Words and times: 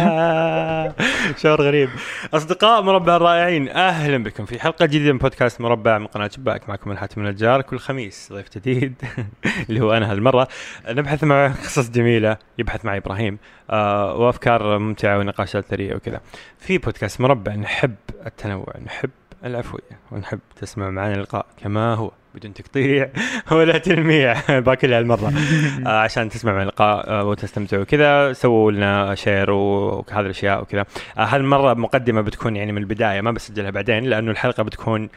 شعور 1.42 1.62
غريب. 1.62 1.88
أصدقاء 2.34 2.82
مربع 2.82 3.16
الرائعين 3.16 3.68
أهلا 3.68 4.18
بكم 4.22 4.44
في 4.44 4.60
حلقة 4.60 4.86
جديدة 4.86 5.12
من 5.12 5.18
بودكاست 5.18 5.60
مربع 5.60 5.98
من 5.98 6.06
قناة 6.06 6.28
شباك. 6.28 6.68
معكم 6.68 6.90
الحاتم 6.90 7.20
النجار 7.20 7.62
كل 7.62 7.78
خميس 7.78 8.32
ضيف 8.32 8.46
جديد 8.58 8.94
اللي 9.68 9.80
هو 9.80 9.92
أنا 9.92 10.12
هالمرة. 10.12 10.48
نبحث 10.88 11.24
مع 11.24 11.46
قصص 11.48 11.90
جميلة 11.90 12.36
يبحث 12.58 12.84
معي 12.84 12.98
إبراهيم 12.98 13.38
آه 13.70 14.14
وأفكار 14.14 14.78
ممتعة 14.78 15.18
ونقاشات 15.18 15.64
ثرية 15.64 15.94
وكذا. 15.94 16.20
في 16.58 16.78
بودكاست 16.78 17.20
مربع 17.20 17.54
نحب 17.54 17.94
التنوع 18.26 18.74
نحب 18.86 19.10
العفوية 19.44 19.98
ونحب 20.12 20.40
تسمع 20.56 20.90
معنا 20.90 21.14
اللقاء 21.14 21.46
كما 21.62 21.94
هو. 21.94 22.10
بدون 22.34 22.54
تقطيع 22.54 23.10
ولا 23.52 23.78
تلميع. 23.78 24.34
باكلها 24.66 24.98
المرة. 24.98 25.32
آه 25.86 26.00
عشان 26.00 26.28
تسمع 26.28 26.52
من 26.52 26.62
اللقاء 26.62 27.08
آه 27.10 27.24
وتستمتعوا. 27.24 27.84
كذا 27.84 28.32
سووا 28.32 28.72
لنا 28.72 29.14
share 29.14 29.50
وهذه 29.50 30.20
الأشياء 30.20 30.62
وكذا. 30.62 30.84
آه 31.18 31.24
هالمره 31.24 31.74
مقدمة 31.74 32.20
بتكون 32.20 32.56
يعني 32.56 32.72
من 32.72 32.78
البداية 32.78 33.20
ما 33.20 33.30
بسجلها 33.30 33.70
بعدين 33.70 34.04
لأنه 34.04 34.30
الحلقة 34.30 34.62
بتكون 34.62 35.08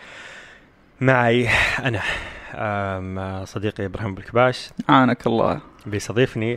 معي 1.02 1.50
أنا. 1.84 2.02
صديقي 3.46 3.86
إبراهيم 3.86 4.16
بالكباش. 4.16 4.70
أعانك 4.90 5.28
الله. 5.28 5.60
بيستضيفني. 5.86 6.54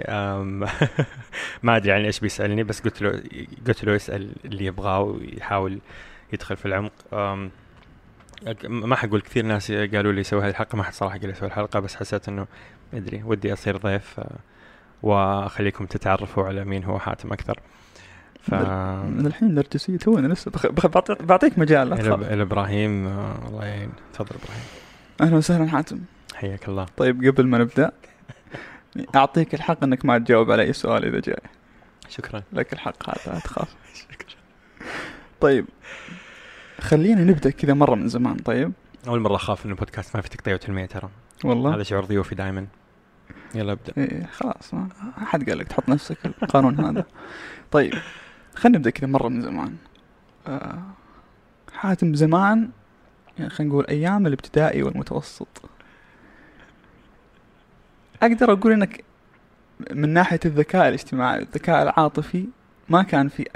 ما 1.62 1.76
أدري 1.76 1.88
يعني 1.90 2.06
إيش 2.06 2.20
بيسألني 2.20 2.62
بس 2.62 2.80
قلت 2.80 3.02
له 3.02 3.22
قلت 3.66 3.84
له 3.84 3.92
يسأل 3.94 4.32
اللي 4.44 4.64
يبغاه 4.64 5.00
ويحاول 5.00 5.78
يدخل 6.32 6.56
في 6.56 6.66
العمق. 6.66 6.92
ما 8.64 8.96
حقول 8.96 9.20
كثير 9.20 9.44
ناس 9.44 9.72
قالوا 9.72 10.12
لي 10.12 10.22
سوي 10.22 10.42
هذه 10.42 10.48
الحلقة. 10.48 10.76
ما 10.76 10.82
حد 10.82 10.92
صراحة 10.92 11.18
قال 11.18 11.28
لي 11.28 11.34
سوي 11.34 11.48
الحلقة 11.48 11.80
بس 11.80 11.96
حسيت 11.96 12.28
إنه 12.28 12.46
أدري 12.94 13.22
ودي 13.22 13.52
أصير 13.52 13.76
ضيف 13.76 14.20
آه، 14.20 14.36
وأخليكم 15.02 15.86
تتعرفوا 15.86 16.44
على 16.44 16.64
مين 16.64 16.84
هو 16.84 16.98
حاتم 16.98 17.32
أكثر. 17.32 17.60
ف 18.42 18.54
من 18.54 19.26
الحين 19.26 19.54
نرجسية 19.54 19.96
تونا 19.96 20.28
لسه 20.28 20.50
بخ... 20.50 20.66
بخ... 20.66 20.86
بعطيك, 20.86 21.22
بعطيك 21.22 21.58
مجال 21.58 21.90
لا 21.90 21.96
تخاف. 21.96 22.22
إبراهيم 22.22 23.06
آه، 23.06 23.48
الله 23.48 23.64
يعين. 23.64 23.90
تفضل 24.12 24.36
إبراهيم. 24.42 24.62
أهلا 25.20 25.36
وسهلا 25.36 25.68
حاتم. 25.68 26.00
حياك 26.34 26.68
الله. 26.68 26.86
طيب 26.96 27.24
قبل 27.24 27.46
ما 27.46 27.58
نبدأ 27.58 27.92
أعطيك 29.16 29.54
الحق 29.54 29.84
إنك 29.84 30.04
ما 30.04 30.18
تجاوب 30.18 30.50
على 30.50 30.62
أي 30.62 30.72
سؤال 30.72 31.04
إذا 31.04 31.20
جاي. 31.20 31.40
شكرا. 32.08 32.42
لك 32.52 32.72
الحق 32.72 33.10
هذا 33.10 33.34
لا 33.34 33.40
تخاف. 33.40 33.74
طيب 35.40 35.66
خلينا 36.86 37.24
نبدأ 37.24 37.50
كذا 37.50 37.74
مرة 37.74 37.94
من 37.94 38.08
زمان 38.08 38.36
طيب؟ 38.36 38.72
أول 39.08 39.20
مرة 39.20 39.36
أخاف 39.36 39.64
إنه 39.64 39.74
البودكاست 39.74 40.16
ما 40.16 40.22
في 40.22 40.28
تقطيع 40.28 40.54
وتلميع 40.54 40.86
ترى. 40.86 41.08
والله؟ 41.44 41.74
هذا 41.74 41.82
شعور 41.82 42.04
ضيوفي 42.04 42.34
دائما 42.34 42.66
يلا 43.54 43.72
ابدأ. 43.72 43.92
إيه 43.98 44.26
خلاص 44.26 44.74
ما 44.74 44.88
حد 45.16 45.50
قال 45.50 45.58
لك 45.58 45.68
تحط 45.68 45.88
نفسك 45.88 46.26
القانون 46.26 46.80
هذا. 46.86 47.04
طيب 47.70 47.94
خلينا 48.54 48.78
نبدأ 48.78 48.90
كذا 48.90 49.06
مرة 49.06 49.28
من 49.28 49.40
زمان. 49.40 49.76
آه 50.46 50.82
حاتم 51.72 52.14
زمان 52.14 52.70
يعني 53.38 53.50
خلينا 53.50 53.72
نقول 53.72 53.86
أيام 53.86 54.26
الابتدائي 54.26 54.82
والمتوسط. 54.82 55.48
أقدر 58.22 58.52
أقول 58.52 58.72
إنك 58.72 59.04
من 59.90 60.08
ناحية 60.08 60.40
الذكاء 60.44 60.88
الاجتماعي 60.88 61.38
والذكاء 61.38 61.82
العاطفي 61.82 62.46
ما 62.88 63.02
كان 63.02 63.28
في 63.28 63.46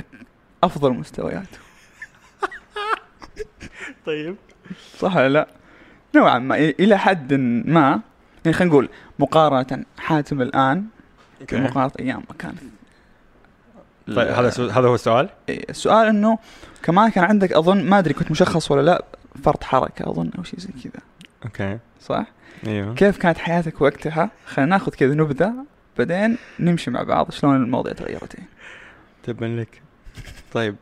أفضل 0.62 0.92
مستوياته. 0.92 1.70
طيب 4.07 4.37
صح 4.99 5.17
ولا 5.17 5.29
لا؟ 5.29 5.49
نوعا 6.15 6.39
ما 6.39 6.57
إلى 6.57 6.99
حد 6.99 7.35
ما 7.35 8.01
يعني 8.45 8.57
خلينا 8.57 8.73
نقول 8.73 8.89
مقارنة 9.19 9.85
حاتم 9.99 10.43
الآن 10.43 10.87
بمقارنه 11.53 11.93
أيام 12.01 12.23
ما 12.29 12.35
كان 12.39 12.55
طيب 14.07 14.29
هذا 14.29 14.51
سو... 14.51 14.67
هذا 14.67 14.89
هو 14.89 14.95
السؤال 14.95 15.29
إيه، 15.49 15.71
السؤال 15.71 16.07
إنه 16.07 16.39
كمان 16.83 17.11
كان 17.11 17.25
عندك 17.25 17.53
أظن 17.53 17.85
ما 17.85 17.99
أدري 17.99 18.15
كنت 18.15 18.31
مشخص 18.31 18.71
ولا 18.71 18.83
لا 18.83 19.05
فرط 19.45 19.65
حركة 19.65 20.11
أظن 20.11 20.31
أو 20.39 20.43
شيء 20.43 20.61
زي 20.61 20.69
كذا 20.85 21.03
أوكي 21.45 21.79
صح؟ 22.01 22.27
أيوه 22.67 22.95
كيف 22.95 23.17
كانت 23.19 23.39
حياتك 23.39 23.81
وقتها؟ 23.81 24.31
خلينا 24.47 24.71
ناخذ 24.71 24.93
كذا 24.93 25.15
نبذة 25.15 25.55
بعدين 25.99 26.37
نمشي 26.61 26.91
مع 26.91 27.03
بعض 27.03 27.31
شلون 27.31 27.56
المواضيع 27.56 27.93
تغيرت. 27.93 28.37
تبا 29.23 29.45
لك 29.45 29.83
طيب. 30.53 30.77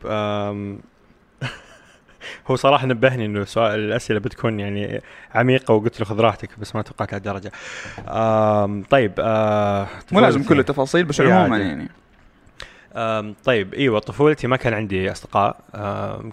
هو 2.47 2.55
صراحة 2.55 2.87
نبهني 2.87 3.25
إنه 3.25 3.43
سؤال 3.43 3.79
الأسئلة 3.79 4.19
بتكون 4.19 4.59
يعني 4.59 5.01
عميقة 5.35 5.73
وقلت 5.73 5.99
له 5.99 6.05
خذ 6.05 6.19
راحتك 6.19 6.59
بس 6.59 6.75
ما 6.75 6.81
توقعت 6.81 7.11
لهالدرجه. 7.11 7.51
طيب 8.89 9.13
آه... 9.19 9.87
مو 10.11 10.19
لازم. 10.19 10.43
كل 10.43 10.59
التفاصيل 10.59 11.05
بس 11.05 11.21
عموما. 11.21 11.57
يعني. 11.57 11.89
طيب 13.43 13.73
إيوه 13.73 13.99
طفولتي 13.99 14.47
ما 14.47 14.57
كان 14.57 14.73
عندي 14.73 15.11
أصدقاء. 15.11 15.61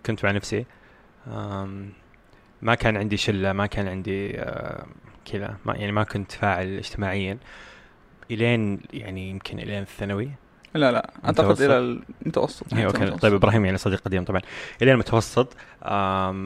كنت 0.07 0.25
مع 0.25 0.31
نفسي. 0.31 0.65
ما 2.63 2.75
كان 2.75 2.97
عندي 2.97 3.17
شلة 3.17 3.53
ما 3.53 3.67
كان 3.67 3.89
عندي. 3.89 4.41
كذا 5.33 5.57
يعني 5.67 5.93
ما 5.93 6.05
كنت 6.05 6.33
فاعل 6.33 6.77
اجتماعيا 6.77 7.39
إلين 8.31 8.81
يعني 8.93 9.31
يمكن 9.31 9.59
إلين 9.59 9.83
الثانوي 9.83 10.31
لا 10.77 10.93
لا 10.93 11.11
أعتقد. 11.25 11.61
إلى 11.63 11.79
المتوسط 11.79 12.75
أيوه 12.75 12.87
أوكي. 12.87 13.11
طيب 13.11 13.35
إبراهيم 13.35 13.65
يعني 13.65 13.79
صديق 13.79 14.01
قديم 14.01 14.25
طبعا. 14.25 14.41
الين 14.83 14.95
المتوسط 14.95 15.57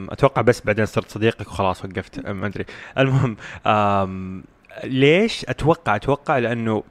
أتوقع 0.09 0.41
بس 0.41 0.61
بعدين 0.65 0.85
صرت 0.85 1.11
صديقك 1.11 1.47
وخلاص 1.47 1.85
وقفت 1.85 2.25
أم، 2.25 2.35
ما 2.41 2.47
أدري. 2.47 2.65
المهم 2.97 3.37
ليش 4.83 5.45
أتوقع 5.49 5.95
أتوقع 5.95 6.37
لأنه 6.37 6.83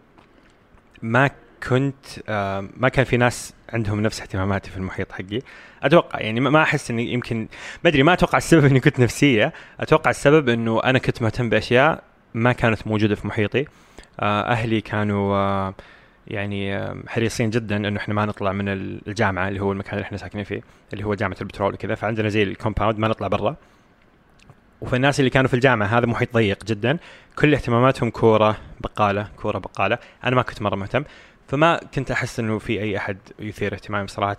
ما 1.02 1.30
كنت 1.68 2.06
ما 2.76 2.88
كان 2.88 3.04
في 3.04 3.16
ناس 3.16 3.54
عندهم 3.72 4.00
نفس 4.00 4.20
اهتماماتي 4.20 4.70
في 4.70 4.76
المحيط 4.76 5.12
حقي. 5.12 5.40
أتوقع 5.82 6.20
يعني 6.20 6.40
ما 6.40 6.50
ما 6.50 6.62
أحس 6.62 6.90
إني 6.90 7.12
يمكن 7.12 7.48
ما 7.84 7.90
أدري 7.90 8.02
ما 8.02 8.12
أتوقع 8.12 8.38
السبب 8.38 8.64
إني 8.64 8.80
كنت 8.80 9.00
نفسية. 9.00 9.52
أتوقع 9.80 10.10
السبب 10.10 10.48
إنه 10.48 10.82
أنا 10.84 10.98
كنت 10.98 11.22
مهتم 11.22 11.48
بأشياء 11.48 12.02
ما 12.34 12.52
كانت 12.52 12.86
موجودة 12.86 13.14
في 13.14 13.26
محيطي. 13.26 13.64
آه، 14.20 14.42
أهلي 14.42 14.80
كانوا 14.80 15.36
آه، 15.36 15.74
يعني 16.30 16.88
حريصين 17.08 17.50
جدا 17.50 17.76
إنه 17.76 17.98
إحنا 17.98 18.14
ما 18.14 18.24
نطلع 18.26 18.52
من 18.52 18.68
ال- 18.68 19.08
الجامعة 19.08 19.48
اللي 19.48 19.60
هو 19.60 19.72
المكان 19.72 19.94
اللي 19.94 20.02
إحنا 20.04 20.18
ساكنين 20.18 20.44
فيه 20.44 20.60
اللي 20.92 21.04
هو 21.04 21.14
جامعة 21.14 21.36
البترول 21.40 21.74
وكذا. 21.74 21.94
فعندنا 21.94 22.28
زي 22.28 22.42
الكومباوند 22.42 22.98
ما 22.98 23.08
نطلع 23.08 23.28
برا. 23.28 23.56
وفي 24.80 24.96
الناس 24.96 25.20
اللي 25.20 25.30
كانوا 25.30 25.48
في 25.48 25.54
الجامعة 25.54 25.86
هذا 25.86 26.06
محيط 26.06 26.34
ضيق 26.34 26.64
جدا. 26.64 26.98
كل 27.38 27.54
اهتماماتهم 27.54 28.10
كورة 28.10 28.56
بقالة 28.80 29.28
كورة 29.36 29.58
بقالة. 29.58 29.98
أنا 30.24 30.36
ما 30.36 30.42
كنت 30.42 30.62
مرة 30.62 30.76
مهتم. 30.76 31.04
فما 31.48 31.80
كنت 31.94 32.10
أحس 32.10 32.40
إنه 32.40 32.58
في 32.58 32.80
أي 32.80 32.96
أحد 32.96 33.18
يثير 33.38 33.74
اهتمامي 33.74 34.08
صراحة. 34.08 34.36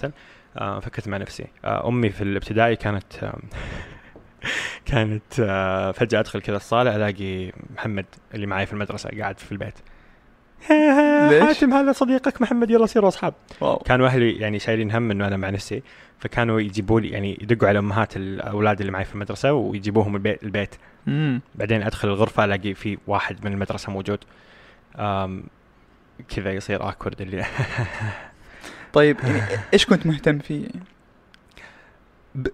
آه، 0.58 0.79
فكنت 0.79 1.08
مع 1.08 1.18
نفسي. 1.18 1.47
آه، 1.66 1.88
أمي 1.88 2.09
في 2.09 2.22
الابتدائي 2.23 2.75
كانت 2.75 3.13
كانت 4.85 5.40
آه، 5.40 5.91
فجأة 5.91 6.19
أدخل 6.19 6.41
كذا 6.41 6.56
الصالة 6.56 6.96
ألاقي 6.96 7.52
محمد 7.75 8.06
اللي 8.34 8.46
معي 8.47 8.66
في 8.66 8.73
المدرسة 8.73 9.09
قاعد 9.19 9.40
في 9.40 9.52
البيت. 9.52 9.73
ليش؟ 10.69 11.44
حاتم 11.44 11.73
هذا 11.73 11.91
صديقك 11.91 12.41
محمد 12.41 12.72
يلا 12.72 12.85
صيروا 12.85 13.07
أصحاب. 13.07 13.33
كانوا 13.85 14.07
أهلي 14.07 14.31
يعني 14.31 14.59
شايلين 14.59 14.91
هم 14.91 15.11
إنه 15.11 15.27
أنا 15.27 15.38
مع 15.38 15.49
نفسي 15.49 15.83
فكانوا 16.19 16.59
يجيبوا 16.59 16.99
لي 16.99 17.09
يعني 17.09 17.38
يدقوا 17.41 17.69
على 17.69 17.79
أمهات 17.79 18.17
الأولاد 18.17 18.79
اللي 18.79 18.91
معي 18.91 19.05
في 19.05 19.13
المدرسة 19.13 19.53
ويجيبوهم 19.53 20.16
البيت 20.16 20.44
البيت. 20.44 20.75
امم 21.07 21.41
بعدين 21.55 21.83
أدخل 21.83 22.07
الغرفة 22.07 22.45
ألاقي 22.45 22.73
في 22.73 22.97
واحد 23.07 23.45
من 23.45 23.53
المدرسة 23.53 23.91
موجود. 23.91 24.19
أم 24.95 25.44
كذا 26.35 26.53
يصير 26.53 26.89
اكورد 26.89 27.22
اللي 27.22 27.45
طيب 28.93 29.17
يعني 29.23 29.41
إيش 29.73 29.85
كنت 29.85 30.05
مهتم 30.05 30.39
فيه؟ 30.39 30.67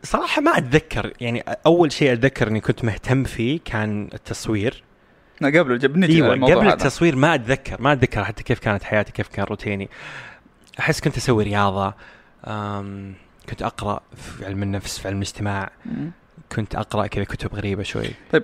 صراحة 0.04 0.42
ما 0.42 0.58
أتذكر 0.58 1.14
يعني 1.22 1.44
أول 1.66 1.92
شيء 1.92 2.14
أتذكر 2.14 2.48
إني 2.48 2.60
كنت 2.60 2.86
مهتم 2.86 3.24
فيه 3.24 3.60
كان 3.66 4.10
التصوير. 4.14 4.84
لا 5.42 5.60
قبل 5.60 5.80
جب 5.80 5.98
نجي 5.98 6.16
إيوه 6.16 6.34
قبل 6.34 6.66
هذا. 6.66 6.74
التصوير 6.74 7.16
ما 7.16 7.36
أتذكر 7.36 7.82
ما 7.82 7.94
أتذكر 7.94 8.24
حتى 8.24 8.44
كيف 8.44 8.60
كانت 8.60 8.84
حياتي 8.84 9.12
كيف 9.12 9.28
كان 9.28 9.46
روتيني 9.46 9.90
أحس 10.80 11.02
كنت 11.02 11.18
أسوي 11.18 11.44
رياضة 11.44 11.94
أم 12.48 13.14
كنت 13.50 13.62
أقرأ 13.62 14.02
في 14.16 14.46
علم 14.46 14.64
النفس 14.64 15.00
في 15.00 15.08
علم 15.08 15.18
الاجتماع. 15.18 15.72
كنت 16.56 16.76
أقرأ 16.76 17.08
كذا 17.08 17.24
كتب 17.24 17.56
غريبة 17.56 17.84
شوي 17.84 18.10
طيب. 18.32 18.44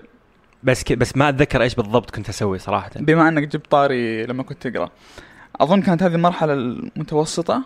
بس 0.64 0.84
ك... 0.84 0.94
بس 0.94 1.18
ما 1.18 1.30
أتذكر 1.30 1.62
إيش 1.62 1.76
بالضبط 1.76 2.12
كنت 2.12 2.30
أسوي 2.30 2.60
صراحة 2.60 2.90
بما 2.96 3.30
إنك 3.30 3.48
جبت 3.48 3.72
طاري 3.72 4.26
لما 4.26 4.44
كنت 4.44 4.68
تقرأ 4.68 4.90
أظن 5.56 5.82
كانت 5.82 6.04
هذه 6.04 6.16
المرحلة 6.16 6.54
المتوسطة 6.54 7.64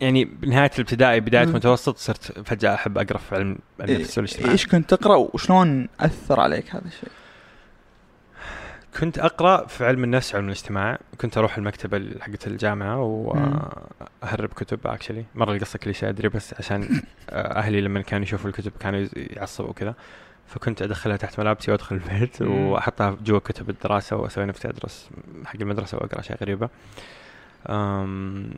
يعني 0.00 0.24
بنهايه 0.24 0.70
الابتدائي 0.74 1.20
بداية. 1.20 1.44
المتوسط 1.44 1.96
صرت 1.96 2.48
فجأة 2.48 2.74
أحب 2.74 2.98
أقرأ 2.98 3.18
في 3.18 3.34
علم 3.34 3.58
النفس 3.80 4.18
والاجتماع 4.18 4.52
إيش 4.52 4.66
كنت 4.66 4.94
تقرأ 4.94 5.16
وشلون 5.16 5.88
أثر 6.00 6.40
عليك 6.40 6.74
هذا 6.74 6.84
الشيء؟ 6.86 7.08
كنت 9.00 9.18
أقرأ 9.18 9.66
في 9.66 9.84
علم 9.86 10.04
النفس 10.04 10.34
وعلم 10.34 10.46
الاجتماع 10.46 10.98
كنت 11.20 11.38
أروح 11.38 11.56
المكتبة 11.58 11.96
ال- 11.96 12.22
حقت 12.22 12.46
الجامعة 12.46 13.02
وأهرب 13.02 14.48
كتب 14.48 14.86
اكشلي 14.86 15.24
مرة 15.34 15.52
القصة 15.52 15.78
كليشيه 15.78 16.08
أدري 16.08 16.28
بس 16.28 16.54
عشان 16.58 16.82
آه، 17.30 17.58
أهلي 17.58 17.80
لما 17.80 18.02
كانوا 18.02 18.24
يشوفوا 18.24 18.50
الكتب 18.50 18.72
كانوا 18.80 19.06
يعصبوا 19.16 19.70
وكذا. 19.70 19.94
فكنت 20.46 20.82
أدخلها 20.82 21.16
تحت 21.16 21.40
ملابسي 21.40 21.70
وأدخل 21.70 21.96
البيت. 21.96 22.42
وأحطها 22.42 23.16
جوا 23.24 23.38
كتب 23.38 23.70
الدراسة 23.70 24.16
وأسوي 24.16 24.44
نفسي 24.44 24.68
أدرس 24.68 25.10
حق 25.44 25.56
المدرسة 25.60 25.98
وأقرأ 25.98 26.20
اشياء 26.20 26.38
غريبة. 26.40 26.68
أم 27.68 28.50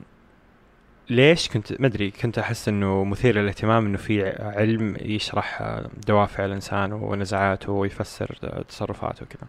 ليش 1.10 1.48
كنت 1.48 1.80
ما 1.80 1.86
أدري 1.86 2.10
كنت 2.10 2.38
أحس 2.38 2.68
إنه 2.68 3.04
مثير 3.04 3.38
للاهتمام 3.38 3.86
إنه 3.86 3.98
في 3.98 4.28
علم 4.40 4.96
يشرح 5.00 5.78
دوافع 6.06 6.44
الإنسان 6.44 6.92
ونزعاته 6.92 7.72
ويفسر 7.72 8.38
تصرفاته 8.68 9.22
وكذا. 9.22 9.46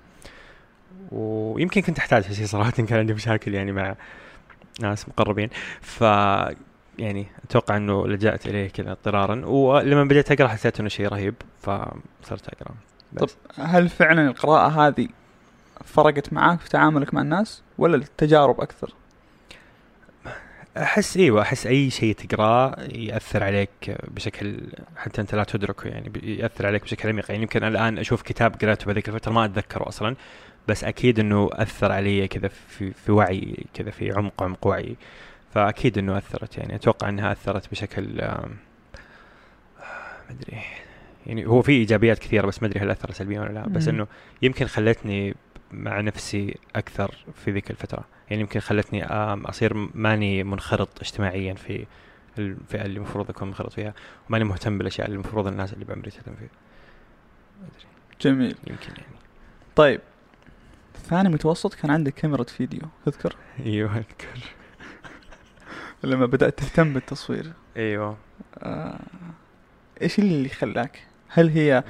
ويمكن 1.11 1.81
كنت 1.81 1.99
أحتاج 1.99 2.23
هالشيء 2.25 2.45
صراحة 2.45 2.71
كان 2.89 2.99
عندي 2.99 3.13
مشاكل 3.13 3.53
يعني 3.53 3.71
مع 3.71 3.95
ناس 4.81 5.09
مقربين. 5.09 5.49
ف 5.81 6.01
يعني 6.99 7.25
أتوقع 7.43 7.77
إنه 7.77 8.07
لجأت 8.07 8.47
إليه 8.47 8.69
كذا 8.69 8.91
اضطرارا. 8.91 9.45
ولما 9.45 10.03
بديت 10.03 10.31
أقرأ 10.31 10.47
حسيت 10.47 10.79
إنه 10.79 10.89
شيء 10.89 11.07
رهيب 11.07 11.35
فصرت 11.61 12.47
أقرأ. 12.47 12.75
طب 13.17 13.29
هل 13.55 13.89
فعلا 13.89 14.27
القراءة 14.27 14.87
هذه 14.87 15.07
فرقت 15.85 16.33
معاك 16.33 16.59
في 16.59 16.69
تعاملك 16.69 17.13
مع 17.13 17.21
الناس 17.21 17.61
ولا 17.77 17.95
التجارب 17.95 18.61
أكثر؟ 18.61 18.93
أحس 20.77 21.17
إيوه 21.17 21.41
أحس 21.41 21.67
أي 21.67 21.89
شيء 21.89 22.15
تقرأه 22.15 22.75
يأثر 22.91 23.43
عليك 23.43 23.97
بشكل 24.07 24.61
حتى 24.97 25.21
أنت 25.21 25.35
لا 25.35 25.43
تدركه 25.43 25.87
يعني 25.87 26.11
يأثر 26.23 26.65
عليك 26.65 26.83
بشكل 26.83 27.09
عميق. 27.09 27.31
يعني 27.31 27.41
يمكن 27.41 27.63
الآن 27.63 27.97
أشوف 27.97 28.21
كتاب 28.21 28.55
قرأته 28.61 28.85
بهذيك 28.85 29.09
الفترة 29.09 29.31
ما 29.31 29.45
أتذكره 29.45 29.87
أصلا. 29.87 30.15
بس 30.69 30.83
أكيد 30.83 31.19
إنه 31.19 31.49
أثر 31.53 31.91
علي 31.91 32.27
كذا 32.27 32.47
في 32.47 32.93
في 32.93 33.11
وعي 33.11 33.65
كذا 33.73 33.91
في 33.91 34.11
عمق 34.11 34.43
عمق 34.43 34.67
وعي. 34.67 34.95
فأكيد 35.53 35.97
إنه 35.97 36.17
أثرت 36.17 36.57
يعني. 36.57 36.75
أتوقع 36.75 37.09
إنها 37.09 37.31
أثرت 37.31 37.71
بشكل 37.71 38.17
ما 38.17 38.49
أدري. 40.29 40.61
يعني 41.25 41.47
هو 41.47 41.61
في 41.61 41.71
إيجابيات 41.71 42.19
كثيرة 42.19 42.47
بس 42.47 42.61
ما 42.61 42.67
أدري 42.67 42.79
هل 42.79 42.89
اثر 42.89 43.11
سلبيا 43.11 43.41
ولا 43.41 43.53
لا. 43.53 43.67
بس 43.67 43.87
إنه 43.87 44.07
يمكن 44.41 44.65
خلتني 44.65 45.35
مع 45.71 46.01
نفسي 46.01 46.57
أكثر 46.75 47.15
في 47.35 47.51
ذيك 47.51 47.71
الفترة. 47.71 48.05
يعني 48.29 48.41
يمكن 48.41 48.59
خلتني 48.59 49.05
أصير 49.05 49.73
ماني 49.93 50.43
منخرط 50.43 51.01
اجتماعيا 51.01 51.53
في 51.53 51.85
الفئة 52.39 52.85
اللي 52.85 52.97
المفروض 52.97 53.29
أكون 53.29 53.47
منخرط 53.47 53.73
فيها. 53.73 53.93
وماني 54.29 54.43
مهتم 54.43 54.77
بالأشياء 54.77 55.07
اللي 55.07 55.15
المفروض 55.15 55.47
الناس 55.47 55.73
اللي 55.73 55.85
بعمري 55.85 56.11
تهتم 56.11 56.33
فيها. 56.35 56.49
جميل. 58.21 58.55
يمكن 58.67 58.91
يعني. 58.97 59.15
طيب 59.75 60.01
ثاني 61.09 61.29
متوسط 61.29 61.73
كان 61.73 61.91
عندك 61.91 62.13
كاميرا 62.13 62.43
فيديو 62.43 62.81
تذكر؟ 63.05 63.35
أيوه 63.65 63.97
أذكر. 63.97 64.39
لما 66.03 66.25
بدأت 66.25 66.59
تهتم 66.59 66.93
بالتصوير. 66.93 67.53
أيوه. 67.77 68.17
آه 68.57 68.99
إيش 70.01 70.19
اللي 70.19 70.49
خلاك؟ 70.49 70.99
هل 71.27 71.49
هي 71.49 71.83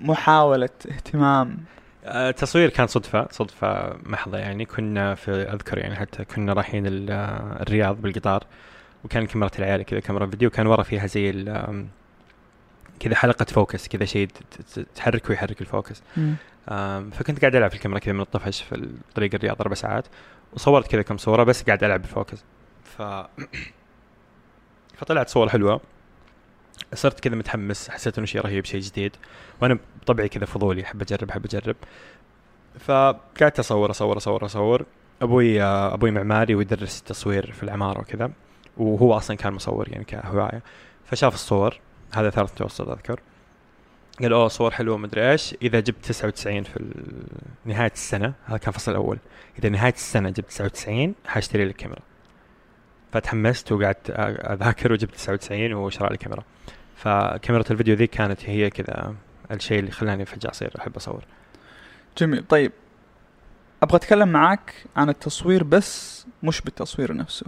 محاولة 0.00 0.68
اهتمام؟ 0.90 1.58
التصوير 2.04 2.68
كان 2.68 2.86
صدفة 2.86 3.28
صدفة 3.30 3.96
محضة 4.02 4.38
يعني. 4.38 4.64
كنا 4.64 5.14
في 5.14 5.30
أذكر 5.30 5.78
يعني 5.78 5.96
حتى 5.96 6.24
كنا 6.24 6.52
رايحين 6.52 6.84
الرياض 6.86 8.02
بالقطار 8.02 8.44
وكان 9.04 9.26
كاميرا 9.26 9.50
العيال 9.58 9.82
كذا 9.82 10.00
كاميرا 10.00 10.26
فيديو 10.26 10.50
كان 10.50 10.66
ورا 10.66 10.82
فيها 10.82 11.06
زي 11.06 11.44
كذا 13.00 13.14
حلقة 13.14 13.44
focus 13.44 13.88
كذا 13.88 14.04
شيء 14.04 14.28
تحرك 14.94 15.30
ويحرك 15.30 15.60
ال 15.60 15.66
focus. 15.66 16.02
فكنت 17.10 17.40
قاعد 17.40 17.56
ألعب 17.56 17.70
في 17.70 17.76
الكاميرا 17.76 17.98
كذا 17.98 18.12
من 18.12 18.20
الطفش 18.20 18.62
في 18.62 18.88
طريق 19.14 19.34
الرياض 19.34 19.60
أربع 19.60 19.74
ساعات 19.74 20.06
وصورت 20.52 20.86
كذا 20.86 21.02
كم 21.02 21.16
صورة 21.16 21.44
بس 21.44 21.62
قاعد 21.62 21.84
ألعب 21.84 22.00
بال 22.00 22.13
focus 22.13 22.44
ف 22.84 23.02
فطلعت 25.00 25.28
صور 25.28 25.48
حلوة. 25.48 25.80
صرت 26.94 27.20
كذا 27.20 27.34
متحمس 27.34 27.90
حسيت 27.90 28.18
إنه 28.18 28.26
شيء 28.26 28.40
رهيب 28.40 28.64
شيء 28.64 28.80
جديد 28.80 29.16
وأنا 29.62 29.78
بطبعي 30.02 30.28
كذا 30.28 30.44
فضولي 30.44 30.82
أحب 30.82 31.02
أجرب 31.02 31.30
أحب 31.30 31.44
أجرب. 31.44 31.76
فقعدت 32.78 33.58
أصور 33.58 33.90
أصور 33.90 34.16
أصور 34.16 34.44
أصور. 34.44 34.86
أبوي 35.22 35.62
أبوي 35.62 36.10
معماري 36.10 36.54
ويدرس 36.54 36.98
التصوير 36.98 37.52
في 37.52 37.62
العمارة 37.62 38.00
وكذا 38.00 38.30
وهو 38.76 39.16
أصلا 39.16 39.36
كان 39.36 39.52
مصور 39.52 39.88
يعني 39.88 40.04
كهواية. 40.04 40.62
فشاف 41.04 41.34
الصور 41.34 41.80
هذا 42.14 42.30
ثالث 42.30 42.52
متوسط 42.52 42.88
أذكر. 42.88 43.20
قال 44.22 44.32
أوه 44.32 44.48
صور 44.48 44.70
حلوة 44.70 44.96
مدري 44.96 45.30
إيش. 45.30 45.54
إذا 45.62 45.80
جبت 45.80 46.04
99 46.04 46.62
في 46.62 46.94
نهاية 47.64 47.92
السنة 47.92 48.32
هذا 48.44 48.56
كان 48.56 48.72
فصل 48.72 48.90
الأول. 48.90 49.18
إذا 49.58 49.68
نهاية 49.68 49.92
السنة 49.92 50.30
جبت 50.30 50.48
99 50.48 51.14
حاشتري 51.26 51.64
لك 51.64 51.76
كاميرا 51.76 52.00
فتحمست 53.12 53.72
وقعدت 53.72 54.10
أذاكر 54.10 54.92
وجبت 54.92 55.14
99 55.14 55.72
وشرى 55.72 56.08
لي 56.10 56.16
كاميرا. 56.16 56.42
فكاميرا 56.96 57.64
الفيديو 57.70 57.94
ذي 57.94 58.06
كانت 58.06 58.40
هي 58.44 58.70
كذا 58.70 59.14
الشيء 59.50 59.78
اللي 59.78 59.90
خلاني 59.90 60.24
فجأة 60.24 60.50
أصير 60.50 60.72
أحب 60.78 60.96
أصور. 60.96 61.24
جميل. 62.18 62.44
طيب 62.48 62.72
أبغى 63.82 63.96
أتكلم 63.96 64.28
معك 64.28 64.74
عن 64.96 65.08
التصوير 65.08 65.64
بس 65.64 66.26
مش 66.42 66.60
بالتصوير 66.60 67.16
نفسه. 67.16 67.46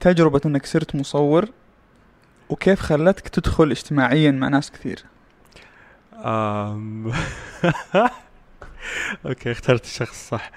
تجربة 0.00 0.40
أنك 0.46 0.66
صرت 0.66 0.94
مصور 0.94 1.48
وكيف 2.48 2.80
خلتك 2.80 3.28
تدخل 3.28 3.70
اجتماعيا 3.70 4.30
مع 4.30 4.48
ناس 4.48 4.70
كثير؟ 4.70 5.04
أم... 6.24 7.12
أوكي 9.26 9.52
اخترت 9.52 9.84
الشخص 9.84 10.28
صح 10.28 10.50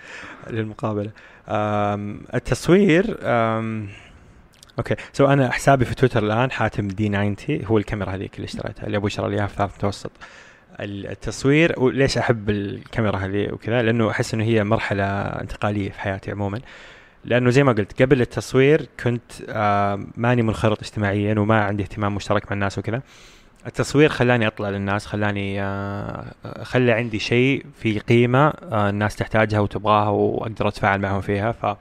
للمقابلة. 0.50 1.12
أم... 1.50 2.22
التصوير 2.34 3.18
أم... 3.22 3.90
أوكي. 4.78 4.96
so 5.14 5.26
أنا 5.26 5.52
حسابي 5.52 5.86
في 5.86 5.96
تويتر 5.96 6.24
الآن 6.24 6.52
حاتم 6.52 6.88
دي 6.88 7.10
90 7.10 7.36
هو 7.66 7.78
الكاميرا 7.78 8.12
هذيك 8.12 8.36
اللي 8.36 8.46
اشتريتها 8.46 8.86
اللي 8.86 8.98
أبوي 8.98 9.10
شرى 9.10 9.30
لي 9.30 9.36
إياها 9.36 9.48
في 9.48 9.56
ثالث 9.56 9.76
متوسط 9.76 10.12
التصوير 10.80 11.74
وليش 11.78 12.18
أحب 12.18 12.50
الكاميرا 12.50 13.18
هذه 13.18 13.54
وكذا؟ 13.54 13.82
لأنه 13.82 14.10
أحس 14.12 14.34
إنه 14.34 14.44
هي 14.44 14.64
مرحلة 14.64 15.04
انتقالية 15.22 15.92
في 15.92 16.00
حياتي 16.00 16.32
عموما. 16.32 16.62
لأنه 17.26 17.50
زي 17.50 17.64
ما 17.64 17.72
قلت 17.72 18.02
قبل 18.02 18.22
التصوير 18.22 18.88
كنت 19.04 19.32
آه 19.50 20.06
ماني 20.18 20.42
منخرط 20.42 20.84
اجتماعيا 20.84 21.40
وما 21.40 21.64
عندي 21.64 21.84
اهتمام 21.84 22.16
مشترك 22.16 22.46
مع 22.46 22.54
الناس 22.54 22.78
وكذا. 22.78 23.02
التصوير 23.68 24.10
خلاني 24.10 24.48
أطلع 24.48 24.70
للناس 24.70 25.06
خلاني 25.06 25.62
آه 25.62 26.64
خلى 26.64 26.92
عندي 26.92 27.20
شيء 27.20 27.66
في 27.82 28.00
قيمة 28.00 28.48
آه 28.48 28.90
الناس 28.90 29.16
تحتاجها 29.16 29.60
وتبغاها 29.60 30.10
وأقدر 30.10 30.68
أتفاعل 30.68 31.02
معهم 31.02 31.22
فيها 31.22 31.52
ف 31.52 31.78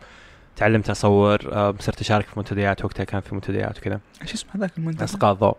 تعلمت 0.56 0.90
اصور 0.90 1.38
صرت 1.80 2.00
أشارك 2.00 2.26
في 2.26 2.38
منتديات 2.38 2.84
وقتها 2.84 3.04
كان 3.04 3.20
في 3.20 3.34
منتديات 3.34 3.78
وكذا. 3.78 4.00
إيش 4.22 4.34
اسم 4.34 4.48
هذاك 4.54 4.78
المنتدى؟ 4.78 5.04
اصدقاء 5.04 5.32
الضوء. 5.32 5.56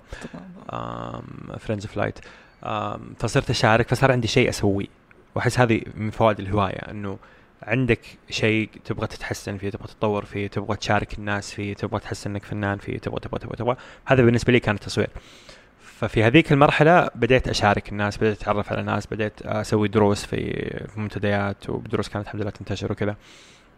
friends 1.59 1.85
of 1.85 1.97
light 1.97 2.19
فصرت 3.19 3.49
أشارك 3.49 3.87
فصار 3.87 4.11
عندي 4.11 4.27
شيء 4.27 4.49
أسويه. 4.49 4.87
وأحس 5.35 5.59
هذه 5.59 5.81
من 5.95 6.09
فوائد 6.09 6.39
الهواية 6.39 6.91
إنه 6.91 7.17
عندك 7.63 7.99
شيء 8.29 8.69
تبغى 8.85 9.07
تتحسن 9.07 9.57
فيه 9.57 9.69
تبغى 9.69 9.87
تتطور 9.87 10.25
فيه 10.25 10.47
تبغى 10.47 10.77
تشارك 10.77 11.19
الناس 11.19 11.53
فيه 11.53 11.73
تبغى 11.73 11.99
تحس 11.99 12.27
إنك 12.27 12.43
فنان 12.43 12.77
فيه 12.77 12.97
تبغى 12.97 13.19
تبغى 13.19 13.39
تبغى 13.39 13.55
تبغى. 13.55 13.75
هذا 14.05 14.23
بالنسبة 14.23 14.53
لي 14.53 14.59
كان 14.59 14.75
التصوير. 14.75 15.09
ففي 15.99 16.23
هذيك 16.23 16.51
المرحلة 16.51 17.09
بديت 17.15 17.47
أشارك 17.47 17.89
الناس 17.89 18.17
بديت 18.17 18.41
أتعرف 18.41 18.71
على 18.71 18.83
ناس 18.83 19.07
بديت 19.07 19.41
أسوي 19.41 19.87
دروس 19.87 20.25
في 20.25 20.85
منتديات 20.95 21.69
ودروس 21.69 22.09
كانت 22.09 22.25
الحمد 22.25 22.41
لله 22.41 22.51
تنتشر 22.51 22.91
وكذا. 22.91 23.15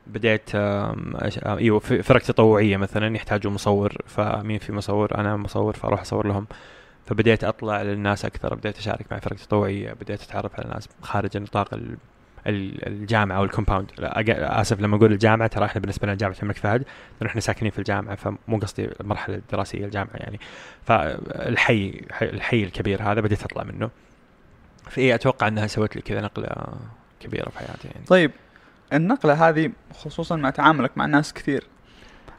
بديت 0.08 0.56
إيوه 0.56 1.80
فرق 1.80 2.22
تطوعية 2.22 2.78
مثلا 2.78 3.16
يحتاجوا 3.16 3.52
مصور 3.52 3.98
فمين 4.06 4.60
في 4.60 4.74
مصور؟ 4.74 5.18
أنا 5.18 5.38
مصور 5.38 5.74
فأروح 5.74 6.02
أصور 6.02 6.28
لهم. 6.28 6.48
فبديت 7.06 7.44
أطلع 7.44 7.82
للناس 7.82 8.26
أكثر 8.26 8.56
بديت 8.56 8.78
أشارك 8.78 9.06
مع 9.12 9.20
فرق 9.20 9.38
تطوعية 9.38 9.94
بديت 9.94 10.22
أتعرف 10.22 10.60
على 10.60 10.70
ناس 10.70 10.90
خارج 11.02 11.38
نطاق 11.38 11.80
الجامعة 12.48 13.38
أو 13.38 13.44
ال 13.44 13.48
compound. 13.48 13.92
آسف 14.00 14.80
لما 14.80 14.98
أقول 14.98 15.12
الجامعة 15.12 15.48
ترى 15.48 15.66
إحنا 15.66 15.82
بالنسبة 15.82 16.08
لنا 16.08 16.16
جامعة 16.16 16.36
الملك 16.44 16.58
فهد 16.58 16.84
إحنا 17.26 17.42
ساكنين 17.42 17.72
في 17.72 17.80
الجامعة 17.80 18.16
فمو 18.16 18.58
قصدي 18.62 18.90
المرحلة 19.02 19.36
الدراسية 19.36 19.86
الجامعة 19.86 20.16
يعني. 20.16 20.40
فالحي 20.86 22.02
الحي 22.22 22.64
الكبير 22.64 23.04
هذا 23.04 23.22
بديت 23.22 23.44
أطلع 23.44 23.64
منه. 23.64 23.90
في 24.90 25.16
أتوقع 25.16 25.48
إنها 25.48 25.68
سوت 25.68 25.96
لي 25.96 26.02
كذا 26.02 26.22
نقلة 26.22 26.50
كبيرة 27.20 27.50
في 27.50 27.60
حياتي 27.60 27.88
يعني. 27.88 28.06
طيب 28.06 28.32
النقلة 28.94 29.50
هذه 29.50 29.72
خصوصا 29.94 30.36
مع 30.36 30.50
تعاملك 30.50 30.98
مع 30.98 31.06
ناس 31.06 31.34
كثير 31.34 31.64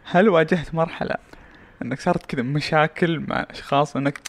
هل 0.05 0.29
واجهت 0.29 0.75
مرحلة 0.75 1.15
إنك 1.83 2.01
صارت 2.01 2.27
كذا 2.27 2.43
مشاكل 2.43 3.25
مع 3.29 3.47
أشخاص؟ 3.51 3.97
إنك 3.97 4.21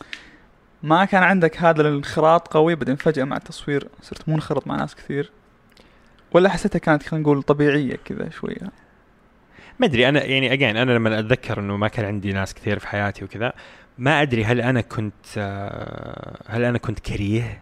ما 0.84 1.06
كان 1.06 1.24
عندك 1.24 1.58
هذا 1.58 1.82
الانخراط 1.82 2.48
قوي 2.48 2.75
بعدين 2.75 2.96
فجأة 2.96 3.24
مع 3.24 3.38
التصوير 3.38 3.88
صرت 4.01 4.30
منخرط 4.30 4.68
مع 4.68 4.75
ناس 4.75 4.96
كثير؟ 4.96 5.32
ولا 6.33 6.50
حسيتها 6.50 6.79
كانت 6.79 7.03
خلينا 7.03 7.23
نقول 7.23 7.43
طبيعية 7.43 7.95
كذا 8.05 8.29
شوية؟ 8.29 8.71
ما 9.79 9.88
أدري 9.88 10.09
أنا 10.09 10.23
يعني 10.23 10.53
اجين 10.53 10.77
أنا 10.77 10.91
لما 10.91 11.19
أتذكر 11.19 11.59
إنه 11.59 11.77
ما 11.77 11.88
كان 11.88 12.05
عندي 12.05 12.33
ناس 12.33 12.53
كثير 12.53 12.79
في 12.79 12.88
حياتي 12.88 13.25
وكذا 13.25 13.53
ما 13.97 14.21
أدري 14.21 14.45
هل 14.45 14.61
أنا 14.61 14.81
كنت 14.81 15.38
هل 16.47 16.63
أنا 16.63 16.77
كنت 16.77 17.00
كريه 17.00 17.61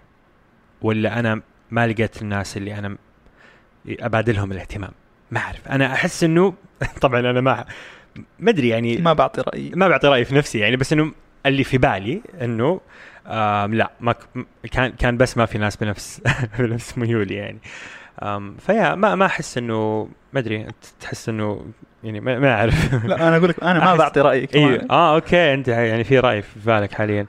ولا 0.82 1.20
أنا 1.20 1.42
ما 1.72 1.88
لقيت 1.88 2.22
الناس 2.22 2.58
اللي 2.58 2.80
أنا 2.80 2.98
أبادلهم 3.90 4.52
الاهتمام. 4.52 4.92
ما 5.32 5.40
أعرف. 5.40 5.68
أنا 5.68 5.94
أحس 5.94 6.24
إنه 6.24 6.54
طبعا 7.02 7.20
أنا 7.20 7.42
ما 7.42 7.66
ما 8.40 8.52
أدري 8.52 8.70
يعني 8.70 8.98
ما 8.98 9.14
بعطي 9.14 9.42
رأيي. 9.42 9.72
ما 9.76 9.88
بعطي 9.88 10.08
رأيي 10.08 10.26
في 10.26 10.36
نفسي 10.36 10.60
يعني 10.60 10.76
بس 10.76 10.94
إنه 10.94 11.12
اللي 11.46 11.64
في 11.64 11.78
بالي 11.78 12.22
إنه 12.42 12.82
آه 13.28 13.66
لا 13.66 13.92
ما 14.00 14.16
كان 14.72 14.92
كان 14.92 15.18
بس 15.18 15.38
ما 15.38 15.46
في 15.46 15.58
ناس 15.58 15.76
بنفس 15.78 16.22
بنفس 16.60 16.98
ميولي 16.98 17.36
يعني. 17.36 17.60
فيا 18.60 18.96
ما 18.96 19.16
ما 19.16 19.26
أحس 19.26 19.58
إنه 19.58 20.10
ما 20.34 20.40
أدري 20.40 20.66
أنت 20.66 20.86
تحس 21.00 21.30
إنه 21.30 21.66
يعني 22.04 22.20
ما, 22.20 22.54
أعرف. 22.54 23.06
لا 23.06 23.28
أنا 23.28 23.38
أقول 23.38 23.50
لك 23.50 23.64
أنا 23.64 23.86
ما 23.86 23.96
بعطي 24.04 24.22
أيوه 24.22 24.46
كمان. 24.46 24.92
آه 24.92 25.16
أوكي 25.16 25.54
أنت 25.54 25.68
يعني 25.68 26.04
في 26.04 26.20
رأي 26.20 26.42
في 26.42 26.60
بالك 26.66 26.94
حاليا. 26.94 27.26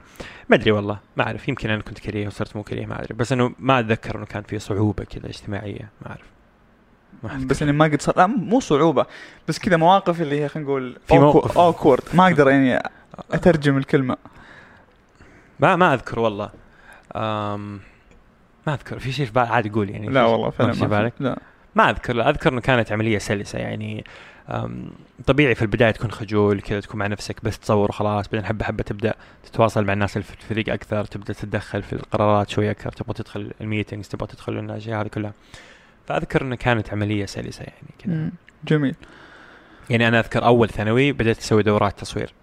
ما 0.49 0.55
أدري 0.55 0.71
والله 0.71 0.97
ما 1.17 1.23
أعرف 1.27 1.47
يمكن 1.47 1.69
أنا 1.69 1.81
كنت 1.81 1.99
كريه 1.99 2.27
وصرت 2.27 2.55
مو 2.55 2.63
كريه 2.63 2.85
ما 2.85 2.99
أدري. 3.01 3.13
بس 3.13 3.31
إنه 3.31 3.51
ما 3.59 3.79
أتذكر 3.79 4.15
إنه 4.17 4.25
كان 4.25 4.43
في 4.43 4.59
صعوبة 4.59 5.03
كذا 5.03 5.25
اجتماعية 5.25 5.89
ما 6.01 6.07
أعرف. 6.09 6.25
ما. 7.23 7.45
بس 7.47 7.61
إني 7.63 7.71
ما 7.71 7.85
قد 7.85 8.01
صار 8.01 8.17
لا 8.17 8.27
مو 8.27 8.59
صعوبة 8.59 9.05
بس 9.47 9.59
كذا 9.59 9.77
مواقف 9.77 10.21
اللي 10.21 10.43
هي 10.43 10.49
خلينا 10.49 10.69
نقول 10.69 10.97
في 11.07 11.19
موقف. 11.19 11.57
awkward 11.57 12.03
ما 12.13 12.27
أقدر 12.27 12.49
يعني 12.49 12.83
أترجم 13.31 13.77
الكلمة. 13.77 14.17
ما 15.59 15.75
ما 15.75 15.93
أذكر 15.93 16.19
والله. 16.19 16.49
أم 17.15 17.79
ما 18.67 18.73
أذكر 18.73 18.99
في 18.99 19.11
شيء 19.11 19.25
في 19.25 19.31
بالي 19.31 19.47
عادي 19.47 19.69
قول 19.69 19.89
يعني. 19.89 20.07
لا 20.07 20.25
والله 20.25 20.49
فعلا 20.49 20.69
ما 20.69 20.75
في 20.75 20.85
بالك؟ 20.85 21.13
لا. 21.19 21.39
ما 21.75 21.89
أذكر 21.89 22.13
لا 22.13 22.29
أذكر 22.29 22.53
إنه 22.53 22.61
كانت 22.61 22.91
عملية 22.91 23.17
سلسة 23.17 23.59
يعني 23.59 24.03
طبيعي 25.27 25.55
في 25.55 25.61
البداية 25.61 25.91
تكون 25.91 26.11
خجول 26.11 26.61
كذا 26.61 26.79
تكون 26.79 26.99
مع 26.99 27.07
نفسك 27.07 27.43
بس 27.43 27.59
تصور 27.59 27.89
وخلاص 27.89 28.27
بعدين 28.27 28.45
حبة 28.45 28.65
حبة 28.65 28.83
تبدأ 28.83 29.13
تتواصل 29.43 29.85
مع 29.85 29.93
الناس 29.93 30.17
اللي 30.17 30.27
في 30.27 30.33
الفريق 30.33 30.73
أكثر 30.73 31.05
تبدأ 31.05 31.33
تتدخل 31.33 31.83
في 31.83 31.93
القرارات 31.93 32.49
شوي 32.49 32.71
أكثر 32.71 32.91
تبغى 32.91 33.13
تدخل 33.13 33.51
الميتنجز 33.61 34.07
تبغى 34.07 34.27
تدخل 34.27 34.59
الأشياء 34.59 35.01
هذه 35.01 35.07
كلها. 35.07 35.33
فأذكر 36.07 36.41
إنه 36.41 36.55
كانت 36.55 36.93
عملية 36.93 37.25
سلسة 37.25 37.63
يعني 37.63 37.87
كذا. 37.99 38.29
جميل. 38.67 38.95
يعني 39.89 40.07
أنا 40.07 40.19
أذكر 40.19 40.45
أول 40.45 40.69
ثانوي 40.69 41.11
بديت 41.11 41.37
أسوي 41.37 41.63
دورات 41.63 41.99
تصوير. 41.99 42.33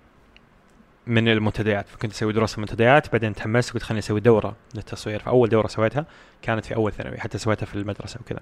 من 1.09 1.29
المنتديات. 1.29 1.89
فكنت 1.89 2.13
أسوي 2.13 2.33
دراسة 2.33 2.61
منتديات 2.61 3.13
بعدين 3.13 3.35
تحمست 3.35 3.71
وقلت 3.71 3.83
خليني 3.83 3.99
أسوي 3.99 4.21
دورة 4.21 4.57
للتصوير. 4.75 5.19
فاول 5.19 5.49
دورة 5.49 5.67
سويتها 5.67 6.07
كانت 6.43 6.65
في 6.65 6.75
أول 6.75 6.93
ثانوي 6.93 7.19
حتى 7.19 7.39
سويتها 7.39 7.67
في 7.67 7.75
المدرسة 7.75 8.21
وكذا. 8.21 8.41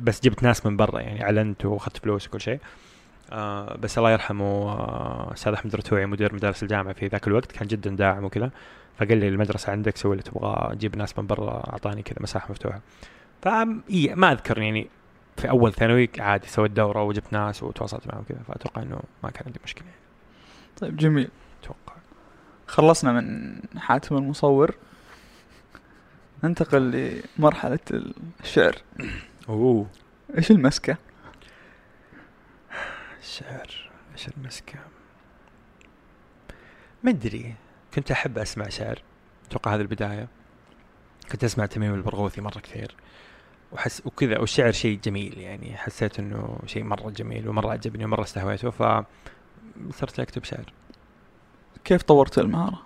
بس 0.00 0.20
جبت 0.20 0.42
ناس 0.42 0.66
من 0.66 0.76
برا 0.76 1.00
يعني 1.00 1.24
أعلنت 1.24 1.64
وأخذت 1.64 1.96
فلوس 1.96 2.26
وكل 2.26 2.40
شيء. 2.40 2.60
آه 3.32 3.76
بس 3.76 3.98
الله 3.98 4.10
يرحمه 4.10 4.44
آه، 4.44 5.32
أستاذ 5.32 5.52
أحمد 5.52 5.76
رتوعي 5.76 6.06
مدير 6.06 6.34
مدارس 6.34 6.62
الجامعة 6.62 6.92
في 6.92 7.06
ذاك 7.06 7.26
الوقت 7.26 7.52
كان 7.52 7.68
جدا 7.68 7.90
داعم 7.90 8.24
وكذا. 8.24 8.50
فقال 8.98 9.18
لي 9.18 9.28
المدرسة 9.28 9.72
عندك 9.72 9.96
سوي 9.96 10.12
اللي 10.12 10.22
تبغاه 10.22 10.72
أجيب 10.72 10.96
ناس 10.96 11.18
من 11.18 11.26
برا 11.26 11.70
أعطاني 11.72 12.02
كذا 12.02 12.16
مساحة 12.20 12.50
مفتوحة. 12.50 12.80
ف 13.42 13.48
ما 14.14 14.32
أذكر 14.32 14.58
يعني 14.58 14.88
في 15.36 15.50
أول 15.50 15.72
ثانوي 15.72 16.10
عادي 16.18 16.48
سويت 16.48 16.70
دورة 16.70 17.02
وجبت 17.02 17.32
ناس 17.32 17.62
وتواصلت 17.62 18.06
معهم 18.06 18.24
كذا 18.28 18.38
فأتوقع 18.48 18.82
إنه 18.82 19.00
ما 19.22 19.30
كان 19.30 19.42
عندي 19.46 19.60
مشكلة. 19.64 19.86
يعني 19.86 20.00
طيب 20.76 20.96
جميل. 20.96 21.28
خلصنا 22.66 23.12
من 23.12 23.60
حاتم 23.78 24.16
المصور. 24.16 24.74
ننتقل 26.44 27.20
لمرحلة 27.38 27.78
الشعر. 28.40 28.76
أوه. 29.48 29.86
إيش 30.36 30.50
المسكة؟ 30.50 30.96
الشعر 33.20 33.90
إيش 34.12 34.28
المسكة؟ 34.28 34.78
ما 37.02 37.10
أدري. 37.10 37.54
كنت 37.94 38.10
أحب 38.10 38.38
أسمع 38.38 38.68
شعر. 38.68 39.02
أتوقع 39.48 39.74
هذه 39.74 39.80
البداية. 39.80 40.28
كنت 41.32 41.44
أسمع 41.44 41.66
تميم 41.66 41.94
البرغوثي 41.94 42.40
مرة 42.40 42.58
كثير. 42.58 42.94
وحس 43.72 44.02
وكذا 44.06 44.38
والشعر 44.38 44.72
شيء 44.72 44.98
جميل 45.04 45.38
يعني. 45.38 45.76
حسيت 45.76 46.18
إنه 46.18 46.58
شيء 46.66 46.82
مرة 46.82 47.10
جميل 47.10 47.48
ومرة 47.48 47.70
عجبني 47.70 48.04
ومرة 48.04 48.22
استهويته 48.22 48.70
ف 48.70 49.04
صرت 49.90 50.20
أكتب 50.20 50.44
شعر. 50.44 50.72
كيف 51.84 52.02
طورت 52.02 52.38
المهارة. 52.38 52.82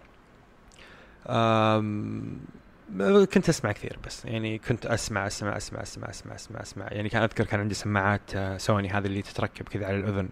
كنت 3.34 3.48
أسمع 3.48 3.72
كثير 3.72 3.98
بس 4.06 4.24
يعني 4.24 4.58
كنت 4.58 4.86
أسمع 4.86 5.26
أسمع 5.26 5.56
أسمع 5.56 5.82
أسمع 5.82 6.10
أسمع 6.10 6.34
أسمع 6.34 6.62
أسمع 6.62 6.86
يعني 6.90 7.08
كان 7.08 7.22
أذكر 7.22 7.44
كان 7.44 7.60
عندي 7.60 7.74
سماعات 7.74 8.20
آه، 8.34 8.56
سوني 8.56 8.88
هذه 8.90 9.06
اللي 9.06 9.22
تتركب 9.22 9.68
كذا 9.68 9.86
على 9.86 9.96
الأذن 9.96 10.28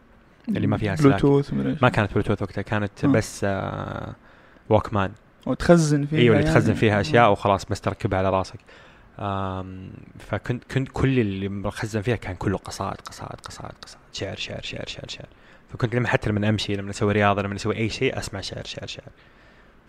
اللي 0.49 0.67
ما 0.67 0.77
فيها 0.77 0.97
سلاك. 0.97 1.23
بلوتوث. 1.23 1.83
ما 1.83 1.89
كانت 1.89 2.13
بلوتوث 2.13 2.43
وقتها 2.43 2.63
كانت 2.63 3.05
آه. 3.05 3.09
بس 3.09 3.41
آه 3.45 4.15
ووكمان 4.69 5.13
وتخزن 5.47 6.07
فيها 6.07 6.19
إيوه 6.19 6.37
اللي 6.37 6.47
يعني. 6.47 6.61
تخزن 6.61 6.75
فيها 6.75 7.01
أشياء 7.01 7.33
وخلاص 7.33 7.65
بس 7.65 7.81
تركبها 7.81 8.19
على 8.19 8.31
راسك 8.31 8.59
فكنت 10.19 10.65
كنت 10.65 10.89
كل 10.93 11.19
اللي 11.19 11.49
مخزن 11.49 12.01
فيها 12.01 12.17
كان 12.17 12.35
كله 12.35 12.57
قصائد 12.59 13.01
قصائد 13.01 13.41
قصائد 13.41 13.75
قصائد 13.83 14.05
شعر 14.13 14.37
شعر 14.37 14.63
شعر 14.63 14.87
شعر 14.87 15.09
شعر. 15.09 15.27
فكنت 15.73 15.95
لما 15.95 16.09
حتى 16.09 16.31
لما 16.31 16.49
امشي 16.49 16.77
لما 16.77 16.91
أسوي 16.91 17.13
رياضة 17.13 17.43
لما 17.43 17.55
أسوي 17.55 17.77
أي 17.77 17.89
شيء 17.89 18.19
أسمع 18.19 18.41
شعر 18.41 18.65
شعر 18.65 18.87
شعر. 18.87 19.09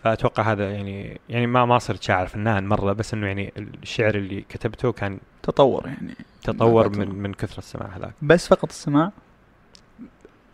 فأتوقع 0.04 0.52
هذا 0.52 0.72
يعني 0.72 1.20
يعني 1.28 1.46
ما 1.46 1.64
ما 1.64 1.78
صرت 1.78 2.02
شاعر 2.02 2.26
فنان 2.26 2.66
مرة 2.66 2.92
بس 2.92 3.14
إنه 3.14 3.26
يعني 3.26 3.52
الشعر 3.56 4.14
اللي 4.14 4.40
كتبته 4.40 4.92
كان 4.92 5.18
تطور 5.42 5.86
يعني. 5.86 6.14
تطور 6.42 6.98
من 6.98 7.08
من 7.08 7.34
كثرة 7.34 7.58
السماع 7.58 7.96
هذاك. 7.96 8.12
بس 8.22 8.48
فقط 8.48 8.68
السماع؟ 8.68 9.12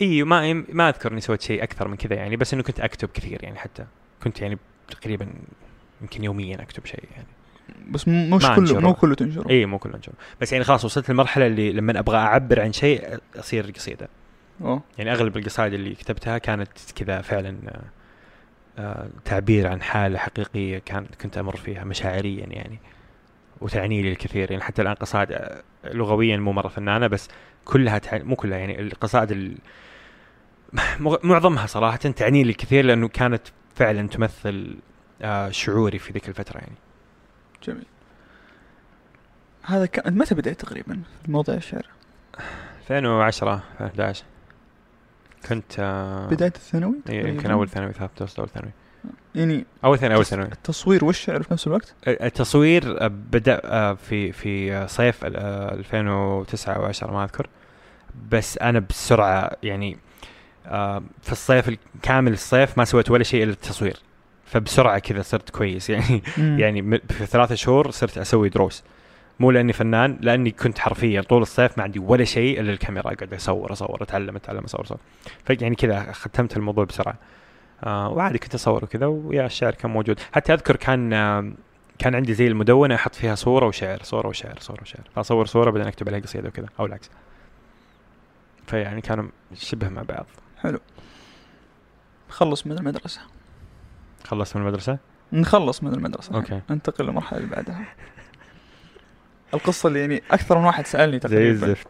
إي 0.00 0.22
ما 0.22 0.52
ما 0.52 0.88
أذكر 0.88 1.12
إني 1.12 1.20
سويت 1.20 1.42
شيء 1.42 1.62
أكثر 1.62 1.88
من 1.88 1.96
كذا 1.96 2.14
يعني 2.14 2.36
بس 2.36 2.54
إنه 2.54 2.62
كنت 2.62 2.80
أكتب 2.80 3.08
كثير 3.08 3.44
يعني 3.44 3.58
حتى. 3.58 3.86
كنت 4.22 4.40
يعني 4.40 4.58
تقريبا 4.90 5.28
يمكن 6.00 6.24
يوميا 6.24 6.62
أكتب 6.62 6.86
شيء 6.86 7.04
يعني. 7.12 7.26
بس 7.90 8.08
مش 8.08 8.46
كله. 8.56 8.80
مو 8.80 8.94
كله 8.94 9.14
تنشره 9.14 9.50
اي 9.50 9.66
مو 9.66 9.78
كله 9.78 9.94
انشر 9.94 10.12
بس 10.40 10.52
يعني 10.52 10.64
خلاص 10.64 10.84
وصلت 10.84 11.10
للمرحله 11.10 11.46
اللي 11.46 11.72
لما 11.72 11.98
أبغى 11.98 12.16
أعبر 12.16 12.60
عن 12.60 12.72
شيء 12.72 13.18
أصير 13.36 13.70
قصيدة. 13.70 14.08
أوه. 14.60 14.82
يعني 14.98 15.12
أغلب 15.12 15.36
القصائد 15.36 15.72
اللي 15.72 15.94
كتبتها 15.94 16.38
كانت 16.38 16.68
كذا 16.96 17.20
فعلا 17.20 17.56
آه، 18.78 19.08
تعبير 19.24 19.66
عن 19.66 19.82
حالة 19.82 20.18
حقيقية 20.18 20.78
كانت 20.78 21.14
كنت 21.14 21.38
أمر 21.38 21.56
فيها 21.56 21.84
مشاعريا 21.84 22.46
يعني 22.46 22.78
وتعني 23.60 24.02
لي 24.02 24.12
الكثير. 24.12 24.50
يعني 24.50 24.62
حتى 24.62 24.82
الآن 24.82 24.94
قصائد 24.94 25.32
آه، 25.32 25.62
لغويا 25.84 26.36
مو 26.36 26.52
مرة 26.52 26.68
فنانة 26.68 27.06
بس 27.06 27.28
كلها 27.64 27.98
تع... 27.98 28.18
مو 28.18 28.36
كلها 28.36 28.58
يعني 28.58 28.80
القصائد 28.80 29.32
ال... 29.32 29.58
معظمها 31.00 31.66
صراحة 31.66 31.96
تعني 31.96 32.42
لي 32.42 32.50
الكثير 32.50 32.84
لأنه 32.84 33.08
كانت 33.08 33.42
فعلا 33.74 34.08
تمثل 34.08 34.76
آه، 35.22 35.50
شعوري 35.50 35.98
في 35.98 36.12
ذيك 36.12 36.28
الفترة 36.28 36.58
يعني. 36.58 36.76
جميل. 37.66 37.84
هذا 39.62 39.86
كان 39.86 40.18
متى 40.18 40.34
بدأت 40.34 40.60
تقريبا 40.60 41.00
في 41.24 41.30
موضوع 41.30 41.54
الشعر؟ 41.54 41.86
2010 42.80 43.62
2011 43.80 44.24
كنت 45.48 45.72
آه، 45.78 46.26
بداية 46.28 46.52
الثانوي 46.56 46.94
إيه، 47.08 47.26
يمكن؟ 47.28 47.50
أول 47.50 47.68
ثانوي 47.68 47.92
ثالث 47.92 48.38
اول 48.38 48.48
ثانوي. 48.48 48.70
يعني 49.34 49.64
أول 49.84 49.98
ثانوي 49.98 50.16
أول 50.16 50.26
ثانوي. 50.26 50.46
التصوير 50.46 51.04
والشعر 51.04 51.42
في 51.42 51.52
نفس 51.52 51.66
الوقت؟ 51.66 51.94
التصوير 52.08 53.08
بدأ 53.08 53.60
آه، 53.64 53.94
في 53.94 54.32
في 54.32 54.72
آه، 54.74 54.86
صيف 54.86 55.24
ال- 55.24 55.36
آه، 55.36 55.74
2009 55.74 56.74
أو 56.76 56.84
10 56.84 57.12
ما 57.12 57.24
أذكر. 57.24 57.48
بس 58.30 58.58
أنا 58.58 58.78
بسرعة 58.78 59.50
يعني 59.62 59.98
آه، 60.66 61.02
في 61.22 61.32
الصيف 61.32 61.68
ال- 61.68 61.78
كامل 62.02 62.32
الصيف 62.32 62.78
ما 62.78 62.84
سويت 62.84 63.10
ولا 63.10 63.24
شيء 63.24 63.42
إلا 63.42 63.52
التصوير. 63.52 63.96
فبسرعة 64.54 64.98
كذا 64.98 65.22
صرت 65.22 65.50
كويس. 65.50 65.90
يعني 65.94 66.22
يعني 66.38 66.82
م- 66.82 66.98
في 67.08 67.26
ثلاثة 67.26 67.54
شهور 67.54 67.90
صرت 67.90 68.18
أسوي 68.18 68.48
دروس. 68.48 68.84
مو 69.40 69.50
لأني 69.50 69.72
فنان 69.72 70.18
لأني 70.20 70.50
كنت 70.50 70.78
حرفيا 70.78 71.20
طول 71.20 71.42
الصيف 71.42 71.78
ما 71.78 71.84
عندي 71.84 71.98
ولا 71.98 72.24
شيء 72.24 72.60
إلا 72.60 72.72
الكاميرا. 72.72 73.12
اقعد 73.12 73.34
أصور 73.34 73.72
أصور 73.72 74.02
أتعلم 74.02 74.36
أتعلم 74.36 74.64
أصور 74.64 74.80
أصور. 74.84 74.98
فيعني 75.44 75.74
كذا 75.74 76.12
ختمت 76.12 76.56
الموضوع 76.56 76.84
بسرعة. 76.84 77.14
آه 77.84 78.08
وعادي 78.08 78.38
كنت 78.38 78.54
أصور 78.54 78.84
وكذا 78.84 79.06
ويا 79.06 79.46
الشعر 79.46 79.74
كان 79.74 79.90
موجود. 79.90 80.20
حتى 80.32 80.52
أذكر 80.54 80.76
كان 80.76 81.12
آه 81.12 81.52
كان 81.98 82.14
عندي 82.14 82.34
زي 82.34 82.46
المدونة 82.46 82.94
أحط 82.94 83.14
فيها 83.14 83.34
صورة 83.34 83.66
وشعر 83.66 83.98
صورة 84.02 84.28
وشعر 84.28 84.58
صورة 84.58 84.82
وشعر. 84.82 85.02
فاصور 85.16 85.46
صورة 85.46 85.70
بعدين 85.70 85.86
أكتب 85.88 86.08
عليها 86.08 86.20
قصيدة 86.20 86.48
وكذا 86.48 86.66
أو 86.80 86.86
العكس. 86.86 87.10
فيعني 88.66 89.00
كانوا 89.00 89.28
شبه 89.54 89.88
مع 89.88 90.02
بعض. 90.02 90.26
نخلص 92.30 92.66
من 92.66 92.78
المدرسة. 92.78 93.20
خلصت 94.24 94.56
من 94.56 94.62
المدرسة؟ 94.62 94.98
نخلص 95.32 95.82
من 95.82 95.94
المدرسة. 95.94 96.34
أوكي. 96.34 96.60
ننتقل 96.70 97.04
للمرحلة 97.04 97.38
اللي 97.38 97.50
بعدها. 97.50 97.84
القصة 99.54 99.86
اللي 99.86 100.00
يعني 100.00 100.22
أكثر 100.30 100.58
من 100.58 100.64
واحد 100.64 100.86
سألني 100.86 101.12
زي 101.12 101.18
تقريبا. 101.18 101.50
الزفت. 101.50 101.88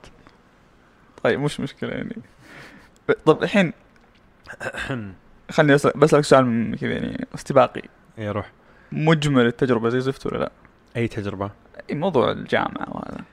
طيب 1.24 1.40
مش 1.40 1.60
مشكلة 1.60 1.90
يعني. 1.90 2.16
طب 3.26 3.42
الحين 3.42 3.72
خليني 5.50 5.74
أسأل 5.74 5.92
بسألك 5.96 6.24
سؤال 6.24 6.46
من 6.46 6.76
كذا 6.76 6.92
يعني 6.92 7.26
استباقي. 7.34 7.82
يا 8.18 8.32
روح. 8.32 8.50
مجمل 8.92 9.46
التجربة 9.46 9.88
زي 9.88 10.00
زفت 10.00 10.26
ولا 10.26 10.38
لا؟ 10.38 10.52
أي 10.96 11.08
تجربة؟ 11.08 11.50
أي 11.90 11.94
موضوع 11.94 12.30
الجامعة 12.30 12.86
وهذا. 12.88 13.24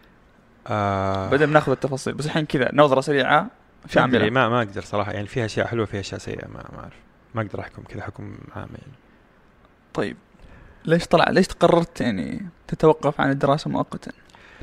آه. 0.67 1.29
بعدين 1.29 1.47
بناخذ 1.49 1.71
التفاصيل 1.71 2.13
بس 2.13 2.25
الحين 2.25 2.45
كذا 2.45 2.69
نظرة 2.73 3.01
سريعة 3.01 3.41
ما 3.41 3.49
شاملة 3.89 4.29
ما 4.29 4.49
ما 4.49 4.57
أقدر 4.61 4.81
صراحة. 4.81 5.11
يعني 5.11 5.27
فيها 5.27 5.45
أشياء 5.45 5.67
حلوة 5.67 5.85
فيها 5.85 5.99
أشياء 5.99 6.19
سيئة 6.19 6.47
ما 6.47 6.63
ما 6.73 6.79
أعرف. 6.79 6.93
ما 7.35 7.41
أقدر 7.41 7.59
أحكم 7.59 7.83
كذا 7.83 8.03
حكم 8.03 8.37
عام 8.55 8.69
يعني. 8.71 8.93
طيب 9.93 10.17
ليش 10.85 11.07
طلع 11.07 11.29
ليش 11.29 11.47
قررت 11.47 12.01
يعني 12.01 12.47
تتوقف 12.67 13.21
عن 13.21 13.31
الدراسة 13.31 13.69
مؤقتا؟ 13.69 14.11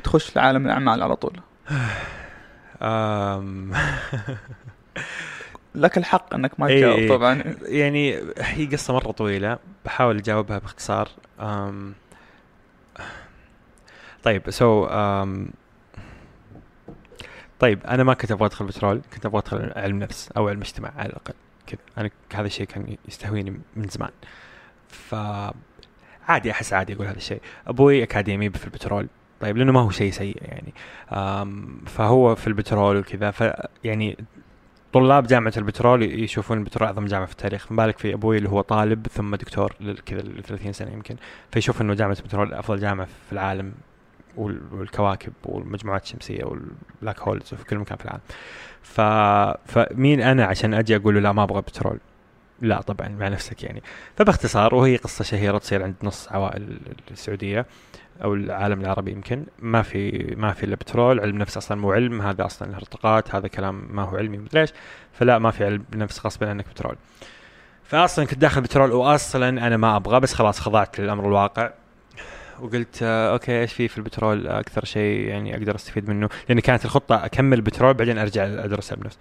تخش 0.03 0.35
لعالم 0.35 0.65
الأعمال 0.65 1.03
على 1.03 1.15
طول. 1.15 1.39
لك 5.75 5.97
الحق 5.97 6.33
أنك 6.33 6.59
ما 6.59 6.67
إيه. 6.67 6.77
تجاوب 6.77 6.99
إيه. 6.99 7.09
طبعا. 7.09 7.43
يعني 7.61 8.15
هي 8.37 8.65
قصة 8.65 8.93
مرة 8.93 9.11
طويلة 9.11 9.59
بحاول 9.85 10.17
أجاوبها 10.17 10.59
باختصار. 10.59 11.09
آم. 11.39 11.93
طيب 14.23 14.49
سو 14.49 14.85
آم. 14.85 15.49
طيب 17.59 17.85
أنا 17.85 18.03
ما 18.03 18.13
كنت 18.13 18.31
أبغى 18.31 18.45
أدخل 18.45 18.65
بترول 18.65 19.01
كنت 19.13 19.25
أبغى 19.25 19.39
أدخل 19.39 19.71
علم 19.75 19.99
نفس 19.99 20.29
أو 20.37 20.47
علم 20.47 20.61
اجتماع 20.61 20.93
على 20.97 21.09
الأقل. 21.09 21.33
كذا 21.69 21.79
أنا 21.97 22.09
هذا 22.33 22.45
الشيء 22.45 22.65
كان 22.65 22.97
يستهويني 23.07 23.61
من 23.75 23.87
زمان. 23.87 24.11
ف 24.87 25.15
عادي 26.27 26.51
أحس 26.51 26.73
عادي 26.73 26.93
أقول 26.93 27.07
هذا 27.07 27.17
الشيء. 27.17 27.41
أبوي 27.67 28.03
أكاديمي 28.03 28.49
في 28.49 28.65
البترول. 28.65 29.07
طيب 29.41 29.57
لأنه 29.57 29.71
ما 29.71 29.79
هو 29.79 29.89
شيء 29.89 30.11
سيء 30.11 30.37
يعني. 30.41 30.73
فهو 31.85 32.35
في 32.35 32.47
البترول 32.47 32.97
وكذا. 32.97 33.31
ف 33.31 33.43
يعني 33.83 34.17
طلاب 34.93 35.27
جامعة 35.27 35.53
البترول 35.57 36.03
يشوفون 36.03 36.57
البترول 36.57 36.87
أعظم 36.87 37.05
جامعة 37.05 37.25
في 37.25 37.31
التاريخ. 37.31 37.71
ما 37.71 37.85
بالك 37.85 37.97
في 37.97 38.13
أبوي 38.13 38.37
اللي 38.37 38.49
هو 38.49 38.61
طالب 38.61 39.07
ثم 39.07 39.35
دكتور 39.35 39.73
كذا 40.05 40.21
ل 40.21 40.43
30 40.43 40.73
سنة 40.73 40.91
يمكن. 40.91 41.15
فيشوف 41.51 41.81
إنه 41.81 41.93
جامعة 41.93 42.17
البترول 42.19 42.53
أفضل 42.53 42.79
جامعة 42.79 43.05
في 43.05 43.33
العالم. 43.33 43.73
والكواكب 44.37 45.33
والمجموعات 45.43 46.03
الشمسية 46.03 46.43
وال 46.43 46.65
black 46.65 47.19
holes 47.19 47.53
وفي 47.53 47.63
كل 47.63 47.77
مكان 47.77 47.97
في 47.97 48.05
العالم. 48.05 48.21
ف... 48.81 49.01
فمين 49.71 50.21
أنا 50.21 50.45
عشان 50.45 50.73
أجي 50.73 50.95
أقول 50.95 51.13
له 51.13 51.19
لا 51.19 51.31
ما 51.31 51.43
أبغى 51.43 51.61
بترول؟ 51.61 51.99
لا 52.61 52.81
طبعا 52.81 53.07
مع 53.07 53.27
نفسك 53.27 53.63
يعني. 53.63 53.83
فباختصار 54.15 54.75
وهي 54.75 54.95
قصة 54.95 55.23
شهيرة 55.23 55.57
تصير 55.57 55.83
عند 55.83 55.95
نص 56.03 56.31
عوائل 56.31 56.79
السعودية 57.11 57.65
أو 58.23 58.33
العالم 58.33 58.81
العربي 58.81 59.11
يمكن. 59.11 59.45
ما 59.59 59.81
في 59.81 60.33
ما 60.37 60.53
في 60.53 60.63
إلا 60.63 60.75
بترول 60.75 61.19
علم 61.19 61.37
نفس 61.37 61.57
أصلا 61.57 61.81
مو 61.81 61.91
علم 61.91 62.21
هذا 62.21 62.45
أصلا 62.45 62.75
ارتقاءات 62.75 63.35
هذا 63.35 63.47
كلام 63.47 63.87
ما 63.91 64.03
هو 64.03 64.17
علمي 64.17 64.37
مدري 64.37 64.61
إيش. 64.61 64.73
فلا 65.13 65.39
ما 65.39 65.51
في 65.51 65.65
علم 65.65 65.83
نفس 65.95 66.25
غصبا 66.25 66.49
عنك 66.49 66.69
بترول. 66.69 66.95
فاصلا 67.83 68.25
كنت 68.25 68.39
داخل 68.39 68.61
بترول 68.61 68.91
واصلا 68.91 69.49
أنا 69.49 69.77
ما 69.77 69.95
أبغى 69.95 70.19
بس 70.19 70.33
خلاص 70.33 70.59
خضعت 70.59 70.99
للأمر 70.99 71.27
الواقع. 71.27 71.71
وقلت 72.61 72.99
آه، 73.03 73.33
أوكي 73.33 73.61
إيش 73.61 73.73
في 73.73 73.87
في 73.87 73.97
البترول؟ 73.97 74.47
أكثر 74.47 74.85
شيء 74.85 75.27
يعني 75.27 75.55
أقدر 75.55 75.75
أستفيد 75.75 76.09
منه. 76.09 76.29
لأن 76.49 76.59
كانت 76.59 76.85
الخطة 76.85 77.25
أكمل 77.25 77.61
بترول 77.61 77.93
بعدين 77.93 78.17
أرجع 78.17 78.43
ادرس 78.43 78.93
علم 78.93 79.01
نفس 79.05 79.17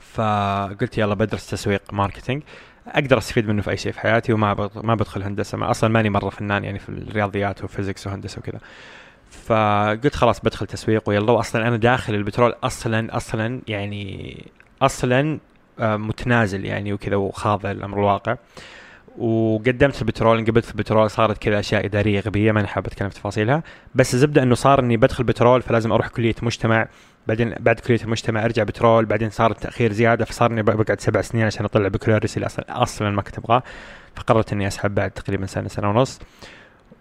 فقلت 0.00 0.98
يلا 0.98 1.14
بدرس 1.14 1.50
تسويق 1.50 1.82
marketing. 1.92 2.42
أقدر 2.86 3.18
أستفيد 3.18 3.48
منه 3.48 3.62
في 3.62 3.70
أي 3.70 3.76
شيء 3.76 3.92
في 3.92 4.00
حياتي 4.00 4.32
وما 4.32 4.70
ما 4.74 4.94
بدخل 4.94 5.22
هندسة. 5.22 5.58
ما 5.58 5.70
أصلا 5.70 5.90
ماني 5.90 6.10
مرة 6.10 6.30
فنان 6.30 6.64
يعني 6.64 6.78
في 6.78 6.88
الرياضيات 6.88 7.64
و 7.64 7.69
physics 7.69 8.06
وهندسة 8.06 8.38
وكذا. 8.38 8.58
فقلت 9.30 10.14
خلاص 10.14 10.40
بدخل 10.40 10.66
تسويق 10.66 11.08
ويلا. 11.08 11.32
واصلا 11.32 11.68
أنا 11.68 11.76
داخل 11.76 12.14
البترول 12.14 12.54
أصلا 12.62 13.16
أصلا 13.16 13.60
يعني 13.68 14.44
أصلا 14.82 15.38
آه، 15.80 15.96
متنازل 15.96 16.64
يعني 16.64 16.92
وكذا 16.92 17.16
وخاضع 17.16 17.72
للامر 17.72 17.98
الواقع. 17.98 18.36
وقدمت 19.18 19.94
في 19.94 20.02
البترول 20.02 20.38
انقبلت 20.38 20.64
في 20.64 20.70
البترول 20.70 21.10
صارت 21.10 21.38
كذا 21.38 21.60
أشياء 21.60 21.84
إدارية 21.84 22.20
غبية 22.20 22.52
ما 22.52 22.66
حاب 22.66 22.86
أتكلم 22.86 23.08
في 23.08 23.14
تفاصيلها. 23.14 23.62
بس 23.94 24.14
الزبدة 24.14 24.42
إنه 24.42 24.54
صار 24.54 24.80
إني 24.80 24.96
بدخل 24.96 25.24
بترول 25.24 25.62
فلازم 25.62 25.92
أروح 25.92 26.08
كلية 26.08 26.34
مجتمع 26.42 26.88
بعدين 27.26 27.54
بعد 27.60 27.80
كلية 27.80 28.02
المجتمع 28.02 28.44
أرجع 28.44 28.62
بترول 28.62 29.04
بعدين 29.04 29.30
صار 29.30 29.50
التأخير 29.50 29.92
زيادة 29.92 30.24
فصار 30.24 30.50
إني 30.50 30.62
بقعد 30.62 31.00
سبع 31.00 31.20
سنين 31.20 31.46
عشان 31.46 31.64
أطلع 31.64 31.88
بكالوريوس 31.88 32.36
اللي 32.36 32.46
أصلا 32.46 32.82
أصلا 32.82 33.10
ما 33.10 33.22
كنت 33.22 33.38
أبغاه. 33.38 33.62
فقررت 34.16 34.52
إني 34.52 34.66
أسحب 34.66 34.94
بعد 34.94 35.10
تقريبا 35.10 35.46
سنة 35.46 35.68
سنة 35.68 35.90
ونص 35.90 36.20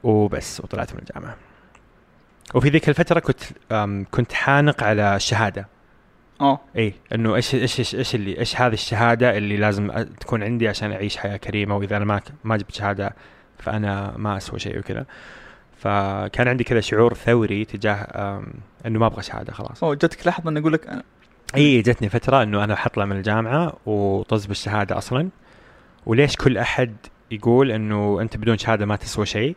وبس 0.04 0.60
وطلعت 0.60 0.94
من 0.94 1.00
الجامعة. 1.00 1.36
وفي 2.56 2.70
ذيك 2.70 2.90
الفترة 2.90 3.20
كنت 3.20 3.42
كنت 4.12 4.34
حانق 4.34 4.84
على 4.84 5.16
الشهادة. 5.16 5.73
آه 6.42 6.60
إي 6.78 6.94
إنه 7.16 7.36
إيش 7.36 7.56
إيش 7.56 7.96
إيش 7.96 8.16
اللي 8.16 8.38
إيش 8.40 8.62
هذه 8.62 8.74
الشهادة 8.74 9.38
اللي 9.38 9.58
لازم 9.58 9.92
تكون 10.20 10.44
عندي 10.44 10.68
عشان 10.68 10.92
أعيش 10.92 11.18
حياة 11.18 11.38
كريمة 11.38 11.78
وإذا 11.78 11.98
أنا 11.98 12.06
ما 12.06 12.22
ما 12.44 12.58
جبت 12.58 12.72
شهادة 12.76 13.16
فأنا 13.60 14.14
ما 14.18 14.38
اسوى 14.38 14.60
شيء 14.60 14.80
وكذا. 14.80 15.06
فكان 15.78 16.48
عندي 16.48 16.64
كذا 16.64 16.80
شعور 16.80 17.14
ثوري 17.14 17.66
تجاه 17.66 17.98
إنه 18.86 19.00
ما 19.00 19.06
أبغى 19.06 19.24
شهادة 19.24 19.54
خلاص. 19.54 19.84
اوه 19.84 19.96
جتك 19.96 20.28
لحظة 20.28 20.50
اني 20.50 20.60
أقول 20.60 20.74
لك 20.74 20.86
أنا- 20.88 21.04
إي 21.56 21.82
جتني 21.82 22.10
فترة 22.10 22.44
إنه 22.44 22.64
أنا 22.64 22.76
حطلع 22.76 23.06
من 23.06 23.18
الجامعة 23.18 23.74
وطز 23.86 24.46
بالشهادة 24.46 24.98
أصلا. 24.98 25.30
وليش 26.06 26.36
كل 26.36 26.58
أحد 26.58 26.96
يقول 27.32 27.72
إنه 27.72 28.22
أنت 28.22 28.38
بدون 28.38 28.58
شهادة 28.58 28.86
ما 28.86 28.96
تسوى 28.96 29.26
شيء؟ 29.26 29.56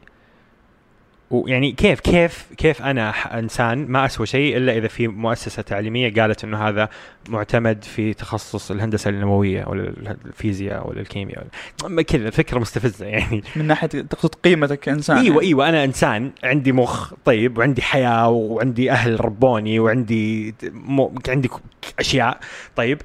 ويعني 1.31 1.73
كيف 1.73 2.01
كيف 2.01 2.47
كيف 2.57 2.83
أنا 2.83 3.39
إنسان 3.39 3.87
ما 3.89 4.07
أسوى 4.07 4.27
شيء 4.27 4.57
إلا 4.57 4.77
إذا 4.77 4.89
في 4.89 5.09
مؤسسة 5.09 5.62
تعليمية 5.62 6.15
قالت 6.15 6.45
إنه 6.45 6.69
هذا 6.69 6.89
معتمد 7.29 7.85
في 7.85 8.15
تخصص 8.15 8.71
الهندسة 8.71 9.11
النووية 9.11 9.65
ولا 9.67 10.17
الفيزياء 10.25 10.89
ولا 10.89 11.01
الكيمياء 11.01 11.47
ولا 11.85 12.03
كذا 12.03 12.31
فكرة 12.31 12.59
مستفزة 12.59 13.07
يعني 13.07 13.43
من 13.57 13.67
ناحية 13.67 13.87
تقصد 13.87 14.35
قيمتك 14.35 14.81
كإنسان 14.81 15.17
إيوه 15.17 15.35
يعني. 15.35 15.47
إيوه 15.47 15.69
أنا 15.69 15.85
إنسان 15.85 16.31
عندي 16.45 16.73
مخ 16.73 17.15
طيب 17.25 17.59
وعندي 17.59 17.83
حياة 17.83 18.29
وعندي 18.29 18.91
أهل 18.91 19.25
ربوني 19.25 19.81
وعندي 19.81 20.55
مو 20.73 21.15
عندي 21.29 21.51
أشياء 21.99 22.39
طيب 22.77 23.03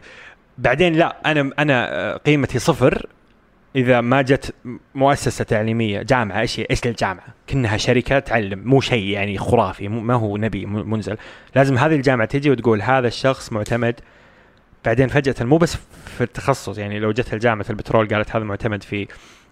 بعدين 0.58 0.94
لا 0.94 1.18
أنا 1.26 1.52
أنا 1.60 1.94
آه، 1.94 2.18
قيمتي 2.18 2.60
صفر 2.60 3.06
إذا 3.76 4.02
ما 4.02 4.22
جت 4.22 4.54
مؤسسة 4.96 5.44
تعليمية 5.44 6.02
جامعة 6.02 6.40
إيش؟ 6.40 6.60
إيش 6.60 6.86
الجامعة؟ 6.86 7.28
كأنها 7.48 7.78
شركة 7.78 8.20
تعلم 8.20 8.60
مو 8.60 8.82
شيء 8.82 9.04
يعني 9.04 9.38
خرافي 9.38 9.88
ما 9.88 10.14
هو 10.14 10.38
نبي 10.38 10.66
منزل 10.66 11.18
لازم 11.56 11.78
هذه 11.78 11.96
الجامعة 11.96 12.28
تجي 12.28 12.50
وتقول 12.50 12.82
هذا 12.82 13.08
الشخص 13.08 13.52
معتمد 13.54 14.00
بعدين 14.86 15.08
فجأة 15.08 15.36
مو 15.46 15.58
بس 15.58 15.78
في 16.18 16.22
التخصص 16.22 16.78
يعني 16.78 17.00
لو 17.00 17.12
جت 17.12 17.34
الجامعة 17.34 17.66
البترول 17.70 18.08
قالت 18.08 18.36
هذا 18.36 18.44
معتمد 18.44 18.84
في 18.84 19.08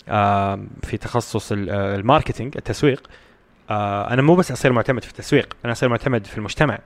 آه، 0.09 0.59
في 0.83 0.97
تخصص 0.97 1.51
آه، 1.51 1.95
الماركتينج 1.95 2.57
التسويق 2.57 3.09
آه، 3.69 4.13
أنا 4.13 4.21
مو 4.21 4.35
بس 4.35 4.51
أصير 4.51 4.73
معتمد 4.73 5.03
في 5.03 5.09
التسويق 5.09 5.57
أنا 5.65 5.71
أصير 5.71 5.89
معتمد 5.89 6.25
في 6.25 6.37
المجتمع 6.37 6.79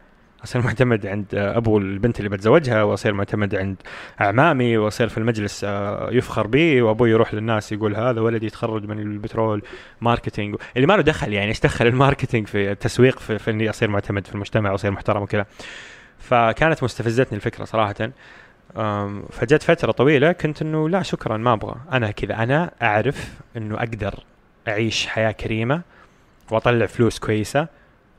اصير 0.43 0.62
معتمد 0.62 1.06
عند 1.06 1.25
آه، 1.36 1.58
أبو 1.58 1.77
البنت 1.77 2.19
اللي 2.19 2.29
بتزوجها 2.29 2.84
واصير 2.84 3.13
معتمد 3.13 3.56
عند 3.56 3.75
أعمامي 4.21 4.77
واصير 4.77 5.10
في 5.10 5.17
المجلس 5.17 5.63
آه، 5.63 6.10
يفخر 6.12 6.47
بي 6.47 6.82
وأبوي 6.82 7.10
يروح 7.10 7.34
للناس 7.34 7.71
يقول 7.71 7.95
هذا 7.95 8.21
ولدي 8.21 8.45
يتخرج 8.45 8.86
من 8.86 8.99
البترول 8.99 9.62
marketing. 10.02 10.56
اللي 10.75 10.88
ما 10.88 10.93
له 10.93 11.01
دخل 11.01 11.34
يعني 11.34 11.49
إيش 11.49 11.60
دخل 11.60 11.88
ال 11.88 11.93
marketing 11.93 12.47
في 12.47 12.71
التسويق 12.71 13.19
في, 13.19 13.39
في 13.39 13.51
إني 13.51 13.69
أصير 13.69 13.89
معتمد 13.89 14.27
في 14.27 14.36
المجتمع 14.36 14.71
وأصير 14.71 14.91
محترم 14.91 15.21
وكذا. 15.21 15.45
فكانت 16.19 16.84
مستفزتني 16.84 17.36
الفكرة 17.36 17.65
صراحة. 17.65 18.12
فجت 19.32 19.63
فترة 19.63 19.91
طويلة 19.91 20.32
كنت 20.32 20.62
إنه 20.62 20.89
لا 20.89 21.01
شكرا 21.01 21.38
ما 21.38 21.53
أبغى. 21.53 21.75
أنا 21.91 22.12
كذا 22.12 22.43
أنا 22.43 22.71
أعرف 22.82 23.34
إنه 23.58 23.75
أقدر 23.75 24.13
أعيش 24.67 25.08
حياة 25.08 25.32
كريمة 25.32 25.82
وأطلع 26.51 26.86
فلوس 26.86 27.19
كويسة 27.19 27.67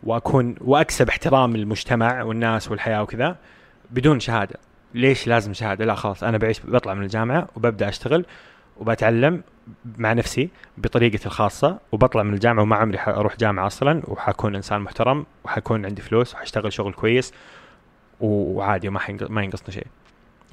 وأكون 0.04 0.54
وأكسب 0.60 1.08
احترام 1.08 1.54
المجتمع 1.56 2.22
والناس 2.22 2.70
والحياة 2.70 3.02
وكذا 3.02 3.36
بدون 3.90 4.20
شهادة. 4.20 4.56
ليش 4.94 5.26
لازم 5.26 5.52
شهادة؟ 5.52 5.84
لا 5.84 5.94
خلاص 5.94 6.24
أنا 6.24 6.38
بعيش 6.38 6.60
بطلع 6.66 6.94
من 6.94 7.02
الجامعة 7.02 7.48
وببدأ 7.56 7.88
أشتغل 7.88 8.26
وبتعلم 8.76 9.42
مع 9.98 10.12
نفسي 10.12 10.50
بطريقتي 10.78 11.26
الخاصة 11.26 11.78
وبطلع 11.92 12.22
من 12.22 12.34
الجامعة 12.34 12.62
وما 12.62 12.76
عمري 12.76 12.98
حأروح 12.98 13.36
جامعة 13.36 13.66
أصلا 13.66 14.02
وحكون 14.08 14.54
إنسان 14.56 14.80
محترم 14.80 15.26
وحكون 15.44 15.86
عندي 15.86 16.02
فلوس 16.02 16.34
وحشتغل 16.34 16.72
شغل 16.72 16.92
كويس 16.92 17.32
وعادي 18.20 18.88
وما 18.88 18.98
حينق- 19.00 19.30
ما 19.30 19.42
ينقصني 19.42 19.70
شيء. 19.74 19.86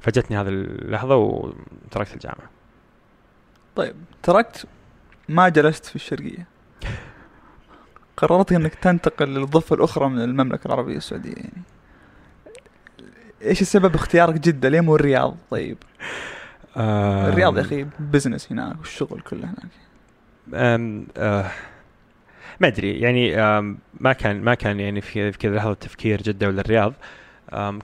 فجتني 0.00 0.36
هذه 0.36 0.48
اللحظة 0.48 1.16
وتركت 1.16 2.14
الجامعة. 2.14 2.50
طيب 3.76 3.94
تركت 4.22 4.66
ما 5.28 5.48
جلست 5.48 5.86
في 5.86 5.96
الشرقية؟ 5.96 6.46
قررت 8.22 8.52
إنك 8.52 8.74
تنتقل 8.74 9.28
للضفة 9.28 9.76
الأخرى 9.76 10.08
من 10.08 10.20
المملكة 10.22 10.66
العربية 10.66 10.96
السعودية 10.96 11.34
يعني. 11.36 11.62
إيش 13.42 13.62
السبب 13.62 13.94
اختيارك 13.94 14.34
جده 14.34 14.68
ليه 14.68 14.80
مو 14.80 14.96
الرياض؟ 14.96 15.36
طيب. 15.50 15.78
الرياض 16.76 17.56
يا 17.56 17.62
أخي 17.62 17.86
بزنس 17.98 18.52
هناك 18.52 18.78
والشغل 18.78 19.20
كله 19.20 19.44
هناك. 19.44 19.68
آه، 20.54 21.50
ما 22.60 22.68
أدري. 22.68 23.00
يعني 23.00 23.36
ما 24.00 24.12
كان 24.12 24.42
ما 24.42 24.54
كان 24.54 24.80
يعني 24.80 25.00
في 25.00 25.30
كذا 25.32 25.56
لحظة 25.56 25.74
تفكير 25.74 26.22
جدة 26.22 26.46
ولا 26.46 26.60
الرياض. 26.60 26.92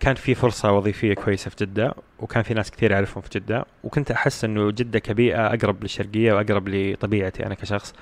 كان 0.00 0.14
في 0.14 0.34
فرصة 0.34 0.72
وظيفية 0.72 1.14
كويسة 1.14 1.50
في 1.50 1.56
جدة 1.64 1.94
وكان 2.18 2.42
في 2.42 2.54
ناس 2.54 2.70
كثير 2.70 2.94
أعرفهم 2.94 3.22
في 3.22 3.38
جدة. 3.38 3.64
وكنت 3.84 4.10
أحس 4.10 4.44
إنه 4.44 4.70
جدة 4.70 4.98
كبيئة 4.98 5.46
أقرب 5.46 5.82
للشرقية 5.82 6.32
وأقرب 6.32 6.68
لطبيعتي 6.68 7.46
أنا 7.46 7.54
كشخص. 7.54 7.92
آم، 7.92 7.98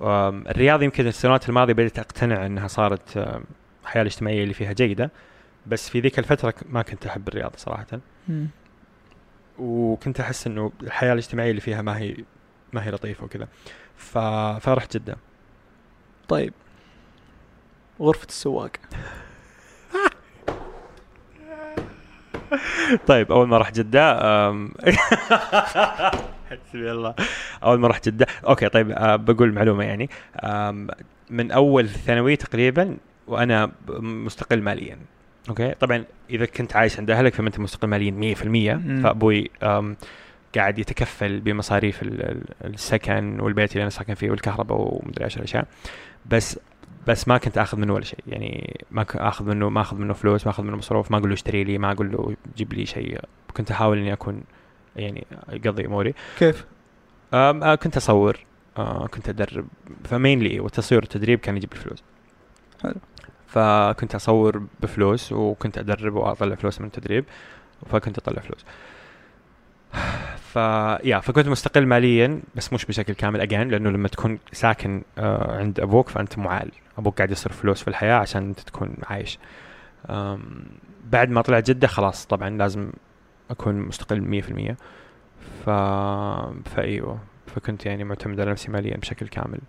الرياض 0.00 0.82
يمكن 0.82 1.06
السنوات 1.06 1.48
الماضية 1.48 1.72
بدأت 1.72 1.98
أقتنع 1.98 2.46
أنها 2.46 2.68
صارت 2.68 3.16
آم، 3.16 3.44
الحياة 3.82 4.02
الاجتماعية 4.02 4.42
اللي 4.42 4.54
فيها 4.54 4.72
جيدة 4.72 5.10
بس 5.66 5.88
في 5.90 6.00
ذيك 6.00 6.18
الفترة 6.18 6.50
ك- 6.50 6.62
ما 6.68 6.82
كنت 6.82 7.06
أحب 7.06 7.28
الرياض 7.28 7.52
صراحة 7.56 7.86
مم. 8.28 8.48
وكنت 9.58 10.20
أحس 10.20 10.46
إنه 10.46 10.72
الحياة 10.82 11.12
الاجتماعية 11.12 11.50
اللي 11.50 11.60
فيها 11.60 11.82
ما 11.82 11.98
هي 11.98 12.16
ما 12.72 12.84
هي 12.86 12.90
لطيفة 12.90 13.24
وكذا 13.24 13.48
ف... 13.96 14.18
فرحت 14.60 14.96
جده 14.96 15.16
طيب 16.28 16.52
غرفة 18.00 18.26
السواق 18.28 18.70
طيب 23.06 23.32
أول 23.32 23.48
ما 23.48 23.58
رحت 23.58 23.78
جدة. 23.78 24.18
حسبي 26.50 26.92
الله. 26.92 27.14
أول 27.64 27.78
ما 27.80 27.88
رحت 27.88 28.08
جده 28.08 28.26
أوكي 28.48 28.68
طيب 28.68 28.90
أه 28.90 29.16
بقول 29.16 29.52
معلومة 29.52 29.84
يعني. 29.84 30.10
من 31.30 31.50
أول 31.50 31.88
ثانوي 31.88 32.36
تقريبا 32.36 32.96
وأنا 33.26 33.70
مستقل 34.00 34.62
ماليا. 34.62 34.98
أوكي؟ 35.48 35.74
طبعا 35.74 36.04
إذا 36.30 36.46
كنت 36.46 36.76
عايش 36.76 36.98
عند 36.98 37.10
أهلك 37.10 37.34
فما 37.34 37.46
أنت 37.46 37.58
مستقل 37.58 37.88
ماليا 37.88 38.34
100% 38.34 38.46
مم. 38.46 39.02
فأبوي 39.02 39.50
قاعد 40.56 40.78
يتكفل 40.78 41.40
بمصاريف 41.40 42.02
ال- 42.02 42.22
ال- 42.30 42.74
السكن 42.74 43.40
والبيت 43.40 43.72
اللي 43.72 43.82
أنا 43.82 43.90
ساكن 43.90 44.14
فيه 44.14 44.30
والكهرباء 44.30 44.78
ومدري 44.80 45.24
إيش 45.24 45.36
الأشياء. 45.36 45.66
بس 46.26 46.60
بس 47.06 47.28
ما 47.28 47.38
كنت 47.38 47.58
آخذ 47.58 47.78
منه 47.78 47.94
ولا 47.94 48.04
شيء. 48.04 48.18
يعني 48.26 48.80
ما 48.90 49.06
آخذ 49.14 49.44
منه 49.44 49.68
ما 49.68 49.80
آخذ 49.80 49.96
منه 49.96 50.12
فلوس 50.12 50.46
ما 50.46 50.50
آخذ 50.50 50.62
منه 50.64 50.76
مصروف 50.76 51.10
ما 51.10 51.18
أقول 51.18 51.28
له 51.28 51.34
اشتري 51.34 51.64
لي 51.64 51.78
ما 51.78 51.92
أقول 51.92 52.12
له 52.12 52.36
جيب 52.56 52.72
لي 52.72 52.86
شيء. 52.86 53.20
كنت 53.56 53.70
أحاول 53.70 53.98
إني 53.98 54.12
أكون 54.12 54.42
يعني 54.96 55.26
اقضي 55.48 55.86
أموري. 55.86 56.14
كيف؟ 56.38 56.64
أم، 57.34 57.62
آه، 57.62 57.74
كنت 57.74 57.96
أصور 57.96 58.38
آه، 58.78 59.06
كنت 59.06 59.28
أدرب. 59.28 59.66
فمينلي 60.04 60.60
والتصوير 60.60 61.00
والتدريب 61.00 61.38
كان 61.38 61.56
يجيب 61.56 61.72
الفلوس 61.72 62.02
حلو. 62.82 62.94
فكنت 63.46 64.14
أصور 64.14 64.62
بفلوس 64.80 65.32
وكنت 65.32 65.78
أدرب 65.78 66.14
وأطلع 66.14 66.54
فلوس 66.54 66.80
من 66.80 66.86
التدريب 66.86 67.24
فكنت 67.86 68.18
أطلع 68.18 68.42
فلوس. 68.42 68.64
ف 70.36 70.56
يا 71.04 71.20
فكنت 71.20 71.48
مستقل 71.48 71.86
ماليا 71.86 72.40
بس 72.54 72.72
مش 72.72 72.84
بشكل 72.84 73.12
كامل 73.12 73.40
اجين 73.40 73.68
لأنه 73.68 73.90
لما 73.90 74.08
تكون 74.08 74.38
ساكن 74.52 75.02
آه، 75.18 75.58
عند 75.58 75.80
أبوك 75.80 76.08
فأنت 76.08 76.38
معال 76.38 76.70
أبوك 76.98 77.16
قاعد 77.16 77.30
يصرف 77.30 77.60
فلوس 77.60 77.82
في 77.82 77.88
الحياة 77.88 78.14
عشان 78.14 78.42
أنت 78.48 78.60
تكون 78.60 78.94
عايش. 79.02 79.38
بعد 81.04 81.30
ما 81.30 81.42
طلعت 81.42 81.70
جدة 81.70 81.86
خلاص 81.88 82.26
طبعا 82.26 82.50
لازم 82.50 82.90
أكون 83.50 83.74
مستقل 83.74 84.42
100% 84.42 84.74
ف 85.64 85.70
فأيوة. 86.74 87.18
فكنت 87.46 87.86
يعني 87.86 88.04
معتمد 88.04 88.40
على 88.40 88.50
نفسي 88.50 88.70
ماليا 88.70 88.96
بشكل 88.96 89.28
كامل. 89.28 89.60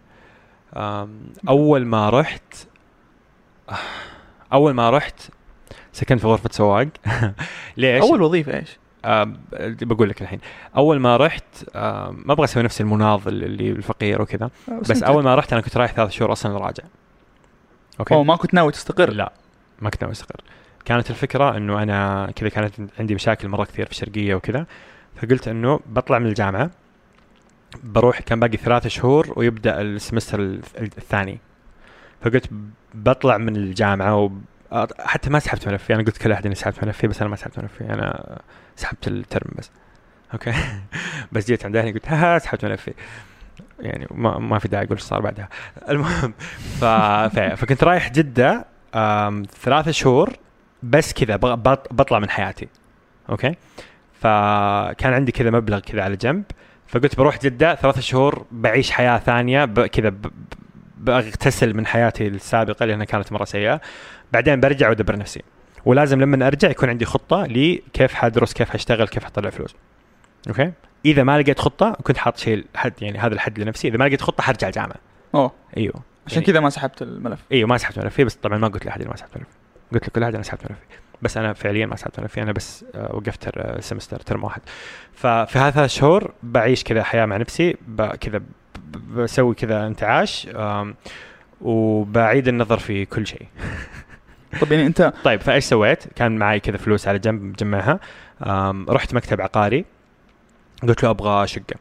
أول 1.49 1.85
ما 1.85 2.09
رحت 2.09 2.53
أول 4.53 4.73
ما 4.73 4.89
رحت 4.89 5.21
سكنت 5.93 6.19
في 6.19 6.27
غرفة 6.27 6.49
سواق. 6.53 6.87
ليش؟ 7.77 8.01
أول 8.03 8.21
وظيفة 8.21 8.59
إيش؟ 8.59 8.77
آه 9.05 9.33
بقول 9.61 10.09
لك 10.09 10.21
الحين. 10.21 10.39
أول 10.77 10.99
ما 10.99 11.17
رحت 11.17 11.43
آه 11.75 12.11
ما 12.25 12.33
أبغى 12.33 12.43
أسوي 12.43 12.63
نفس 12.63 12.81
المناضل 12.81 13.43
اللي 13.43 13.69
الفقير 13.71 14.21
وكذا 14.21 14.49
بس 14.81 14.91
أنت- 15.03 15.03
أول 15.07 15.23
ما 15.23 15.35
رحت 15.35 15.53
أنا 15.53 15.61
كنت 15.61 15.77
رايح 15.77 15.91
ثلاث 15.91 16.11
شهور 16.11 16.31
أصلا 16.31 16.57
راجع. 16.57 16.83
أوكي؟ 17.99 18.13
أوه 18.13 18.23
ما 18.23 18.35
كنت 18.35 18.53
ناوي 18.53 18.71
تستقر؟ 18.71 19.09
لا 19.09 19.31
ما 19.81 19.89
كنت 19.89 20.01
ناوي 20.01 20.11
أستقر. 20.13 20.41
كانت 20.89 21.09
الفكرة 21.09 21.57
إنه 21.57 21.83
أنا 21.83 22.31
كذا 22.35 22.49
كانت 22.49 22.73
عندي 22.99 23.15
مشاكل 23.15 23.47
مرة 23.47 23.63
كثير 23.63 23.85
في 23.85 23.91
الشرقية 23.91 24.35
وكذا 24.35 24.65
فقلت 25.15 25.47
إنه 25.47 25.79
بطلع 25.85 26.19
من 26.19 26.25
الجامعة 26.25 26.69
بروح 27.83 28.19
كان 28.19 28.39
باقي 28.39 28.57
ثلاث 28.57 28.87
شهور 28.87 29.33
ويبدأ 29.35 29.81
ال 29.81 29.87
semester 29.87 30.37
الث- 30.37 30.81
الثاني. 30.81 31.39
فقلت 32.21 32.49
بطلع 32.93 33.37
من 33.37 33.55
الجامعة 33.55 34.15
و 34.17 34.31
حتى 34.99 35.29
ما 35.29 35.39
سحبت 35.39 35.67
ملفي 35.67 35.93
أنا 35.93 36.03
قلت 36.03 36.17
كل 36.17 36.31
أحد 36.31 36.45
اني 36.45 36.55
سحبت 36.55 36.83
ملفي 36.83 37.07
بس 37.07 37.21
أنا 37.21 37.29
ما 37.29 37.35
سحبت 37.35 37.59
ملفي 37.59 37.83
أنا 37.93 38.39
سحبت 38.75 39.07
الترم 39.07 39.51
بس. 39.57 39.71
أوكي؟ 40.33 40.53
بس 41.31 41.47
جيت 41.47 41.65
عند 41.65 41.75
أهلي 41.75 41.91
قلت 41.91 42.07
ها 42.07 42.39
سحبت 42.39 42.65
ملفي 42.65 42.93
يعني 43.79 44.07
ما, 44.11 44.39
ما 44.39 44.59
في 44.59 44.67
داعي 44.67 44.85
أقول 44.85 44.97
إيش 44.97 45.05
صار 45.05 45.21
بعدها. 45.21 45.49
المهم 45.89 46.33
ف... 46.79 46.85
فكنت 47.61 47.83
رايح 47.83 48.11
جدة. 48.11 48.65
ثلاثة 49.61 49.91
شهور 49.91 50.33
بس 50.83 51.13
كذا. 51.13 51.35
بطلع 51.35 52.19
من 52.19 52.29
حياتي. 52.29 52.67
أوكي؟ 53.29 53.55
فكان 54.13 55.13
عندي 55.13 55.31
كذا 55.31 55.49
مبلغ 55.49 55.79
كذا 55.79 56.03
على 56.03 56.15
جنب 56.15 56.43
فقلت 56.87 57.17
بروح 57.17 57.39
جدة 57.39 57.75
ثلاثة 57.75 58.01
شهور 58.01 58.45
بعيش 58.51 58.91
حياة 58.91 59.17
ثانية 59.17 59.65
ب... 59.65 59.85
كذا 59.85 60.13
بغتسل 60.97 61.73
من 61.73 61.85
حياتي 61.85 62.27
السابقة 62.27 62.85
لأنها 62.85 63.05
كانت 63.05 63.31
مرة 63.31 63.45
سيئة. 63.45 63.81
بعدين 64.33 64.59
برجع 64.59 64.89
وأدبر 64.89 65.17
نفسي. 65.17 65.41
ولازم 65.85 66.21
لما 66.21 66.47
أرجع 66.47 66.69
يكون 66.69 66.89
عندي 66.89 67.05
خطة 67.05 67.43
لكيف 67.43 68.13
حدرس 68.13 68.53
كيف 68.53 68.69
حاشتغل 68.69 69.07
كيف 69.07 69.23
حطلع 69.23 69.49
فلوس. 69.49 69.75
أوكي؟ 70.47 70.71
إذا 71.05 71.23
ما 71.23 71.41
لقيت 71.41 71.59
خطة 71.59 71.91
كنت 72.03 72.17
حاط 72.17 72.37
شيء 72.37 72.65
حد 72.75 72.93
يعني 73.01 73.17
هذا 73.17 73.33
الحد 73.33 73.59
لنفسي. 73.59 73.87
إذا 73.87 73.97
ما 73.97 74.03
لقيت 74.03 74.21
خطة 74.21 74.43
حرجع 74.43 74.67
الجامعة. 74.67 74.95
أوه. 75.35 75.51
أيوه. 75.77 75.95
عشان 76.27 76.41
يعني- 76.41 76.45
كذا 76.45 76.59
ما 76.59 76.69
سحبت 76.69 77.01
الملف. 77.01 77.39
أيوه 77.51 77.69
ما 77.69 77.77
سحبت 77.77 77.99
ملفي 77.99 78.23
بس 78.23 78.35
طبعا 78.35 78.57
ما 78.57 78.67
قلت 78.67 78.85
لأحد 78.85 79.07
ما 79.07 79.15
سحبت 79.15 79.37
ملفي 79.37 79.58
قلت 79.93 80.07
لكل 80.07 80.23
احد 80.23 80.33
أنا 80.33 80.43
سحبت 80.43 80.61
ملفي 80.63 80.81
بس 81.21 81.37
أنا 81.37 81.53
فعليا 81.53 81.85
ما 81.85 81.95
سحبت 81.95 82.19
ملفي 82.19 82.41
أنا 82.41 82.51
بس 82.51 82.85
آه، 82.95 83.15
وقفت 83.15 83.43
تر- 83.49 83.81
سمستر 83.81 84.19
ترم 84.19 84.43
واحد 84.43 84.61
ففي 85.13 85.59
هذا 85.59 85.69
ثلاث 85.71 85.89
شهور 85.89 86.33
بعيش 86.43 86.83
كذا 86.83 87.03
حياه 87.03 87.25
مع 87.25 87.37
نفسي 87.37 87.77
كذا 88.21 88.41
بسوي 89.15 89.55
كذا 89.55 89.87
انتعاش 89.87 90.49
وبعيد 91.61 92.47
النظر 92.47 92.79
في 92.79 93.05
كل 93.05 93.27
شيء 93.27 93.47
طب 94.61 94.71
يعني 94.71 94.85
انت 94.85 95.13
طيب 95.23 95.41
فايش 95.41 95.63
سويت؟ 95.65 96.03
كان 96.15 96.37
معي 96.37 96.59
كذا 96.59 96.77
فلوس 96.77 97.07
على 97.07 97.19
جنب 97.19 97.41
مجمعها 97.43 97.99
رحت 98.89 99.13
مكتب 99.13 99.41
عقاري 99.41 99.85
قلت 100.87 101.03
له 101.03 101.09
أبغى 101.09 101.47
شقه 101.47 101.75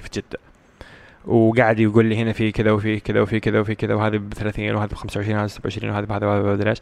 في 0.00 0.08
جده 0.14 0.38
وقاعد 1.26 1.80
يقول 1.80 2.04
لي 2.06 2.16
هنا 2.22 2.32
في 2.32 2.52
كذا 2.52 2.70
وفي 2.70 3.00
كذا 3.00 3.20
وفي 3.20 3.40
كذا 3.40 3.60
وفي 3.60 3.74
كذا 3.74 3.94
وهذه 3.94 4.16
ب 4.16 4.34
30 4.34 4.74
وهذه 4.74 4.88
ب 4.90 4.94
25 4.94 5.36
وهذه 5.38 5.46
ب 5.46 5.50
27 5.50 5.92
وهذه 5.92 6.04
بهذا 6.04 6.26
وهذا 6.26 6.52
مدري 6.52 6.70
إيش 6.70 6.78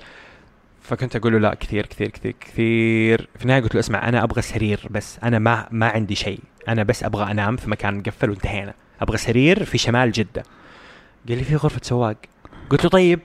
فكنت 0.87 1.17
أقول 1.17 1.33
له 1.33 1.39
لا 1.39 1.55
كثير 1.55 1.87
كثير 1.87 2.09
كثير 2.09 2.35
كثير. 2.41 3.29
في 3.37 3.43
النهاية 3.43 3.63
قلت 3.63 3.75
له 3.75 3.81
اسمع 3.81 4.09
أنا 4.09 4.25
أبغى 4.25 4.43
سرير 4.43 4.89
بس. 4.91 5.19
أنا 5.23 5.39
ما 5.39 5.67
ما 5.71 5.89
عندي 5.89 6.15
شيء. 6.15 6.41
أنا 6.69 6.83
بس 6.83 7.05
أبغى 7.05 7.31
أنام 7.31 7.57
في 7.57 7.71
مكان 7.71 7.99
مقفل 7.99 8.31
وانتهينا. 8.31 8.75
أبغى 9.01 9.17
سرير 9.17 9.65
في 9.65 9.79
شمال 9.79 10.13
جدة. 10.13 10.43
قال 11.29 11.39
لي 11.39 11.45
في 11.45 11.57
غرفة 11.57 11.81
سواق. 11.83 12.17
قلت 12.71 12.85
له 12.85 12.91
طيب. 12.91 13.21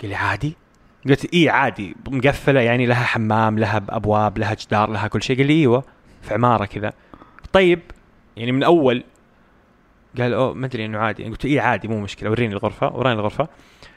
قال 0.00 0.10
لي 0.10 0.14
عادي. 0.14 0.56
قلت 1.08 1.34
اي 1.34 1.48
عادي 1.48 1.96
مقفلة 2.06 2.60
يعني 2.60 2.86
لها 2.86 3.04
حمام 3.04 3.58
لها 3.58 3.82
أبواب 3.88 4.38
لها 4.38 4.54
جدار 4.54 4.90
لها 4.90 5.08
كل 5.08 5.22
شيء. 5.22 5.36
قال 5.36 5.46
لي 5.46 5.52
أيوه 5.52 5.84
في 6.22 6.34
عمارة 6.34 6.64
كذا. 6.64 6.92
طيب 7.52 7.80
يعني 8.36 8.52
من 8.52 8.62
أول. 8.62 9.04
قال 10.18 10.34
أوه 10.34 10.54
ما 10.54 10.66
أدري 10.66 10.84
إنه 10.84 10.98
عادي. 10.98 11.24
قلت 11.24 11.44
اي 11.44 11.60
عادي 11.60 11.88
مو 11.88 12.00
مشكلة. 12.00 12.30
وريني 12.30 12.52
الغرفة 12.52 12.96
وراني 12.96 13.14
الغرفة. 13.20 13.48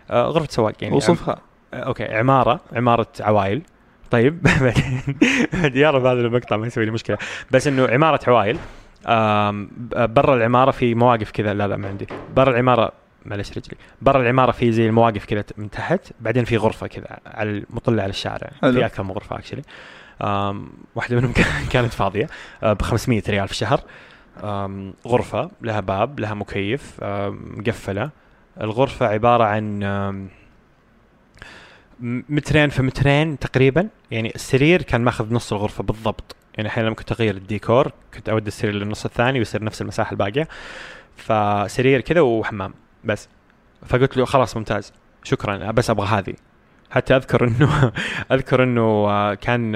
آه 0.09 0.27
غرفة 0.27 0.47
سواق 0.51 0.73
يعني. 0.81 0.95
وصفها. 0.95 1.41
أوكي 1.75 2.03
عمارة 2.03 2.59
عمارة 2.73 3.07
عوائل 3.19 3.61
طيب 4.11 4.41
بعدين 4.61 5.01
يا 5.81 5.91
رب 5.91 6.05
هذا 6.05 6.21
المقطع 6.21 6.57
ما 6.57 6.67
يسوي 6.67 6.85
لي 6.85 6.91
مشكلة. 6.91 7.17
بس 7.51 7.67
إنه 7.67 7.87
عمارة 7.87 8.19
عوائل 8.27 8.57
برا 10.07 10.35
العمارة 10.35 10.71
في 10.71 10.95
مواقف 10.95 11.31
كذا. 11.31 11.53
لا 11.53 11.67
لا 11.67 11.77
ما 11.77 11.87
عندي. 11.87 12.07
برا 12.35 12.51
العمارة 12.51 12.91
معلش 13.25 13.49
رجلي. 13.51 13.77
برا 14.01 14.21
العمارة 14.21 14.51
في 14.51 14.71
زي 14.71 14.85
المواقف 14.87 15.25
كذا 15.25 15.43
من 15.57 15.69
تحت 15.69 15.99
بعدين 16.19 16.45
في 16.45 16.57
غرفة 16.57 16.87
كذا 16.87 17.17
على 17.25 17.63
مطلة 17.69 18.03
على 18.03 18.09
الشارع. 18.09 18.49
حلو. 18.61 18.73
في 18.73 18.85
أكثر 18.85 19.03
من 19.03 19.11
غرفة 19.11 19.35
actually 19.35 19.61
واحدة 20.95 21.15
منهم 21.15 21.31
كان- 21.39 21.65
كانت 21.71 21.93
فاضية 21.93 22.27
ب 22.63 22.81
500 22.81 23.23
ريال 23.29 23.47
في 23.47 23.53
الشهر. 23.53 23.79
غرفة 25.07 25.51
لها 25.61 25.79
باب 25.79 26.19
لها 26.19 26.33
مكيف 26.33 27.03
مقفلة. 27.57 28.09
الغرفة 28.61 29.05
عبارة 29.07 29.43
عن 29.43 29.79
مترين 31.99 32.69
في 32.69 32.81
مترين 32.83 33.39
تقريبا. 33.39 33.87
يعني 34.11 34.35
السرير 34.35 34.81
كان 34.81 35.01
ماخذ 35.01 35.33
نص 35.33 35.53
الغرفة 35.53 35.83
بالضبط. 35.83 36.35
يعني 36.57 36.69
أحيانا 36.69 36.87
لما 36.87 36.95
كنت 36.95 37.11
أغير 37.11 37.35
الديكور 37.35 37.91
كنت 38.13 38.29
اودي 38.29 38.47
السرير 38.47 38.73
للنص 38.73 39.05
الثاني 39.05 39.39
ويصير 39.39 39.63
نفس 39.63 39.81
المساحة 39.81 40.11
الباقية. 40.11 40.47
فسرير 41.17 42.01
كذا 42.01 42.21
وحمام 42.21 42.73
بس. 43.03 43.29
فقلت 43.85 44.17
له 44.17 44.25
خلاص 44.25 44.57
ممتاز. 44.57 44.93
شكرا. 45.23 45.71
بس 45.71 45.89
أبغى 45.89 46.07
هذه. 46.07 46.33
حتى 46.91 47.15
أذكر 47.15 47.47
إنه 47.47 47.91
أذكر 48.31 48.63
إنه 48.63 49.33
كان 49.33 49.71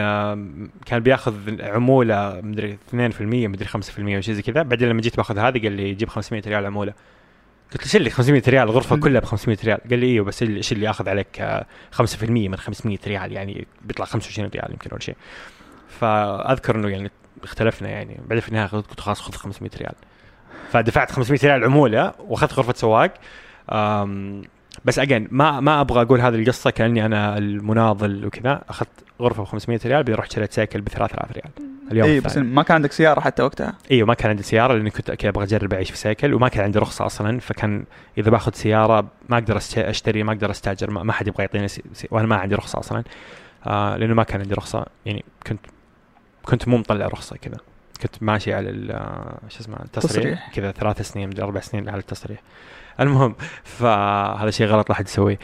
كان 0.85 0.99
بيأخذ 0.99 1.61
عمولة 1.61 2.41
مدري 2.43 2.77
2% 2.91 2.93
مدري 3.21 3.65
5% 3.65 3.99
أو 3.99 4.21
زي 4.21 4.41
كذا. 4.41 4.61
بعدين 4.61 4.89
لما 4.89 5.01
جيت 5.01 5.17
بأخذ 5.17 5.37
هذه 5.37 5.61
قال 5.61 5.71
لي 5.71 5.93
جيب 5.93 6.09
500 6.09 6.41
ريال 6.47 6.65
عمولة. 6.65 6.93
قلت 7.73 7.93
له 7.93 7.99
اللي 7.99 8.09
500 8.09 8.43
ريال 8.47 8.63
الغرفة 8.63 8.97
كلها 8.97 9.21
ب 9.21 9.25
500 9.25 9.57
ريال. 9.63 9.79
قال 9.89 9.99
لي 9.99 10.05
إيوه 10.05 10.25
بس 10.25 10.43
إيش 10.43 10.71
اللي 10.71 10.89
آخذ 10.89 11.09
عليك 11.09 11.41
آه، 11.41 11.65
5% 11.91 12.29
من 12.29 12.55
500 12.55 12.97
ريال 13.07 13.31
يعني 13.31 13.67
بيطلع 13.81 14.05
25 14.05 14.49
ريال 14.49 14.71
يمكن 14.71 14.89
ولا 14.91 15.01
شيء. 15.01 15.15
فأذكر 15.99 16.75
إنه 16.75 16.89
يعني 16.89 17.11
اختلفنا 17.43 17.89
يعني 17.89 18.17
بعدين 18.21 18.39
في 18.39 18.49
النهاية 18.49 18.67
قلت 18.67 18.99
خلاص 18.99 19.21
خذ 19.21 19.33
500 19.33 19.71
ريال. 19.77 19.93
فدفعت 20.71 21.11
500 21.11 21.39
ريال 21.43 21.63
عمولة 21.63 22.13
وأخذت 22.19 22.53
غرفة 22.53 22.73
سواق. 22.73 23.13
بس 24.85 24.99
again 24.99 25.27
ما 25.31 25.59
ما 25.59 25.81
أبغى 25.81 26.01
أقول 26.01 26.21
هذه 26.21 26.35
القصة 26.35 26.69
كأني 26.69 27.05
أنا 27.05 27.37
المناضل 27.37 28.25
وكذا. 28.25 28.61
أخذت 28.69 28.89
غرفة 29.21 29.43
ب 29.43 29.45
500 29.45 29.79
ريال 29.85 29.97
بعدين 29.97 30.15
رحت 30.15 30.31
شريت 30.31 30.53
cycle 30.53 30.81
ب 30.81 30.89
3000 30.89 31.31
ريال. 31.31 31.49
اليوم 31.91 32.09
اي. 32.09 32.19
بس 32.19 32.37
ما 32.37 32.63
كان 32.63 32.75
عندك 32.75 32.91
سيارة 32.91 33.19
حتى 33.19 33.43
وقتها؟ 33.43 33.73
أيوه 33.91 34.07
ما 34.07 34.13
كان 34.13 34.29
عندي 34.29 34.43
سيارة 34.43 34.73
لأني 34.73 34.89
كنت 34.89 35.11
كذا 35.11 35.29
أبغى 35.29 35.43
أجرب 35.43 35.73
أعيش 35.73 35.91
في 35.91 35.97
cycle 35.97 36.33
وما 36.33 36.47
كان 36.47 36.63
عندي 36.63 36.79
رخصة 36.79 37.05
أصلا. 37.05 37.39
فكان 37.39 37.83
إذا 38.17 38.29
باخذ 38.29 38.51
سيارة 38.53 39.07
ما 39.29 39.37
أقدر 39.37 39.57
أشتري 39.77 40.23
ما 40.23 40.31
أقدر 40.31 40.51
أستأجر 40.51 40.91
ما, 40.91 41.03
ما 41.03 41.13
حد 41.13 41.27
يبغى 41.27 41.43
يعطيني 41.43 41.67
سي... 41.67 41.83
سي... 41.93 42.07
وأنا 42.11 42.27
ما 42.27 42.35
عندي 42.35 42.55
رخصة 42.55 42.79
أصلا. 42.79 43.03
آه 43.67 43.97
لأنه 43.97 44.13
ما 44.13 44.23
كان 44.23 44.41
عندي 44.41 44.53
رخصة. 44.53 44.85
يعني 45.05 45.25
كنت 45.47 45.59
كنت 46.43 46.67
مو 46.67 46.77
مطلع 46.77 47.07
رخصة 47.07 47.37
كذا. 47.37 47.57
كنت 48.01 48.23
ماشي 48.23 48.53
على 48.53 48.69
ال- 48.69 49.49
شو 49.49 49.59
اسمه 49.59 49.75
التصريح 49.75 50.11
تصريح. 50.23 50.51
كذا 50.53 50.71
ثلاث 50.71 51.01
سنين 51.01 51.39
أربع 51.39 51.59
سنين 51.59 51.89
على 51.89 51.99
التصريح. 51.99 52.39
المهم 52.99 53.35
فهذا 53.63 54.51
شيء 54.51 54.67
غلط 54.67 54.89
لا 54.89 54.95
احد 54.95 55.07
يسويه 55.07 55.39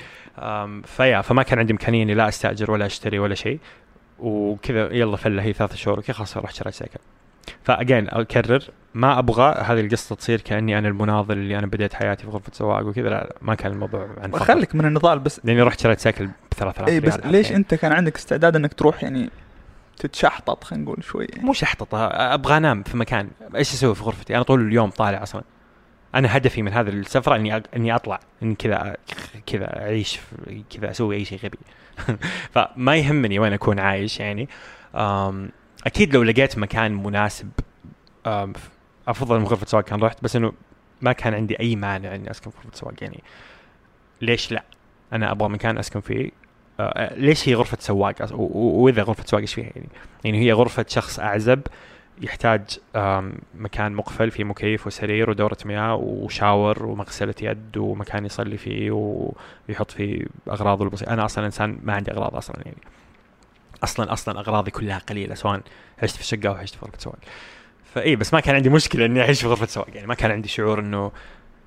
فيا 0.83 1.21
فما 1.21 1.43
كان 1.43 1.59
عندي 1.59 1.73
إمكانية 1.73 2.03
إني 2.03 2.13
لا 2.13 2.27
أستأجر 2.27 2.71
ولا 2.71 2.85
أشتري 2.85 3.19
ولا 3.19 3.35
شيء. 3.35 3.59
وكذا 4.19 4.93
يلا 4.93 5.17
فله 5.17 5.43
هي 5.43 5.53
ثلاث 5.53 5.75
شهور 5.75 5.99
وكذا 5.99 6.13
خلاص 6.13 6.37
رحت 6.37 6.55
شريت 6.55 6.73
cycle. 6.73 6.99
ف 7.63 7.71
again 7.71 8.09
أكرر 8.09 8.63
ما 8.93 9.19
أبغى 9.19 9.55
هذه 9.61 9.79
القصة 9.79 10.15
تصير 10.15 10.41
كأني 10.41 10.77
أنا 10.77 10.87
المناضل 10.87 11.37
اللي 11.37 11.57
أنا 11.57 11.67
بديت 11.67 11.93
حياتي 11.93 12.23
في 12.23 12.29
غرفة 12.29 12.51
سواق 12.53 12.85
وكذا 12.85 13.09
لا, 13.09 13.35
ما 13.41 13.55
كان 13.55 13.71
الموضوع 13.71 14.09
عن 14.17 14.35
خليك 14.35 14.75
من 14.75 14.85
النضال 14.85 15.19
بس. 15.19 15.41
لأني 15.43 15.61
رحت 15.61 15.79
شريت 15.79 15.99
cycle 15.99 16.27
ب 16.27 16.53
3000 16.55 16.89
اي 16.89 16.99
بس 16.99 17.19
ليش. 17.25 17.51
أنت 17.51 17.75
كان 17.75 17.91
عندك 17.91 18.15
استعداد 18.15 18.55
إنك 18.55 18.73
تروح 18.73 19.03
يعني 19.03 19.29
تتشحطط 19.97 20.63
خلينا 20.63 20.85
نقول 20.85 21.03
شوي؟ 21.03 21.25
يعني. 21.25 21.43
مو 21.43 21.53
شحططة 21.53 22.07
أبغى 22.07 22.57
أنام 22.57 22.83
في 22.83 22.97
مكان. 22.97 23.29
إيش 23.55 23.73
أسوي 23.73 23.95
في 23.95 24.03
غرفتي؟ 24.03 24.35
أنا 24.35 24.43
طول 24.43 24.67
اليوم 24.67 24.89
طالع 24.89 25.23
أصلا. 25.23 25.43
أنا 26.15 26.37
هدفي 26.37 26.61
من 26.61 26.73
هذه 26.73 26.89
السفره 26.89 27.35
إني 27.35 27.63
إني 27.75 27.95
أطلع 27.95 28.19
اني 28.43 28.55
كذا 28.55 28.97
كذا 29.45 29.81
أعيش 29.81 30.19
كذا 30.69 30.91
أسوي 30.91 31.15
أي 31.15 31.25
شيء 31.25 31.39
غبي. 31.43 31.57
فما 32.53 32.95
يهمني 32.95 33.39
وين 33.39 33.53
أكون 33.53 33.79
عايش 33.79 34.19
يعني. 34.19 34.49
أكيد 35.85 36.15
لو 36.15 36.23
لقيت 36.23 36.57
مكان 36.57 37.03
مناسب 37.03 37.49
أفضل 39.07 39.39
من 39.39 39.45
غرفة 39.45 39.65
سواق 39.65 39.83
كان 39.83 40.03
رحت 40.03 40.23
بس 40.23 40.35
إنه 40.35 40.53
ما 41.01 41.13
كان 41.13 41.33
عندي 41.33 41.59
أي 41.59 41.75
مانع 41.75 42.15
إني 42.15 42.31
أسكن 42.31 42.51
في 42.51 42.57
غرفة 42.57 42.77
سواق. 42.77 42.93
يعني 43.01 43.23
ليش 44.21 44.51
لا؟ 44.51 44.63
أنا 45.13 45.31
أبغى 45.31 45.49
مكان 45.49 45.77
أسكن 45.77 46.01
فيه. 46.01 46.31
أه، 46.79 47.13
ليش 47.15 47.49
هي 47.49 47.55
غرفة 47.55 47.77
سواق 47.79 48.15
وإذا 48.31 49.03
غرفة 49.03 49.23
سواق 49.25 49.41
إيش 49.41 49.53
فيها 49.53 49.65
يعني؟ 49.75 49.89
يعني 50.23 50.39
هي 50.39 50.53
غرفة 50.53 50.85
شخص 50.87 51.19
أعزب 51.19 51.61
يحتاج 52.21 52.61
مكان 53.55 53.93
مقفل 53.93 54.31
فيه 54.31 54.43
مكيف 54.43 54.87
وسرير 54.87 55.29
ودورة 55.29 55.57
مياه 55.65 55.95
و 55.95 56.08
shower 56.08 56.85
ومغسلة 56.85 57.35
يد 57.41 57.77
ومكان 57.77 58.25
يصلي 58.25 58.57
فيه 58.57 58.91
ويحط 58.91 59.91
فيه 59.91 60.25
أغراضه 60.49 60.85
البسيطة 60.85 61.13
أنا 61.13 61.25
أصلا 61.25 61.45
إنسان 61.45 61.79
ما 61.83 61.93
عندي 61.93 62.11
أغراض 62.11 62.35
أصلا 62.35 62.55
يعني. 62.65 62.77
أصلا 63.83 64.13
أصلا 64.13 64.39
أغراضي 64.39 64.71
كلها 64.71 64.97
قليلة 64.97 65.35
سواء 65.35 65.61
عشت 66.03 66.15
في 66.15 66.23
شقة 66.23 66.49
أو 66.49 66.53
عشت 66.53 66.75
في 66.75 66.85
غرفة 66.85 66.97
سواق 66.99 67.17
فإي 67.83 68.15
بس 68.15 68.33
ما 68.33 68.39
كان 68.39 68.55
عندي 68.55 68.69
مشكلة 68.69 69.05
إني 69.05 69.21
أعيش 69.21 69.41
في 69.41 69.47
غرفة 69.47 69.65
سواق. 69.65 69.87
يعني 69.95 70.07
ما 70.07 70.13
كان 70.13 70.31
عندي 70.31 70.47
شعور 70.47 70.79
إنه 70.79 71.11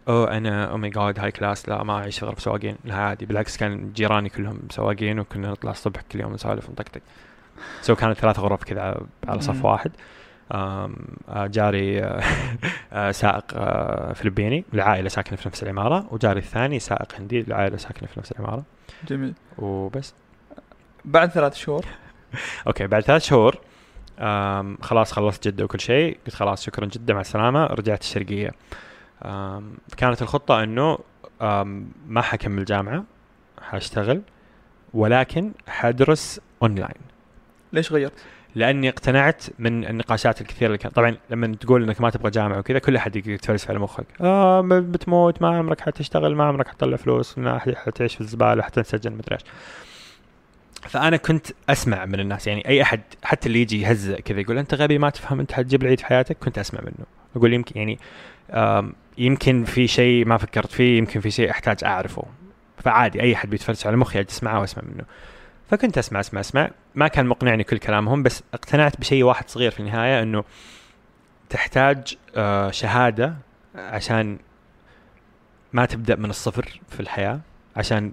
أوه 0.08 0.37
أنا 0.37 0.64
oh 0.64 0.77
my 0.77 0.90
God 0.90 1.18
high 1.18 1.33
class 1.33 1.68
لا 1.68 1.82
ما 1.82 1.98
أعيش 1.98 2.18
في 2.18 2.26
غرفة 2.26 2.40
سواقين 2.40 2.76
لا 2.84 2.94
عادي. 2.94 3.26
بالعكس 3.26 3.56
كان 3.56 3.92
جيراني 3.92 4.28
كلهم 4.28 4.58
سواقين 4.70 5.18
وكنا 5.18 5.50
نطلع 5.50 5.70
الصبح 5.70 6.00
كل 6.12 6.20
يوم 6.20 6.32
نسولف 6.32 6.68
ونطقطق. 6.68 7.00
so 7.83 7.94
كانت 7.94 8.18
ثلاث 8.18 8.38
غرف 8.38 8.64
كذا 8.64 9.06
على 9.28 9.40
صف. 9.40 9.64
واحد. 9.64 9.90
جاري 11.30 12.04
آه، 12.04 12.22
آه، 12.92 13.11
سائق 13.11 13.44
آه، 13.54 14.12
فلبيني 14.12 14.64
لعائله 14.72 15.08
ساكنة 15.08 15.37
في 15.37 15.48
نفس 15.48 15.62
العمارة 15.62 16.06
وجاري 16.11 16.38
الثاني 16.38 16.78
سائق 16.78 17.14
هندي 17.18 17.42
لعائله 17.42 17.76
ساكنة 17.76 18.08
في 18.08 18.20
نفس 18.20 18.32
العمارة. 18.32 18.64
جميل. 19.08 19.34
وبس. 19.58 20.14
بعد 21.04 21.30
ثلاث 21.30 21.54
شهور؟ 21.54 21.84
أوكي 22.66 22.87
بعد 22.87 23.02
ثلاث 23.02 23.24
شهور 23.24 23.58
خلاص 24.82 25.12
خلصت 25.12 25.48
جدة 25.48 25.64
وكل 25.64 25.80
شيء 25.80 26.18
قلت 26.26 26.34
خلاص 26.34 26.64
شكرا 26.64 26.87
جدا 26.87 27.14
مع 27.14 27.20
السلامة 27.20 27.66
رجعت 27.66 28.00
الشرقية. 28.00 28.50
كانت 29.96 30.22
الخطة 30.22 30.62
إنه 30.62 30.98
ما 32.06 32.20
حكمل 32.20 32.64
جامعة 32.64 33.04
حأشتغل 33.62 34.22
ولكن 34.94 35.52
حدرس 35.68 36.40
أونلاين. 36.62 37.00
ليش 37.72 37.92
غيرت؟ 37.92 38.12
لأني 38.59 38.88
اقتنعت 38.88 39.44
من 39.59 39.85
النقاشات 39.85 40.40
الكثيرة 40.40 40.66
اللي 40.66 40.79
كانت 40.79 40.94
طبعا 40.94 41.16
لما 41.31 41.47
تقول 41.47 41.83
إنك 41.83 42.01
ما 42.01 42.11
تبغى 42.11 42.31
جامعة 42.31 42.59
وكذا 42.59 42.79
كل 42.79 42.97
أحد 42.97 43.16
يتفلسف 43.16 43.71
على 43.71 43.79
مخك. 43.79 44.07
آه 44.21 44.61
بتموت 44.61 45.42
ما 45.42 45.59
عمرك 45.59 45.81
حتشتغل 45.81 46.37
ما 46.37 46.44
عمرك 46.44 46.68
حتطلع 46.68 46.97
فلوس 46.97 47.38
ما 47.38 47.59
حتعيش 47.59 48.14
في 48.14 48.21
الزبالة 48.21 48.62
حتنسجن 48.62 49.12
مدري 49.12 49.35
إيش. 49.35 49.42
فأنا 50.88 51.16
كنت 51.16 51.47
أسمع 51.68 52.05
من 52.05 52.21
الناس 52.21 52.47
يعني 52.47 52.68
أي 52.68 52.83
أحد 52.83 53.01
حتى 53.23 53.47
اللي 53.47 53.61
يجي 53.61 53.81
يهزئ 53.81 54.23
كذا 54.23 54.40
يقول 54.40 54.59
أنت 54.59 54.75
غبي 54.75 54.99
ما 54.99 55.11
تفهم 55.11 55.40
أنت 55.40 55.53
حتجيب 55.53 55.83
العيد 55.83 56.01
في 56.01 56.07
حياتك. 56.07 56.37
كنت 56.38 56.59
أسمع 56.59 56.81
منه. 56.81 57.07
أقول 57.37 57.53
يمكن 57.53 57.73
يعني 57.77 57.99
يمكن 59.18 59.64
في 59.64 59.87
شيء 59.87 60.27
ما 60.27 60.37
فكرت 60.37 60.73
فيه 60.73 60.99
يمكن 60.99 61.21
في 61.21 61.31
شيء 61.31 61.51
أحتاج 61.51 61.85
أعرفه. 61.85 62.25
فعادي 62.79 63.23
أي 63.23 63.35
أحد 63.35 63.51
بيتفلسف 63.51 63.87
على 63.87 63.97
مخي 63.97 64.21
أجي 64.21 64.29
أسمعه 64.29 64.61
وأسمع 64.61 64.85
منه. 64.94 65.05
فكنت 65.68 65.98
أسمع 65.98 66.20
أسمع 66.20 66.40
أسمع. 66.40 66.70
ما 66.94 67.09
كان 67.09 67.26
مقنعني 67.26 67.64
كل 67.64 67.78
كلامهم 67.78 68.22
بس 68.22 68.42
اقتنعت 68.54 69.00
بشيء 69.00 69.22
واحد 69.24 69.48
صغير 69.48 69.70
في 69.70 69.81
النهاية 69.81 70.22
إنه 70.22 70.44
تحتاج 71.50 72.16
آه، 72.37 72.70
شهادة 72.70 73.35
عشان 73.74 74.38
ما 75.72 75.87
تبدأ 75.87 76.16
من 76.16 76.31
الصفر 76.31 76.81
في 76.88 77.00
الحياة 77.00 77.40
عشان 77.76 78.12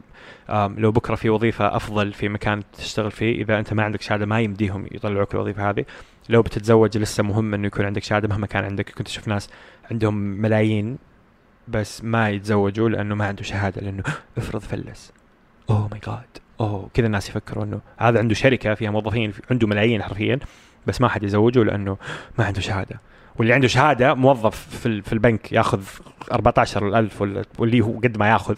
آم، 0.50 0.76
لو 0.80 0.92
بكرة 0.92 1.16
في 1.16 1.30
وظيفة 1.30 1.76
أفضل 1.76 2.14
في 2.14 2.30
مكان 2.30 2.64
تشتغل 2.74 3.12
فيه 3.12 3.42
إذا 3.42 3.60
أنت 3.60 3.74
ما 3.74 3.84
عندك 3.84 4.02
شهادة 4.02 4.26
ما 4.26 4.42
يمديهم 4.42 4.86
يطلعوك 4.92 5.34
الوظيفة 5.36 5.70
هذه. 5.70 5.86
لو 6.30 6.42
بتتزوج 6.42 6.98
لسه 6.98 7.24
مهم 7.24 7.54
إنه 7.54 7.68
يكون 7.68 7.86
عندك 7.86 8.04
شهادة 8.04 8.28
مهما 8.28 8.48
كان 8.48 8.64
عندك 8.64 8.90
كنت 8.90 9.08
أشوف 9.08 9.28
ناس 9.28 9.50
عندهم 9.92 10.14
ملايين 10.18 10.98
بس 11.68 12.04
ما 12.04 12.30
يتزوجوا 12.30 12.90
لأنه 12.90 13.16
ما 13.16 13.28
عنده 13.28 13.44
شهادة 13.44 13.82
لأنه 13.82 14.04
افرض 14.38 14.62
فلس. 14.62 15.12
اوه 15.70 15.88
ماي 15.92 16.00
جاد 16.08 16.38
أوه 16.60 16.90
كذا 16.94 17.06
الناس 17.06 17.30
يفكروا 17.30 17.64
إنه 17.64 17.80
هذا 17.98 18.20
عنده 18.20 18.34
شركة 18.36 18.74
فيها 18.74 18.92
موظفين 18.92 19.32
في- 19.32 19.42
عنده 19.52 19.68
ملايين 19.68 20.04
حرفيا 20.04 20.40
بس 20.88 21.02
ما 21.02 21.08
حد 21.08 21.24
يزوجه 21.24 21.64
لأنه 21.64 21.98
ما 22.40 22.46
عنده 22.46 22.62
شهادة. 22.62 23.00
واللي 23.36 23.54
عنده 23.54 23.68
شهادة 23.68 24.14
موظف 24.14 24.68
في 24.78 25.02
في 25.02 25.14
البنك 25.14 25.52
ياخذ 25.52 25.84
14000 26.32 27.22
ولا 27.22 27.46
واللي 27.58 27.82
هو 27.82 28.00
قد 28.00 28.18
ما 28.18 28.30
ياخذ 28.30 28.56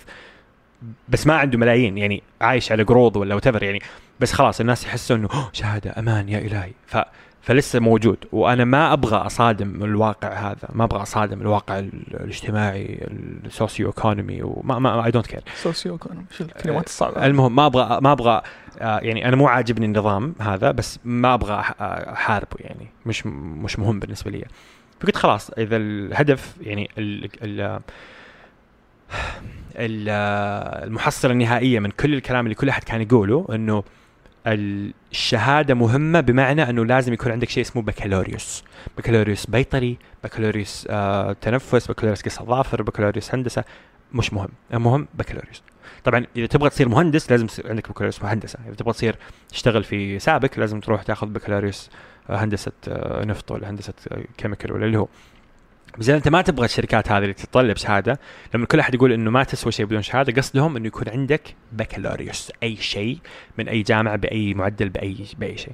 بس 1.10 1.27
ما 1.27 1.36
عنده 1.36 1.57
ملايين 1.57 1.97
يعني 1.97 2.23
عايش 2.41 2.71
على 2.71 2.83
قروض 2.83 3.15
ولا 3.15 3.36
وتفر 3.36 3.63
يعني. 3.63 3.81
بس 4.19 4.33
خلاص 4.33 4.60
الناس 4.60 4.86
يحسوا 4.86 5.15
إنه 5.15 5.27
"أوه، 5.33 5.49
شهادة 5.53 5.93
أمان 5.99 6.29
يا 6.29 6.39
إلهي. 6.39 6.71
ف 6.88 6.97
فلسه 7.41 7.80
موجود. 7.80 8.17
وأنا 8.32 8.65
ما 8.65 8.93
أبغى 8.93 9.17
أصادم 9.17 9.84
الواقع 9.84 10.34
هذا. 10.34 10.67
ما 10.73 10.84
أبغى 10.84 11.02
أصادم 11.02 11.41
الواقع 11.41 11.80
ال- 11.80 11.91
الاجتماعي 12.13 13.08
ال 13.45 13.88
socio-economy 13.88 14.39
وما 14.43 14.80
ما 14.80 15.06
I 15.06 15.12
don't 15.12 15.27
care 15.27 15.41
socio-economy 15.56 16.25
شو 16.38 16.43
الكلمات 16.43 16.86
الصعبة؟ 16.86 17.26
المهم 17.26 17.56
ما 17.56 17.65
أبغى 17.65 18.00
ما 18.02 18.12
أبغى 18.12 18.41
آه، 18.80 19.00
يعني 19.00 19.28
أنا 19.28 19.36
مو 19.36 19.47
عاجبني 19.47 19.86
النظام 19.86 20.36
هذا 20.39 20.71
بس 20.71 21.00
ما 21.06 21.34
أبغى 21.34 21.54
آه، 21.54 22.13
أحاربه 22.13 22.58
يعني. 22.60 22.88
مش 23.06 23.26
مش 23.63 23.80
مهم 23.80 24.00
بالنسبة 24.00 24.32
لي. 24.32 24.45
فقلت 25.00 25.15
خلاص 25.15 25.50
إذا 25.50 25.78
الهدف 25.78 26.56
يعني 26.62 26.89
ال 26.97 27.30
ال- 27.43 27.80
المحصلة 30.88 31.32
النهائية 31.32 31.80
من 31.80 31.91
كل 31.91 32.13
الكلام 32.13 32.45
اللي 32.45 32.56
كل 32.56 32.69
أحد 32.69 32.84
كان 32.84 33.02
يقوله 33.02 33.45
إنه 33.52 33.84
الشهادة 34.53 35.73
مهمة 35.73 36.19
بمعنى 36.19 36.69
أنه 36.69 36.86
لازم 36.86 37.13
يكون 37.13 37.31
عندك 37.31 37.49
شيء 37.49 37.63
اسمه 37.63 37.81
بكالوريوس. 37.81 38.63
بكالوريوس 38.97 39.45
بيطري 39.45 39.97
بكالوريوس 40.23 40.88
آه 40.89 41.33
تنفس 41.33 41.88
بكالوريوس 41.88 42.21
قص 42.21 42.43
أظافر 42.43 42.82
بكالوريوس 42.81 43.36
هندسة. 43.36 43.63
مش 44.13 44.33
مهم. 44.33 44.49
المهم 44.73 45.07
بكالوريوس. 45.13 45.63
طبعا 46.03 46.25
إذا 46.36 46.45
تبغى 46.45 46.69
تصير 46.69 46.89
مهندس 46.89 47.31
لازم 47.31 47.45
يصير 47.45 47.69
عندك 47.69 47.89
بكالوريوس 47.89 48.23
هندسه 48.23 48.60
إذا 48.67 48.75
تبغى 48.75 48.93
تصير 48.93 49.15
تشتغل 49.49 49.83
في 49.83 50.19
سابك 50.19 50.60
لازم 50.60 50.79
تروح 50.79 51.03
تاخذ 51.03 51.27
بكالوريوس 51.27 51.89
آه، 52.29 52.36
هندسة 52.36 52.71
آه، 52.88 53.25
نفط 53.25 53.51
ولا 53.51 53.69
هندسة 53.69 53.93
آه، 54.12 54.23
chemical 54.38 54.71
ولا 54.71 54.86
اللي 54.86 54.97
هو. 54.97 55.07
اذا 56.01 56.15
أنت 56.15 56.27
ما 56.27 56.41
تبغى 56.41 56.65
الشركات 56.65 57.12
هذه 57.12 57.23
اللي 57.23 57.33
تتطلب 57.33 57.77
شهادة. 57.77 58.19
لما 58.55 58.65
كل 58.65 58.79
أحد 58.79 58.93
يقول 58.93 59.12
إنه 59.12 59.31
ما 59.31 59.43
تسوى 59.43 59.71
شيء 59.71 59.86
بدون 59.86 60.01
شهادة 60.01 60.41
قصدهم 60.41 60.75
إنه 60.75 60.88
يكون 60.88 61.10
عندك 61.10 61.55
بكالوريوس 61.71 62.51
أي 62.63 62.75
شيء 62.75 63.19
من 63.57 63.67
أي 63.67 63.81
جامعة 63.81 64.15
بأي 64.15 64.53
معدل 64.53 64.89
بأي 64.89 65.25
بأي 65.38 65.57
شيء. 65.57 65.73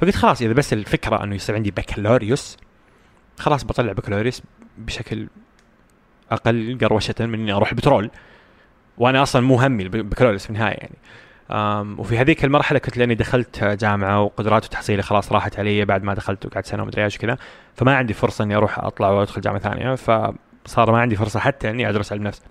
فقلت 0.00 0.14
خلاص 0.16 0.42
إذا 0.42 0.52
بس 0.52 0.72
الفكرة 0.72 1.24
إنه 1.24 1.34
يصير 1.34 1.54
عندي 1.54 1.70
بكالوريوس 1.70 2.56
خلاص 3.38 3.64
بطلع 3.64 3.92
بكالوريوس 3.92 4.42
بشكل 4.78 5.28
أقل 6.30 6.78
قروشة 6.80 7.14
من 7.20 7.34
إني 7.34 7.52
أروح 7.52 7.70
البترول 7.70 8.10
وأنا 8.98 9.22
أصلا 9.22 9.42
مو 9.42 9.60
همي 9.60 9.82
البكالوريوس 9.82 10.42
في 10.42 10.50
النهاية 10.50 10.76
يعني. 10.76 10.96
وفي 11.98 12.18
هذيك 12.18 12.44
المرحلة 12.44 12.78
كنت 12.78 12.96
لأني 12.96 13.14
دخلت 13.14 13.64
جامعة 13.64 14.22
وقدرات 14.22 14.64
وتحصيلي 14.64 15.02
خلاص 15.02 15.32
راحت 15.32 15.58
علي 15.58 15.84
بعد 15.84 16.02
ما 16.02 16.14
دخلت 16.14 16.46
وقعدت 16.46 16.66
سنة 16.66 16.82
ومدري 16.82 17.04
إيش 17.04 17.16
وكذا 17.16 17.38
فما 17.74 17.96
عندي 17.96 18.14
فرصة 18.14 18.44
إني 18.44 18.56
أروح 18.56 18.78
أطلع 18.78 19.08
وأدخل 19.10 19.40
جامعة 19.40 19.60
ثانية 19.60 19.94
فصار 19.94 20.92
ما 20.92 21.00
عندي 21.00 21.16
فرصة 21.16 21.40
حتى 21.40 21.70
إني 21.70 21.88
أدرس 21.88 22.12
علم 22.12 22.22
نفس. 22.22 22.42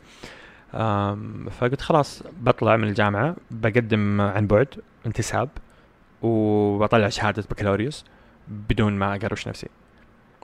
فقلت 1.52 1.82
خلاص 1.82 2.24
بطلع 2.42 2.78
من 2.78 2.88
الجامعة 2.88 3.36
بقدم 3.52 4.22
عن 4.22 4.48
بعد 4.48 4.68
انتساب 5.06 5.50
وبطلع 6.22 7.10
شهادة 7.10 7.44
بكالوريوس 7.52 8.06
بدون 8.48 8.94
ما 8.94 9.16
أقروش 9.16 9.48
نفسي. 9.48 9.68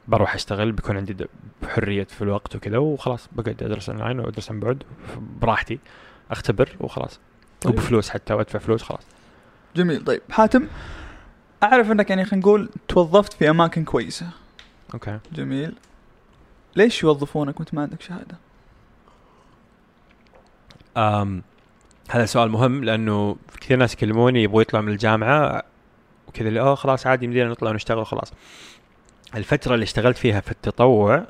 بروح 0.08 0.34
أشتغل 0.36 0.72
بيكون 0.72 0.98
عندي 0.98 1.28
حرية 1.76 2.04
في 2.04 2.22
الوقت 2.22 2.56
وكذا 2.56 2.78
وخلاص 2.78 3.30
بقعد 3.32 3.64
أدرس 3.64 3.90
اونلاين 3.90 4.20
وأدرس 4.20 4.52
عن 4.52 4.60
بعد 4.60 4.84
براحتي 5.42 5.80
أختبر 6.32 6.70
وخلاص. 6.80 7.20
طيب. 7.66 7.74
وبفلوس 7.74 8.10
حتى 8.10 8.34
وأدفع 8.34 8.60
فلوس 8.60 8.84
خلاص. 8.84 9.04
جميل 9.76 10.04
طيب. 10.04 10.22
حاتم؟ 10.30 10.68
أعرف 11.64 11.92
إنك 11.92 12.10
يعني 12.10 12.26
خلينا 12.26 12.46
نقول 12.46 12.70
توظفت 12.88 13.34
في 13.34 13.50
أماكن 13.50 13.84
كويسة. 13.84 14.28
أوكي. 14.94 15.20
جميل. 15.34 15.76
ليش 16.76 17.04
يوظفونك 17.04 17.60
وأنت 17.60 17.74
ما 17.74 17.82
عندك 17.82 18.02
شهادة؟ 18.02 18.38
أم 20.98 21.44
هذا 22.10 22.26
سؤال 22.26 22.50
مهم 22.50 22.84
لأنه 22.84 23.38
كثير 23.62 23.78
ناس 23.78 23.94
يكلموني 23.94 24.44
يبغوا 24.44 24.62
يطلعوا 24.62 24.86
من 24.86 24.92
الجامعة 24.92 25.64
وكذا 26.28 26.48
اللي 26.48 26.60
أوه 26.60 26.76
خلاص 26.76 27.08
عادي 27.08 27.26
يمدينا 27.26 27.50
نطلع 27.50 27.70
ونشتغل 27.70 27.98
وخلاص 27.98 28.34
الفترة 29.36 29.74
اللي 29.74 29.84
اشتغلت 29.84 30.18
فيها 30.18 30.40
في 30.40 30.52
التطوع 30.52 31.26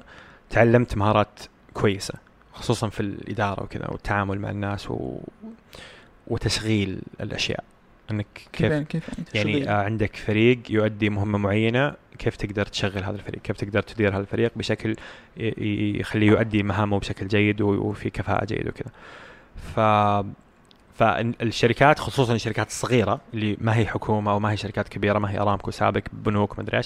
تعلمت 0.50 0.98
مهارات 0.98 1.40
كويسة 1.74 2.14
خصوصا 2.54 2.90
في 2.90 3.00
الإدارة 3.00 3.64
وكذا 3.64 3.88
والتعامل 3.88 4.40
مع 4.40 4.50
الناس 4.50 4.92
و... 4.92 5.20
وتشغيل 6.28 7.00
الأشياء 7.22 7.64
إنك 8.12 8.26
كيف 8.34 8.46
كيف 8.54 8.72
يعني 8.72 8.86
كيف 8.86 9.10
يعني 9.34 9.52
يعني؟ 9.52 9.70
آه 9.70 9.84
عندك 9.84 10.16
فريق 10.16 10.60
يؤدي 10.70 11.10
مهمة 11.10 11.38
معينة 11.38 11.94
كيف 12.20 12.36
تقدر 12.36 12.66
تشغل 12.66 13.04
هذا 13.04 13.16
الفريق 13.16 13.42
كيف 13.42 13.58
تقدر 13.58 13.82
تدير 13.82 14.10
هذا 14.14 14.22
الفريق 14.22 14.52
بشكل 14.56 14.96
يخليه 15.38 16.28
يؤدي 16.28 16.64
مهامه 16.64 17.00
بشكل 17.00 17.28
جيد 17.28 17.62
وفي 17.62 18.10
كفاءة 18.10 18.46
جيدة 18.46 18.70
وكذا 18.70 18.92
ف 19.76 19.80
فالشركات 20.96 22.00
خصوصا 22.00 22.36
الشركات 22.36 22.68
الصغيرة 22.68 23.22
اللي 23.34 23.58
ما 23.62 23.76
هي 23.78 23.86
حكومة 23.86 24.32
أو 24.32 24.40
ما 24.40 24.52
هي 24.52 24.58
شركات 24.58 24.90
كبيرة 24.90 25.20
ما 25.20 25.32
هي 25.32 25.40
أرامكو 25.40 25.72
سابق 25.72 26.02
بنوك 26.14 26.58
ما 26.58 26.64
أدري 26.64 26.78
إيش 26.78 26.86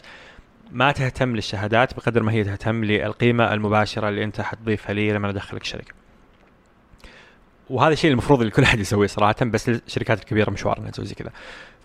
ما 0.72 0.92
تهتم 0.92 1.36
للشهادات 1.36 1.94
بقدر 1.94 2.24
ما 2.24 2.32
هي 2.32 2.44
تهتم 2.44 2.84
للقيمة 2.84 3.54
المباشرة 3.54 4.10
اللي 4.10 4.24
أنت 4.24 4.42
حتضيفها 4.42 4.94
لي 4.94 5.12
لما 5.12 5.30
أدخلك 5.30 5.62
الشركة. 5.62 5.99
وهذا 7.70 7.94
الشيء 7.94 8.12
المفروض 8.12 8.40
اللي 8.40 8.52
كل 8.52 8.64
أحد 8.64 8.80
يسويه 8.80 9.08
صراحة 9.08 9.36
بس 9.46 9.70
الشركات 9.70 10.20
الكبيرة 10.20 10.52
مشوار 10.52 10.78
انها 10.78 10.92
تسوي 10.92 11.06
زي 11.06 11.16
كذا. 11.16 11.32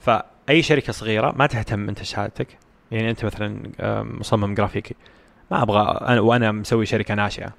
فأي 0.01 0.63
شركة 0.63 0.93
صغيرة 0.93 1.35
ما 1.37 1.47
تهتم 1.47 1.89
أنت 1.89 2.03
شهادتك 2.03 2.47
يعني 2.91 3.11
أنت 3.11 3.25
مثلا 3.25 3.71
مصمم 4.21 4.55
جرافيكي. 4.55 4.95
ما 5.51 5.63
أبغى 5.63 5.99
أنا 6.07 6.21
وأنا 6.21 6.53
مسوي 6.53 6.87
شركة 6.87 7.15
ناشئة. 7.15 7.53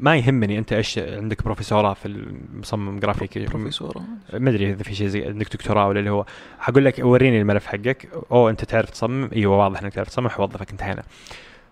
ما 0.00 0.16
يهمني 0.16 0.58
أنت 0.58 0.72
إيش 0.72 0.98
عندك 0.98 1.44
بروفيسوراه 1.44 1.94
في 1.94 2.06
المصمم 2.08 3.00
جرافيكي. 3.00 3.46
بروفيسورة. 3.46 4.02
ما 4.32 4.50
أدري 4.50 4.70
إذا 4.70 4.82
في 4.82 4.94
شيء 4.94 5.06
زي 5.06 5.26
عندك 5.26 5.52
دكتوراه 5.52 5.88
ولا 5.88 5.98
اللي 5.98 6.10
هو. 6.10 6.26
حقول 6.58 6.84
لك 6.84 6.94
وريني 6.98 7.40
الملف 7.40 7.66
حقك. 7.66 8.08
أو 8.30 8.48
أنت 8.48 8.64
تعرف 8.64 8.90
تصمم. 8.90 9.30
أيوه 9.36 9.58
واضح 9.58 9.82
إنك 9.82 9.94
تعرف 9.94 10.08
تصمم. 10.08 10.28
حوظفك 10.28 10.70
انتهينا. 10.70 11.02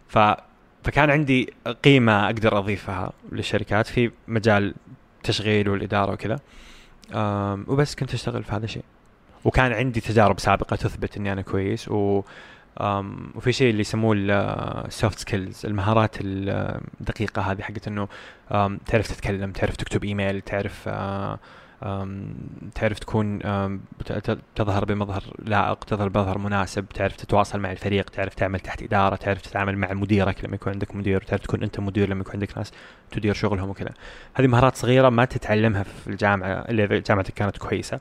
ف 0.08 0.18
فكان 0.84 1.10
عندي 1.10 1.52
قيمة 1.84 2.26
أقدر 2.26 2.58
أضيفها 2.58 3.12
للشركات 3.32 3.86
في 3.86 4.10
مجال 4.28 4.74
التشغيل 5.22 5.68
والإدارة 5.68 6.12
وكذا. 6.12 6.40
وبس 7.68 7.94
كنت 7.94 8.14
أشتغل 8.14 8.44
في 8.44 8.52
هذا 8.52 8.64
الشيء. 8.64 8.84
وكان 9.44 9.72
عندي 9.72 10.00
تجارب 10.00 10.40
سابقة 10.40 10.76
تثبت 10.76 11.16
إني 11.16 11.32
أنا 11.32 11.42
كويس. 11.42 11.88
و 11.88 12.22
وفي 13.34 13.52
شيء 13.52 13.70
اللي 13.70 13.80
يسموه 13.80 14.14
ال 14.18 14.38
soft 14.38 15.18
skills 15.18 15.66
المهارات 15.66 16.16
الدقيقة 16.20 17.42
هذه 17.42 17.62
حقت 17.62 17.88
إنه 17.88 18.08
تعرف 18.86 19.08
تتكلم 19.08 19.52
تعرف 19.52 19.76
تكتب 19.76 20.04
إيميل 20.04 20.40
تعرف 20.40 20.84
آه، 20.88 21.38
تعرف 22.74 22.98
تكون 22.98 23.38
تظهر 24.54 24.84
بمظهر 24.84 25.22
لائق 25.38 25.76
تظهر 25.84 26.08
بمظهر 26.08 26.38
مناسب 26.38 26.88
تعرف 26.88 27.16
تتواصل 27.16 27.60
مع 27.60 27.72
الفريق 27.72 28.10
تعرف 28.10 28.34
تعمل 28.34 28.60
تحت 28.60 28.82
إدارة 28.82 29.16
تعرف 29.16 29.40
تتعامل 29.40 29.78
مع 29.78 29.92
مديرك 29.92 30.44
لما 30.44 30.54
يكون 30.54 30.72
عندك 30.72 30.94
مدير 30.96 31.20
تعرف 31.20 31.42
تكون 31.42 31.62
أنت 31.62 31.80
مدير 31.80 32.08
لما 32.08 32.20
يكون 32.20 32.32
عندك 32.32 32.58
ناس 32.58 32.72
تدير 33.10 33.34
شغلهم 33.34 33.68
وكذا. 33.70 33.90
هذه 34.34 34.46
مهارات 34.46 34.76
صغيرة 34.76 35.08
ما 35.08 35.24
تتعلمها 35.24 35.82
في 35.82 36.06
الجامعة 36.08 36.46
إلا 36.52 36.84
إذا 36.84 36.98
جامعتك 36.98 37.34
كانت 37.34 37.58
كويسة. 37.58 38.00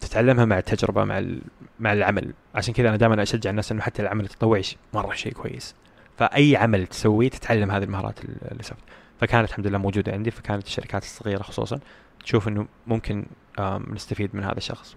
تتعلمها 0.00 0.44
مع 0.44 0.58
التجربة 0.58 1.04
مع 1.04 1.22
مع 1.80 1.92
العمل. 1.92 2.32
عشان 2.54 2.74
كذا 2.74 2.88
أنا 2.88 2.96
دائما 2.96 3.22
أشجع 3.22 3.50
الناس 3.50 3.72
إنه 3.72 3.82
حتى 3.82 4.02
العمل 4.02 4.24
التطوعي 4.24 4.62
مرة 4.94 5.14
شيء 5.14 5.32
كويس. 5.32 5.74
فأي 6.18 6.56
عمل 6.56 6.86
تسويه 6.86 7.28
تتعلم 7.28 7.70
هذه 7.70 7.82
المهارات 7.84 8.24
ال- 8.24 8.50
اللي 8.52 8.62
سوت 8.62 8.78
فكانت 9.20 9.48
الحمد 9.48 9.66
لله 9.66 9.78
موجودة 9.78 10.12
عندي 10.12 10.30
فكانت 10.30 10.66
الشركات 10.66 11.02
الصغيرة 11.02 11.42
خصوصا 11.42 11.80
تشوف 12.24 12.48
إنه 12.48 12.66
ممكن 12.86 13.26
نستفيد 13.90 14.36
من 14.36 14.44
هذا 14.44 14.56
الشخص 14.56 14.96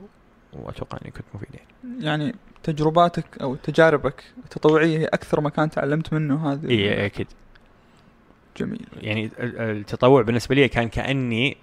وأتوقع 0.54 0.98
إني 1.02 1.12
كنت 1.12 1.26
مفيد 1.34 1.50
يعني 1.54 2.06
يعني 2.06 2.36
تجرباتك 2.64 3.26
أو 3.42 3.56
تجاربك 3.56 4.24
التطوعية 4.44 4.98
هي 5.00 5.06
أكثر 5.06 5.42
مكان 5.42 5.70
تعلمت 5.70 6.14
منه 6.14 6.52
هذه 6.54 6.70
إي 6.70 7.06
أكيد. 7.06 7.28
جميل. 8.58 8.86
يعني 9.02 9.26
ال- 9.26 9.60
التطوع 9.78 10.22
بالنسبة 10.22 10.56
لي 10.56 10.68
كان 10.68 10.90
كأني 10.90 11.58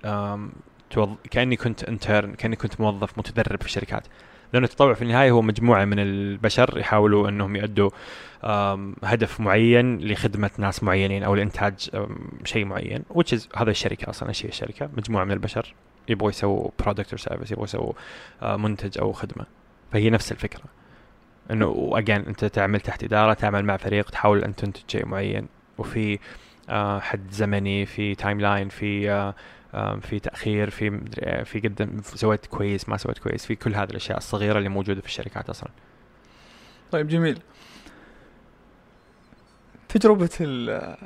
توظ... 0.91 1.09
كأني 1.31 1.57
كنت 1.57 1.85
intern 1.85 2.35
كأني 2.35 2.57
كنت 2.57 2.81
موظف 2.81 3.19
متدرب 3.19 3.61
في 3.61 3.67
الشركات. 3.67 4.07
لأنه 4.53 4.65
التطوع 4.67 4.95
في 4.95 5.03
النهاية 5.03 5.31
هو 5.31 5.43
مجموعة 5.43 5.85
من 5.85 5.99
البشر 5.99 6.79
يحاولوا 6.79 7.29
أنهم 7.29 7.57
يؤدوا 7.57 7.91
هدف 9.05 9.41
معين 9.41 9.99
لخدمة 9.99 10.51
ناس 10.59 10.83
معينين 10.83 11.23
أو 11.23 11.35
لإنتاج 11.35 11.91
آم، 11.95 12.19
شيء 12.45 12.65
معين 12.65 13.03
which 13.15 13.37
is 13.37 13.41
هذا 13.57 13.71
الشركة 13.71 14.11
أصلا 14.11 14.29
إيش 14.29 14.45
هي 14.45 14.49
الشركة. 14.49 14.91
مجموعة 14.97 15.25
من 15.25 15.33
البشر 15.33 15.75
يبغوا 16.09 16.31
يسووا 16.31 16.71
product 16.79 17.13
أو 17.13 17.17
service 17.19 17.51
يبغوا 17.53 17.65
يسووا 17.65 17.93
آه، 18.43 18.57
منتج 18.57 18.99
أو 18.99 19.13
خدمة. 19.13 19.47
فهي 19.93 20.11
نفس 20.11 20.33
الفكرة. 20.33 20.65
إنه 21.51 21.67
و 21.67 21.75
again 21.75 22.17
أنت 22.27 22.45
تعمل 22.45 22.81
تحت 22.81 23.05
إدارة 23.05 23.33
تعمل 23.33 23.65
مع 23.65 23.77
فريق 23.77 24.11
تحاول 24.11 24.45
أن 24.45 24.55
تنتج 24.57 24.83
شيء 24.89 25.07
معين. 25.07 25.47
وفي 25.79 26.19
آه، 26.69 27.01
حد 27.01 27.31
زمني 27.31 27.87
في 27.87 28.15
timeline 28.15 28.69
في 28.69 29.11
آه، 29.11 29.35
في 30.01 30.19
تأخير 30.21 30.71
في 30.71 30.91
مدري 30.91 31.27
إيه، 31.27 31.43
في 31.43 31.61
قدم 31.61 32.03
سويت 32.03 32.47
كويس 32.47 32.89
ما 32.89 32.97
سويت 32.97 33.19
كويس 33.19 33.47
في 33.47 33.55
كل 33.55 33.75
هذه 33.75 33.91
الأشياء 33.91 34.19
الصغيرة 34.19 34.59
اللي 34.59 34.69
موجودة 34.69 35.01
في 35.01 35.07
الشركات 35.07 35.51
أصلا. 35.51 35.69
طيب 36.93 37.09
جميل. 37.09 37.39
تجربة 39.89 40.31
ال- 40.41 40.97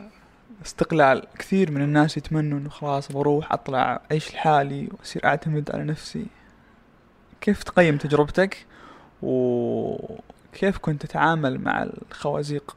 الاستقلال 0.58 1.26
كثير 1.38 1.70
من 1.70 1.82
الناس 1.82 2.16
يتمنوا 2.16 2.58
انه 2.58 2.68
خلاص 2.68 3.12
بروح 3.12 3.52
أطلع 3.52 4.00
أعيش 4.10 4.34
لحالي 4.34 4.88
وأصير 4.92 5.24
أعتمد 5.24 5.70
على 5.70 5.84
نفسي. 5.84 6.26
كيف 7.40 7.62
تقيم 7.62 7.96
تجربتك؟ 7.96 8.66
وكيف 9.22 10.78
كنت 10.80 11.02
تتعامل 11.06 11.58
مع 11.60 11.82
الخوازيق؟ 12.10 12.76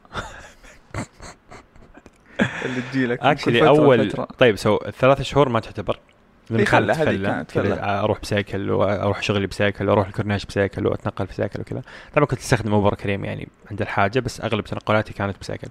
اللي 2.64 2.82
تجيلك 2.92 3.10
من 3.10 3.16
كل 3.16 3.28
actually 3.28 3.60
فترة 3.60 3.68
اول 3.68 3.98
لفترة؟ 3.98 4.28
طيب 4.38 4.56
so 4.56 4.78
الثلاث 4.86 5.22
شهور 5.22 5.48
ما 5.48 5.60
تعتبر 5.60 5.98
لأن 6.50 6.60
إي 6.60 6.66
كانت 6.66 6.90
خلها، 6.90 7.02
هذه 7.02 7.16
فلة. 7.16 7.28
كانت 7.28 7.50
كذا 7.50 7.74
فلة. 7.74 8.00
أروح 8.04 8.20
ب 8.20 8.28
cycle 8.28 8.70
وأروح 8.70 9.22
شغلي 9.22 9.46
ب 9.46 9.53
cycle 9.53 9.88
وأروح 9.88 10.06
الكورنيش 10.06 10.46
ب 10.46 10.53
cycle 10.53 10.86
وأتنقل 10.86 11.26
ب 11.26 11.32
cycle 11.32 11.60
وكذا 11.60 11.82
طبعا 12.14 12.26
كنت 12.26 12.40
أستخدم 12.40 12.74
اوبر 12.74 12.94
كريم 12.94 13.24
يعني 13.24 13.48
عند 13.70 13.82
الحاجة 13.82 14.20
بس 14.20 14.40
أغلب 14.40 14.64
تنقلاتي 14.64 15.12
كانت 15.12 15.36
ب 15.40 15.45
cycle 15.45 15.68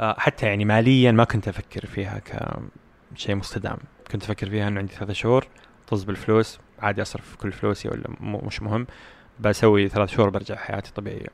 آه، 0.00 0.16
حتى 0.18 0.46
يعني 0.46 0.64
ماليا 0.64 1.12
ما 1.12 1.24
كنت 1.24 1.48
أفكر 1.48 1.86
فيها 1.86 2.20
كشيء 3.14 3.34
مستدام 3.34 3.76
كنت 4.12 4.24
أفكر 4.24 4.50
فيها 4.50 4.68
إنه 4.68 4.80
عندي 4.80 4.94
ثلاث 4.94 5.10
شهور 5.10 5.46
طز 5.88 6.04
بالفلوس 6.04 6.58
عادي 6.78 7.02
أصرف 7.02 7.36
كل 7.36 7.52
فلوسي 7.52 7.88
ولا 7.88 8.04
مش 8.20 8.62
مهم 8.62 8.86
بسوي 9.40 9.88
ثلاث 9.88 10.10
شهور 10.10 10.28
برجع 10.30 10.56
حياتي 10.56 10.92
طبيعية 10.92 11.28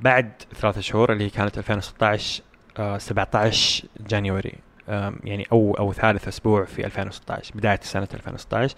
بعد 0.00 0.32
ثلاث 0.54 0.78
شهور 0.78 1.12
اللي 1.12 1.24
هي 1.24 1.30
كانت 1.30 1.58
2016 1.58 2.42
آه 2.42 2.49
17 2.98 3.84
جانيوري. 4.00 4.54
آم، 4.88 5.16
يعني 5.24 5.46
أو 5.52 5.74
أو 5.78 5.92
ثالث 5.92 6.28
أسبوع 6.28 6.64
في 6.64 6.86
2016 6.86 7.54
بداية 7.54 7.80
سنة 7.82 8.08
2016 8.14 8.76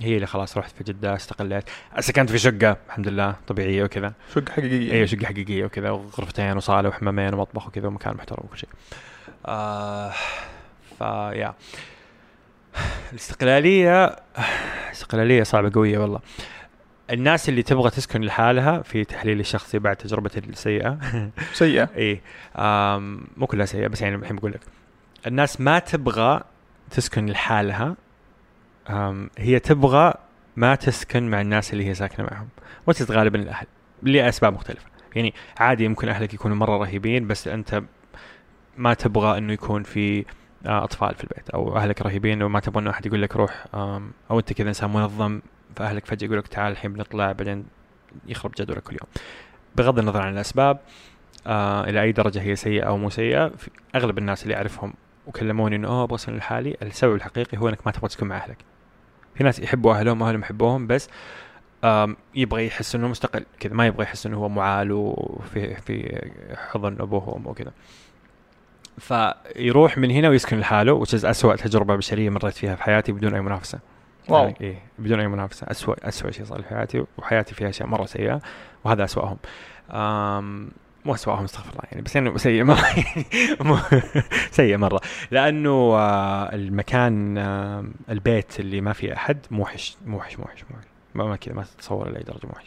هي 0.00 0.14
اللي 0.14 0.26
خلاص 0.26 0.58
رحت 0.58 0.76
في 0.76 0.84
جدة 0.84 1.14
استقليت. 1.14 1.64
سكنت 2.00 2.30
في 2.30 2.38
شقة 2.38 2.76
الحمد 2.86 3.08
لله 3.08 3.36
طبيعية 3.46 3.84
وكذا. 3.84 4.12
شق 4.34 4.48
حقيقية. 4.48 4.92
أيوه 4.92 5.06
شقة 5.06 5.26
حقيقية 5.26 5.64
وكذا 5.64 5.90
وغرفتين 5.90 6.56
وصالة 6.56 6.88
وحمامين 6.88 7.34
ومطبخ 7.34 7.66
وكذا 7.66 7.86
ومكان 7.88 8.14
محترم 8.14 8.44
وكل 8.44 8.58
شيء. 8.58 8.68
آه 9.46 10.12
فيا 10.98 11.54
الاستقلالية 13.12 14.16
استقلاليه 14.92 15.42
صعبة 15.42 15.70
قوية 15.74 15.98
والله. 15.98 16.20
الناس 17.10 17.48
اللي 17.48 17.62
تبغى 17.62 17.90
تسكن 17.90 18.20
لحالها 18.20 18.82
في 18.82 19.04
تحليلي 19.04 19.40
الشخصي 19.40 19.78
بعد 19.78 19.96
تجربتي 19.96 20.38
السيئة. 20.38 20.98
سيئة. 21.52 21.88
إيه. 21.96 22.20
آم، 22.56 23.26
مو 23.36 23.46
كلها 23.46 23.66
سيئة 23.66 23.86
بس 23.86 24.02
يعني 24.02 24.16
الحين 24.16 24.36
بقول 24.36 24.52
لك 24.52 24.60
الناس 25.26 25.60
ما 25.60 25.78
تبغى 25.78 26.40
تسكن 26.90 27.26
لحالها. 27.26 27.96
هي 29.38 29.58
تبغى 29.58 30.14
ما 30.56 30.74
تسكن 30.74 31.30
مع 31.30 31.40
الناس 31.40 31.72
اللي 31.72 31.86
هي 31.86 31.94
ساكنة 31.94 32.26
معهم. 32.30 32.48
وتجد 32.86 33.12
غالبا 33.12 33.38
الأهل 33.42 33.66
لأسباب 34.02 34.52
مختلفة. 34.52 34.86
يعني 35.14 35.34
عادي 35.58 35.84
يمكن 35.84 36.08
أهلك 36.08 36.34
يكونوا 36.34 36.56
مرة 36.56 36.76
رهيبين 36.76 37.26
بس 37.26 37.48
أنت 37.48 37.82
ما 38.76 38.94
تبغى 38.94 39.38
إنه 39.38 39.52
يكون 39.52 39.82
في 39.82 40.24
آه، 40.66 40.84
أطفال 40.84 41.14
في 41.14 41.24
البيت 41.24 41.50
أو 41.50 41.76
أهلك 41.76 42.02
رهيبين 42.02 42.42
وما 42.42 42.60
تبغى 42.60 42.82
إنه 42.82 42.90
أحد 42.90 43.06
يقول 43.06 43.22
لك 43.22 43.36
روح 43.36 43.64
أو 44.30 44.38
أنت 44.38 44.52
كذا 44.52 44.68
إنسان 44.68 44.90
منظم. 44.92 45.40
فأهلك 45.76 46.06
فجأة 46.06 46.26
يقول 46.26 46.38
لك 46.38 46.48
تعال 46.48 46.72
الحين 46.72 46.92
بنطلع 46.92 47.32
بعدين 47.32 47.66
يخرب 48.26 48.52
جدولك 48.58 48.82
كل 48.82 48.92
يوم 48.92 49.24
بغض 49.76 49.98
النظر 49.98 50.22
عن 50.22 50.32
الأسباب 50.32 50.80
آه 51.46 51.84
إلى 51.84 52.02
أي 52.02 52.12
درجة 52.12 52.42
هي 52.42 52.56
سيئة 52.56 52.84
أو 52.84 52.96
مو 52.96 53.10
سيئة 53.10 53.52
أغلب 53.94 54.18
الناس 54.18 54.42
اللي 54.42 54.56
أعرفهم 54.56 54.94
وكلموني 55.26 55.76
إنه 55.76 55.88
أوه 55.88 56.14
اسكن 56.14 56.36
لحالي. 56.36 56.76
السبب 56.82 57.14
الحقيقي 57.14 57.58
هو 57.58 57.68
إنك 57.68 57.86
ما 57.86 57.92
تبغى 57.92 58.08
تسكن 58.08 58.26
مع 58.26 58.36
أهلك. 58.36 58.58
في 59.34 59.44
ناس 59.44 59.60
يحبوا 59.60 59.94
أهلهم 59.94 60.22
واهلهم 60.22 60.40
يحبوهم 60.40 60.86
بس 60.86 61.08
يبغى 62.34 62.66
يحس 62.66 62.94
إنه 62.94 63.08
مستقل 63.08 63.44
كذا 63.60 63.72
ما 63.74 63.86
يبغى 63.86 64.02
يحس 64.02 64.26
إنه 64.26 64.36
هو 64.36 64.48
معال 64.48 64.92
وفي 64.92 65.74
في 65.74 66.28
حضن 66.70 66.96
ابوه 67.00 67.28
وامه 67.28 67.50
وكذا 67.50 67.72
فيروح 68.98 69.98
من 69.98 70.10
هنا 70.10 70.28
ويسكن 70.28 70.58
لحاله 70.58 71.04
is 71.04 71.24
أسوأ 71.24 71.56
تجربة 71.56 71.96
بشرية 71.96 72.30
مريت 72.30 72.54
فيها 72.54 72.76
في 72.76 72.82
حياتي 72.82 73.12
بدون 73.12 73.34
أي 73.34 73.40
منافسة. 73.40 73.78
واو. 74.28 74.42
يعني 74.44 74.56
إيه 74.60 74.78
بدون 74.98 75.20
أي 75.20 75.28
منافسة. 75.28 75.66
أسوأ 75.70 76.08
أسوأ 76.08 76.30
شيء 76.30 76.44
صار 76.44 76.62
في 76.62 76.68
حياتي 76.68 77.04
وحياتي 77.18 77.54
فيها 77.54 77.68
أشياء 77.68 77.88
مرة 77.88 78.04
سيئة 78.04 78.40
وهذا 78.84 79.04
أسوأهم. 79.04 79.36
آم 79.90 80.68
مو 81.04 81.14
أسوأهم 81.14 81.44
استغفر 81.44 81.70
الله 81.70 81.82
يعني 81.92 82.02
بس 82.02 82.16
يعني 82.16 82.38
سيء 82.38 82.64
مو- 83.64 83.78
سيء 84.50 84.76
مرة. 84.76 85.00
لأنه 85.30 85.70
آه، 85.96 86.54
المكان 86.54 87.38
البيت 88.10 88.60
اللي 88.60 88.80
ما 88.80 88.92
فيه 88.92 89.12
أحد 89.12 89.38
موحش 89.50 89.96
موحش 90.06 90.38
موحش 90.38 90.64
موحش 90.70 90.84
ما 91.14 91.24
ما 91.24 91.36
كذا 91.36 91.54
ما 91.54 91.62
تتصور 91.62 92.08
لأي 92.08 92.22
درجة 92.22 92.46
موحش 92.46 92.64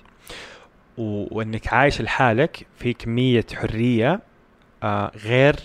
وإنك 0.97 1.74
عايش 1.74 2.01
لحالك 2.01 2.68
في 2.78 2.93
كميه 2.93 3.45
حرية 3.55 4.20
آه 4.84 5.12
غير 5.16 5.55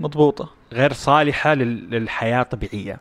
مضبوطة. 0.00 0.48
غير 0.72 0.92
صالحة 0.92 1.54
لل- 1.54 1.90
للحياة 1.90 2.42
طبيعية. 2.42 3.00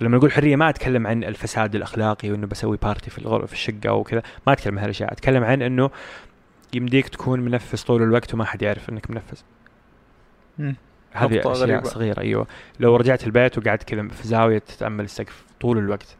ولما 0.00 0.16
نقول 0.16 0.32
حرية 0.32 0.56
ما 0.56 0.68
أتكلم 0.68 1.06
عن 1.06 1.24
الفساد 1.24 1.74
الأخلاقي 1.74 2.30
وإنه 2.30 2.46
بسوي 2.46 2.76
بارتي 2.76 3.10
في 3.10 3.18
الغرفة 3.18 3.46
في 3.46 3.52
الشقة 3.52 3.92
وكذا 3.92 4.22
ما 4.46 4.52
أتكلم 4.52 4.74
عن 4.78 4.82
هالأشياء 4.82 5.12
أتكلم 5.12 5.44
عن 5.44 5.62
إنه 5.62 5.90
يمديك 6.74 7.08
تكون 7.08 7.40
منفس 7.40 7.84
طول 7.84 8.02
الوقت 8.02 8.34
وما 8.34 8.44
حد 8.44 8.62
يعرف 8.62 8.90
إنك 8.90 9.10
منفس. 9.10 9.44
هذه 11.12 11.38
أشياء 11.38 11.52
غريبة. 11.52 11.82
صغيرة 11.82 12.20
أيوه. 12.20 12.46
لو 12.80 12.96
رجعت 12.96 13.26
البيت 13.26 13.58
وقعدت 13.58 13.82
كذا 13.82 14.08
في 14.08 14.28
زاوية 14.28 14.58
تتأمل 14.58 15.04
السقف 15.04 15.44
طول 15.60 15.78
الوقت 15.78 16.16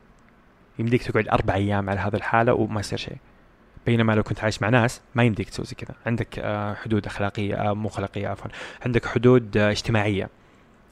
يمديك 0.79 1.03
تقعد 1.03 1.29
أربع 1.29 1.55
أيام 1.55 1.91
على 1.91 2.01
هذه 2.01 2.15
الحالة 2.17 2.55
وما 2.55 2.81
يصير 2.81 2.99
شيء. 2.99 3.17
بينما 3.87 4.13
لو 4.13 4.23
كنت 4.23 4.45
عايش 4.45 4.63
مع 4.63 4.69
ناس 4.69 5.01
ما 5.15 5.25
يمديك 5.25 5.51
تسوي 5.51 5.67
زي 5.67 5.75
كذا. 5.75 5.95
عندك 6.07 6.39
آه، 6.39 6.75
حدود 6.75 7.07
أخلاقية 7.07 7.55
آه، 7.55 7.73
مو 7.73 7.89
أخلاقية 7.89 8.29
عفوا. 8.29 8.51
عندك 8.87 9.07
حدود 9.07 9.57
آه، 9.57 9.71
اجتماعية. 9.71 10.29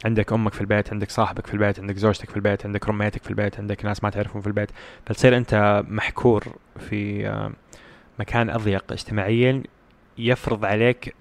عندك 0.04 0.32
أمك 0.32 0.52
في 0.52 0.60
البيت 0.60 0.92
عندك 0.92 1.10
صاحبك 1.10 1.46
في 1.46 1.54
البيت 1.54 1.80
عندك 1.80 1.96
زوجتك 1.96 2.30
في 2.30 2.36
البيت 2.36 2.66
عندك 2.66 2.88
رميتك 2.88 3.22
في 3.22 3.30
البيت 3.30 3.58
عندك 3.60 3.84
ناس 3.84 4.04
ما 4.04 4.10
تعرفهم 4.10 4.42
في 4.42 4.46
البيت 4.46 4.70
فتصير 5.06 5.36
أنت 5.36 5.84
محكور 5.88 6.44
في 6.78 7.28
آه، 7.28 7.52
مكان 8.18 8.50
أضيق 8.50 8.92
اجتماعيا 8.92 9.62
يفرض 10.18 10.64
عليك 10.64 11.14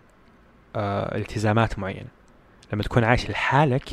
آه، 0.75 1.17
التزامات 1.17 1.79
معينة. 1.79 2.07
لما 2.73 2.83
تكون 2.83 3.03
عايش 3.03 3.29
لحالك 3.29 3.89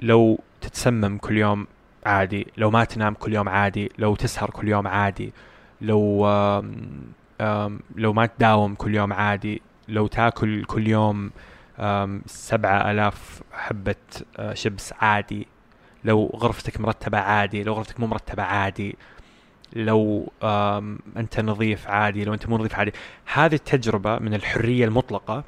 لو 0.00 0.40
تتسمم 0.60 1.18
كل 1.18 1.36
يوم 1.38 1.66
عادي 2.06 2.46
لو 2.56 2.70
ما 2.70 2.84
تنام 2.84 3.14
كل 3.14 3.34
يوم 3.34 3.48
عادي 3.48 3.92
لو 3.98 4.14
تسهر 4.14 4.50
كل 4.50 4.68
يوم 4.68 4.86
عادي 4.86 5.32
لو 5.80 6.26
لو 7.96 8.12
ما 8.12 8.26
تداوم 8.26 8.74
كل 8.74 8.94
يوم 8.94 9.12
عادي 9.12 9.62
لو 9.88 10.06
تاكل 10.06 10.64
كل 10.64 10.86
يوم 10.86 11.30
سبعة 12.26 12.90
ألاف 12.90 13.42
حبة 13.52 13.94
آه، 14.36 14.54
شبس 14.54 14.92
عادي. 14.92 15.46
لو 16.04 16.26
غرفتك 16.36 16.80
مرتبة 16.80 17.18
عادي 17.18 17.62
لو 17.62 17.72
غرفتك 17.72 18.00
مو 18.00 18.06
مرتبة 18.06 18.42
عادي. 18.42 18.96
لو 19.72 20.32
أنت 21.16 21.40
نظيف 21.40 21.86
عادي 21.86 22.24
لو 22.24 22.34
أنت 22.34 22.48
مو 22.48 22.58
نظيف 22.58 22.74
عادي. 22.74 22.92
هذه 23.34 23.54
التجربة 23.54 24.18
من 24.18 24.34
الحرية 24.34 24.84
المطلقة 24.84 25.44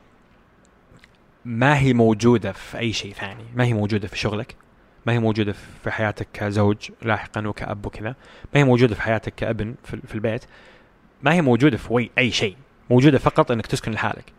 ما 1.44 1.78
هي 1.78 1.92
موجودة 1.92 2.52
في 2.52 2.78
أي 2.78 2.92
شيء 2.92 3.12
ثاني. 3.12 3.44
ما 3.54 3.64
هي 3.64 3.72
موجودة 3.72 4.08
في 4.08 4.18
شغلك. 4.18 4.54
ما 5.06 5.12
هي 5.12 5.18
موجودة 5.18 5.54
في 5.82 5.90
حياتك 5.90 6.28
كزوج 6.32 6.90
لاحقا 7.02 7.48
وكأب 7.48 7.86
وكذا. 7.86 8.14
ما 8.54 8.60
هي 8.60 8.64
موجودة 8.64 8.94
في 8.94 9.02
حياتك 9.02 9.34
كأبن 9.34 9.74
في, 9.84 10.14
البيت. 10.14 10.44
ما 11.22 11.32
هي 11.32 11.42
موجودة 11.42 11.76
في 11.76 12.10
أي 12.18 12.30
شيء. 12.30 12.56
موجودة 12.90 13.18
فقط 13.18 13.50
أنك 13.50 13.66
تسكن 13.66 13.92
لحالك. 13.92 14.32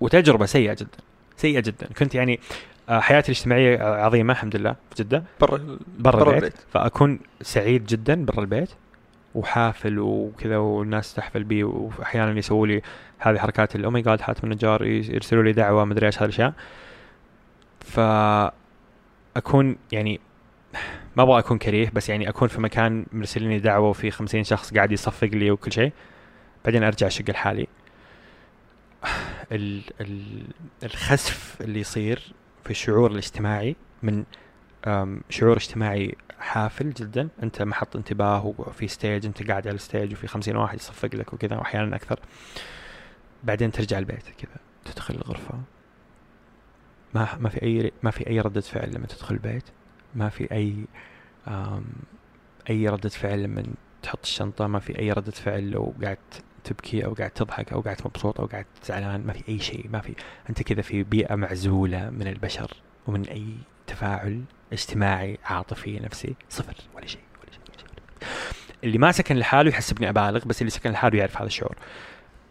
وتجربة 0.00 0.46
سيئة 0.46 0.74
جدا. 0.74 0.98
سيئة 1.36 1.60
جدا. 1.60 1.86
كنت 1.98 2.14
يعني 2.14 2.40
آه، 2.88 3.00
حياتي 3.00 3.32
الاجتماعية 3.32 3.82
عظيمة 3.82 4.32
الحمد 4.32 4.56
لله 4.56 4.72
في 4.90 5.02
جدة 5.02 5.22
برا 5.40 5.78
برا 5.98 6.18
برا 6.18 6.30
البيت, 6.30 6.44
البيت. 6.44 6.54
فأكون 6.70 7.18
سعيد 7.42 7.86
جدا 7.86 8.24
برا 8.24 8.40
البيت 8.40 8.70
وحافل 9.34 9.98
وكذا 9.98 10.56
والناس 10.56 11.14
تحفل 11.14 11.44
بي 11.44 11.64
واحيانا 11.64 12.38
يسووا 12.38 12.66
لي 12.66 12.82
هذه 13.18 13.38
حركات 13.38 13.76
oh 13.76 13.90
my 13.90 14.02
God 14.02 14.20
حاتم 14.20 14.40
النجار 14.44 14.84
يرسلوا 14.84 15.42
لي 15.42 15.52
دعوة 15.52 15.84
مدري 15.84 16.06
إيش 16.06 16.18
هذه 16.18 16.24
الأشياء. 16.24 16.52
ف 17.80 18.00
اكون 19.36 19.76
يعني 19.92 20.20
ما 21.16 21.22
أبغى 21.22 21.38
أكون 21.38 21.58
كريه 21.58 21.90
بس 21.94 22.08
يعني 22.08 22.28
أكون 22.28 22.48
في 22.48 22.60
مكان 22.60 23.06
مرسلين 23.12 23.50
لي 23.50 23.58
دعوة 23.58 23.88
وفي 23.88 24.10
خمسين 24.10 24.44
شخص 24.44 24.74
قاعد 24.74 24.92
يصفق 24.92 25.28
لي 25.28 25.50
وكل 25.50 25.72
شيء. 25.72 25.92
بعدين 26.64 26.84
أرجع 26.84 27.06
الشقه 27.06 27.30
لحالي 27.30 27.66
ال 29.52 29.82
ال 30.00 30.42
الخسف 30.82 31.56
اللي 31.60 31.80
يصير 31.80 32.32
في 32.64 32.70
الشعور 32.70 33.10
الاجتماعي 33.10 33.76
من 34.02 34.24
شعور 35.30 35.56
اجتماعي 35.56 36.14
حافل 36.38 36.90
جدا. 36.92 37.28
أنت 37.42 37.62
محط 37.62 37.96
انتباه 37.96 38.54
وفي 38.58 38.88
stage 38.88 39.26
أنت 39.26 39.50
قاعد 39.50 39.68
على 39.68 39.74
ال 39.74 39.80
stage 39.80 40.12
وفي 40.12 40.26
خمسين 40.26 40.56
واحد 40.56 40.78
يصفق 40.78 41.14
لك 41.14 41.32
وكذا 41.32 41.56
واحيانا 41.56 41.96
أكثر. 41.96 42.20
بعدين 43.44 43.72
ترجع 43.72 43.98
البيت 43.98 44.28
كذا. 44.38 44.56
تدخل 44.84 45.14
الغرفة. 45.14 45.60
ما 47.14 47.28
ما 47.40 47.48
في 47.48 47.62
أي 47.62 47.92
ما 48.02 48.10
في 48.10 48.30
أي 48.30 48.40
ردة 48.40 48.60
فعل 48.60 48.94
لما 48.94 49.06
تدخل 49.06 49.34
البيت. 49.34 49.64
ما 50.14 50.28
في 50.28 50.52
أي 50.52 50.84
أي 52.70 52.88
ردة 52.88 53.08
فعل 53.08 53.42
لما 53.42 53.64
تحط 54.02 54.22
الشنطة. 54.22 54.66
ما 54.66 54.78
في 54.78 54.98
أي 54.98 55.12
ردة 55.12 55.32
فعل 55.32 55.70
لو 55.70 55.94
قاعد 56.02 56.18
تبكي 56.66 57.04
أو 57.04 57.14
قاعد 57.14 57.30
تضحك 57.30 57.72
أو 57.72 57.80
قاعد 57.80 57.96
مبسوط 58.04 58.40
أو 58.40 58.46
قاعد 58.46 58.66
زعلان 58.84 59.26
ما 59.26 59.32
في 59.32 59.42
أي 59.48 59.58
شيء 59.58 59.88
ما 59.90 60.00
في. 60.00 60.14
أنت 60.50 60.62
كذا 60.62 60.82
في 60.82 61.02
بيئة 61.02 61.34
معزولة 61.34 62.10
من 62.10 62.26
البشر 62.26 62.70
ومن 63.06 63.28
أي 63.28 63.46
تفاعل 63.86 64.42
اجتماعي 64.72 65.38
عاطفي 65.44 66.00
نفسي 66.00 66.34
صفر 66.48 66.74
ولا 66.94 67.06
شيء 67.06 67.20
ولا 67.40 67.52
شيء, 67.52 67.60
ولا 67.68 67.78
شيء. 67.78 68.28
اللي 68.84 68.98
ما 68.98 69.12
سكن 69.12 69.36
لحاله 69.36 69.70
يحسبني 69.70 70.08
أبالغ 70.08 70.44
بس 70.44 70.60
اللي 70.60 70.70
سكن 70.70 70.90
لحاله 70.90 71.18
يعرف 71.18 71.36
هذا 71.36 71.46
الشعور 71.46 71.76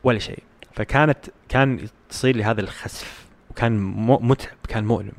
ولا 0.04 0.20
شيء. 0.20 0.44
فكانت 0.74 1.26
كان 1.50 1.88
تصير 2.10 2.36
لي 2.36 2.44
هذا 2.44 2.62
الخسف 2.62 3.26
وكان 3.50 3.78
متعب 4.22 4.58
كان 4.68 4.86
مؤلم. 4.86 5.14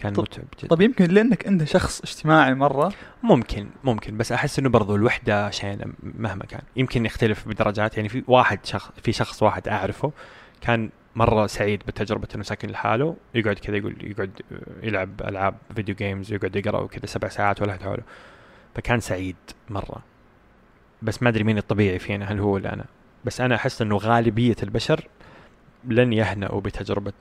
كان 0.00 0.12
طب- 0.12 0.22
متعب 0.22 0.44
جدا. 0.58 0.68
طب 0.68 0.80
يمكن 0.80 1.04
لأنك 1.04 1.46
أنت 1.46 1.64
شخص 1.64 2.00
اجتماعي 2.00 2.54
مرة. 2.54 2.92
ممكن 3.22 3.66
ممكن 3.84 4.16
بس 4.16 4.32
أحس 4.32 4.58
إنه 4.58 4.68
برضو 4.68 4.96
الوحدة 4.96 5.50
شيء 5.50 5.78
مهما 6.02 6.44
كان. 6.44 6.62
يمكن 6.76 7.06
يختلف 7.06 7.48
بدرجات 7.48 7.96
يعني 7.96 8.08
في 8.08 8.24
واحد 8.26 8.66
شخص 8.66 8.90
في 9.02 9.12
شخص 9.12 9.42
واحد 9.42 9.68
أعرفه 9.68 10.12
كان 10.60 10.90
مرة 11.16 11.46
سعيد 11.46 11.82
بتجربة 11.86 12.28
إنه 12.34 12.42
ساكن 12.42 12.68
لحاله 12.68 13.16
يقعد 13.34 13.58
كذا 13.58 13.76
يقول 13.76 13.96
يقعد 14.00 14.40
يلعب 14.82 15.22
ألعاب 15.22 15.54
فيديو 15.74 15.94
جيمز 15.94 16.32
يقعد 16.32 16.56
يقرأ 16.56 16.80
وكذا 16.80 17.06
سبع 17.06 17.28
ساعات 17.28 17.62
ولا 17.62 17.78
حوله. 17.84 18.02
فكان 18.74 19.00
سعيد 19.00 19.36
مرة. 19.70 20.02
بس 21.02 21.22
ما 21.22 21.28
أدري 21.28 21.44
مين 21.44 21.58
الطبيعي 21.58 21.98
فينا 21.98 22.32
هل 22.32 22.38
هو 22.40 22.50
ولا 22.54 22.74
أنا. 22.74 22.84
بس 23.24 23.40
أنا 23.40 23.54
أحس 23.54 23.82
إنه 23.82 23.96
غالبية 23.96 24.56
البشر 24.62 25.08
لن 25.84 26.12
يهنأوا 26.12 26.60
بتجربة 26.60 27.12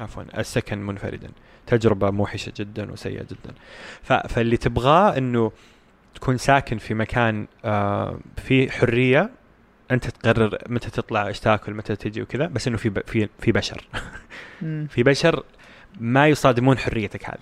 عفوا 0.00 0.22
السكن 0.38 0.78
منفردا 0.78 1.30
تجربة 1.66 2.10
موحشة 2.10 2.52
جدا 2.56 2.92
وسيئة 2.92 3.22
جدا. 3.22 3.54
ف... 4.02 4.12
فاللي 4.12 4.56
تبغاه 4.56 5.18
إنه 5.18 5.52
تكون 6.14 6.36
ساكن 6.36 6.78
في 6.78 6.94
مكان 6.94 7.46
آه 7.64 8.18
فيه 8.36 8.70
حرية 8.70 9.30
أنت 9.90 10.06
تقرر 10.06 10.58
متى 10.68 10.90
تطلع 10.90 11.26
إيش 11.26 11.40
تاكل 11.40 11.74
متى 11.74 11.96
تجي 11.96 12.22
وكذا 12.22 12.46
بس 12.46 12.68
إنه 12.68 12.76
في 12.76 12.88
ب... 12.88 13.00
في 13.06 13.28
في 13.38 13.52
بشر. 13.52 13.88
في 14.94 15.02
بشر 15.02 15.44
ما 16.00 16.28
يصادمون 16.28 16.78
حريتك 16.78 17.24
هذه. 17.24 17.38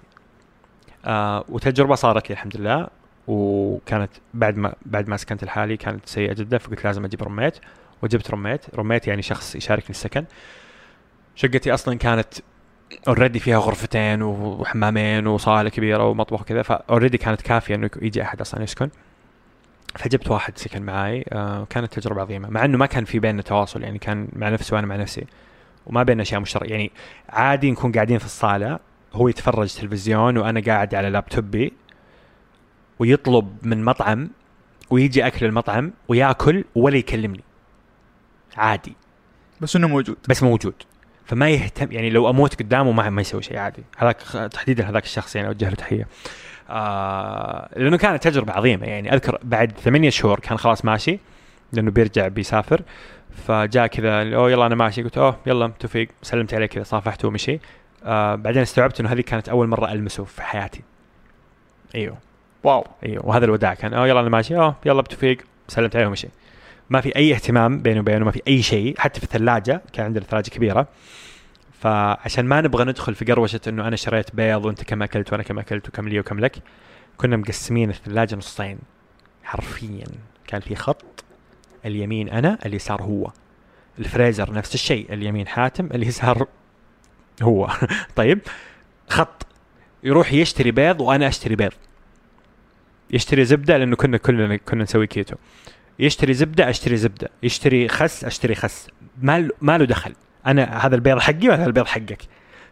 آه 1.05 1.45
وتجربة 1.49 1.95
صارت 1.95 2.29
لي 2.29 2.33
الحمد 2.33 2.57
لله 2.57 2.89
وكانت 3.27 4.11
بعد 4.35 4.57
ما 4.57 4.75
بعد 4.87 5.09
ما 5.09 5.17
سكنت 5.17 5.45
لحالي 5.45 5.77
كانت 5.77 6.07
سيئة 6.07 6.33
جدا 6.33 6.59
فقلت 6.59 6.85
لازم 6.85 7.05
أجيب 7.05 7.23
roommate. 7.23 7.59
وجبت 8.03 8.31
roommate. 8.31 8.75
roommate 8.75 9.07
يعني 9.07 9.23
شخص 9.23 9.57
يشاركني 9.57 9.91
السكن. 9.91 10.25
شقتي 11.37 11.75
أصلا 11.75 11.95
كانت 11.95 12.35
already 13.09 13.39
فيها 13.39 13.59
غرفتين 13.59 14.23
وحمامين 14.23 15.27
وصالة 15.27 15.69
كبيرة 15.71 16.05
ومطبخ 16.05 16.43
كذا 16.43 16.63
ف 16.63 16.70
already 16.70 17.19
كانت 17.19 17.43
كافية 17.43 17.75
إنه 17.75 17.91
يجي 18.03 18.23
أحد 18.23 18.41
أصلا 18.41 18.63
يسكن. 18.63 18.91
فجبت 19.97 20.31
واحد 20.31 20.59
سكن 20.59 20.83
معاي 20.83 21.25
آه 21.33 21.67
كانت 21.71 21.99
تجربة 21.99 22.21
عظيمة 22.21 22.49
مع 22.51 22.65
إنه 22.65 22.79
ما 22.79 22.87
كان 22.87 23.05
في 23.05 23.19
بيننا 23.19 23.43
تواصل 23.43 23.83
يعني 23.83 23.99
كان 23.99 24.29
مع 24.33 24.49
نفسه 24.49 24.75
وأنا 24.75 24.87
مع 24.87 24.97
نفسي 24.97 25.27
وما 25.87 26.03
بيننا 26.03 26.23
أشياء 26.23 26.41
مشتركة. 26.41 26.71
يعني 26.71 26.91
عادي 27.29 27.71
نكون 27.71 27.93
قاعدين 27.93 28.19
في 28.19 28.25
الصالة 28.25 28.79
هو 29.13 29.29
يتفرج 29.29 29.75
تلفزيون 29.75 30.39
وأنا 30.39 30.61
قاعد 30.61 30.95
على 30.95 31.11
لابتوبي 31.11 31.73
ويطلب 32.99 33.57
من 33.63 33.85
مطعم 33.85 34.31
ويجي 34.91 35.27
أكل 35.27 35.47
المطعم 35.47 35.93
ويأكل 36.09 36.65
ولا 36.75 36.97
يكلمني. 36.97 37.45
عادي. 38.57 38.97
بس 39.61 39.77
إنه 39.77 39.89
موجود. 39.89 40.17
بس 40.29 40.43
موجود. 40.43 40.75
فما 41.27 41.51
يهتم 41.51 41.93
يعني 41.93 42.11
لو 42.11 42.31
أموت 42.31 42.63
قدامه 42.63 42.93
ما 42.93 43.11
ما 43.11 43.21
يسوي 43.21 43.43
شيء 43.43 43.59
عادي. 43.59 43.83
هذاك 43.97 44.17
تحديدا 44.53 44.89
هذاك 44.89 45.05
الشخص 45.05 45.37
يعني 45.37 45.49
أوجه 45.49 45.69
له 45.69 45.75
تحية. 45.75 46.07
آه 46.71 47.69
لأنه 47.77 47.97
كانت 47.97 48.23
تجربة 48.29 48.53
عظيمة 48.53 48.87
يعني. 48.87 49.15
أذكر 49.15 49.39
بعد 49.43 49.73
ثمانية 49.73 50.11
شهور 50.11 50.41
كان 50.41 50.59
خلاص 50.59 50.85
ماشي 50.85 51.19
لأنه 51.73 51.91
بيرجع 51.91 52.29
بيسافر. 52.29 52.83
فجاء 53.47 53.87
كذا 53.87 54.35
أوه 54.35 54.51
يلا 54.51 54.67
أنا 54.67 54.75
ماشي. 54.75 55.03
قلت 55.03 55.19
أوه 55.19 55.37
يلا 55.47 55.73
توفيق 55.79 56.09
سلمت 56.23 56.55
عليه 56.55 56.67
كذا 56.67 56.83
صافحته 56.83 57.29
ومشي. 57.29 57.61
آه 58.05 58.35
بعدين 58.35 58.63
استوعبت 58.63 59.01
إنه 59.01 59.13
هذه 59.13 59.21
كانت 59.21 59.49
أول 59.49 59.67
مرة 59.67 59.93
ألمسه 59.93 60.25
في 60.25 60.43
حياتي. 60.43 60.83
إيوه. 61.95 62.19
واو. 62.65 62.87
إيوه 63.07 63.27
وهذا 63.27 63.45
الوداع 63.45 63.75
كان 63.75 63.95
أوه 63.95 64.09
يلا 64.09 64.21
أنا 64.21 64.29
ماشي. 64.29 64.57
أوه 64.57 64.77
يلا 64.87 65.03
بتوفيق 65.03 65.39
سلمت 65.69 65.97
عليه 65.97 66.07
ومشي. 66.07 66.29
ما 66.91 67.01
في 67.01 67.17
أي 67.17 67.35
اهتمام 67.35 67.83
بيني 67.83 68.01
وبينه 68.01 68.25
ما 68.25 68.31
في 68.31 68.43
أي 68.49 68.63
شيء. 68.63 68.95
حتى 68.99 69.21
في 69.21 69.25
الثلاجة 69.25 69.83
كان 69.93 70.07
عندنا 70.07 70.25
ثلاجة 70.25 70.51
كبيرة. 70.51 70.89
فعشان 71.81 72.45
ما 72.45 72.61
نبغى 72.61 72.85
ندخل 72.85 73.15
في 73.15 73.25
قروشة 73.25 73.61
إنه 73.69 73.89
أنا 73.89 73.97
شريت 73.97 74.35
بيض 74.35 74.65
وأنت 74.65 74.85
كم 74.85 75.03
أكلت 75.03 75.33
وأنا 75.33 75.43
كم 75.43 75.59
أكلت 75.59 75.89
وكم 75.89 76.09
لي 76.09 76.21
وكم 76.21 76.41
لك 76.41 76.57
كنا 77.17 77.37
مقسمين 77.37 77.91
الثلاجة 77.91 78.37
نصين. 78.37 78.79
حرفيا 79.45 80.07
كان 80.47 80.61
في 80.61 80.75
خط 80.75 81.25
اليمين 81.85 82.29
أنا 82.29 82.59
اليسار 82.67 83.03
هو. 83.03 83.31
الفريزر 83.99 84.53
نفس 84.53 84.75
الشيء 84.75 85.13
اليمين 85.13 85.49
حاتم 85.49 85.87
اليسار 85.87 86.47
هو. 87.43 87.71
طيب 88.17 88.39
خط. 89.09 89.47
يروح 90.05 90.33
يشتري 90.33 90.71
بيض 90.71 91.01
وأنا 91.01 91.29
أشتري 91.29 91.57
بيض. 91.57 91.73
يشتري 93.11 93.45
زبدة 93.45 93.77
لأنه 93.77 93.97
كنا 93.97 94.17
كلنا 94.17 94.57
كنا 94.57 94.83
نسوي 94.83 95.07
كيتو. 95.07 95.37
يشتري 95.99 96.35
زبدة 96.35 96.71
أشتري 96.71 96.97
زبدة. 96.97 97.29
يشتري 97.43 97.89
خس 97.89 98.25
أشتري 98.25 98.55
خس. 98.55 98.89
ما 99.23 99.49
ما 99.61 99.79
له 99.79 99.85
دخل. 99.85 100.15
أنا 100.47 100.87
هذا 100.87 100.95
البيض 100.95 101.19
حقي 101.19 101.49
وهذا 101.49 101.67
البيض 101.67 101.87
حقك. 101.87 102.23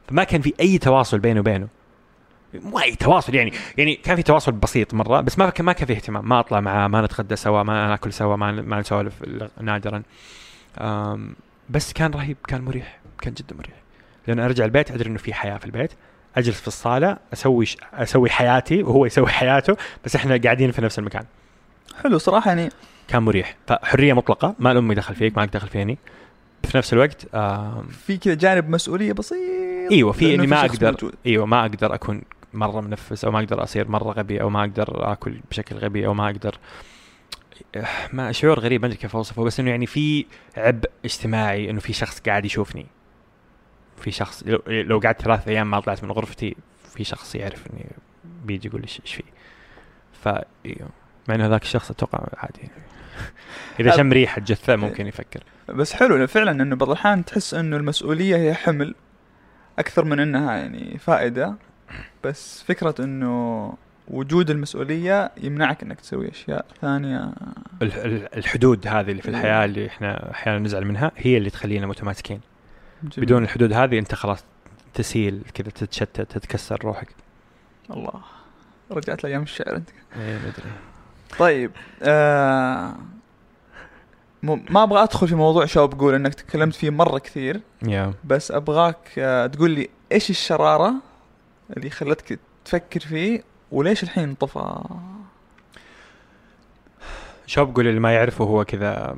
فما 0.08 0.24
كان 0.24 0.40
في 0.40 0.54
أي 0.60 0.78
تواصل 0.78 1.18
بينه 1.18 1.40
وبينه. 1.40 1.68
مو 2.54 2.78
أي 2.78 2.94
تواصل 2.94 3.34
يعني 3.34 3.52
يعني 3.78 3.94
كان 3.94 4.16
في 4.16 4.22
تواصل 4.22 4.52
بسيط 4.52 4.94
مرة 4.94 5.20
بس 5.20 5.38
ما 5.38 5.50
كان 5.50 5.66
ما 5.66 5.72
كان 5.72 5.86
في 5.86 5.92
اهتمام. 5.92 6.28
ما 6.28 6.40
أطلع 6.40 6.60
معاه 6.60 6.88
ما 6.88 7.00
نتغدى 7.00 7.36
سوا 7.36 7.62
ما 7.62 7.88
نأكل 7.88 8.12
سوا 8.12 8.36
ما 8.36 8.52
ما 8.52 8.80
نسولف 8.80 9.14
نادرا. 9.60 10.02
بس 11.70 11.92
كان 11.92 12.10
رهيب 12.10 12.36
كان 12.48 12.62
مريح 12.62 13.00
كان 13.20 13.34
جدا 13.34 13.56
مريح. 13.56 13.74
لأن 14.26 14.40
أرجع 14.40 14.64
البيت 14.64 14.90
أدري 14.90 15.10
إنه 15.10 15.18
في 15.18 15.34
حياة 15.34 15.58
في 15.58 15.64
البيت. 15.64 15.92
أجلس 16.36 16.60
في 16.60 16.68
الصالة 16.68 17.16
أسوي. 17.32 17.66
أسوي 17.92 18.30
حياتي 18.30 18.82
وهو 18.82 19.06
يسوي 19.06 19.28
حياته 19.28 19.76
بس 20.04 20.16
إحنا 20.16 20.36
قاعدين 20.36 20.70
في 20.70 20.82
نفس 20.82 20.98
المكان. 20.98 21.24
حلو 22.02 22.18
صراحة 22.18 22.48
يعني 22.48 22.70
كان 23.08 23.22
مريح. 23.22 23.56
فحرية 23.66 24.12
مطلقة 24.12 24.54
ما 24.58 24.72
الأم 24.72 24.92
دخل 24.92 25.14
فيك 25.14 25.36
ما 25.36 25.42
لك 25.42 25.52
دخل 25.52 25.68
فيني. 25.68 25.98
في 26.64 26.78
نفس 26.78 26.92
الوقت 26.92 27.26
في 27.90 28.16
كذا 28.16 28.34
جانب 28.34 28.68
مسؤولية 28.70 29.12
بسيط 29.12 29.92
إيوه 29.92 30.12
في 30.12 30.34
إني 30.34 30.46
ما 30.46 30.60
أقدر 30.60 30.90
موجود. 30.90 31.14
إيوه 31.26 31.46
ما 31.46 31.60
أقدر 31.60 31.94
أكون 31.94 32.22
مرة 32.54 32.80
منفس 32.80 33.24
أو 33.24 33.30
ما 33.30 33.38
أقدر 33.38 33.62
أصير 33.62 33.88
مرة 33.88 34.12
غبي 34.12 34.40
أو 34.40 34.50
ما 34.50 34.60
أقدر 34.60 35.12
آكل 35.12 35.40
بشكل 35.50 35.76
غبي 35.76 36.06
أو 36.06 36.14
ما 36.14 36.26
أقدر 36.26 36.58
ما 38.12 38.32
شعور 38.32 38.60
غريب 38.60 38.80
ما 38.80 38.86
أدري 38.86 38.98
كيف 38.98 39.16
أوصفه 39.16 39.44
بس 39.44 39.60
إنه 39.60 39.70
يعني 39.70 39.86
في 39.86 40.26
عبء 40.56 40.90
اجتماعي 41.04 41.70
إنه 41.70 41.80
في 41.80 41.92
شخص 41.92 42.20
قاعد 42.20 42.44
يشوفني. 42.44 42.86
في 44.00 44.10
شخص 44.10 44.44
لو 44.66 44.98
قعدت 44.98 45.22
ثلاث 45.22 45.48
أيام 45.48 45.70
ما 45.70 45.80
طلعت 45.80 46.04
من 46.04 46.10
غرفتي 46.10 46.56
في 46.94 47.04
شخص 47.04 47.34
يعرف 47.34 47.66
إني 47.72 47.86
بيجي 48.44 48.68
يقول 48.68 48.80
لي 48.80 48.86
إيش 48.86 49.14
فيه. 49.14 49.24
ف 50.12 50.28
إيوه. 50.66 50.88
مع 51.28 51.34
إنه 51.34 51.46
ذاك 51.46 51.62
الشخص 51.62 51.90
أتوقع 51.90 52.26
عادي. 52.36 52.70
اذا 53.80 53.96
شم 53.96 54.12
ريحة 54.12 54.40
جثة 54.40 54.76
ممكن 54.76 55.06
يفكر. 55.06 55.42
بس 55.68 55.92
حلو 55.92 56.26
فعلا 56.26 56.50
إنه 56.50 56.76
بعض 56.76 56.90
الأحيان 56.90 57.24
تحس 57.24 57.54
إنه 57.54 57.76
المسؤولية 57.76 58.36
هي 58.36 58.54
حمل 58.54 58.94
أكثر 59.78 60.04
من 60.04 60.20
إنها 60.20 60.56
يعني 60.56 60.98
فائدة. 60.98 61.54
بس 62.24 62.62
فكرة 62.62 62.94
إنه 63.00 63.74
وجود 64.08 64.50
المسؤولية 64.50 65.30
يمنعك 65.42 65.82
إنك 65.82 66.00
تسوي 66.00 66.30
أشياء 66.30 66.66
ثانية. 66.80 67.32
الحدود 68.36 68.86
هذه 68.86 69.10
اللي 69.10 69.22
في 69.22 69.28
الحياة 69.28 69.64
اللي 69.64 69.86
إحنا 69.86 70.30
أحيانا 70.30 70.58
نزعل 70.58 70.84
منها 70.84 71.12
هي 71.16 71.36
اللي 71.36 71.50
تخلينا 71.50 71.86
متماسكين. 71.86 72.40
جميل. 73.02 73.26
بدون 73.26 73.44
الحدود 73.44 73.72
هذه 73.72 73.98
أنت 73.98 74.14
خلاص 74.14 74.44
تسيل 74.94 75.42
كذا 75.54 75.70
تتشتت 75.70 76.20
تتكسر 76.20 76.84
روحك. 76.84 77.08
الله 77.90 78.22
رجعت 78.90 79.24
لأيام 79.24 79.42
الشعر 79.42 79.76
أنت. 79.76 79.90
إيه 80.16 80.38
مدري 80.38 80.70
طيب 81.38 81.70
آه 82.02 82.94
ما 84.42 84.82
أبغى 84.82 85.02
أدخل 85.02 85.28
في 85.28 85.34
موضوع 85.34 85.66
شو 85.66 85.86
بقول 85.86 86.14
إنك 86.14 86.34
تكلمت 86.34 86.74
فيه 86.74 86.90
مرة 86.90 87.18
كثير. 87.18 87.60
Yeah. 87.84 88.14
بس 88.24 88.50
أبغاك 88.50 89.18
آه 89.18 89.46
تقول 89.46 89.70
لي 89.70 89.88
إيش 90.12 90.30
الشرارة 90.30 90.94
اللي 91.76 91.90
خلتك 91.90 92.38
تفكر 92.64 93.00
فيه 93.00 93.42
وليش 93.72 94.02
الحين 94.02 94.24
انطفى 94.24 94.80
شو 97.46 97.64
بقول؟ 97.64 97.88
اللي 97.88 98.00
ما 98.00 98.14
يعرفه 98.14 98.44
هو 98.44 98.64
كذا 98.64 99.16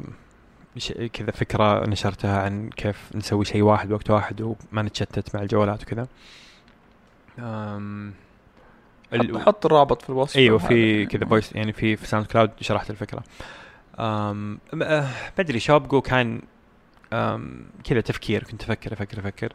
كذا 1.12 1.30
فكرة 1.30 1.86
نشرتها 1.86 2.42
عن 2.42 2.70
كيف 2.70 3.10
نسوي 3.14 3.44
شيء 3.44 3.62
واحد 3.62 3.92
وقت 3.92 4.10
واحد 4.10 4.40
وما 4.40 4.82
نتشتت 4.82 5.34
مع 5.34 5.42
الجوالات 5.42 5.82
وكذا. 5.82 6.06
ال... 9.12 9.40
حط 9.40 9.66
الرابط 9.66 10.02
في 10.02 10.10
الوصف. 10.10 10.36
إيوه 10.36 10.58
في 10.58 11.06
كذا 11.06 11.24
voice 11.24 11.52
يعني 11.52 11.72
في 11.72 11.96
في 11.96 12.06
SoundCloud 12.06 12.50
شرحت 12.60 12.90
الفكرة. 12.90 13.22
أم 13.98 14.58
بدري 15.38 15.60
شوبجو 15.60 16.00
كان 16.00 16.42
كذا 17.84 18.00
تفكير 18.04 18.42
كنت 18.42 18.62
أفكر 18.62 18.92
أفكر 18.92 19.18
أفكر. 19.18 19.52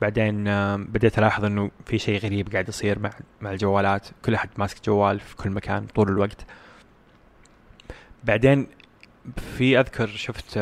بعدين 0.00 0.44
بديت 0.76 1.18
ألاحظ 1.18 1.44
إنه 1.44 1.70
في 1.86 1.98
شيء 1.98 2.20
غريب 2.20 2.52
قاعد 2.52 2.68
يصير 2.68 2.98
مع 2.98 3.10
مع 3.40 3.50
الجوالات. 3.50 4.08
كل 4.24 4.34
أحد 4.34 4.50
ماسك 4.58 4.84
جوال 4.86 5.20
في 5.20 5.36
كل 5.36 5.50
مكان 5.50 5.86
طول 5.86 6.08
الوقت. 6.08 6.46
بعدين 8.24 8.66
في 9.36 9.80
أذكر 9.80 10.06
شفت 10.06 10.58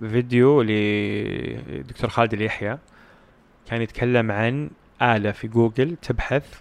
فيديو 0.00 0.62
لدكتور 0.62 2.10
خالد 2.10 2.32
اليحيى. 2.34 2.78
كان 3.66 3.82
يتكلم 3.82 4.30
عن 4.30 4.70
آلة 5.02 5.32
في 5.32 5.48
جوجل 5.48 5.96
تبحث 5.96 6.60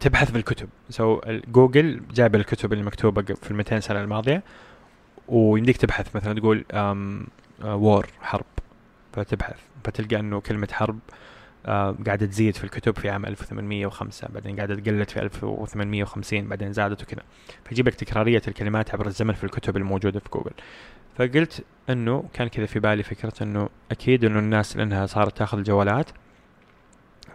تبحث 0.00 0.30
بالكتب. 0.30 0.68
so 0.90 1.20
جوجل 1.48 2.02
جايب 2.14 2.34
الكتب 2.34 2.72
اللي 2.72 2.84
مكتوبة 2.84 3.22
في 3.22 3.50
ال 3.50 3.56
200 3.56 3.80
سنة 3.80 4.00
الماضية 4.00 4.42
ويمديك 5.28 5.76
تبحث. 5.76 6.16
مثلا 6.16 6.40
تقول 6.40 6.64
war 7.64 8.06
حرب. 8.20 8.44
فتبحث. 9.12 9.60
فتلقى 9.84 10.16
إنه 10.16 10.40
كلمة 10.40 10.68
حرب 10.72 10.98
آه 11.66 11.96
قاعدة 12.06 12.26
تزيد 12.26 12.56
في 12.56 12.64
الكتب 12.64 12.98
في 12.98 13.10
عام 13.10 13.26
1805 13.26 14.28
بعدين 14.28 14.56
قاعدة 14.56 14.74
تقل 14.74 15.10
في 15.10 15.22
1850 15.22 16.48
بعدين 16.48 16.72
زادت 16.72 17.02
وكذا. 17.02 17.22
فيجيب 17.64 17.88
لك 17.88 17.94
تكرارية 17.94 18.42
الكلمات 18.48 18.94
عبر 18.94 19.06
الزمن 19.06 19.34
في 19.34 19.44
الكتب 19.44 19.76
الموجودة 19.76 20.20
في 20.20 20.28
جوجل. 20.32 20.52
فقلت 21.18 21.64
إنه 21.90 22.24
كان 22.32 22.48
كذا 22.48 22.66
في 22.66 22.78
بالي 22.80 23.02
فكرة 23.02 23.32
إنه 23.42 23.68
أكيد 23.90 24.24
إنه 24.24 24.38
الناس 24.38 24.76
لأنها 24.76 25.06
صارت 25.06 25.38
تاخذ 25.38 25.58
الجوالات 25.58 26.10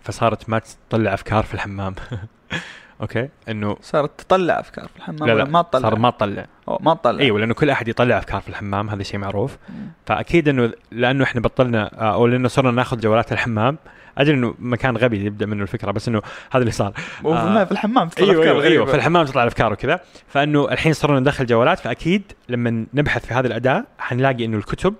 فصارت 0.03 0.49
ما 0.49 0.61
تطلع 0.89 1.13
أفكار 1.13 1.43
في 1.43 1.53
الحمام. 1.53 1.95
أوكي؟ 3.01 3.29
إنه 3.49 3.77
صارت 3.81 4.21
تطلع 4.21 4.59
أفكار 4.59 4.87
في 4.87 4.97
الحمام 4.97 5.29
لا 5.29 5.33
لا 5.33 5.43
ما 5.43 5.61
تطلع؟ 5.61 5.89
صار 5.89 5.99
ما 5.99 6.09
تطلع. 6.09 6.45
ما 6.79 6.93
تطلع. 6.93 7.19
إيوه 7.19 7.39
لأنه 7.39 7.53
كل 7.53 7.69
أحد 7.69 7.87
يطلع 7.87 8.17
أفكار 8.17 8.41
في 8.41 8.49
الحمام 8.49 8.89
هذا 8.89 9.03
شيء 9.03 9.19
معروف. 9.19 9.57
فأكيد 10.05 10.47
إنه 10.47 10.71
لأنه 10.91 11.23
إحنا 11.23 11.41
بطلنا 11.41 11.87
أو 11.87 12.27
لأنه 12.27 12.47
صرنا 12.47 12.71
نأخذ 12.71 12.99
جوالات 12.99 13.31
الحمام 13.31 13.77
أدري 14.17 14.33
إنه 14.33 14.55
مكان 14.59 14.97
غبي 14.97 15.25
يبدأ 15.25 15.45
منه 15.45 15.63
الفكرة 15.63 15.91
بس 15.91 16.07
إنه 16.07 16.21
هذا 16.51 16.61
اللي 16.61 16.71
صار. 16.71 16.93
آه 17.25 17.63
في 17.63 17.71
الحمام 17.71 18.09
تطلع 18.09 18.29
أيوة 18.29 18.43
أيوة, 18.43 18.63
إيوه 18.63 18.85
في 18.85 18.95
الحمام 18.95 19.25
تطلع 19.25 19.43
الأفكار 19.43 19.73
وكذا. 19.73 19.99
فإنه 20.27 20.71
الحين 20.71 20.93
صرنا 20.93 21.19
ندخل 21.19 21.45
جوالات 21.45 21.79
فأكيد 21.79 22.31
لما 22.49 22.85
نبحث 22.93 23.25
في 23.25 23.33
هذه 23.33 23.45
الأداة 23.45 23.85
حنلاقي 23.99 24.45
إنه 24.45 24.57
الكتب 24.57 24.95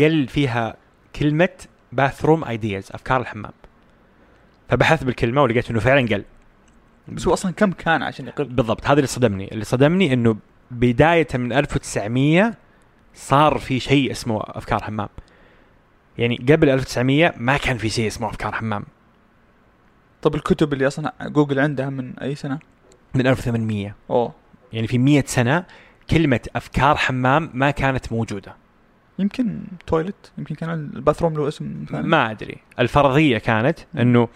قل 0.00 0.28
فيها 0.28 0.76
كلمة 1.16 1.48
باثروم 1.92 2.44
ايدياز 2.44 2.88
أفكار 2.92 3.20
الحمام. 3.20 3.52
فبحثت 4.68 5.04
بالكلمة 5.04 5.42
ولقيت 5.42 5.70
إنه 5.70 5.80
فعلا 5.80 6.08
قل. 6.08 6.24
بس 7.08 7.26
هو 7.26 7.32
أصلا 7.32 7.52
كم 7.52 7.72
كان 7.72 8.02
عشان 8.02 8.26
يقل؟ 8.26 8.44
بالضبط 8.44 8.86
هذا 8.86 8.94
اللي 8.94 9.06
صدمني. 9.06 9.52
اللي 9.52 9.64
صدمني 9.64 10.12
إنه 10.12 10.36
بداية 10.70 11.26
من 11.34 11.52
1900 11.52 12.54
صار 13.14 13.58
في 13.58 13.80
شيء 13.80 14.10
اسمه 14.10 14.40
أفكار 14.44 14.82
حمام. 14.82 15.08
يعني 16.18 16.36
قبل 16.36 16.68
1900 16.68 17.34
ما 17.36 17.56
كان 17.56 17.76
في 17.78 17.88
شيء 17.88 18.06
اسمه 18.06 18.28
أفكار 18.28 18.52
حمام. 18.52 18.84
طب 20.22 20.34
الكتب 20.34 20.72
اللي 20.72 20.86
أصلا 20.86 21.12
جوجل 21.22 21.58
عندها 21.58 21.90
من 21.90 22.18
أي 22.18 22.34
سنة؟ 22.34 22.58
من 23.14 23.26
1800 23.26 23.94
أوه. 24.10 24.32
يعني 24.72 24.86
في 24.86 24.98
100 24.98 25.24
سنة 25.26 25.64
كلمة 26.10 26.40
أفكار 26.56 26.96
حمام 26.96 27.50
ما 27.54 27.70
كانت 27.70 28.12
موجودة. 28.12 28.56
يمكن 29.18 29.60
toilet 29.86 30.32
يمكن 30.38 30.54
كان 30.54 30.70
ال 30.70 30.77
bathroom 30.77 31.34
له 31.34 31.48
اسم 31.48 31.84
ثاني. 31.90 32.08
ما 32.08 32.30
أدري. 32.30 32.56
الفرضية 32.78 33.38
كانت 33.38 33.78
إنه 33.98 34.28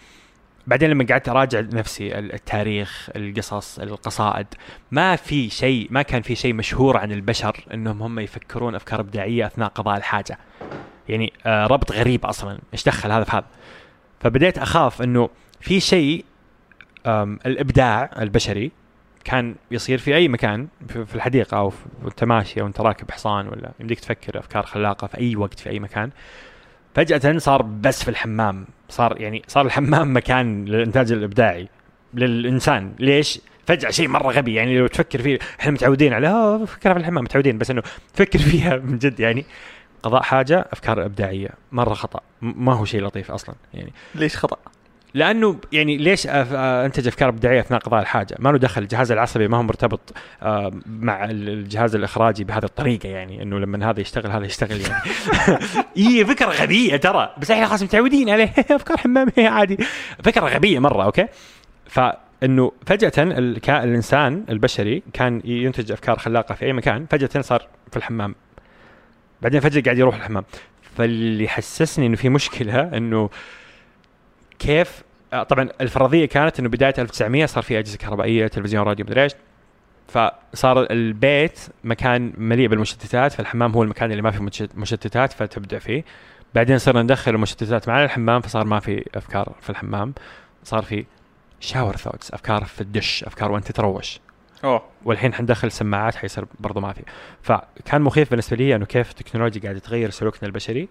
بعدين 0.66 0.90
لما 0.90 1.06
قعدت 1.10 1.28
أراجع 1.28 1.60
نفسي 1.60 2.18
التاريخ 2.18 3.10
القصص 3.16 3.78
القصائد 3.78 4.46
ما 4.90 5.16
في 5.16 5.50
شيء 5.50 5.88
ما 5.90 6.02
كان 6.02 6.22
في 6.22 6.34
شيء 6.34 6.54
مشهور 6.54 6.96
عن 6.96 7.12
البشر 7.12 7.64
إنهم 7.74 8.02
هم 8.02 8.18
يفكرون 8.18 8.74
أفكار 8.74 9.00
إبداعية 9.00 9.46
أثناء 9.46 9.68
قضاء 9.68 9.96
الحاجة. 9.96 10.38
يعني 11.08 11.32
آه 11.46 11.66
ربط 11.66 11.92
غريب 11.92 12.26
أصلا. 12.26 12.58
إيش 12.72 12.84
دخل 12.84 13.12
هذا 13.12 13.24
في 13.24 13.36
هذا؟ 13.36 13.44
فبديت 14.20 14.58
أخاف 14.58 15.02
إنه 15.02 15.28
في 15.60 15.80
شيء 15.80 16.24
الإبداع 17.46 18.10
البشري 18.18 18.70
كان 19.24 19.54
يصير 19.70 19.98
في 19.98 20.16
أي 20.16 20.28
مكان 20.28 20.68
في 20.88 21.14
الحديقة 21.14 21.56
أو 21.56 21.72
وانت 22.02 22.24
ماشي 22.24 22.60
أو 22.60 22.66
أنت 22.66 22.80
راكب 22.80 23.10
حصان 23.10 23.48
ولا 23.48 23.72
يمديك 23.80 24.00
تفكر 24.00 24.38
أفكار 24.38 24.62
خلاقة 24.62 25.06
في 25.06 25.18
أي 25.18 25.36
وقت 25.36 25.60
في 25.60 25.70
أي 25.70 25.80
مكان. 25.80 26.10
فجأة 26.94 27.38
صار 27.38 27.62
بس 27.62 28.02
في 28.04 28.10
الحمام. 28.10 28.66
صار 28.93 29.20
يعني 29.20 29.43
صار 29.49 29.66
الحمام 29.66 30.16
مكان 30.16 30.64
للإنتاج 30.64 31.12
الإبداعي 31.12 31.68
للإنسان. 32.14 32.93
ليش؟ 32.99 33.40
فجأة 33.66 33.90
شيء 33.90 34.09
مرة 34.09 34.32
غبي. 34.32 34.55
يعني 34.55 34.78
لو 34.78 34.86
تفكر 34.86 35.22
فيه 35.22 35.38
إحنا 35.61 35.72
متعودين 35.72 36.12
على 36.12 36.28
آه 36.28 36.64
فكرة 36.64 36.93
في 36.93 36.99
الحمام 36.99 37.24
متعودين 37.24 37.59
بس 37.59 37.70
إنه 37.70 37.82
تفكر 38.14 38.38
فيها 38.51 38.76
من 38.76 38.99
جد. 38.99 39.20
يعني 39.20 39.45
قضاء 40.03 40.22
حاجة 40.22 40.66
أفكار 40.72 41.05
إبداعية. 41.05 41.49
مرة 41.72 41.95
خطأ. 41.95 42.20
ما 42.40 42.74
هو 42.74 42.84
شيء 42.84 43.03
لطيف 43.03 43.30
أصلا. 43.30 43.55
يعني 43.74 43.93
ليش 44.14 44.36
خطأ؟ 44.36 44.57
لأنه 45.14 45.56
يعني 45.72 45.96
ليش 45.96 46.26
آه، 46.26 46.86
انتج 46.86 47.06
افكار 47.06 47.28
ابداعيه 47.28 47.60
أثناء 47.60 47.80
قضاء 47.80 48.00
الحاجة؟ 48.00 48.36
ما 48.38 48.48
له 48.48 48.58
دخل 48.58 48.82
الجهاز 48.82 49.12
العصبي 49.12 49.48
ما 49.48 49.56
هو 49.56 49.62
مرتبط 49.62 50.00
مع 50.86 51.24
ال- 51.24 51.48
الجهاز 51.48 51.94
الإخراجي 51.94 52.44
بهذه 52.44 52.64
الطريقة 52.64 53.08
يعني 53.08 53.42
إنه 53.42 53.58
لما 53.58 53.90
هذا 53.90 54.00
يشتغل 54.00 54.30
هذا 54.30 54.44
يشتغل 54.44 54.80
يعني 54.80 54.94
هي 55.96 56.24
فكرة 56.24 56.46
غبية 56.46 56.96
ترى 56.96 57.34
بس 57.38 57.50
إحنا 57.50 57.66
خلاص 57.66 57.82
متعودين 57.82 58.30
عليه 58.30 58.52
أفكار 58.70 58.96
حماميه 58.96 59.48
عادي 59.48 59.78
فكرة 60.24 60.46
غبية 60.46 60.78
مرة 60.78 61.04
أوكي؟ 61.04 61.26
فإنه 61.86 62.72
فجأة. 62.86 63.12
الإنسان 63.68 64.44
البشري 64.48 65.02
كان 65.12 65.40
ينتج 65.44 65.92
أفكار 65.92 66.18
خلاقة 66.18 66.54
في 66.54 66.64
أي 66.64 66.72
مكان 66.72 67.06
فجأة 67.10 67.40
صار 67.40 67.66
في 67.90 67.96
الحمام 67.96 68.34
بعدين 69.42 69.60
فجأة 69.60 69.82
قاعد 69.82 69.98
يروح 69.98 70.16
الحمام 70.16 70.44
فاللي 70.96 71.48
حسسني 71.48 72.06
إنه 72.06 72.16
في 72.16 72.28
مشكلة 72.28 72.80
إنه 72.96 73.30
كيف 74.62 75.02
آه، 75.32 75.42
طبعا 75.42 75.68
الفرضية 75.80 76.26
كانت 76.26 76.60
إنه 76.60 76.68
بداية 76.68 76.94
1900 76.98 77.46
صار 77.46 77.62
في 77.62 77.78
أجهزة 77.78 77.98
كهربائية 77.98 78.46
تلفزيون 78.46 78.84
راديو 78.84 79.06
مدري 79.06 79.22
إيش. 79.22 79.32
فصار 80.08 80.86
البيت 80.90 81.60
مكان 81.84 82.32
مليء 82.38 82.68
بالمشتتات 82.68 83.32
فالحمام 83.32 83.72
هو 83.72 83.82
المكان 83.82 84.10
اللي 84.10 84.22
ما 84.22 84.30
فيه 84.30 84.68
مشتتات 84.74 85.32
فتبدع 85.32 85.78
فيه. 85.78 86.04
بعدين 86.54 86.78
صرنا 86.78 87.02
ندخل 87.02 87.30
المشتتات 87.30 87.88
معنا 87.88 88.04
الحمام 88.04 88.40
فصار 88.40 88.64
ما 88.64 88.80
في 88.80 89.04
أفكار 89.14 89.52
في 89.60 89.70
الحمام. 89.70 90.14
صار 90.64 90.82
في 90.82 91.04
شاور 91.60 91.96
ثوتس 91.96 92.32
أفكار 92.32 92.64
في 92.64 92.80
الدش 92.80 93.24
أفكار 93.24 93.52
وأنت 93.52 93.72
تروش. 93.72 94.20
أوه. 94.64 94.82
والحين 95.04 95.34
حندخل 95.34 95.72
سماعات 95.72 96.14
حيصير 96.14 96.44
برضو 96.60 96.80
ما 96.80 96.92
في. 96.92 97.02
فكان 97.42 98.02
مخيف 98.02 98.30
بالنسبة 98.30 98.56
لي 98.56 98.76
إنه 98.76 98.84
كيف 98.84 99.10
التكنولوجيا 99.10 99.62
قاعدة 99.62 99.78
تغير 99.78 100.10
سلوكنا 100.10 100.48
البشري 100.48 100.88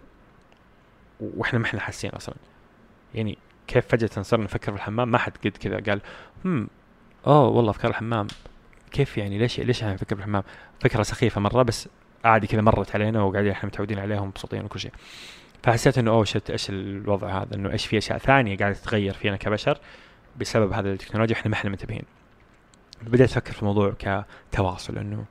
وإحنا 1.20 1.60
ما 1.60 1.66
إحنا 1.66 1.80
حاسين 1.80 2.10
أصلا. 2.10 2.36
يعني 3.16 3.38
كيف 3.72 3.88
فجأة 3.88 4.22
صرنا 4.22 4.44
نفكر 4.44 4.72
في 4.72 4.78
الحمام 4.78 5.12
ما 5.12 5.18
حد 5.18 5.32
قد 5.46 5.58
كذا 5.58 5.80
قال 5.80 6.02
هم 6.46 6.68
أوه 7.28 7.48
والله 7.48 7.72
افكار 7.72 7.92
الحمام. 7.92 8.28
كيف 8.92 9.18
يعني؟ 9.18 9.38
ليش 9.38 9.60
ليش 9.60 9.82
إحنا 9.82 9.94
نفكر 9.94 10.16
في 10.16 10.22
الحمام 10.22 10.44
فكرة 10.80 11.04
سخيفة 11.04 11.42
مرة 11.42 11.64
بس 11.64 11.90
عادي 12.26 12.48
كذا 12.48 12.62
مرت 12.62 12.96
علينا 12.96 13.24
وقاعدين 13.24 13.52
إحنا 13.52 13.70
متعودين 13.70 14.00
عليهم 14.00 14.28
مبسوطين 14.28 14.66
وكل 14.66 14.80
شيء. 14.80 14.92
فحسيت 15.64 15.98
إنه 15.98 16.12
أوه 16.12 16.24
شت 16.24 16.50
إيش 16.50 16.70
الوضع 16.70 17.42
هذا؟ 17.42 17.56
إنه 17.56 17.72
إيش 17.72 17.86
في 17.86 17.98
أشياء 17.98 18.18
ثانية 18.18 18.58
قاعدة 18.58 18.76
تتغير 18.76 19.14
فينا 19.14 19.38
كبشر 19.38 19.78
بسبب 20.40 20.74
هذا 20.74 20.92
التكنولوجيا 20.92 21.36
إحنا 21.36 21.50
ما 21.50 21.56
إحنا 21.56 21.70
منتبهين 21.70 22.04
بديت 23.02 23.32
أفكر 23.32 23.54
في 23.54 23.62
الموضوع 23.62 23.94
كتواصل 24.52 24.98
إنه 24.98 25.26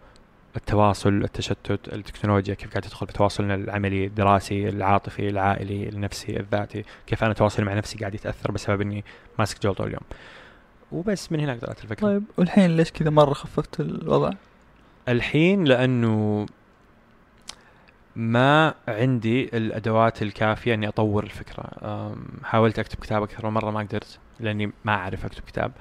التواصل 0.57 1.09
التشتت 1.09 1.93
التكنولوجيا 1.93 2.55
كيف 2.55 2.71
قاعدة 2.71 2.89
تدخل 2.89 3.07
في 3.07 3.13
تواصلنا 3.13 3.55
العملي 3.55 4.07
الدراسي 4.07 4.69
العاطفي 4.69 5.29
العائلي 5.29 5.89
النفسي 5.89 6.41
الذاتي 6.41 6.85
كيف 7.07 7.25
أنا 7.25 7.33
تواصلي 7.33 7.67
مع 7.67 7.75
نفسي 7.75 7.99
قاعد 7.99 8.15
يتأثر 8.15 8.51
بسبب 8.51 8.81
إني 8.81 9.05
ماسك 9.39 9.63
جول 9.63 9.75
طول 9.75 9.87
اليوم. 9.87 10.03
وبس 10.93 11.33
من 11.33 11.41
هناك 11.41 11.61
طلعت 11.61 11.85
الفكرة. 11.85 12.07
طيب 12.07 12.25
والحين 12.37 12.77
ليش 12.77 12.91
كذا 12.91 13.11
مرة 13.11 13.35
خففت 13.35 13.81
الوضع؟ 13.81 14.31
الحين 15.09 15.65
لأنه 15.65 16.47
ما 18.17 18.75
عندي 18.89 19.57
الأدوات 19.57 20.23
الكافية 20.23 20.75
إني 20.75 20.89
أطور 20.89 21.25
الفكرة. 21.25 21.65
حاولت 22.45 22.79
أكتب 22.79 22.99
كتاب 22.99 23.23
أكثر 23.23 23.47
من 23.47 23.53
مرة 23.53 23.71
ما 23.71 23.81
قدرت 23.81 24.19
لأني 24.41 24.73
ما 24.85 24.93
أعرف 24.93 25.25
أكتب 25.25 25.43
كتاب. 25.47 25.73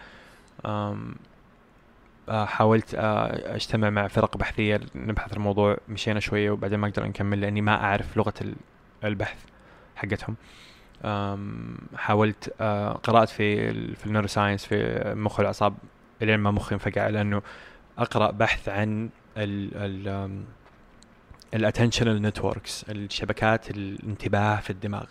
حاولت 2.30 2.96
آه، 2.96 3.56
أجتمع 3.56 3.90
مع 3.90 4.08
فرق 4.08 4.38
بحثية 4.38 4.80
نبحث 4.96 5.34
الموضوع 5.34 5.78
مشينا 5.90 6.20
شوية 6.20 6.52
وبعدين 6.52 6.80
ما 6.80 6.88
أقدر 6.88 7.06
نكمل 7.06 7.42
لأني 7.42 7.62
ما 7.62 7.76
أعرف 7.84 8.18
لغة 8.18 8.34
ال- 8.42 8.56
البحث 9.04 9.44
حقتهم. 9.96 10.36
حاولت 11.96 12.54
آه، 12.62 12.92
قرأت 12.94 13.30
في 13.30 13.72
في 13.96 14.06
النيوروساينس 14.06 14.66
في 14.66 14.76
المخ 15.12 15.40
والاعصاب 15.40 15.74
الين 16.22 16.40
ما 16.40 16.52
مخي 16.52 16.76
انفقع 16.76 17.08
لأنه 17.08 17.42
أقرأ 17.98 18.32
بحث 18.32 18.70
عن 18.70 19.10
ال 19.38 19.70
ال 20.08 20.44
ال 21.54 21.59
attentional 21.59 22.22
networks 22.22 22.86
الشبكات 22.90 23.70
الانتباه 23.72 24.56
في 24.60 24.70
الدماغ. 24.70 25.06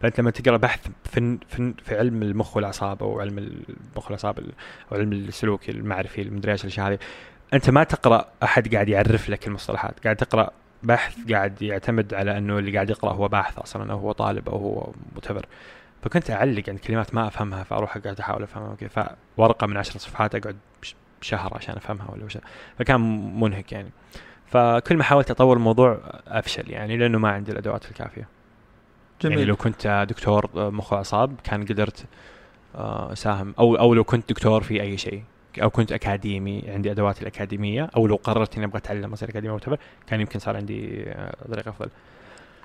فانت 0.00 0.20
لما 0.20 0.30
تقرأ 0.30 0.56
بحث 0.56 0.88
في 1.04 1.38
في 1.48 1.74
في 1.84 1.98
علم 1.98 2.22
المخ 2.22 2.56
والأعصاب 2.56 3.02
أو 3.02 3.20
علم 3.20 3.38
المخ 3.38 4.04
والأعصاب 4.04 4.38
ال- 4.38 4.52
أو 4.92 4.96
علم 4.96 5.12
السلوك 5.12 5.68
المعرفي 5.68 6.22
المدري 6.22 6.52
إيش 6.52 6.64
الأشياء 6.64 6.88
هذه 6.88 6.98
أنت 7.54 7.70
ما 7.70 7.84
تقرأ 7.84 8.24
أحد 8.42 8.74
قاعد 8.74 8.88
يعرف 8.88 9.28
لك 9.30 9.46
المصطلحات. 9.46 10.00
قاعد 10.04 10.16
تقرأ 10.16 10.50
بحث 10.82 11.16
قاعد 11.32 11.62
يعتمد 11.62 12.14
على 12.14 12.38
إنه 12.38 12.58
اللي 12.58 12.72
قاعد 12.74 12.90
يقرأ 12.90 13.12
هو 13.12 13.28
باحث 13.28 13.58
أصلا 13.58 13.92
أو 13.92 13.98
هو 13.98 14.12
طالب 14.12 14.48
أو 14.48 14.56
هو 14.56 14.92
متبحر 15.16 15.46
فكنت 16.02 16.30
أعلق 16.30 16.62
عند 16.68 16.78
كلمات 16.78 17.14
ما 17.14 17.26
أفهمها 17.26 17.62
فأروح 17.62 17.98
قاعد 17.98 18.20
أحاول 18.20 18.42
أفهمها 18.42 18.72
وكذا. 18.72 19.16
فورقة 19.36 19.66
من 19.66 19.76
عشر 19.76 19.98
صفحات 19.98 20.34
أقعد 20.34 20.56
بشهر 21.20 21.54
عشان 21.54 21.76
أفهمها 21.76 22.10
ولا 22.10 22.24
وش. 22.24 22.38
فكان 22.78 23.00
منهك 23.40 23.72
يعني. 23.72 23.90
فكل 24.46 24.96
ما 24.96 25.04
حاولت 25.04 25.30
أطور 25.30 25.56
الموضوع 25.56 26.00
أفشل 26.28 26.70
يعني 26.70 26.96
لأنه 26.96 27.18
ما 27.18 27.28
عندي 27.30 27.52
الأدوات 27.52 27.88
الكافية. 27.90 28.28
جميل. 29.22 29.38
يعني 29.38 29.48
لو 29.48 29.56
كنت 29.56 30.06
دكتور 30.08 30.50
مخ 30.54 30.92
واعصاب 30.92 31.34
كان 31.44 31.64
قدرت 31.64 32.04
آه، 32.74 33.12
أساهم 33.12 33.54
أو 33.58 33.76
أو 33.76 33.94
لو 33.94 34.04
كنت 34.04 34.28
دكتور 34.28 34.62
في 34.62 34.82
أي 34.82 34.96
شيء 34.96 35.22
أو 35.62 35.70
كنت 35.70 35.92
أكاديمي 35.92 36.64
عندي 36.68 36.90
ادواتي 36.90 37.22
الأكاديمية 37.22 37.90
أو 37.96 38.06
لو 38.06 38.16
قررت 38.16 38.56
إني 38.56 38.64
أبغى 38.64 38.78
أتعلم 38.78 39.12
اصير 39.12 39.28
اكاديمي 39.28 39.54
أو 39.54 39.76
كان 40.06 40.20
يمكن 40.20 40.38
صار 40.38 40.56
عندي 40.56 41.04
آه، 41.06 41.34
طريقه 41.48 41.68
أفضل. 41.68 41.88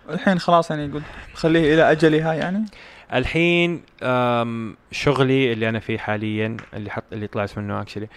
الحين 0.10 0.40
خلاص 0.40 0.72
يعني 0.72 0.92
قلت 0.92 1.04
خليه 1.34 1.74
إلى 1.74 1.92
أجلها 1.92 2.34
يعني؟ 2.34 2.66
الحين 3.14 3.84
شغلي 4.92 5.54
اللي 5.54 5.70
أنا 5.70 5.80
فيه 5.80 5.98
حاليا 5.98 6.58
اللي 6.74 6.90
حط 6.90 7.04
اللي 7.14 7.28
طلعت 7.28 7.58
منه 7.58 7.82
اكشلي 7.82 8.08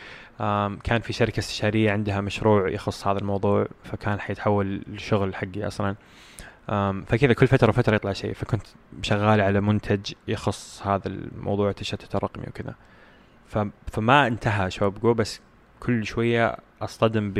كان 0.84 1.01
في 1.03 1.12
شركة 1.12 1.39
استشارية 1.39 1.93
عندها 1.93 2.20
مشروع 2.20 2.68
يخص 2.68 3.07
هذا 3.07 3.18
الموضوع 3.18 3.66
فكان 3.84 4.20
حيتحول 4.20 4.82
للشغل 4.87 5.34
حقي 5.34 5.66
أصلا. 5.66 5.97
فكذا 7.07 7.33
كل 7.33 7.47
فترة 7.47 7.69
وفترة 7.69 7.95
يطلع 7.95 8.12
شيء. 8.12 8.35
فكنت 8.35 8.62
شغال 9.03 9.41
على 9.41 9.61
منتج 9.61 10.12
يخص 10.29 10.83
هذا 10.87 11.09
الموضوع 11.09 11.71
التشتت 11.71 12.14
الرقمي 12.14 12.45
وكذا. 12.49 12.75
فما 13.87 14.27
انتهى 14.27 14.71
شباب 14.71 15.01
جو 15.01 15.14
بس 15.14 15.41
كل 15.81 16.07
شوية 16.07 16.57
أصطدم 16.83 17.33
ب 17.35 17.39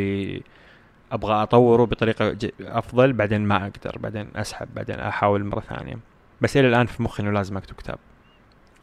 أبغى 1.12 1.43
أطوره 1.43 1.85
بطريقة 1.85 2.37
أفضل 2.61 3.12
بعدين 3.12 3.41
ما 3.41 3.57
أقدر 3.57 3.99
بعدين 3.99 4.29
أسحب 4.37 4.68
بعدين 4.74 5.01
أحاول 5.01 5.45
مرة 5.45 5.61
ثانية. 5.61 5.99
بس 6.41 6.57
إلى 6.57 6.68
الآن 6.68 6.87
في 6.87 7.03
مخي 7.03 7.22
إنه 7.22 7.31
لازم 7.31 7.57
أكتب 7.57 7.74
كتاب. 7.74 7.99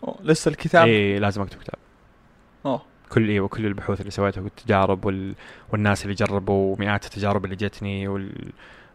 أوه. 0.04 0.16
لسه 0.24 0.50
الكتاب؟ 0.50 0.88
اي 0.88 1.20
لازم 1.20 1.42
أكتب 1.42 1.60
كتاب. 1.60 1.76
أوه. 2.66 2.82
كل 3.10 3.30
أيوه 3.30 3.48
كل 3.48 3.66
البحوث 3.66 4.00
اللي 4.00 4.12
سويتها 4.12 4.42
والتجارب 4.42 5.06
وال... 5.06 5.36
والناس 5.72 6.04
اللي 6.04 6.16
جربوا 6.16 6.76
مئات 6.80 7.06
التجارب 7.06 7.46
اللي 7.46 7.56
جتني 7.56 8.08
وال... 8.08 8.52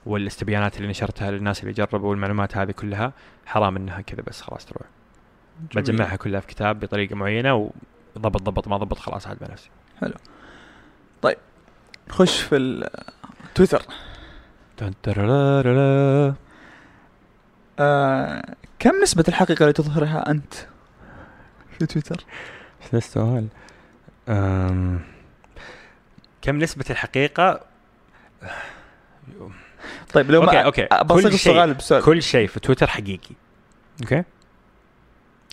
والاستبيانات 0.09 0.77
اللي 0.77 0.89
نشرتها 0.89 1.31
للناس 1.31 1.63
اللي 1.63 1.73
جربوا 1.73 2.11
والمعلومات 2.11 2.57
هذه 2.57 2.71
كلها 2.71 3.13
حرام 3.47 3.77
إنها 3.77 4.01
كذا 4.01 4.23
بس 4.23 4.41
خلاص 4.41 4.67
تروح 4.67 4.83
جميل. 5.73 5.85
بجمعها 5.85 6.17
كلها 6.17 6.41
في 6.41 6.47
كتاب 6.47 6.81
بطريقة 6.81 7.17
معينة 7.17 7.71
وضبط 8.17 8.43
ضبط 8.43 8.69
ما 8.69 8.77
ضبط 8.77 8.99
خلاص 8.99 9.27
عاد 9.27 9.39
مع 9.41 9.49
نفسي 9.53 9.71
خش 12.09 12.43
في 12.43 12.57
التويتر. 12.57 13.83
آه 17.79 18.55
كم 18.79 19.03
نسبة 19.03 19.25
الحقيقة 19.29 19.63
اللي 19.63 19.73
تظهرها 19.73 20.31
أنت 20.31 20.55
في 21.79 21.87
تويتر؟ 21.87 22.25
إيش 22.83 22.95
السؤال؟ 22.95 23.49
أم... 24.29 25.01
كم 26.43 26.59
نسبة 26.59 26.85
الحقيقة؟ 26.91 27.61
طيب 30.13 30.31
لو 30.31 30.43
okay. 30.45 30.89
بصيغ 31.05 31.31
كل 31.31 31.39
شيء- 31.39 31.53
السؤال 31.53 31.75
بسؤال. 31.75 32.03
كل 32.05 32.23
شيء 32.23 32.47
في 32.49 32.61
تويتر 32.61 32.87
حقيقي. 32.87 33.35
okay؟ 34.03 34.25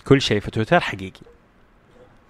كل 0.04 0.20
شيء 0.20 0.40
في 0.40 0.50
تويتر 0.50 0.80
حقيقي. 0.80 1.20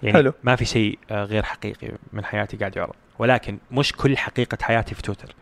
يعني 0.02 0.14
حلو. 0.16 0.32
ما 0.44 0.56
في 0.56 0.64
شيء 0.64 0.98
آه، 1.10 1.24
غير 1.24 1.42
حقيقي 1.42 1.92
من 2.12 2.24
حياتي 2.24 2.56
قاعد 2.56 2.76
يعرض 2.76 2.94
ولكن 3.18 3.58
مش 3.70 3.92
كل 3.92 4.16
حقيقة 4.18 4.58
حياتي 4.62 4.94
في 4.94 5.02
تويتر. 5.02 5.34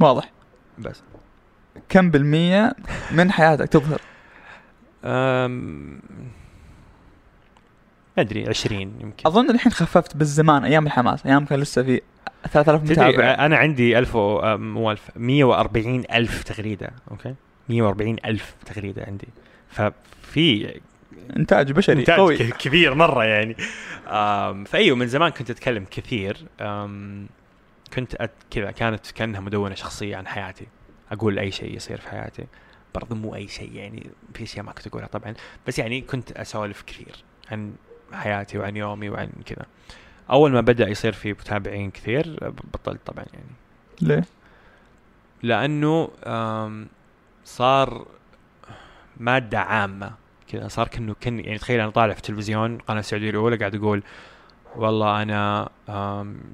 واضح. 0.00 0.30
بس. 0.78 1.02
كم 1.88 2.10
بالمية 2.10 2.72
من 3.10 3.32
حياتك 3.32 3.68
تظهر؟ 3.68 4.00
أدري 8.18 8.48
20 8.48 8.80
يمكن. 8.80 9.26
أظن 9.26 9.50
الحين 9.50 9.72
خففت 9.72 10.16
بالزمان 10.16 10.64
أيام 10.64 10.86
الحماس 10.86 11.26
أيام 11.26 11.44
كان 11.44 11.60
لسه 11.60 11.82
في 11.82 12.00
3000 12.52 12.82
تدري 12.82 12.92
متابع 13.08 13.46
أنا 13.46 13.56
عندي 13.56 13.98
1000 13.98 14.16
و- 14.16 14.38
آه، 14.38 14.56
مو 14.56 14.90
1000 14.90 15.10
140 15.16 16.04
ألف 16.12 16.42
تغريدة 16.42 16.90
أوكي؟ 17.10 17.34
140 17.68 18.16
ألف 18.24 18.54
تغريدة 18.66 19.04
عندي. 19.04 19.28
ففي 19.70 20.80
إنتاج 21.36 21.72
بشري 21.72 22.00
إنتاج 22.00 22.18
قوي. 22.18 22.36
كبير 22.36 22.94
مرة 22.94 23.24
يعني. 23.24 23.56
فأيوة 24.64 24.96
من 24.96 25.06
زمان 25.06 25.30
كنت 25.30 25.50
أتكلم 25.50 25.84
كثير. 25.90 26.36
كنت. 27.94 28.30
كذا 28.50 28.70
كانت 28.70 29.10
كأنها 29.10 29.40
مدونة 29.40 29.74
شخصية 29.74 30.16
عن 30.16 30.26
حياتي. 30.26 30.66
أقول 31.12 31.38
أي 31.38 31.50
شيء 31.50 31.76
يصير 31.76 32.00
في 32.00 32.08
حياتي. 32.08 32.44
برضو 32.94 33.14
مو 33.14 33.34
أي 33.34 33.48
شيء 33.48 33.72
يعني 33.72 34.10
في 34.34 34.42
أشياء 34.42 34.64
ما 34.64 34.72
كنت 34.72 34.86
أقولها 34.86 35.06
طبعا. 35.08 35.34
بس 35.66 35.78
يعني 35.78 36.00
كنت 36.00 36.32
أسولف 36.32 36.82
كثير 36.82 37.16
عن 37.50 37.72
حياتي 38.12 38.58
وعن 38.58 38.76
يومي 38.76 39.08
وعن 39.10 39.30
كذا. 39.46 39.66
أول 40.30 40.52
ما 40.52 40.60
بدأ 40.60 40.88
يصير 40.88 41.12
في 41.12 41.32
متابعين 41.32 41.90
كثير 41.90 42.52
بطلت 42.74 43.00
طبعا 43.06 43.24
يعني. 43.32 43.52
ليه؟ 44.02 44.24
لأنه 45.42 46.10
صار 47.44 48.06
مادة 49.16 49.60
عامة 49.60 50.12
كذا. 50.48 50.68
صار 50.68 50.88
كأنه 50.88 51.14
كن 51.22 51.40
يعني 51.40 51.58
تخيل 51.58 51.80
أنا 51.80 51.90
طالع 51.90 52.12
في 52.12 52.18
التلفزيون 52.18 52.74
القناه 52.74 53.00
السعودية 53.00 53.30
الأولى 53.30 53.56
قاعد 53.56 53.74
أقول 53.74 54.02
والله 54.76 55.22
أنا 55.22 55.68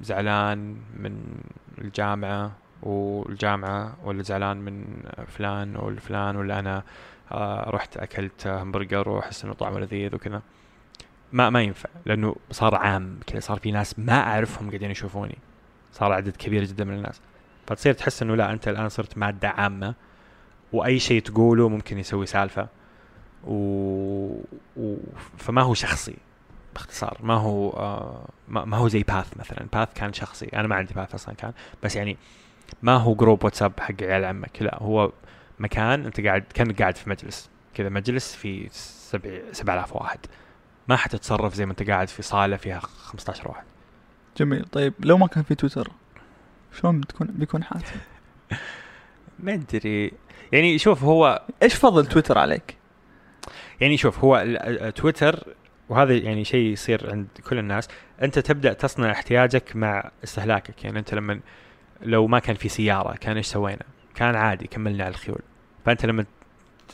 زعلان 0.01 0.77
من 0.99 1.39
الجامعة 1.77 2.51
والجامعة 2.83 3.95
ولا 4.03 4.23
زعلان 4.23 4.57
من 4.57 4.85
فلان 5.27 5.75
ولا 5.75 5.99
فلان 5.99 6.35
ولا 6.35 6.59
أنا 6.59 6.83
آه، 7.31 7.69
رحت 7.69 7.97
أكلت 7.97 8.47
همبرجر 8.47 9.09
وأحس 9.09 9.43
إنه 9.43 9.53
طعمه 9.53 9.79
لذيذ 9.79 10.15
وكذا. 10.15 10.41
ما 11.35 11.49
ما 11.49 11.61
ينفع 11.61 11.89
لأنه 12.05 12.35
صار 12.51 12.75
عام 12.75 13.19
كذا 13.27 13.39
صار 13.39 13.59
في 13.59 13.71
ناس 13.71 13.99
ما 13.99 14.13
أعرفهم 14.13 14.69
قاعدين 14.69 14.91
يشوفوني. 14.91 15.37
صار 15.93 16.11
عدد 16.11 16.35
كبير 16.35 16.63
جدا 16.63 16.83
من 16.83 16.93
الناس. 16.93 17.21
فتصير 17.67 17.93
تحس 17.93 18.21
إنه 18.21 18.35
لا 18.35 18.51
أنت 18.51 18.67
الآن 18.67 18.89
صرت 18.89 19.17
مادة 19.17 19.49
عامة 19.49 19.95
وأي 20.73 20.99
شيء 20.99 21.21
تقوله 21.21 21.69
ممكن 21.69 21.97
يسوي 21.97 22.25
سالفة. 22.25 22.67
و... 23.43 23.53
و... 24.77 24.97
فما 25.37 25.61
هو 25.61 25.73
شخصي 25.73 26.15
باختصار. 26.73 27.17
ما 27.23 27.33
هو 27.33 27.69
آه 27.69 28.27
ما... 28.47 28.77
هو 28.77 28.87
زي 28.87 29.03
باث 29.03 29.37
مثلا. 29.37 29.67
باث 29.73 29.93
كان 29.95 30.13
شخصي. 30.13 30.45
أنا 30.45 30.67
ما 30.67 30.75
عندي 30.75 30.93
باث 30.93 31.15
أصلا 31.15 31.35
كان. 31.35 31.53
بس 31.83 31.95
يعني 31.95 32.17
ما 32.81 32.97
هو 32.97 33.15
جروب 33.15 33.43
واتساب 33.43 33.79
حق 33.79 34.01
عيال 34.01 34.25
عمك. 34.25 34.61
لا 34.61 34.77
هو 34.83 35.11
مكان 35.59 36.05
أنت 36.05 36.21
قاعد 36.21 36.43
كأنك 36.53 36.81
قاعد 36.81 36.97
في 36.97 37.09
مجلس. 37.09 37.49
كذا 37.73 37.89
مجلس 37.89 38.35
في 38.35 38.67
سبع 38.71 39.39
7000 39.51 39.95
واحد. 39.95 40.19
ما 40.87 40.95
حتتصرف 40.95 41.53
زي 41.53 41.65
ما 41.65 41.71
انت 41.71 41.89
قاعد 41.89 42.07
في 42.07 42.21
صالة 42.21 42.57
فيها 42.57 42.79
15 42.79 43.47
واحد 43.47 43.63
جميل 44.37 44.65
طيب 44.65 44.93
لو 44.99 45.17
ما 45.17 45.27
كان 45.27 45.43
في 45.43 45.55
تويتر 45.55 45.91
شلون 46.79 47.01
بتكون 47.01 47.27
بيكون 47.27 47.63
حاتم؟ 47.63 47.99
ما 49.39 49.53
ادري 49.53 50.11
يعني 50.51 50.77
شوف 50.77 51.03
هو 51.03 51.41
إيش 51.63 51.75
فضل 51.75 52.05
تويتر 52.05 52.37
عليك؟ 52.37 52.77
يعني 53.81 53.97
شوف 53.97 54.19
هو 54.19 54.59
تويتر 54.95 55.55
وهذا 55.89 56.13
يعني 56.13 56.43
شيء 56.43 56.71
يصير 56.71 57.11
عند 57.11 57.27
كل 57.49 57.59
الناس 57.59 57.87
أنت 58.21 58.39
تبدأ 58.39 58.73
تصنع 58.73 59.11
احتياجك 59.11 59.75
مع 59.75 60.11
استهلاكك 60.23 60.83
يعني 60.83 60.99
أنت 60.99 61.13
لما 61.13 61.39
لو 62.01 62.27
ما 62.27 62.39
كان 62.39 62.55
في 62.55 62.69
سيارة 62.69 63.15
كان 63.15 63.37
إيش 63.37 63.47
سوينا؟ 63.47 63.85
كان 64.15 64.35
عادي 64.35 64.67
كملنا 64.67 65.03
على 65.03 65.11
الخيول 65.11 65.41
فأنت 65.85 66.05
لما 66.05 66.25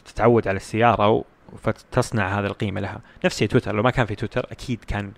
تتعود 0.06 0.48
على 0.48 0.58
السيارة 0.58 1.24
فتصنع 1.64 2.40
هذا 2.40 2.48
القيمة 2.48 2.82
لها. 2.82 3.02
نفس 3.26 3.38
تويتر 3.40 3.76
لو 3.76 3.84
ما 3.84 3.92
كان 3.92 4.06
في 4.06 4.16
تويتر 4.16 4.48
أكيد 4.52 4.84
كان 4.84 5.12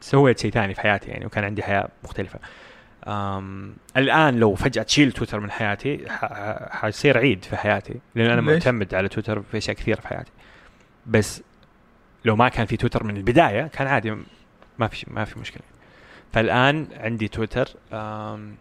سويت 0.00 0.38
شيء 0.38 0.50
ثاني 0.50 0.74
في 0.74 0.80
حياتي 0.80 1.10
يعني 1.10 1.26
وكان 1.26 1.44
عندي 1.44 1.62
حياة 1.62 1.88
مختلفة. 2.04 2.38
أم 3.06 3.76
الآن 3.96 4.36
لو 4.36 4.54
فجأة 4.54 4.82
تشيل 4.82 5.12
تويتر 5.12 5.40
من 5.40 5.50
حياتي 5.50 6.04
حيصير 6.70 7.18
عيد 7.18 7.44
في 7.44 7.56
حياتي 7.56 7.94
لأن 8.14 8.30
أنا؟ 8.30 8.40
معتمد 8.40 8.94
على 8.94 9.08
تويتر 9.08 9.42
في 9.42 9.58
أشياء 9.58 9.76
كثيرة 9.76 10.00
في 10.00 10.08
حياتي. 10.08 10.32
بس 11.06 11.42
لو 12.24 12.36
ما 12.36 12.48
كان 12.48 12.66
في 12.66 12.76
تويتر 12.76 13.04
من 13.04 13.16
البداية 13.16 13.66
كان 13.66 13.86
عادي 13.86 14.16
ما 14.78 14.88
في 14.88 15.06
ما 15.10 15.24
في 15.24 15.38
مشكلة. 15.38 15.62
فالآن 16.32 16.88
عندي 16.96 17.28
تويتر 17.28 17.68
أم 17.92 18.56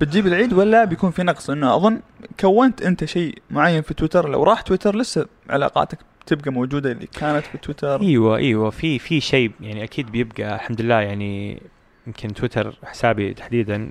بتجيب 0.00 0.26
العيد 0.26 0.52
ولا 0.52 0.84
بيكون 0.84 1.10
في 1.10 1.22
نقص؟ 1.22 1.50
إنه 1.50 1.76
أظن 1.76 2.00
كونت 2.40 2.82
أنت 2.82 3.04
شيء 3.04 3.38
معين 3.50 3.82
في 3.82 3.94
تويتر 3.94 4.28
لو 4.28 4.42
راح 4.42 4.60
تويتر 4.60 4.96
لسه 4.96 5.26
علاقاتك 5.50 5.98
تبقى 6.26 6.50
موجودة 6.50 6.92
اللي 6.92 7.06
كانت 7.06 7.46
في 7.46 7.58
تويتر. 7.58 8.00
إيوه 8.00 8.36
إيوه 8.36 8.70
في 8.70 8.98
في 8.98 9.20
شيء 9.20 9.52
يعني 9.60 9.84
أكيد 9.84 10.10
بيبقى 10.12 10.54
الحمد 10.54 10.80
لله 10.80 11.00
يعني 11.00 11.62
يمكن 12.06 12.34
تويتر 12.34 12.78
حسابي 12.84 13.34
تحديدا 13.34 13.90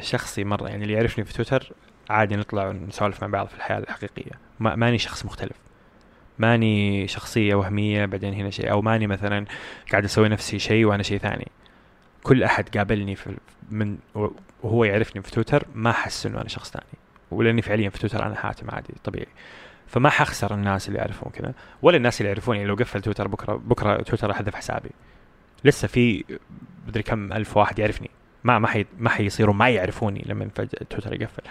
شخصي 0.00 0.44
مرة 0.44 0.68
يعني 0.68 0.82
اللي 0.82 0.94
يعرفني 0.94 1.24
في 1.24 1.32
تويتر 1.32 1.72
عادي 2.10 2.36
نطلع 2.36 2.68
ونسولف 2.68 3.22
مع 3.22 3.28
بعض 3.28 3.46
في 3.46 3.54
الحياة 3.54 3.78
الحقيقية. 3.78 4.32
ما 4.60 4.74
ماني 4.76 4.98
شخص 4.98 5.24
مختلف. 5.24 5.56
ماني 6.38 7.08
شخصية 7.08 7.54
وهمية 7.54 8.06
بعدين 8.06 8.34
هنا 8.34 8.50
شيء 8.50 8.70
أو 8.70 8.82
ماني 8.82 9.06
مثلا 9.06 9.44
قاعد 9.90 10.04
أسوي 10.04 10.28
نفسي 10.28 10.58
شيء 10.58 10.84
وأنا 10.84 11.02
شيء 11.02 11.18
ثاني. 11.18 11.48
كل 12.24 12.42
أحد 12.42 12.76
قابلني 12.76 13.16
في 13.16 13.36
من 13.70 13.98
وهو 14.62 14.84
يعرفني 14.84 15.22
في 15.22 15.30
تويتر 15.30 15.66
ما 15.74 15.92
حس 15.92 16.26
إنه 16.26 16.40
أنا 16.40 16.48
شخص 16.48 16.70
ثاني. 16.70 16.86
ولأني 17.30 17.62
فعليا 17.62 17.90
في 17.90 17.98
تويتر 17.98 18.26
أنا 18.26 18.34
حاتم 18.34 18.70
عادي 18.70 18.94
طبيعي. 19.04 19.26
فما 19.86 20.10
حخسر 20.10 20.54
الناس 20.54 20.88
اللي 20.88 20.98
يعرفون 20.98 21.32
كذا 21.32 21.54
ولا 21.82 21.96
الناس 21.96 22.20
اللي 22.20 22.28
يعرفوني. 22.28 22.64
لو 22.64 22.74
قفل 22.74 23.00
تويتر 23.00 23.28
بكرة 23.28 23.54
بكرة 23.54 24.02
تويتر 24.02 24.30
احذف 24.30 24.54
حسابي. 24.54 24.90
لسه 25.64 25.88
في 25.88 26.24
مدري 26.88 27.02
كم 27.02 27.32
ألف 27.32 27.56
واحد 27.56 27.78
يعرفني. 27.78 28.10
ما 28.44 28.58
ما 28.58 28.68
حي 28.68 28.86
ما 28.98 29.10
حيصيروا 29.10 29.54
ما 29.54 29.70
يعرفوني 29.70 30.24
لما 30.26 30.48
فجاه 30.54 30.86
تويتر 30.90 31.22
يقفل. 31.22 31.42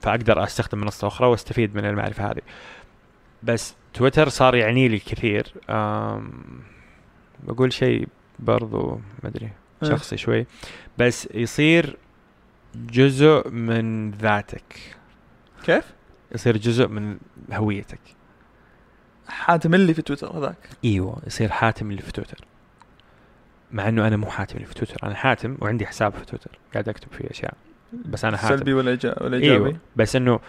فأقدر 0.00 0.44
أستخدم 0.44 0.80
منصة 0.80 1.06
أخرى 1.06 1.28
وأستفيد 1.28 1.76
من 1.76 1.84
المعرفة 1.84 2.30
هذه. 2.30 2.42
بس 3.42 3.76
تويتر 3.94 4.28
صار 4.28 4.54
يعني 4.54 4.88
لي 4.88 4.98
كثير. 4.98 5.54
بقول 7.42 7.72
شيء 7.72 8.08
برضو 8.38 9.00
ما 9.22 9.28
أدري. 9.28 9.50
شخصي 9.84 10.16
شوي. 10.16 10.46
بس 10.98 11.28
يصير 11.34 11.96
جزء 12.74 13.48
من 13.50 14.10
ذاتك. 14.10 14.96
كيف؟ 15.64 15.84
يصير 16.34 16.56
جزء 16.56 16.88
من 16.88 17.18
هويتك. 17.52 18.00
حاتم 19.28 19.74
اللي 19.74 19.94
في 19.94 20.02
تويتر 20.02 20.38
هذاك. 20.38 20.68
إيوه 20.84 21.22
يصير 21.26 21.48
حاتم 21.48 21.90
اللي 21.90 22.02
في 22.02 22.12
تويتر. 22.12 22.44
مع 23.72 23.88
إنه 23.88 24.06
أنا 24.06 24.16
مو 24.16 24.26
حاتم 24.26 24.56
اللي 24.56 24.66
في 24.66 24.74
تويتر. 24.74 25.06
أنا 25.06 25.14
حاتم 25.14 25.56
وعندي 25.60 25.86
حساب 25.86 26.12
في 26.12 26.24
تويتر. 26.24 26.58
قاعد 26.72 26.88
أكتب 26.88 27.08
فيه 27.12 27.30
أشياء. 27.30 27.54
بس 27.92 28.24
أنا 28.24 28.36
حاتم. 28.36 28.56
سلبي 28.56 28.72
ولا 28.72 28.90
إيجابي؟ 28.90 29.36
إيوه. 29.36 29.76
بس 29.96 30.16
إنه 30.16 30.40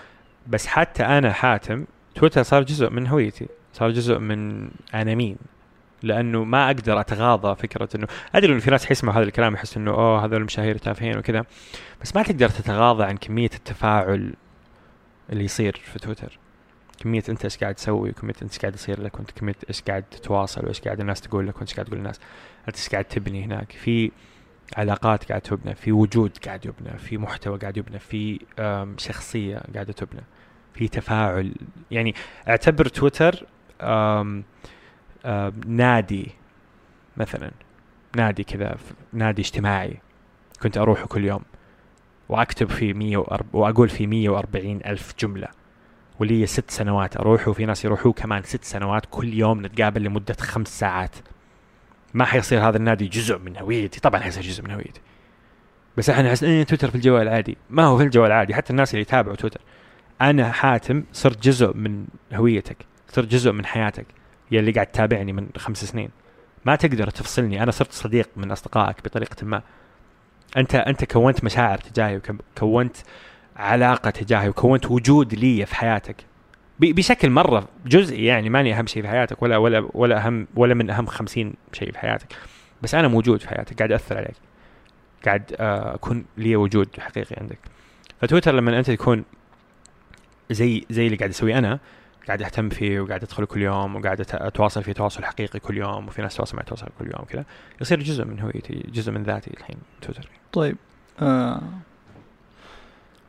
بس 0.48 0.68
حتى 0.68 1.04
أنا 1.04 1.34
حاتم 1.34 1.86
تويتر 2.16 2.44
صار 2.44 2.64
جزء 2.64 2.90
من 2.90 3.08
هويتي. 3.08 3.48
صار 3.74 3.92
جزء 3.92 4.20
من 4.20 4.70
أنا 4.94 5.16
مين. 5.16 5.38
لأنه 6.04 6.44
ما 6.44 6.66
أقدر 6.66 7.00
أتغاضى 7.00 7.56
فكرة 7.56 7.90
انه 7.96 8.08
أدري 8.36 8.52
إنه 8.52 8.60
في 8.60 8.72
ناس 8.72 8.86
حيسمعوا 8.86 9.18
هذا 9.18 9.24
الكلام 9.24 9.54
يحس 9.54 9.78
إنه 9.78 9.92
أوه 9.92 10.26
هذول 10.26 10.38
المشاهير 10.38 10.78
تافهين 10.78 11.18
وكذا 11.18 11.46
بس 12.02 12.16
ما 12.16 12.24
تقدر 12.24 12.50
تتغاضى 12.50 13.04
عن 13.04 13.18
كمية 13.18 13.50
التفاعل 13.54 14.34
اللي 15.30 15.44
يصير 15.44 15.82
في 15.84 16.00
تويتر. 16.00 16.40
كمية 17.00 17.24
أنت 17.30 17.44
إيش 17.44 17.58
قاعد 17.58 17.76
تسوي 17.76 18.10
وكمية 18.10 18.34
أنت 18.42 18.52
إيش 18.54 18.60
قاعد 18.60 18.76
يصير 18.76 19.02
لك 19.02 19.16
وأنت 19.16 19.32
كمية 19.32 19.56
إيش 19.70 19.82
قاعد 19.82 20.04
تتواصل 20.04 20.66
وإيش 20.66 20.82
قاعد 20.82 21.00
الناس 21.00 21.22
تقول 21.22 21.48
لك 21.48 21.58
وإيش 21.58 21.74
قاعد 21.74 21.86
تقول 21.86 21.98
الناس 21.98 22.20
أنت 22.68 22.78
إيش 22.78 22.90
قاعد 22.90 23.06
تبني 23.06 23.44
هناك؟ 23.46 23.72
في 23.72 24.12
علاقات 24.78 25.30
قاعد 25.30 25.42
تبنى 25.42 25.76
في 25.76 25.92
وجود 25.92 26.38
قاعد 26.46 26.66
يبنى 26.66 26.98
في 26.98 27.18
محتوى 27.18 27.58
قاعد 27.58 27.78
يبنى 27.78 28.00
في 28.00 28.40
شخصية 28.98 29.62
قاعدة 29.74 29.94
تبنى 29.94 30.24
في 30.74 30.88
تفاعل. 30.88 31.56
يعني 31.92 32.16
أعتبر 32.48 32.86
تويتر 32.86 33.46
نادي 35.68 36.32
مثلا 37.18 37.52
نادي 38.16 38.44
كذا 38.44 38.78
نادي 39.14 39.42
اجتماعي 39.42 39.98
كنت 40.62 40.78
أروحه 40.78 41.06
كل 41.06 41.26
يوم 41.26 41.42
وأكتب 42.30 42.70
فيه 42.70 42.94
140 42.94 43.50
وأقول 43.54 43.90
فيه 43.90 44.08
140 44.08 44.80
ألف 44.86 45.14
جملة 45.20 45.48
ولي 46.20 46.46
ست 46.46 46.72
سنوات 46.72 47.18
أروح 47.18 47.48
وفي 47.48 47.66
ناس 47.66 47.86
يروحوا 47.86 48.12
كمان 48.12 48.44
ست 48.44 48.64
سنوات 48.64 49.04
كل 49.12 49.34
يوم 49.34 49.66
نتقابل 49.66 50.04
لمدة 50.04 50.36
خمس 50.40 50.80
ساعات. 50.80 51.16
ما 52.14 52.26
حيصير 52.26 52.70
هذا 52.70 52.78
النادي 52.78 53.08
جزء 53.08 53.38
من 53.38 53.58
هويتي. 53.58 54.00
طبعا 54.00 54.22
حيصير 54.22 54.44
جزء 54.44 54.64
من 54.64 54.72
هويتي. 54.72 55.02
بس 55.98 56.10
إحنا 56.10 56.24
نحس 56.24 56.44
إيه 56.44 56.64
تويتر 56.64 56.90
في 56.90 56.96
الجوال 56.96 57.22
العادي 57.22 57.58
ما 57.70 57.84
هو 57.84 57.98
في 57.98 58.04
الجوال 58.04 58.28
العادي 58.28 58.54
حتى 58.54 58.70
الناس 58.70 58.92
اللي 58.92 59.02
يتابعوا 59.02 59.36
تويتر. 59.36 59.62
أنا 60.22 60.52
حاتم 60.52 61.04
صرت 61.14 61.44
جزء 61.44 61.74
من 61.74 62.08
هويتك 62.34 62.78
صرت 63.10 63.28
جزء 63.28 63.52
من 63.52 63.66
حياتك. 63.66 64.06
يا 64.52 64.60
اللي 64.60 64.72
قاعد 64.72 64.88
تتابعني 64.88 65.34
من 65.34 65.50
خمس 65.58 65.86
سنين. 65.86 66.10
ما 66.66 66.76
تقدر 66.76 67.10
تفصلني. 67.10 67.64
أنا 67.64 67.72
صرت 67.72 67.92
صديق 67.92 68.30
من 68.36 68.52
أصدقائك 68.52 69.04
بطريقة 69.04 69.46
ما. 69.46 69.62
أنت 70.58 70.76
أنت 70.76 71.06
كونت 71.06 71.44
مشاعر 71.44 71.78
تجاهي 71.78 72.22
وكونت 72.58 72.98
علاقة 73.56 74.10
تجاهي 74.10 74.50
وكونت 74.50 74.92
وجود 74.92 75.34
لي 75.34 75.66
في 75.66 75.76
حياتك. 75.76 76.16
بشكل 76.80 77.30
مرة 77.30 77.68
جزئي 77.86 78.26
يعني 78.26 78.50
ماني 78.50 78.80
أهم 78.80 78.88
شيء 78.88 79.04
في 79.04 79.10
حياتك 79.10 79.42
ولا 79.42 79.58
ولا 79.58 79.90
ولا 79.94 80.26
أهم 80.26 80.48
ولا 80.56 80.74
من 80.74 80.90
أهم 80.90 81.06
خمسين 81.06 81.54
شيء 81.74 81.92
في 81.92 82.00
حياتك. 82.00 82.28
بس 82.82 82.96
أنا 82.96 83.08
موجود 83.08 83.42
في 83.42 83.50
حياتك 83.50 83.78
قاعد 83.78 83.92
أثر 83.92 84.18
عليك. 84.18 84.36
قاعد 85.26 85.56
آه، 85.60 85.96
أكون 85.96 86.26
لي 86.38 86.56
وجود 86.56 86.88
حقيقي 87.00 87.36
عندك. 87.42 87.60
فتويتر 88.22 88.56
لما 88.56 88.80
أنت 88.80 88.92
تكون 88.92 89.24
زي 90.52 90.86
زي 90.90 91.06
اللي 91.06 91.18
قاعد 91.18 91.30
أسويه 91.30 91.58
أنا 91.58 91.80
قاعد 92.28 92.42
اهتم 92.42 92.70
فيه 92.70 93.00
وقاعد 93.00 93.24
ادخل 93.24 93.46
كل 93.46 93.62
يوم 93.62 93.96
وقاعد 93.96 94.26
أتواصل 94.32 94.84
فيه 94.84 94.92
تواصل 94.92 95.24
حقيقي 95.24 95.60
كل 95.60 95.78
يوم 95.78 96.08
وفي 96.08 96.22
ناس 96.22 96.36
تواصل 96.36 96.56
معي 96.56 96.66
تواصل 96.66 96.88
كل 97.00 97.06
يوم 97.06 97.26
كذا 97.30 97.46
يصير 97.82 98.04
جزء 98.04 98.26
من 98.26 98.40
هويتي 98.40 98.86
جزء 98.94 99.12
من 99.12 99.24
ذاتي 99.24 99.52
الحين 99.58 99.78
تويتر. 100.02 100.30
طيب 100.54 100.78
آه. 101.22 101.62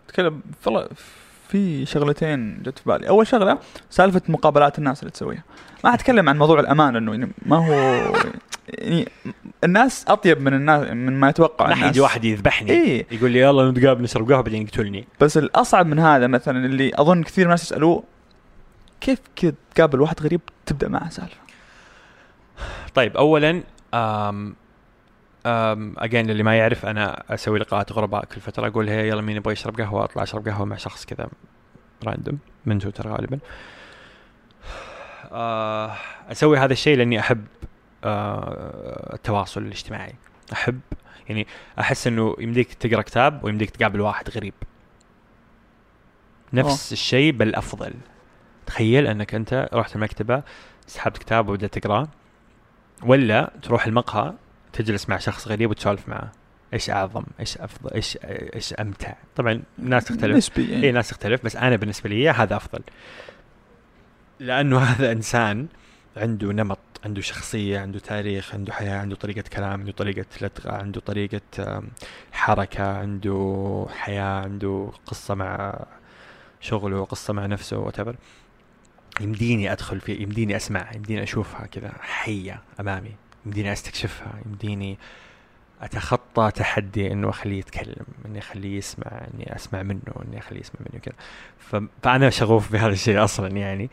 تكلم 0.09 0.41
والله 0.67 0.89
في 1.49 1.87
شغلتين 1.87 2.63
جت 2.63 2.79
في 2.79 2.85
بالي. 2.87 3.09
أول 3.09 3.27
شغلة 3.27 3.59
سالفة 3.91 4.23
مقابلات 4.29 4.79
الناس 4.79 5.01
اللي 5.01 5.11
تسويها. 5.11 5.43
ما 5.85 5.93
حتكلم 5.93 6.29
عن 6.29 6.39
موضوع 6.39 6.61
الأمان 6.61 6.95
لأنه 6.95 7.13
يعني 7.13 7.33
ما 7.47 7.67
هو 7.67 7.73
يعني 8.69 9.09
الناس 9.65 10.05
أطيب 10.09 10.41
من 10.41 10.55
الناس 10.55 10.91
من 10.91 11.21
ما 11.21 11.29
يتوقع 11.29 11.67
ما 11.67 11.73
الناس. 11.75 11.87
حيجي 11.87 12.01
واحد 12.01 12.25
يذبحني 12.25 12.71
إيه. 12.71 13.07
يقول 13.11 13.31
لي 13.31 13.41
يلا 13.41 13.71
نتقابل 13.71 14.03
نشرب 14.03 14.31
قهوة 14.31 14.43
بعدين 14.43 14.63
يقتلني. 14.63 15.07
بس 15.21 15.39
الأصعب 15.39 15.87
من 15.87 15.99
هذا 15.99 16.27
مثلا 16.27 16.67
اللي 16.67 16.93
أظن 16.95 17.23
كثير 17.23 17.45
من 17.45 17.51
الناس 17.51 17.63
يسألوه 17.63 18.05
كيف 19.01 19.21
كذا 19.37 19.55
تقابل 19.75 20.01
واحد 20.01 20.21
غريب 20.21 20.41
تبدأ 20.67 20.89
معه؟ 20.89 21.09
سالفة. 21.11 21.41
طيب 22.95 23.17
اولا 23.17 23.63
أم 23.95 24.57
أم 25.47 25.95
اجين 25.99 26.31
اللي 26.31 26.43
ما 26.43 26.59
يعرف 26.59 26.87
أنا 26.87 27.35
أسوي 27.35 27.59
لقاءات 27.59 27.93
غرباء 27.93 28.25
كل 28.25 28.41
فترة 28.41 28.67
أقول 28.67 28.89
هي 28.89 29.09
يلا 29.09 29.23
مين 29.23 29.37
يبغى 29.37 29.53
يشرب 29.53 29.81
قهوة؟ 29.81 30.05
أطلع 30.05 30.23
أشرب 30.23 30.49
قهوة 30.49 30.65
مع 30.65 30.77
شخص 30.77 31.05
كذا 31.05 31.29
راندوم 32.05 32.39
من 32.67 32.79
تويتر 32.79 33.09
غالبا. 33.09 33.39
آه، 35.33 35.97
أسوي 36.33 36.59
هذا 36.59 36.73
الشيء 36.73 36.97
لأني 36.97 37.21
أحب 37.21 37.47
آه، 38.05 39.15
التواصل 39.15 39.63
الاجتماعي. 39.63 40.15
أحب 40.53 40.81
يعني 41.29 41.47
أحس 41.81 42.07
إنه 42.07 42.37
يمديك 42.39 42.75
تقرأ 42.75 43.03
كتاب 43.03 43.45
ويمديك 43.45 43.71
تقابل 43.71 44.01
واحد 44.01 44.31
غريب. 44.31 44.55
نفس 46.53 46.93
الشيء 46.93 47.33
بل 47.33 47.55
أفضل. 47.55 47.95
تخيل 48.67 49.07
أنك 49.07 49.35
أنت 49.35 49.69
رحت 49.73 49.97
المكتبه 49.97 50.43
سحبت 50.87 51.19
كتاب 51.19 51.49
وبدأت 51.49 51.79
تقرأه 51.79 52.09
ولا 53.03 53.51
تروح 53.63 53.87
المقهى 53.87 54.33
تجلس 54.73 55.09
مع 55.09 55.19
شخص 55.19 55.49
غريب 55.49 55.71
وتسولف 55.71 56.09
معه. 56.09 56.33
إيش 56.73 56.91
أعظم؟ 56.91 57.25
إيش 57.41 57.59
أفضل؟ 57.59 57.91
إيش 57.95 58.19
إيش 58.25 58.75
أمتع؟ 58.75 59.15
طبعا 59.37 59.63
الناس 59.79 60.05
تختلف. 60.05 60.37
نسبي 60.37 60.71
يعني 60.73 60.87
إي 60.87 60.93
ناس 60.93 61.09
تختلف 61.09 61.45
بس 61.45 61.57
أنا 61.57 61.77
بالنسبة 61.77 62.11
لي 62.11 62.31
هذا 62.31 62.57
أفضل. 62.57 62.81
لأنه 64.41 64.79
هذا 64.79 65.13
إنسان 65.13 65.67
عنده 66.17 66.53
نمط 66.53 66.79
عنده 67.05 67.21
شخصية 67.21 67.81
عنده 67.81 67.99
تاريخ 67.99 68.55
عنده 68.55 68.73
حياة 68.73 68.99
عنده 68.99 69.17
طريقة 69.17 69.45
كلام 69.53 69.71
عنده 69.81 69.93
طريقة 69.93 70.27
لدغه 70.41 70.73
عنده 70.73 71.01
طريقة 71.01 71.41
آم، 71.59 71.89
حركة 72.33 72.99
عنده 72.99 73.87
حياة 73.91 74.41
عنده 74.43 74.91
قصة 75.07 75.35
مع 75.35 75.85
شغله 76.61 77.05
قصة 77.05 77.33
مع 77.33 77.47
نفسه 77.47 77.91
whatever. 77.91 78.15
يمديني 79.21 79.73
أدخل 79.73 80.01
فيه 80.01 80.23
يمديني 80.23 80.57
أسمع 80.57 80.87
يمديني 80.95 81.23
أشوفها 81.23 81.67
كذا 81.67 81.93
حية 82.01 82.63
أمامي. 82.81 83.13
يمديني 83.47 83.73
أستكشفها 83.73 84.33
يمديني 84.47 84.99
أتخطى 85.83 86.51
تحدي 86.55 87.13
إنه 87.13 87.29
أخليه 87.31 87.59
يتكلم 87.59 88.07
إني 88.27 88.39
أخليه 88.39 88.79
يسمع 88.79 89.07
إني 89.35 89.57
أسمع 89.57 89.83
منه 89.83 90.01
إني 90.29 90.39
أخليه 90.39 90.61
يسمع 90.61 90.81
مني 90.93 91.01
كذا 91.01 91.15
ف- 91.59 91.89
فأنا 92.03 92.31
شغوف 92.31 92.69
بهذا 92.73 92.93
الشيء 92.93 93.25
أصلا 93.25 93.49
يعني. 93.49 93.91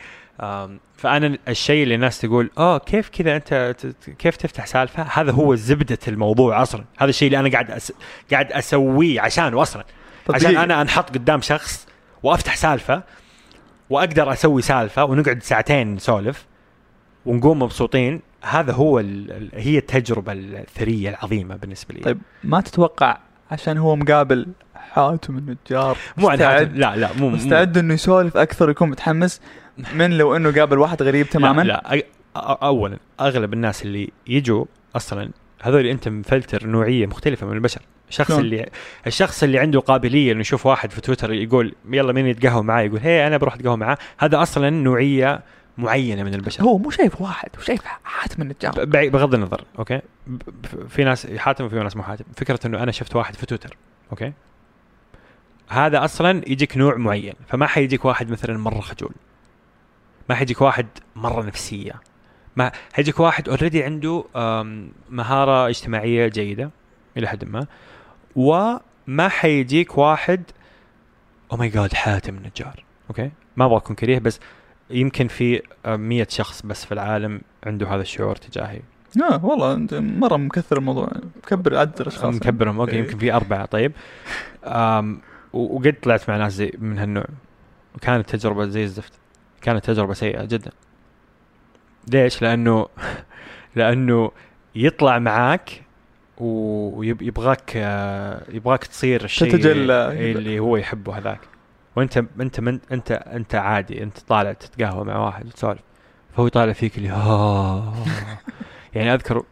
فأنا 0.97 1.38
الشيء 1.47 1.84
اللي 1.84 1.95
الناس 1.95 2.21
تقول 2.21 2.49
آه 2.57 2.78
كيف 2.78 3.09
كذا 3.09 3.36
أنت 3.36 3.76
كيف 4.19 4.36
تفتح 4.36 4.65
سالفة؟ 4.65 5.03
هذا 5.03 5.32
هو 5.32 5.55
زبدة 5.55 5.97
الموضوع 6.07 6.61
أصلا. 6.61 6.84
هذا 6.97 7.09
الشيء 7.09 7.28
اللي 7.28 7.39
أنا 7.39 7.49
قاعد 7.49 7.71
أس... 7.71 7.93
قاعد 8.32 8.51
أسويه 8.51 9.21
عشانه 9.21 9.61
أصلا. 9.61 9.84
عشان. 10.30 10.57
أنا 10.57 10.82
أنحط 10.82 11.09
قدام 11.09 11.41
شخص 11.41 11.88
وأفتح 12.24 12.55
سالفة 12.55 13.03
وأقدر 13.90 14.34
أسوي 14.34 14.62
سالفة 14.62 15.04
ونقعد 15.04 15.44
ساعتين 15.44 15.96
نسولف 15.96 16.46
ونقوم 17.26 17.62
مبسوطين. 17.62 18.22
هذا 18.42 18.74
هو 18.74 19.00
ال... 19.00 19.50
هي 19.54 19.78
التجربة 19.78 20.32
الثرية 20.34 21.10
العظيمة 21.10 21.56
بالنسبة 21.56 21.96
لي. 21.96 22.02
طيب 22.02 22.22
ما 22.44 22.62
تتوقع 22.62 23.18
عشان 23.52 23.78
هو 23.78 23.96
مقابل 23.96 24.48
حاتم 24.76 25.38
النجار 25.38 25.98
مو 26.18 26.30
عن 26.30 26.38
مستعد- 26.38 26.58
حاتم- 26.60 26.76
لا 26.76 26.96
لا 26.96 27.10
مو 27.20 27.30
مستعد 27.30 27.78
إنه 27.78 27.94
يسولف 27.94 28.38
أكثر 28.38 28.68
ويكون 28.68 28.90
متحمس؟ 28.90 29.42
من 29.96 30.18
لو 30.18 30.36
إنه 30.36 30.52
قابل 30.52 30.78
واحد 30.80 31.04
غريب 31.04 31.30
تماما؟ 31.30 31.62
لا, 31.62 31.84
لا 31.92 32.04
اولا 32.36 32.98
أغلب 33.20 33.54
الناس 33.54 33.84
اللي 33.84 34.12
يجوا 34.28 34.66
أصلا 34.96 35.30
هذول 35.62 35.86
أنت 35.86 36.08
مفلتر 36.08 36.68
نوعية 36.68 37.06
مختلفة 37.06 37.48
من 37.48 37.54
البشر. 37.54 37.82
الشخص 38.14 38.28
شلون؟ 38.28 38.39
اللي 38.39 38.70
الشخص 39.07 39.43
اللي 39.43 39.59
عنده 39.59 39.80
قابلية 39.80 40.32
إنه 40.32 40.41
يشوف 40.41 40.66
واحد 40.66 40.91
في 40.91 41.01
تويتر 41.01 41.34
يقول 41.34 41.76
يلا 41.91 42.14
مين 42.14 42.28
يتقهوى 42.28 42.64
معاه 42.64 42.82
يقول 42.82 42.99
هي 42.99 43.28
أنا 43.28 43.38
بروح 43.38 43.53
أتقهوى 43.53 43.78
معاه. 43.78 43.97
هذا 44.18 44.41
أصلا 44.41 44.70
نوعية 44.70 45.41
معينة 45.78 46.24
من 46.24 46.34
البشر. 46.34 46.64
هو 46.64 46.78
مو 46.78 46.89
شايف 46.89 47.22
واحد 47.22 47.49
هو 47.57 47.61
شايف 47.61 47.82
حاتم 48.03 48.41
النجار 48.41 48.86
بغض 48.86 49.34
النظر 49.34 49.64
okay؟ 49.80 50.01
في 50.89 51.03
ناس 51.03 51.28
حاتم 51.28 51.66
وفي 51.66 51.76
ناس 51.76 51.97
مو 51.97 52.03
حاتم. 52.03 52.26
فكرة 52.38 52.59
إنه 52.66 52.84
أنا 52.84 52.91
شفت 52.91 53.16
واحد 53.16 53.36
في 53.36 53.45
تويتر 53.45 53.78
okay؟ 54.12 54.34
هذا 55.70 56.03
أصلا 56.03 56.41
يجيك 56.47 56.78
نوع 56.78 56.95
معين 56.95 57.34
فما 57.47 57.68
حيجيك 57.68 58.05
واحد 58.05 58.32
مثلا 58.32 58.57
مرة 58.57 58.80
خجول. 58.80 59.11
ما 60.30 60.36
حيجيك 60.36 60.61
واحد 60.61 60.88
مرة 61.16 61.43
نفسية. 61.43 61.93
ما 62.55 62.72
حيجيك 62.93 63.20
واحد 63.20 63.49
already 63.49 63.84
عنده 63.84 64.26
مهارة 65.09 65.70
اجتماعية 65.70 66.28
جيدة 66.28 66.70
إلى 67.18 67.28
حد 67.28 67.45
ما. 67.45 67.68
وما 68.36 69.28
حيجيك 69.30 69.98
واحد 69.98 70.44
oh 71.51 71.58
my 71.58 71.70
God 71.70 71.93
حاتم 71.94 72.38
النجار. 72.38 72.84
okay 73.10 73.32
ما 73.58 73.66
أبغى 73.66 73.78
اكون 73.78 73.96
كريه 73.96 74.20
بس 74.20 74.40
يمكن 74.90 75.28
في 75.28 75.62
آه، 75.86 75.96
مية 75.96 76.28
شخص 76.30 76.62
بس 76.66 76.86
في 76.86 76.92
العالم 76.92 77.42
عنده 77.66 77.88
هذا 77.88 78.02
الشعور 78.02 78.36
تجاهي. 78.36 78.82
آه 79.32 79.46
والله 79.46 79.74
أنت 79.74 79.94
مرة 79.94 80.38
مكثر 80.38 80.78
الموضوع. 80.78 81.10
مكبر 81.38 81.78
عدد 81.78 82.02
الأشخاص. 82.02 82.36
مكبرهم 82.36 82.80
أوكي 82.80 82.92
إيه. 82.92 83.00
يمكن 83.00 83.18
في 83.18 83.34
أربعة. 83.34 83.66
طيب. 83.66 83.92
و- 85.54 85.76
وقد 85.76 85.96
طلعت 86.04 86.30
مع 86.30 86.38
ناس 86.38 86.54
زي 86.54 86.72
من 86.78 86.98
هالنوع. 87.00 87.26
وكانت 87.96 88.30
تجربة 88.36 88.66
زي 88.66 88.84
الزفت. 88.84 89.14
كانت 89.62 89.86
تجربة 89.86 90.14
سيئة 90.14 90.46
جدا. 90.46 90.72
ليش؟ 92.08 92.42
لأنه 92.42 92.88
لأنه 93.76 94.32
يطلع 94.76 95.20
معاك 95.20 95.83
ويبغاك 96.38 97.76
يبغاك 98.50 98.84
تصير 98.84 99.24
الشيء 99.24 99.52
تتجلى. 99.52 100.32
اللي 100.32 100.60
هو 100.60 100.78
يحبه 100.78 101.18
هذاك 101.18 101.40
وانت 101.96 102.24
انت 102.40 102.60
من 102.60 102.80
انت 102.92 103.12
انت 103.12 103.56
عادي 103.56 104.04
انت 104.04 104.20
طالع 104.20 104.54
تتقهوى 104.54 105.06
مع 105.06 105.18
واحد 105.18 105.46
وتسولف 105.46 105.82
فهو 106.36 106.48
يطالع 106.48 106.74
فيك 106.74 106.98
اللي. 106.98 107.08
يعني 108.96 109.14
أذكر 109.14 109.44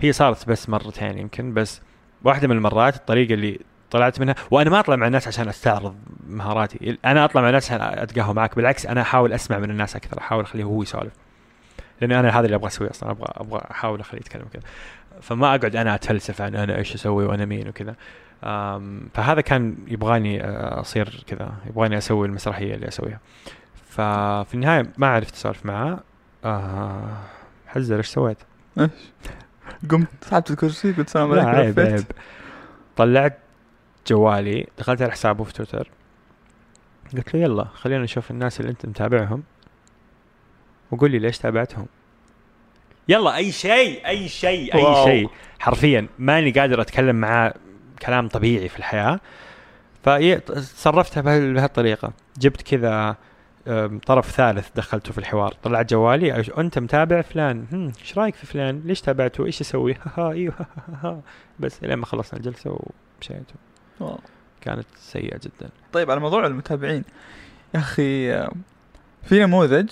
هي 0.00 0.12
صارت 0.12 0.48
بس 0.48 0.68
مرتين 0.68 1.18
يمكن 1.18 1.54
بس 1.54 1.80
واحدة 2.24 2.48
من 2.48 2.56
المرات 2.56 2.96
الطريقة 2.96 3.34
اللي 3.34 3.60
طلعت 3.90 4.20
منها 4.20 4.34
وأنا 4.50 4.70
ما 4.70 4.80
أطلع 4.80 4.96
مع 4.96 5.06
الناس 5.06 5.28
عشان 5.28 5.48
أستعرض 5.48 5.96
مهاراتي 6.26 6.98
أنا 7.04 7.24
أطلع 7.24 7.40
مع 7.42 7.48
الناس 7.48 7.72
عشان 7.72 7.80
أتقهوى 7.80 8.34
معك 8.34 8.56
بالعكس 8.56 8.86
أنا 8.86 9.00
أحاول 9.00 9.32
أسمع 9.32 9.58
من 9.58 9.70
الناس 9.70 9.96
أكثر 9.96 10.18
أحاول 10.18 10.44
أخليه 10.44 10.64
هو 10.64 10.82
يسولف 10.82 11.12
لأن 12.00 12.12
أنا 12.12 12.38
هذا 12.38 12.46
اللي 12.46 12.56
أبغى 12.56 12.66
أسويه 12.66 12.90
أصلا 12.90 13.10
أبغى 13.10 13.26
أبغى 13.36 13.60
أحاول 13.70 14.00
أخليه 14.00 14.20
يتكلم 14.20 14.44
كذا 14.52 14.62
فما 15.22 15.46
أقعد 15.46 15.76
أنا 15.76 15.94
أتفلسف 15.94 16.42
عن 16.42 16.54
أنا 16.54 16.76
إيش 16.76 16.94
أسوي 16.94 17.24
وأنا 17.24 17.44
مين 17.44 17.68
وكذا. 17.68 17.96
فهذا 19.14 19.40
كان 19.40 19.76
يبغاني 19.86 20.44
أصير 20.80 21.24
كذا 21.26 21.54
يبغاني 21.66 21.98
أسوي 21.98 22.26
المسرحية 22.26 22.74
اللي 22.74 22.88
أسويها. 22.88 23.20
ففي 23.74 24.54
النهاية 24.54 24.92
ما 24.98 25.06
عرفت 25.06 25.34
أسولف 25.34 25.66
معاه 25.66 26.00
آه 26.44 27.16
حزر 27.66 27.96
إيش 27.96 28.06
سويت؟ 28.06 28.38
قمت. 29.90 30.08
سحبت 30.20 30.50
الكرسي 30.50 30.92
قلت 30.92 31.06
السلام 31.06 31.34
لا 31.34 31.44
عليكم 31.44 31.80
عيب. 31.80 31.92
عيب. 31.92 32.04
طلعت 32.96 33.38
جوالي 34.06 34.66
دخلت 34.78 35.02
على 35.02 35.12
حسابه 35.12 35.44
في 35.44 35.52
تويتر. 35.52 35.90
قلت 37.14 37.34
له 37.34 37.40
يلا 37.40 37.64
خلينا 37.64 38.02
نشوف 38.02 38.30
الناس 38.30 38.60
اللي 38.60 38.70
أنت 38.70 38.86
متابعهم. 38.86 39.42
وقول 40.90 41.10
لي 41.10 41.18
ليش 41.18 41.38
تابعتهم. 41.38 41.86
يلا 43.10 43.36
أي 43.36 43.52
شيء 43.52 44.06
أي 44.06 44.28
شيء 44.28 44.74
أي. 44.74 45.04
شيء. 45.04 45.28
حرفيا 45.58 46.06
ماني 46.18 46.50
قادر 46.50 46.80
أتكلم 46.80 47.16
معاه 47.16 47.54
كلام 48.02 48.28
طبيعي 48.28 48.68
في 48.68 48.78
الحياة. 48.78 49.20
فتصرفت 50.02 51.18
بهال- 51.18 51.54
بهالطريقة. 51.54 52.12
جبت 52.38 52.62
كذا 52.62 53.16
طرف 54.06 54.30
ثالث 54.30 54.68
دخلته 54.76 55.12
في 55.12 55.18
الحوار. 55.18 55.54
طلعت 55.62 55.90
جوالي 55.90 56.44
أنت 56.58 56.78
متابع 56.78 57.20
فلان؟ 57.22 57.66
هم، 57.72 57.92
إيش 58.00 58.18
رأيك 58.18 58.34
في 58.34 58.46
فلان؟ 58.46 58.82
ليش 58.84 59.00
تابعته؟ 59.00 59.46
إيش 59.46 59.60
يسوي؟ 59.60 59.94
ها 60.16 60.30
إيوه 60.32 60.54
ها 60.58 60.66
ها 60.88 61.08
ها. 61.08 61.20
بس 61.60 61.82
لين 61.82 61.94
ما 61.94 62.06
خلصنا 62.06 62.38
الجلسة 62.40 62.70
ومشيت. 62.70 63.46
واو. 64.00 64.18
كانت 64.60 64.86
سيئة 64.96 65.36
جدا. 65.36 65.70
طيب 65.92 66.10
على 66.10 66.20
موضوع 66.20 66.46
المتابعين. 66.46 67.04
يا 67.74 67.80
أخي 67.80 68.32
في 69.22 69.40
نموذج 69.40 69.88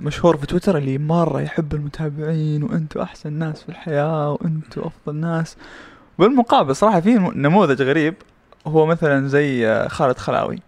المشهور 0.00 0.36
في 0.36 0.46
تويتر 0.46 0.78
اللي 0.78 0.98
مرة 0.98 1.40
يحب 1.40 1.74
المتابعين 1.74 2.62
وأنتم 2.62 3.00
أحسن 3.00 3.32
ناس 3.32 3.62
في 3.62 3.68
الحياة 3.68 4.32
وأنتم 4.32 4.80
أفضل 4.80 5.16
ناس. 5.16 5.56
بالمقابل 6.18 6.76
صراحة 6.76 7.00
في 7.00 7.14
نموذج 7.34 7.82
غريب 7.82 8.14
هو 8.66 8.86
مثلا 8.86 9.28
زي 9.28 9.68
آه، 9.68 9.88
خالد 9.88 10.18
خلاوي. 10.18 10.58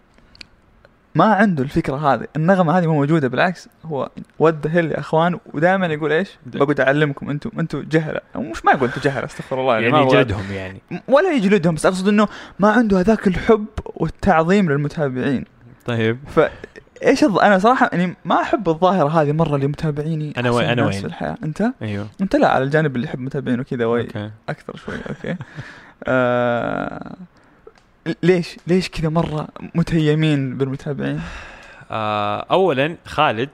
ما 1.15 1.25
عنده 1.25 1.63
الفكرة 1.63 1.95
هذه 2.13 2.27
النغمة 2.35 2.77
هذه 2.77 2.87
مو 2.87 2.93
موجودة 2.93 3.27
بالعكس 3.27 3.69
هو 3.85 4.09
ود 4.39 4.67
هيل 4.67 4.91
يا 4.91 4.99
إخوان؟ 4.99 5.39
ودائما 5.53 5.87
يقول 5.87 6.11
إيش؟ 6.11 6.29
بقعد 6.45 6.79
أعلمكم 6.79 7.29
أنتم 7.29 7.49
أنتم 7.59 7.81
جهلة. 7.81 8.19
مش 8.35 8.65
ما 8.65 8.71
يقول 8.71 8.87
أنتم 8.87 9.01
جهلة 9.01 9.25
أستغفر 9.25 9.61
الله 9.61 9.79
يعني 9.79 9.97
هو- 9.97 10.07
يجلدهم 10.07 10.51
يعني. 10.51 10.81
ولا 11.07 11.31
يجلدهم 11.31 11.75
بس 11.75 11.85
أقصد 11.85 12.07
إنه 12.07 12.27
ما 12.59 12.71
عنده 12.71 12.99
هذاك 12.99 13.27
الحب 13.27 13.65
والتعظيم 13.85 14.71
للمتابعين. 14.71 15.45
طيب. 15.85 16.17
إيش 17.05 17.23
الظ... 17.23 17.39
أنا 17.39 17.59
صراحة 17.59 17.89
يعني 17.93 18.15
ما 18.25 18.41
أحب 18.41 18.69
الظاهرة 18.69 19.07
هذه 19.21 19.31
مرة 19.31 19.57
لمتابعيني 19.57 20.33
أنا 20.37 20.49
وين- 20.49 20.65
أحسن 20.65 20.71
أنا 20.79 20.85
ناس 20.85 20.93
وين؟ 20.93 21.01
في 21.01 21.07
الحياة. 21.07 21.37
أنت؟ 21.43 21.63
أيوه. 21.81 22.07
أنت 22.21 22.35
لا 22.35 22.47
على 22.51 22.63
الجانب 22.63 22.95
اللي 22.95 23.07
يحب 23.07 23.19
متابعين 23.19 23.59
وكذا 23.59 23.85
وي 23.85 24.01
أوكي. 24.01 24.31
أكثر 24.49 24.75
شوي 24.75 24.95
أوكي. 25.09 25.35
آه... 26.03 27.15
ليش؟ 28.23 28.57
ليش 28.67 28.89
كذا 28.89 29.09
مرة 29.09 29.47
متيمين 29.75 30.57
بالمتابعين؟ 30.57 31.21
آه 31.91 32.39
اولا 32.51 32.95
خالد 33.05 33.49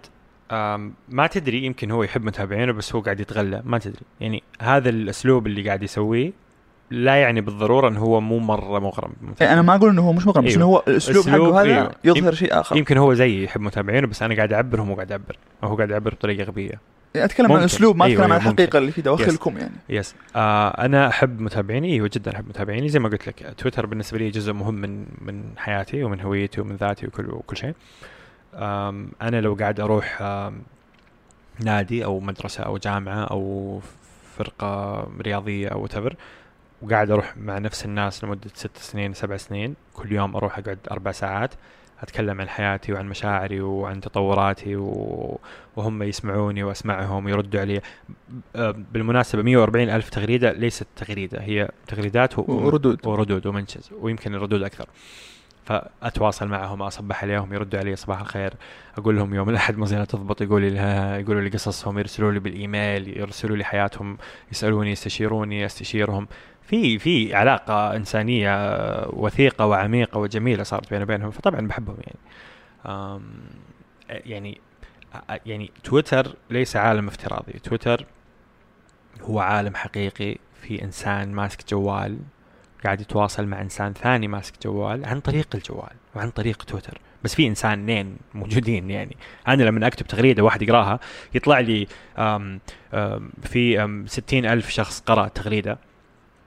آم، 0.52 0.94
ما 1.10 1.28
تدري 1.28 1.64
يمكن 1.66 1.92
هو 1.92 2.04
يحب 2.04 2.24
متابعينه 2.24 2.72
بس 2.72 2.96
هو 2.96 3.02
قاعد 3.02 3.20
يتغلى 3.20 3.62
ما 3.66 3.78
تدري. 3.78 4.02
يعني 4.20 4.44
هذا 4.62 4.90
الأسلوب 4.90 5.48
اللي 5.48 5.64
قاعد 5.68 5.84
يسويه 5.84 6.32
لا 6.96 7.16
يعني 7.16 7.42
بالضرورة 7.42 7.88
إنه 7.90 8.00
هو 8.00 8.22
مو 8.22 8.40
مرة 8.40 8.80
مغرم 8.80 9.14
يعني. 9.40 9.54
أنا 9.54 9.62
ما 9.62 9.76
أقول 9.76 9.90
إنه 9.90 10.02
هو 10.02 10.14
مش 10.14 10.28
مغرم 10.28 10.46
بس 10.46 10.52
أيوه. 10.52 10.64
إنه 10.64 10.66
هو 10.66 10.84
الاسلوب 10.88 11.28
حقه 11.28 11.62
هذا 11.62 11.72
أيوه. 11.72 11.92
يظهر 12.04 12.34
شيء 12.34 12.60
آخر 12.60 12.78
يمكن 12.78 12.98
هو 12.98 13.14
زيي 13.14 13.44
يحب 13.44 13.62
متابعينه 13.62 14.08
بس 14.08 14.24
أنا 14.24 14.36
قاعد 14.36 14.54
اعبر 14.54 14.82
هو 14.82 14.96
قاعد 14.96 15.12
يعبر 15.12 15.38
هو 15.64 15.76
قاعد 15.76 15.90
يعبر 15.90 16.14
بطريقة 16.14 16.44
غبية 16.44 16.72
يعني 17.16 17.26
أتكلم 17.26 17.46
عن 17.46 17.52
ممكن. 17.52 17.62
الاسلوب 17.62 17.96
ما 17.96 18.06
أيوه، 18.06 18.16
اتكلم 18.22 18.34
عن 18.34 18.40
أيوه، 18.40 18.52
الحقيقة 18.52 18.66
ممكن. 18.68 18.78
اللي 18.78 18.92
في 18.92 19.02
دواخلكم 19.02 19.58
يعني 19.58 19.74
يس 19.90 20.16
آه 20.36 20.68
أنا 20.68 21.08
أحب 21.08 21.40
متابعيني 21.42 21.94
إيوه 21.94 22.10
جدا 22.14 22.36
أحب 22.36 22.50
متابعيني 22.50 22.90
زي 22.90 23.00
ما 23.00 23.10
قلت 23.10 23.28
لك 23.28 23.54
تويتر 23.58 23.86
بالنسبة 23.86 24.18
لي 24.18 24.30
جزء 24.30 24.54
مهم 24.54 24.74
من 24.74 25.06
من 25.22 25.44
حياتي 25.58 26.04
ومن 26.04 26.22
هويتي 26.22 26.62
ومن 26.62 26.76
ذاتي 26.76 27.08
وكل 27.08 27.30
وكل 27.30 27.58
شيء 27.58 27.74
أنا 29.22 29.42
لو 29.42 29.54
قاعد 29.54 29.80
أروح 29.80 30.22
نادي 31.60 32.06
أو 32.06 32.20
مدرسة 32.20 32.64
أو 32.64 32.78
جامعة 32.78 33.24
أو 33.24 33.80
فرقة 34.38 35.08
رياضية 35.22 35.68
أو 35.68 35.88
whatever 35.88 36.14
وقاعد 36.82 37.12
أروح 37.12 37.38
مع 37.38 37.58
نفس 37.58 37.86
الناس 37.86 38.24
لمدة 38.24 38.50
ست 38.54 38.78
سنين 38.78 39.14
سبع 39.14 39.38
سنين. 39.38 39.76
كل 39.94 40.12
يوم 40.12 40.36
أروح 40.36 40.58
أقعد 40.58 40.80
أربع 40.92 41.12
ساعات 41.12 41.54
أتكلم 42.00 42.42
عن 42.42 42.50
حياتي 42.50 42.94
وعن 42.94 43.10
مشاعري 43.10 43.62
وعن 43.62 44.02
تطوراتي 44.02 44.76
و... 44.76 45.40
وهم 45.76 46.04
يسمعوني 46.04 46.64
وأسمعهم 46.64 47.26
ويردوا 47.26 47.60
علي. 47.60 47.82
بالمناسبة 48.94 49.42
140 49.42 49.90
ألف 49.90 50.10
تغريدة 50.10 50.52
ليست 50.52 50.88
تغريدة 50.96 51.42
هي 51.42 51.70
تغريدات 51.88 52.40
و... 52.40 52.46
وردود. 52.48 53.08
وردود 53.08 53.46
ومنشز 53.46 53.90
ويمكن 54.00 54.36
الردود 54.36 54.64
أكثر. 54.64 54.86
فأتواصل 55.66 56.48
معهم 56.48 56.82
أصبح 56.82 57.24
عليهم 57.24 57.54
يردوا 57.54 57.80
علي 57.80 57.96
صباح 57.96 58.22
الخير. 58.22 58.54
أقول 58.98 59.16
لهم 59.16 59.34
يوم 59.34 59.50
الأحد 59.50 59.78
مزينة 59.78 60.06
تضبط 60.06 60.42
يقولوا 60.42 60.70
لي 60.70 60.78
يقولوا 61.22 61.42
لي 61.42 61.50
قصصهم 61.50 62.00
يرسلوا 62.00 62.32
لي 62.32 62.40
بالإيميل 62.40 63.18
يرسلوا 63.18 63.58
لي 63.58 63.64
حياتهم 63.64 64.18
يسألوني 64.52 64.92
يستشيروني 64.92 65.66
أستشيرهم 65.66 66.28
في 66.62 67.00
في 67.00 67.36
علاقة 67.36 67.96
إنسانية 67.96 68.56
آه، 68.56 69.10
وثيقة 69.14 69.66
وعميقة 69.66 70.18
وجميلة 70.18 70.64
صارت 70.64 70.90
بيني 70.90 71.04
وبينهم 71.04 71.32
فطبعا 71.32 71.68
بحبهم 71.68 71.98
يعني. 72.00 72.20
يعني 74.10 74.62
يعني 75.46 75.72
تويتر 75.84 76.36
ليس 76.50 76.76
عالم 76.76 77.08
افتراضي. 77.08 77.54
تويتر 77.54 78.06
هو 79.22 79.40
عالم 79.40 79.76
حقيقي 79.76 80.38
في 80.62 80.82
إنسان 80.84 81.32
ماسك 81.34 81.70
جوال 81.70 82.18
قاعد 82.86 83.02
يتواصل 83.02 83.46
مع 83.46 83.62
إنسان 83.62 83.94
ثاني 83.94 84.28
ماسك 84.28 84.54
جوال 84.64 85.06
عن 85.06 85.20
طريق 85.20 85.48
الجوال 85.56 85.94
وعن 86.16 86.30
طريق 86.30 86.64
تويتر. 86.64 86.98
بس 87.24 87.36
في 87.36 87.48
انسانين 87.48 88.18
موجودين 88.34 88.90
يعني. 88.90 89.18
أنا 89.48 89.64
لما 89.64 89.88
أكتب 89.88 90.08
تغريدة 90.08 90.44
واحد 90.44 90.62
يقراها 90.62 91.00
يطلع 91.34 91.60
لي 91.60 91.88
آم 92.18 92.60
آم 92.94 93.30
في 93.44 93.84
آم 93.84 94.08
ستين 94.08 94.46
ألف 94.46 94.70
شخص 94.70 95.00
قرأ 95.00 95.28
تغريدة. 95.28 95.78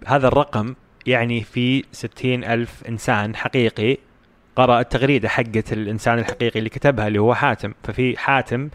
هذا 0.07 0.29
الرقم 0.29 0.75
يعني 1.07 1.43
في 1.43 1.85
ستين 1.93 2.45
ألف 2.45 2.85
إنسان 2.89 3.37
حقيقي 3.37 3.97
قرأ 4.57 4.81
التغريدة 4.81 5.29
حقت 5.29 5.73
الإنسان 5.73 6.19
الحقيقي 6.19 6.59
اللي 6.59 6.71
كتبها 6.71 7.09
اللي 7.09 7.19
هو 7.19 7.35
حاتم. 7.35 7.75
ففي 7.83 8.19
حاتم 8.19 8.69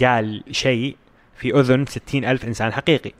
قال 0.00 0.44
شيء 0.50 0.96
في 1.36 1.60
أذن 1.60 1.86
ستين 1.86 2.24
ألف 2.24 2.44
إنسان 2.44 2.72
حقيقي. 2.72 3.12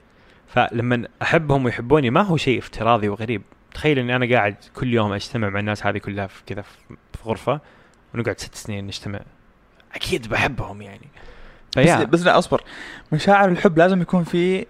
فلما 0.48 1.08
أحبهم 1.22 1.64
ويحبوني 1.64 2.10
ما 2.10 2.22
هو 2.22 2.36
شيء 2.36 2.58
افتراضي 2.58 3.08
وغريب. 3.08 3.42
تخيل 3.74 3.98
إني 3.98 4.16
أنا 4.16 4.34
قاعد 4.36 4.56
كل 4.74 4.94
يوم 4.94 5.12
أجتمع 5.12 5.48
مع 5.48 5.60
الناس 5.60 5.86
هذه 5.86 5.98
كلها 5.98 6.26
في 6.26 6.42
كذا 6.46 6.62
في 6.62 6.96
غرفة 7.24 7.60
ونقعد 8.14 8.40
ست 8.40 8.54
سنين 8.54 8.86
نجتمع. 8.86 9.20
أكيد 9.94 10.28
بحبهم 10.28 10.82
يعني. 10.82 11.08
بس, 11.76 11.84
فيا. 11.84 12.04
بس 12.04 12.22
لا 12.22 12.38
أصبر. 12.38 12.62
مشاعر 13.12 13.48
الحب 13.48 13.78
لازم 13.78 14.02
يكون 14.02 14.24
في 14.24 14.66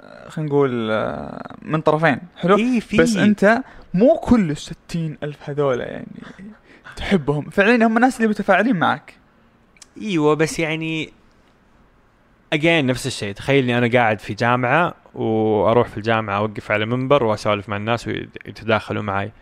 آه، 0.00 0.28
خلينا 0.28 0.50
نقول 0.50 0.90
آه، 0.90 1.56
من 1.62 1.80
طرفين. 1.80 2.18
حلو؟ 2.36 2.58
إيه 2.58 2.80
في. 2.80 2.96
بس 2.96 3.16
أنت 3.16 3.62
مو 3.94 4.16
كل 4.16 4.50
الستين 4.50 5.18
ألف 5.22 5.50
هذول 5.50 5.80
يعني 5.80 6.06
تحبهم. 6.96 7.50
فعليا 7.50 7.86
هم 7.86 7.96
الناس 7.96 8.16
اللي 8.16 8.28
متفاعلين 8.28 8.76
معك. 8.76 9.14
إيوه 10.00 10.34
بس 10.34 10.58
يعني 10.58 11.12
اجين 12.54 12.86
نفس 12.86 13.06
الشيء. 13.06 13.34
تخيل 13.34 13.64
إني 13.64 13.78
أنا 13.78 13.90
قاعد 14.00 14.20
في 14.20 14.34
جامعة 14.34 14.94
وأروح 15.14 15.88
في 15.88 15.96
الجامعة 15.96 16.36
أوقف 16.36 16.70
على 16.70 16.86
منبر 16.86 17.24
وأسولف 17.24 17.68
مع 17.68 17.76
الناس 17.76 18.08
ويتداخلوا 18.08 19.02
معي. 19.02 19.32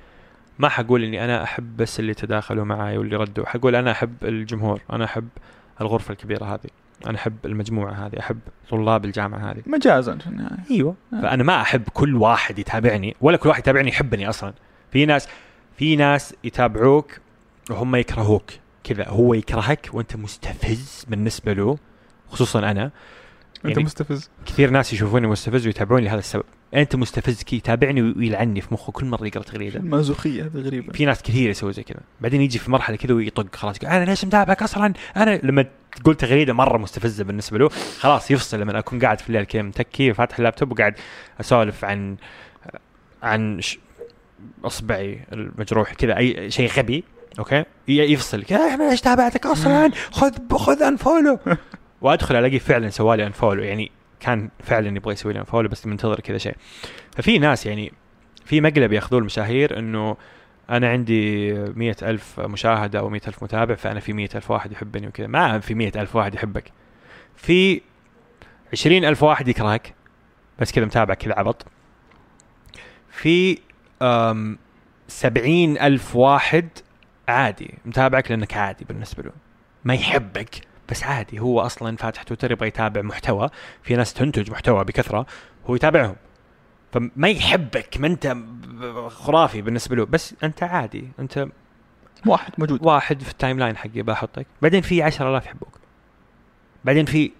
ما 0.58 0.68
حقول 0.68 1.04
إني 1.04 1.24
أنا 1.24 1.42
أحب 1.42 1.76
بس 1.76 2.00
اللي 2.00 2.14
تداخلوا 2.14 2.64
معي 2.64 2.98
واللي 2.98 3.16
ردوا. 3.16 3.46
حقول 3.46 3.76
أنا 3.76 3.90
أحب 3.90 4.14
الجمهور 4.22 4.80
أنا 4.92 5.04
أحب 5.04 5.28
الغرفة 5.80 6.12
الكبيرة 6.12 6.44
هذه 6.44 6.70
أنا 7.06 7.18
أحب 7.18 7.36
المجموعة 7.44 7.92
هذه 7.92 8.18
أحب 8.18 8.38
طلاب 8.70 9.04
الجامعة 9.04 9.50
هذه. 9.50 9.62
مجازا 9.66 10.16
في 10.16 10.26
النهاية. 10.26 10.58
أيوه. 10.70 10.94
آه. 11.14 11.22
فأنا 11.22 11.42
ما 11.42 11.60
أحب 11.60 11.82
كل 11.92 12.16
واحد 12.16 12.58
يتابعني 12.58 13.16
ولا 13.20 13.36
كل 13.36 13.48
واحد 13.48 13.60
يتابعني 13.60 13.88
يحبني 13.88 14.28
أصلا. 14.28 14.52
في 14.92 15.06
ناس 15.06 15.28
في 15.76 15.96
ناس 15.96 16.34
يتابعوك 16.44 17.18
وهم 17.70 17.96
يكرهوك. 17.96 18.50
كذا 18.84 19.08
هو 19.08 19.34
يكرهك 19.34 19.88
وأنت 19.92 20.16
مستفز 20.16 21.06
بالنسبة 21.08 21.52
له. 21.52 21.78
خصوصا 22.32 22.58
أنا. 22.58 22.90
أنت 23.64 23.70
يعني 23.72 23.84
مستفز. 23.84 24.30
كثير 24.46 24.70
ناس 24.70 24.92
يشوفوني 24.92 25.26
مستفز 25.26 25.66
ويتابعوني 25.66 26.04
لهذا 26.04 26.18
السبب. 26.18 26.44
أنت 26.74 26.96
مستفز 26.96 27.42
كي 27.42 27.56
يتابعني 27.56 28.02
ويلعني 28.02 28.60
في 28.60 28.74
مخه 28.74 28.92
كل 28.92 29.06
مرة 29.06 29.26
يقرأ 29.26 29.42
تغريدة. 29.42 29.80
المازوخية 29.80 30.42
هذه 30.42 30.56
غريبه 30.60 30.92
في 30.92 31.04
ناس 31.04 31.22
كثير 31.22 31.50
يسوي 31.50 31.72
زي 31.72 31.82
كذا. 31.82 32.00
بعدين 32.20 32.40
يجي 32.40 32.58
في 32.58 32.70
مرحلة 32.70 32.96
كذا 32.96 33.14
ويطق 33.14 33.56
خلاص 33.56 33.76
يقول 33.76 33.88
أنا 33.90 34.04
ليش 34.04 34.24
متابعك 34.24 34.62
أصلا؟ 34.62 34.92
أنا 35.16 35.40
لما 35.42 35.64
تقول 35.96 36.14
تغريدة 36.14 36.52
مرة 36.52 36.78
مستفزة 36.78 37.24
بالنسبة 37.24 37.58
له 37.58 37.68
خلاص 37.98 38.30
يفصل 38.30 38.60
لما 38.60 38.78
أكون 38.78 38.98
قاعد 38.98 39.20
في 39.20 39.28
الليل 39.28 39.44
كذا 39.44 39.62
متكي 39.62 40.10
وفاتح 40.10 40.36
اللابتوب 40.38 40.72
وقاعد 40.72 40.94
أسولف 41.40 41.84
عن 41.84 42.16
عن 43.22 43.60
ش- 43.60 43.78
أصبعي 44.64 45.20
المجروح 45.32 45.92
كذا 45.94 46.16
أي 46.16 46.50
شيء 46.50 46.70
غبي 46.70 47.04
okay؟ 47.38 47.64
يفصل. 47.88 48.44
كذا 48.44 48.74
أنا 48.74 48.90
ليش 48.90 49.00
تابعتك 49.00 49.46
أصلا؟ 49.46 49.90
خذ 50.10 50.32
خذ 50.56 50.82
unfollow 50.82 51.38
وادخل 52.02 52.36
الاقي 52.36 52.58
فعلا 52.58 52.90
سوالي 52.90 53.26
unfollow 53.26 53.62
يعني 53.62 53.90
كان 54.20 54.50
فعلا 54.60 54.96
يبغى 54.96 55.12
يسوي 55.12 55.32
لي 55.32 55.38
unfollow 55.38 55.68
بس 55.68 55.86
منتظر 55.86 56.20
كذا 56.20 56.38
شيء. 56.38 56.56
ففي 57.16 57.38
ناس 57.38 57.66
يعني 57.66 57.92
في 58.44 58.60
مقلب 58.60 58.92
ياخذوه 58.92 59.20
المشاهير 59.20 59.78
إنه 59.78 60.16
أنا 60.70 60.88
عندي 60.88 61.52
مية 61.52 61.96
ألف 62.02 62.40
مشاهدة 62.40 62.98
أو 62.98 63.08
مية 63.08 63.20
ألف 63.28 63.42
متابع 63.42 63.74
فأنا 63.74 64.00
في 64.00 64.12
مية 64.12 64.28
ألف 64.34 64.50
واحد 64.50 64.72
يحبني 64.72 65.06
وكذا. 65.06 65.26
ما 65.26 65.60
في 65.60 65.74
مية 65.74 65.92
ألف 65.96 66.16
واحد 66.16 66.34
يحبك. 66.34 66.72
في 67.36 67.80
عشرين 68.72 69.04
ألف 69.04 69.22
واحد 69.22 69.48
يكرهك 69.48 69.94
بس 70.58 70.72
كذا 70.72 70.84
متابع 70.84 71.14
كذا 71.14 71.34
عبط. 71.34 71.66
في 73.10 73.58
سبعين 75.08 75.78
ألف 75.78 76.16
واحد 76.16 76.68
عادي 77.28 77.74
متابعك 77.84 78.30
لأنك 78.30 78.54
عادي 78.54 78.84
بالنسبة 78.84 79.22
له. 79.22 79.32
ما 79.84 79.94
يحبك. 79.94 80.71
بس 80.92 81.02
عادي 81.02 81.40
هو 81.40 81.60
أصلا 81.60 81.96
فاتح 81.96 82.22
تويتر 82.22 82.52
يبغى 82.52 82.68
يتابع 82.68 83.02
محتوى 83.02 83.50
في 83.82 83.96
ناس 83.96 84.14
تنتج 84.14 84.50
محتوى 84.50 84.84
بكثرة 84.84 85.26
هو 85.66 85.74
يتابعهم. 85.74 86.16
فما 86.92 87.28
يحبك 87.28 87.96
ما 88.00 88.06
أنت 88.06 88.36
خرافي 89.08 89.62
بالنسبة 89.62 89.96
له 89.96 90.06
بس 90.06 90.34
أنت 90.44 90.62
عادي 90.62 91.08
أنت 91.18 91.48
واحد 92.26 92.52
موجود. 92.58 92.86
واحد 92.86 93.22
في 93.22 93.30
ال 93.30 93.58
timeline 93.58 93.76
حقي 93.76 94.02
بحطك. 94.02 94.46
بعدين 94.62 94.80
في 94.80 95.02
10000 95.02 95.46
يحبوك. 95.46 95.78
بعدين 96.84 97.04
في 97.04 97.32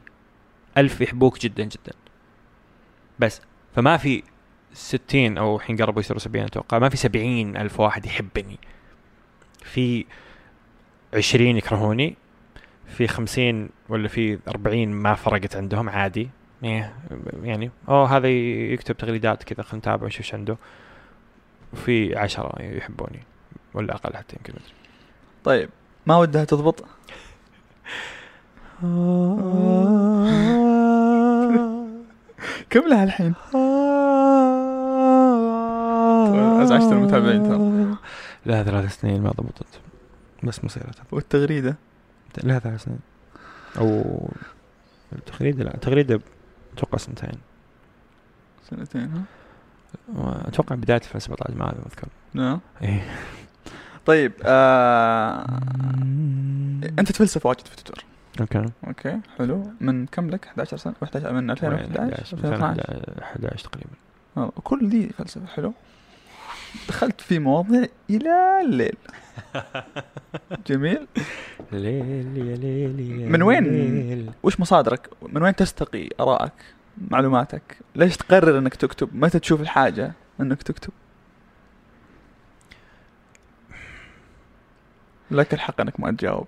ألف 0.78 1.00
يحبوك 1.00 1.38
جدا 1.38 1.64
جدا. 1.64 1.92
بس 3.18 3.40
فما 3.74 3.96
في 3.96 4.22
60 4.72 5.38
أو 5.38 5.56
الحين 5.56 5.76
قربوا 5.76 6.00
يصيروا 6.00 6.20
70 6.20 6.44
أتوقع 6.44 6.78
ما 6.78 6.88
في 6.88 6.96
70 6.96 7.56
ألف 7.56 7.80
واحد 7.80 8.06
يحبني. 8.06 8.58
في 9.64 10.04
20 11.14 11.56
يكرهوني. 11.56 12.21
في 12.92 13.08
50 13.08 13.68
ولا 13.88 14.08
في 14.08 14.38
40 14.48 14.88
ما 14.88 15.14
فرقت 15.14 15.56
عندهم 15.56 15.88
عادي. 15.88 16.30
إيه، 16.64 16.94
يعني 17.42 17.70
أوه 17.88 18.16
هذا 18.16 18.28
يكتب 18.72 18.96
تغريدات 18.96 19.42
كذا 19.42 19.62
خلينا 19.62 19.78
نتابع 19.78 20.04
ونشوف 20.04 20.20
إيش 20.20 20.34
عنده. 20.34 20.56
وفي 21.72 22.16
عشرة 22.16 22.62
يحبوني 22.62 23.22
ولا 23.74 23.94
أقل 23.94 24.16
حتى 24.16 24.36
يمكن. 24.36 24.52
مدري. 24.52 24.74
طيب 25.44 25.68
ما 26.06 26.16
ودها 26.16 26.44
تضبط؟ 26.44 26.84
كم 32.70 32.88
لها 32.88 33.04
الحين؟ 33.04 33.34
ازعجت 36.62 36.92
المتابعين 36.92 37.42
ترى. 37.42 37.96
لها 38.46 38.62
ثلاث 38.62 39.00
سنين 39.00 39.22
ما 39.22 39.30
ضبطت 39.30 39.80
بس 40.42 40.64
مصيرة 40.64 40.90
والتغريدة؟ 41.12 41.76
ثلاث 42.32 42.82
سنين. 42.84 42.98
أو 43.78 44.28
تغريدة 45.26 45.64
لا 45.64 45.76
تغريدة 45.76 46.20
أتوقع 46.76 46.98
سنتين. 46.98 47.38
سنتين 48.70 49.10
ها؟ 49.12 49.22
أتوقع 50.48 50.74
بداية 50.74 50.96
2017 50.96 51.54
ما 51.58 51.74
أذكر. 51.86 52.08
نعم. 52.34 52.60
إيه. 52.82 53.04
طيب 54.06 54.32
آه... 54.44 55.46
أنت 56.98 57.12
تفلسف 57.12 57.46
واجد 57.46 57.66
في 57.66 57.76
تويتر. 57.76 58.04
okay. 58.40 58.64
okay 58.86 59.20
حلو. 59.38 59.72
من 59.80 60.06
كم 60.06 60.30
لك؟ 60.30 60.46
11 60.46 60.76
سنة؟ 60.76 60.94
11 61.02 61.32
من 61.32 61.50
2011 61.50 62.20
2012 62.20 63.22
11 63.22 63.68
تقريبا. 63.68 63.90
آه، 64.36 64.52
كل 64.64 64.88
دي 64.88 65.08
فلسفة 65.08 65.46
حلو. 65.46 65.72
دخلت 66.88 67.20
في 67.20 67.38
مواضيع 67.38 67.86
إلى 68.10 68.60
الليل. 68.64 68.96
جميل. 70.66 71.06
ليل 71.72 72.36
يا 72.36 72.56
ليل 72.56 73.20
يا 73.20 73.28
من 73.28 73.42
وين؟ 73.42 73.64
ليل. 73.64 74.30
وش 74.42 74.60
مصادرك؟ 74.60 75.10
من 75.22 75.42
وين 75.42 75.56
تستقي 75.56 76.08
ارائك 76.20 76.52
معلوماتك؟ 77.10 77.76
ليش 77.96 78.16
تقرر 78.16 78.58
إنك 78.58 78.74
تكتب؟ 78.74 79.08
متى 79.14 79.38
تشوف 79.38 79.60
الحاجة 79.60 80.12
إنك 80.40 80.62
تكتب؟ 80.62 80.92
لك 85.30 85.54
الحق 85.54 85.80
إنك 85.80 86.00
ما 86.00 86.10
تجاوب. 86.10 86.46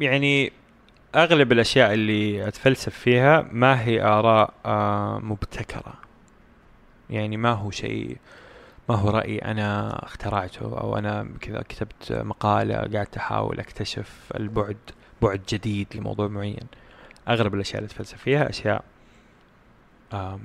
يعني 0.00 0.52
أغلب 1.14 1.52
الأشياء 1.52 1.92
اللي 1.92 2.48
أتفلسف 2.48 2.94
فيها 2.94 3.48
ما 3.52 3.82
هي 3.82 4.02
آراء 4.02 4.54
آه، 4.66 5.18
مبتكرة. 5.18 6.05
يعني 7.10 7.36
ما 7.36 7.50
هو 7.52 7.70
شيء 7.70 8.16
ما 8.88 8.94
هو 8.94 9.10
رأي 9.10 9.38
أنا 9.38 9.98
اخترعته 10.04 10.80
أو 10.80 10.98
أنا 10.98 11.28
كذا 11.40 11.62
كتبت 11.68 12.12
مقالة 12.12 12.74
قاعد 12.74 13.08
أحاول 13.16 13.60
أكتشف 13.60 14.32
البعد 14.34 14.76
بعد 15.22 15.40
جديد 15.48 15.86
لموضوع 15.94 16.28
معين. 16.28 16.66
اغلب 17.28 17.54
الأشياء 17.54 17.78
اللي 17.78 17.86
اتفلسف 17.86 18.18
فيها 18.18 18.50
أشياء 18.50 18.84
آم، 20.12 20.40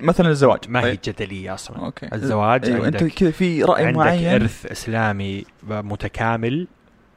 مثلا 0.00 0.28
الزواج. 0.28 0.58
ما 0.68 0.80
هي 0.80 0.96
طيب. 0.96 0.98
جدلية 1.04 1.54
أصلا. 1.54 1.78
أوكي. 1.78 2.08
الزواج 2.12 2.68
أنت 2.70 2.84
عندك 2.84 3.14
كذا 3.14 3.30
في 3.30 3.62
رأي 3.62 3.84
عندك 3.86 3.98
معين؟ 3.98 4.28
إرث 4.28 4.66
إسلامي 4.66 5.44
متكامل 5.62 6.68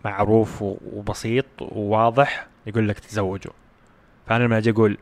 معروف 0.06 0.62
وبسيط 0.62 1.46
وواضح 1.62 2.48
يقول 2.68 2.90
لك 2.90 3.00
تزوجوا 3.00 3.54
فأنا 4.28 4.44
لما 4.44 4.58
أجي 4.58 4.70
أقول 4.70 4.98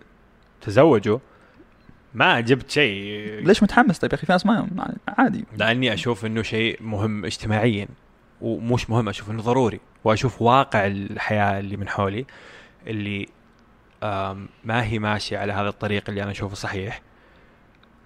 تزوجوا 0.62 1.20
ما 2.14 2.40
جبت 2.40 2.72
شيء. 2.72 3.46
ليش 3.48 3.64
متحمس 3.64 4.00
طيب 4.00 4.12
يا 4.12 4.18
أخي؟ 4.18 4.26
في 4.26 4.32
ناس 4.32 4.46
ما 4.46 4.96
عادي. 5.08 5.46
لأني 5.58 5.94
أشوف 5.94 6.26
إنه 6.26 6.42
شيء 6.42 6.84
مهم 6.84 7.26
اجتماعيا 7.26 7.88
ومش 8.42 8.90
مهم 8.90 9.10
أشوف 9.10 9.32
إنه 9.32 9.42
ضروري 9.42 9.80
وأشوف 10.04 10.42
واقع 10.42 10.88
الحياة 10.88 11.60
اللي 11.60 11.78
من 11.78 11.88
حولي 11.90 12.26
اللي 12.88 13.28
ما 14.64 14.84
هي 14.84 15.00
ماشية 15.00 15.38
على 15.38 15.54
هذا 15.54 15.70
الطريق 15.70 16.10
اللي 16.10 16.24
أنا 16.24 16.32
أشوفه 16.32 16.56
صحيح. 16.56 17.02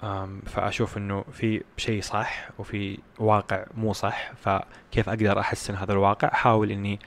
آم، 0.03 0.41
فأشوف 0.45 0.97
إنه 0.97 1.25
في 1.31 1.63
شيء 1.77 2.01
صح 2.01 2.49
وفي 2.59 2.97
واقع 3.19 3.65
مو 3.77 3.93
صح. 3.93 4.31
فكيف 4.35 5.09
أقدر 5.09 5.39
أحسن 5.39 5.75
هذا 5.75 5.93
الواقع؟ 5.93 6.27
أحاول 6.27 6.71
إني 6.71 6.99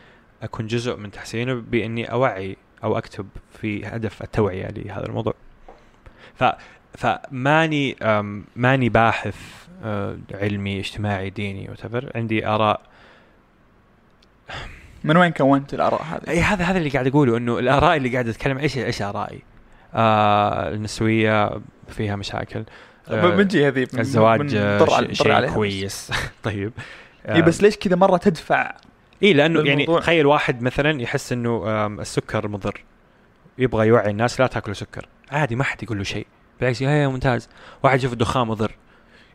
أكون 0.43 0.67
جزء 0.67 0.97
من 0.97 1.11
تحسينه 1.11 1.55
بإني 1.55 2.13
أوعي 2.13 2.57
أو 2.85 2.99
أكتب 2.99 3.29
في 3.61 3.87
هدف 3.87 4.23
التوعية 4.23 4.67
لهذا 4.69 5.07
الموضوع. 5.07 5.35
ف 6.35 6.45
فماني 6.95 7.97
ماني 8.57 8.89
باحث 8.89 9.37
آه، 9.85 10.19
علمي 10.35 10.81
اجتماعي 10.81 11.31
ديني 11.31 11.71
وتفر 11.71 12.13
عندي 12.15 12.47
آراء 12.47 12.81
من 15.05 15.17
وين 15.17 15.33
كونت 15.33 15.75
الآراء 15.75 16.03
هذه؟ 16.03 16.31
إي 16.31 16.41
هذا 16.41 16.65
هذا 16.65 16.79
اللي 16.79 16.89
قاعد 16.91 17.07
أقوله 17.07 17.37
إنه 17.37 17.59
الآراء 17.59 17.97
اللي 17.97 18.09
قاعد 18.09 18.29
أتكلم 18.29 18.59
إيش 18.59 18.79
إيش 18.79 19.03
آرائي؟ 19.03 19.43
آه 19.95 20.69
النسوية 20.75 21.61
فيها 21.89 22.17
مشاكل 22.17 22.65
آه 23.09 23.31
بنجي 23.31 23.69
هذه 23.69 23.87
من- 23.93 24.01
الزواج 24.01 24.55
آه، 24.55 25.13
شيء. 25.13 25.49
كويس 25.55 26.13
طيب 26.45 26.73
إي 27.29 27.43
بس 27.43 27.63
ليش 27.63 27.77
كذا 27.77 27.97
مرة 27.97 28.17
تدفع 28.17 28.75
إي 29.23 29.33
لأنه 29.33 29.61
يعني. 29.61 29.87
تخيل 29.87 30.27
واحد 30.27 30.63
مثلا 30.63 31.03
يحس 31.03 31.33
إنه 31.33 31.87
السكر 31.87 32.49
مضر 32.49 32.85
يبغى 33.59 33.87
يوعي 33.87 34.11
الناس 34.11 34.41
لا 34.41 34.47
تاكلوا 34.47 34.75
سكر 34.75 35.09
عادي 35.31 35.57
ما 35.57 35.65
حد 35.65 35.83
يقول 35.83 35.99
له 35.99 36.05
شيء 36.05 36.27
بالعكس 36.61 36.83
يا 36.83 37.09
ممتاز. 37.09 37.49
واحد 37.83 37.99
يشوف 37.99 38.13
الدخان 38.13 38.47
مضر. 38.47 38.75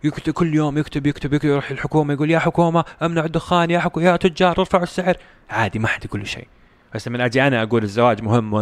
يكتب 0.04 0.34
كل 0.34 0.56
يوم 0.56 0.78
يكتب 0.78 1.08
يكتب 1.08 1.34
يكتب 1.34 1.50
يروح 1.50 1.72
الحكومة 1.72 2.14
يقول 2.14 2.32
يا 2.32 2.40
حكومة 2.40 2.86
امنع 3.02 3.26
الدخان 3.26 3.72
يا 3.72 3.80
حكو 3.80 4.00
يا 4.00 4.16
تجار 4.16 4.60
ارفعوا 4.60 4.84
السعر. 4.84 5.18
عادي 5.50 5.80
ما 5.80 5.88
حد 5.88 6.06
يقول 6.06 6.22
له 6.22 6.28
شيء. 6.28 6.48
بس 6.96 7.08
لما 7.08 7.26
أجي 7.26 7.48
أنا 7.48 7.64
أقول 7.64 7.84
الزواج 7.84 8.22
مهم 8.22 8.56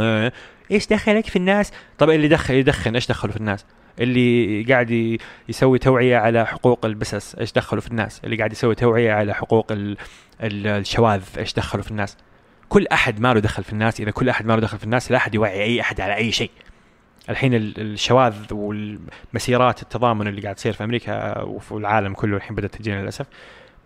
إيش 0.72 0.88
دخلك 0.88 1.28
في 1.28 1.36
الناس؟ 1.36 1.72
طب 1.97 2.09
اللي 2.09 2.28
دخل 2.28 2.53
يدخن 2.53 2.95
إيش 2.95 3.07
دخله 3.07 3.32
في 3.32 3.38
الناس؟ 3.38 3.66
اللي 3.99 4.64
قاعد 4.64 5.20
يسوي 5.49 5.80
توعية 5.80 6.18
على 6.18 6.45
حقوق 6.45 6.86
البسس 6.86 7.36
إيش 7.36 7.51
دخله 7.51 7.82
في 7.82 7.88
الناس؟ 7.88 8.22
اللي 8.24 8.36
قاعد 8.38 8.51
يسوي 8.51 8.76
توعية 8.76 9.14
على 9.14 9.34
حقوق 9.34 9.72
ال 9.72 9.97
ال 10.43 10.68
الشواذ 10.68 11.22
إيش 11.38 11.53
دخله 11.53 11.82
في 11.82 11.91
الناس؟ 11.91 12.18
كل 12.70 12.88
أحد 12.88 13.20
ما 13.20 13.34
له 13.34 13.39
دخل 13.39 13.64
في 13.64 13.74
الناس 13.74 14.01
إذا 14.01 14.12
كل 14.12 14.30
أحد 14.30 14.45
ما 14.45 14.53
له 14.53 14.59
دخل 14.59 14.78
في 14.78 14.84
الناس 14.84 15.12
لا 15.12 15.18
أحد 15.18 15.36
يوعي 15.36 15.64
أي 15.64 15.82
أحد 15.82 16.01
على 16.01 16.16
أي 16.16 16.32
شيء. 16.32 16.51
الحين 17.30 17.53
ال- 17.53 17.80
الشواذ 17.82 18.36
والمسيرات 18.53 19.82
التضامن 19.82 20.28
اللي 20.28 20.41
قاعد 20.41 20.55
تصير 20.55 20.74
في 20.74 20.84
أمريكا 20.84 21.41
وفي 21.41 21.72
العالم 21.72 22.13
كله 22.13 22.38
الحين 22.38 22.55
بدأت 22.55 22.76
تجينا 22.76 23.01
للأسف 23.01 23.26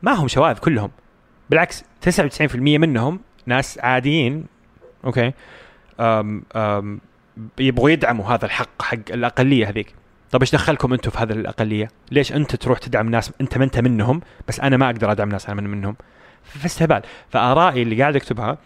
ما 0.02 0.12
هم 0.14 0.28
شواذ 0.28 0.58
كلهم 0.58 0.92
بالعكس 1.50 1.84
99% 2.10 2.56
منهم 2.56 3.20
ناس 3.46 3.80
عاديين 3.80 4.46
أوكي 5.06 5.34
أم 6.00 6.44
أم 6.56 7.00
يبغوا 7.60 7.90
يدعموا 7.90 8.26
هذا 8.26 8.46
الحق 8.46 8.82
حق 8.82 8.98
الأقلية 9.10 9.70
هذيك 9.70 9.96
طب 10.32 10.42
إيش 10.42 10.52
دخلكم 10.52 10.94
أنتم 10.94 11.12
في 11.12 11.18
هذه 11.18 11.32
الأقلية؟ 11.32 11.88
ليش 12.12 12.34
أنت 12.34 12.56
تروح 12.56 12.80
تدعم 12.80 13.10
ناس 13.10 13.32
أنت 13.42 13.58
ما 13.58 13.64
أنت 13.64 13.80
منهم 13.80 14.22
بس 14.48 14.60
أنا 14.60 14.78
ما 14.78 14.86
أقدر 14.86 15.12
أدعم 15.12 15.30
ناس 15.30 15.50
أنا 15.50 15.62
من 15.62 15.70
منهم؟ 15.70 15.96
فاستهبال 16.44 17.02
فآرائي 17.30 17.82
اللي 17.82 18.02
قاعد 18.02 18.16
أكتبها 18.16 18.58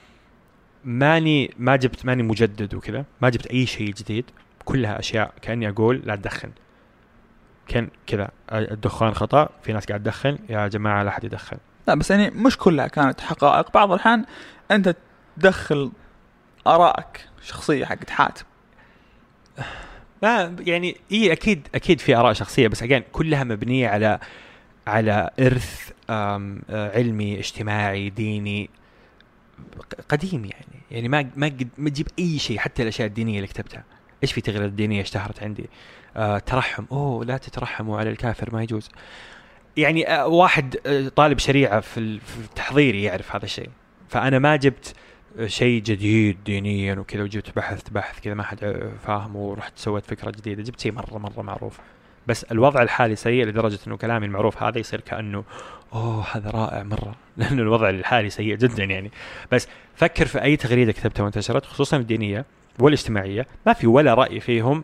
ماني 0.86 1.54
ما 1.60 1.76
جبت 1.76 2.06
ماني 2.06 2.24
مجدد 2.24 2.74
وكذا 2.76 3.06
ما 3.22 3.30
جبت 3.30 3.48
أي 3.48 3.66
شيء 3.66 3.94
جديد 3.94 4.26
كلها 4.72 5.00
أشياء. 5.00 5.34
كاني 5.42 5.70
أقول 5.70 6.02
لا 6.06 6.16
تدخن. 6.16 6.52
كأن 7.68 7.90
كذا. 8.08 8.30
الدخان 8.52 9.14
خطأ 9.14 9.50
في 9.64 9.74
ناس 9.74 9.86
قاعد 9.86 10.04
تدخن 10.04 10.38
يا 10.50 10.68
جماعة 10.68 11.04
لا 11.04 11.10
أحد 11.10 11.24
يدخن. 11.24 11.58
لا 11.88 11.96
بس 11.96 12.12
يعني 12.12 12.30
مش 12.30 12.58
كلها 12.58 12.88
كانت 12.88 13.22
حقائق. 13.22 13.72
بعض 13.74 13.92
الأحيان 13.92 14.26
أنت 14.72 14.96
تدخل 15.38 15.92
آرائك 16.68 17.28
شخصيه 17.42 17.86
حقت 17.86 18.10
حاتم 18.10 18.46
ما 20.24 20.56
يعني 20.60 20.98
إي 21.12 21.32
أكيد 21.32 21.68
أكيد 21.76 22.00
في 22.00 22.16
آراء 22.16 22.34
شخصية 22.34 22.68
بس 22.68 22.84
اجين 22.84 23.04
كلها 23.12 23.44
مبنية 23.44 23.88
على 23.88 24.20
على 24.88 25.30
إرث 25.40 25.92
علمي 26.70 27.40
اجتماعي 27.40 28.10
ديني 28.10 28.70
قديم 30.10 30.46
يعني. 30.46 30.82
يعني 30.92 31.08
ما 31.08 31.30
ما 31.36 31.52
ما 31.78 31.90
تجيب 31.90 32.08
أي 32.20 32.40
شيء 32.40 32.58
حتى 32.58 32.84
الأشياء 32.84 33.08
الدينية 33.08 33.36
اللي 33.36 33.48
كتبتها. 33.48 33.84
إيش 34.24 34.34
في 34.34 34.42
تغريدات 34.42 34.72
دينية 34.72 35.02
اشتهرت 35.02 35.44
عندي؟ 35.44 35.70
آه 36.18 36.40
ترحم. 36.40 36.86
أوه 36.92 37.26
لا 37.26 37.38
تترحموا 37.38 38.00
على 38.00 38.10
الكافر 38.10 38.54
ما 38.54 38.64
يجوز. 38.64 38.90
يعني 39.78 40.08
آه 40.10 40.28
واحد 40.28 40.76
آه 40.86 41.08
طالب 41.08 41.40
شريعة 41.40 41.80
في 41.80 42.00
ال- 42.00 42.20
في 42.20 42.36
تحضيري 42.56 43.04
يعرف 43.04 43.36
هذا 43.36 43.46
الشيء. 43.46 43.70
فأنا 44.10 44.40
ما 44.40 44.56
جبت 44.56 44.94
آه، 45.40 45.48
شيء 45.48 45.82
جديد 45.82 46.44
دينيا 46.44 46.96
وكذا 46.96 47.24
وجبت 47.24 47.56
بحث 47.56 47.90
بحث 47.90 48.20
كذا 48.20 48.34
ما 48.34 48.44
حد 48.44 48.90
فاهم 49.04 49.36
ورحت 49.36 49.74
سويت 49.78 50.06
فكرة 50.06 50.32
جديدة. 50.32 50.64
جبت 50.64 50.80
شيء 50.80 50.92
مرة 50.92 51.18
مرة 51.18 51.42
معروف. 51.42 51.80
بس 52.28 52.44
الوضع 52.44 52.82
الحالي 52.82 53.16
سيء 53.16 53.46
لدرجة 53.46 53.80
إنه 53.88 53.98
كلامي 53.98 54.26
المعروف 54.26 54.64
هذا 54.64 54.80
يصير 54.80 55.02
كأنه 55.02 55.44
أوه 55.94 56.26
هذا 56.32 56.50
رائع 56.50 56.84
مرة. 56.84 57.16
لأنه 57.38 57.62
الوضع 57.62 57.90
الحالي 57.90 58.30
سيء 58.30 58.56
جدا 58.56 58.84
يعني. 58.84 59.12
بس 59.52 59.68
فكر 59.96 60.26
في 60.26 60.42
أي 60.44 60.58
تغريدة 60.58 60.92
كتبتها 60.92 61.24
وانتشرت 61.24 61.66
خصوصا 61.66 61.98
الدينية. 61.98 62.46
والاجتماعية 62.82 63.48
ما 63.66 63.74
في 63.74 63.88
ولا 63.88 64.14
رأي 64.14 64.40
فيهم 64.40 64.84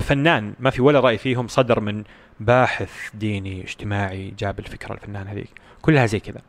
فنان 0.00 0.54
ما 0.60 0.70
في 0.70 0.82
ولا 0.82 1.00
رأي 1.00 1.18
فيهم 1.18 1.48
صدر 1.48 1.80
من 1.80 2.04
باحث 2.40 3.10
ديني 3.14 3.62
اجتماعي 3.64 4.34
جاب 4.38 4.58
الفكرة 4.58 4.94
الفنان 4.94 5.26
هذيك. 5.26 5.50
كلها 5.82 6.06
زي 6.06 6.20
كذا. 6.20 6.40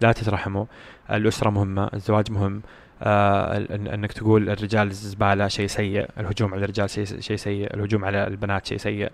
لا 0.00 0.12
تترحموا 0.12 0.64
الأسرة 1.10 1.50
مهمة 1.50 1.90
الزواج 1.94 2.30
مهم 2.30 2.62
آه 3.02 3.56
إنك 3.70 4.12
تقول 4.12 4.50
الرجال 4.50 4.92
زبالة 4.92 5.48
شيء 5.48 5.66
سيء 5.66 6.08
الهجوم 6.18 6.54
على 6.54 6.64
الرجال 6.64 6.90
شيء 6.90 7.36
سيء 7.36 7.74
الهجوم 7.74 8.04
على 8.04 8.26
البنات 8.26 8.66
شيء 8.66 8.78
سيء 8.78 9.10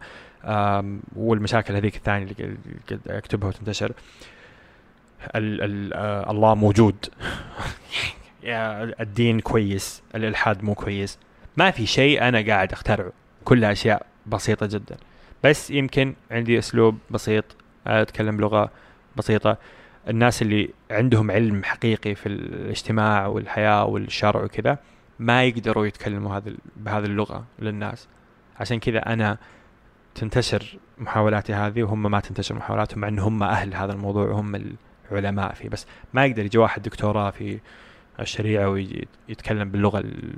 والمشاكل 1.17 1.75
هذيك 1.75 1.97
الثانية 1.97 2.27
اللي 2.41 2.57
أكتبها 3.09 3.49
وتنتشر. 3.49 3.93
ال 5.37 5.63
ال 5.63 5.93
آه 5.95 6.31
الله 6.31 6.55
موجود. 6.55 6.97
الدين 8.45 9.41
كويس 9.41 10.03
الإلحاد 10.15 10.65
مو 10.65 10.75
كويس. 10.75 11.19
ما 11.57 11.71
في 11.71 11.87
شيء 11.87 12.29
أنا 12.29 12.41
قاعد 12.41 12.73
أخترعه. 12.73 13.13
كلها 13.45 13.73
أشياء 13.73 14.07
بسيطة 14.27 14.67
جدا. 14.67 14.97
بس 15.45 15.71
يمكن 15.71 16.15
عندي 16.31 16.59
أسلوب 16.59 16.99
بسيط 17.11 17.45
أتكلم 17.87 18.37
بلغة 18.37 18.71
بسيطة. 19.17 19.57
الناس 20.09 20.43
اللي 20.43 20.71
عندهم 20.91 21.31
علم 21.31 21.65
حقيقي 21.65 22.15
في 22.15 22.27
الاجتماع 22.27 23.27
والحياة 23.27 23.85
والشرع 23.85 24.45
وكذا 24.45 24.79
ما 25.19 25.45
يقدروا 25.45 25.87
يتكلموا 25.87 26.37
هذا 26.37 26.53
بهذه 26.77 27.05
اللغة 27.05 27.45
للناس. 27.59 28.09
عشان 28.61 28.79
كذا 28.79 28.99
أنا 28.99 29.39
تنتشر 30.15 30.79
محاولاتي 30.99 31.53
هذه 31.53 31.83
وهم 31.83 32.11
ما 32.11 32.21
تنتشر 32.21 32.55
محاولاتهم 32.55 33.01
مع 33.01 33.09
إن 33.09 33.19
هم 33.19 33.43
أهل 33.43 33.75
هذا 33.75 33.93
الموضوع 33.93 34.29
وهم 34.29 34.75
العلماء 35.11 35.55
فيه. 35.55 35.69
بس 35.69 35.87
ما 36.15 36.27
يقدر 36.27 36.45
يجي 36.45 36.59
واحد 36.59 36.83
دكتوراه 36.83 37.31
في 37.31 37.59
الشريعة 38.21 38.69
ويتكلم 38.69 39.71
باللغة 39.71 39.99
ال- 39.99 40.35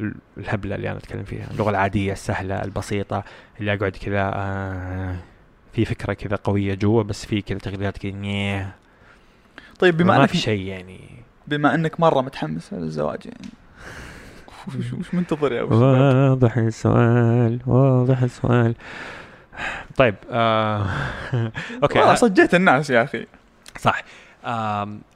ال- 0.00 0.14
الهبلة 0.38 0.74
اللي 0.74 0.90
أنا 0.90 0.98
أتكلم 0.98 1.24
فيها. 1.24 1.50
اللغة 1.50 1.70
العادية 1.70 2.12
السهلة 2.12 2.62
البسيطة 2.64 3.24
اللي 3.60 3.74
أقعد 3.74 3.92
كذا 3.92 4.30
آه 4.34 5.16
في 5.72 5.84
فكرة 5.84 6.12
كذا 6.12 6.36
قوية 6.36 6.74
جوا 6.74 7.02
بس 7.02 7.26
في 7.26 7.42
كذا 7.42 7.58
تغريدات 7.58 7.98
كذا 7.98 8.66
طيب 9.78 9.96
بما 9.96 10.14
ما 10.16 10.20
إنك 10.20 10.28
في 10.28 10.38
شيء 10.38 10.60
يعني. 10.66 11.00
بما 11.46 11.74
إنك 11.74 12.00
مرة 12.00 12.20
متحمس 12.20 12.72
للزواج 12.72 13.18
يعني. 13.26 13.48
وش, 14.78 14.92
وش 14.92 15.14
منتظر 15.14 15.52
يا 15.52 15.62
أبو؟ 15.62 15.74
واضح 15.74 16.56
السؤال 16.56 17.60
واضح 17.66 18.22
السؤال. 18.22 18.74
طيب 19.96 20.14
آه 20.30 20.86
أوكي 21.82 21.98
والله 21.98 22.14
صجيت 22.14 22.54
الناس 22.54 22.90
يا 22.90 23.02
أخي. 23.02 23.26
صح. 23.78 24.02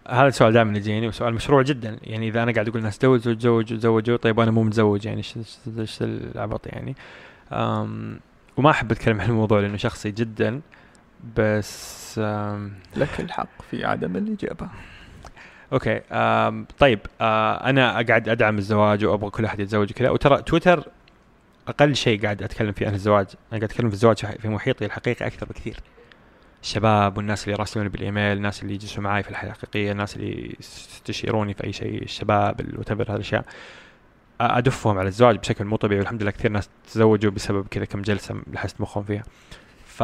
هذا 0.08 0.28
السؤال 0.28 0.52
دائما 0.52 0.78
يجيني 0.78 1.08
وسؤال 1.08 1.34
مشروع 1.34 1.62
جدا. 1.62 1.98
يعني 2.02 2.28
إذا 2.28 2.42
أنا 2.42 2.52
قاعد 2.52 2.68
أقول 2.68 2.78
الناس 2.78 2.98
تزوجوا 2.98 3.34
تزوجوا 3.34 3.78
تزوجوا 3.78 4.16
طيب 4.16 4.40
أنا 4.40 4.50
مو 4.50 4.62
متزوج 4.62 5.06
يعني 5.06 5.22
إيش 5.78 5.98
العبط 6.02 6.66
يعني؟ 6.66 6.96
وما 8.56 8.70
أحب 8.70 8.92
أتكلم 8.92 9.20
عن 9.20 9.28
الموضوع 9.28 9.60
لأنه 9.60 9.76
شخصي 9.76 10.10
جدا 10.10 10.60
بس 11.36 12.18
لك 12.96 13.20
الحق 13.20 13.62
في 13.70 13.84
عدم 13.84 14.16
الإجابة. 14.16 14.68
أوكي 15.72 16.00
طيب 16.78 17.00
آه 17.20 17.70
أنا 17.70 17.92
قاعد 17.92 18.28
أدعم 18.28 18.58
الزواج 18.58 19.04
وأبغى 19.04 19.30
كل 19.30 19.44
أحد 19.44 19.60
يتزوج 19.60 19.90
وكذا. 19.90 20.10
وترى 20.10 20.42
تويتر 20.42 20.88
أقل 21.68 21.96
شيء 21.96 22.22
قاعد 22.22 22.42
أتكلم 22.42 22.72
فيه 22.72 22.86
عن 22.86 22.94
الزواج. 22.94 23.26
أنا 23.26 23.60
قاعد 23.60 23.64
أتكلم 23.64 23.88
في 23.88 23.94
الزواج 23.94 24.16
في 24.16 24.48
محيطي 24.48 24.84
الحقيقي 24.84 25.26
أكثر 25.26 25.46
بكثير. 25.46 25.80
الشباب 26.66 27.16
والناس 27.16 27.44
اللي 27.44 27.52
يراسلوني 27.54 27.88
بالإيميل 27.88 28.36
الناس 28.36 28.62
اللي 28.62 28.74
يجلسوا 28.74 29.02
معي 29.02 29.22
في 29.22 29.30
الحياة 29.30 29.50
الحقيقية 29.50 29.92
الناس 29.92 30.16
اللي 30.16 30.56
يستشيروني 30.60 31.54
في 31.54 31.64
أي 31.64 31.72
شيء 31.72 32.02
الشباب 32.02 32.60
الوتبر 32.60 33.10
هذه 33.10 33.14
الاشياء 33.14 33.42
أ- 33.42 33.46
أدفهم 34.40 34.98
على 34.98 35.08
الزواج 35.08 35.36
بشكل 35.38 35.64
مو 35.64 35.76
طبيعي 35.76 36.00
والحمد 36.00 36.22
لله 36.22 36.30
كثير 36.30 36.50
ناس 36.50 36.68
تزوجوا 36.92 37.30
بسبب 37.30 37.66
كذا 37.68 37.84
كم 37.84 38.02
جلسة 38.02 38.42
لحست 38.52 38.80
مخهم 38.80 39.04
فيها. 39.04 39.22
ف 39.86 40.02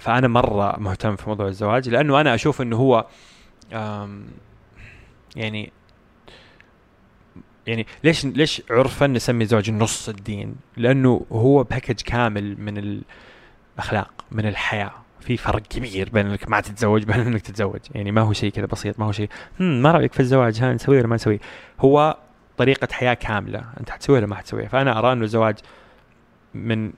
فأنا 0.00 0.28
مرة 0.28 0.76
مهتم 0.80 1.16
في 1.16 1.28
موضوع 1.28 1.46
الزواج 1.48 1.88
لأنه 1.88 2.20
أنا 2.20 2.34
أشوف 2.34 2.62
إنه 2.62 2.76
هو 2.76 3.06
يعني 5.36 5.72
يعني 7.66 7.86
ليش 8.04 8.24
ليش 8.26 8.62
عرفا 8.70 9.06
نسمي 9.06 9.44
الزواج 9.44 9.70
نص 9.70 10.08
الدين؟ 10.08 10.56
لأنه 10.76 11.26
هو 11.32 11.62
باكج 11.64 12.00
كامل 12.00 12.60
من 12.60 13.02
الاخلاق 13.78 14.24
من 14.30 14.46
الحياة. 14.46 15.03
في 15.24 15.36
فرق 15.36 15.62
كبير 15.62 16.10
بين 16.10 16.26
انك 16.26 16.48
ما 16.48 16.60
تتزوج 16.60 17.04
بين 17.04 17.20
انك 17.20 17.40
تتزوج. 17.42 17.80
يعني 17.94 18.12
ما 18.12 18.20
هو 18.20 18.32
شيء 18.32 18.50
كذا 18.52 18.66
بسيط 18.66 18.98
ما 18.98 19.06
هو 19.06 19.12
شيء 19.12 19.28
ما 19.58 19.92
رأيك 19.92 20.12
في 20.12 20.20
الزواج؟ 20.20 20.60
ها 20.60 20.72
نسويه 20.72 20.98
ولا 20.98 21.06
ما 21.06 21.14
نسويه؟ 21.14 21.38
هو 21.80 22.16
طريقة 22.56 22.88
حياة 22.92 23.14
كاملة 23.14 23.64
انت 23.80 23.90
حتسويها 23.90 24.18
ولا 24.18 24.26
ما 24.26 24.36
حتسويها؟ 24.36 24.68
فأنا 24.68 24.98
أرى 24.98 25.12
انه 25.12 25.24
الزواج 25.24 25.58
من 26.54 26.92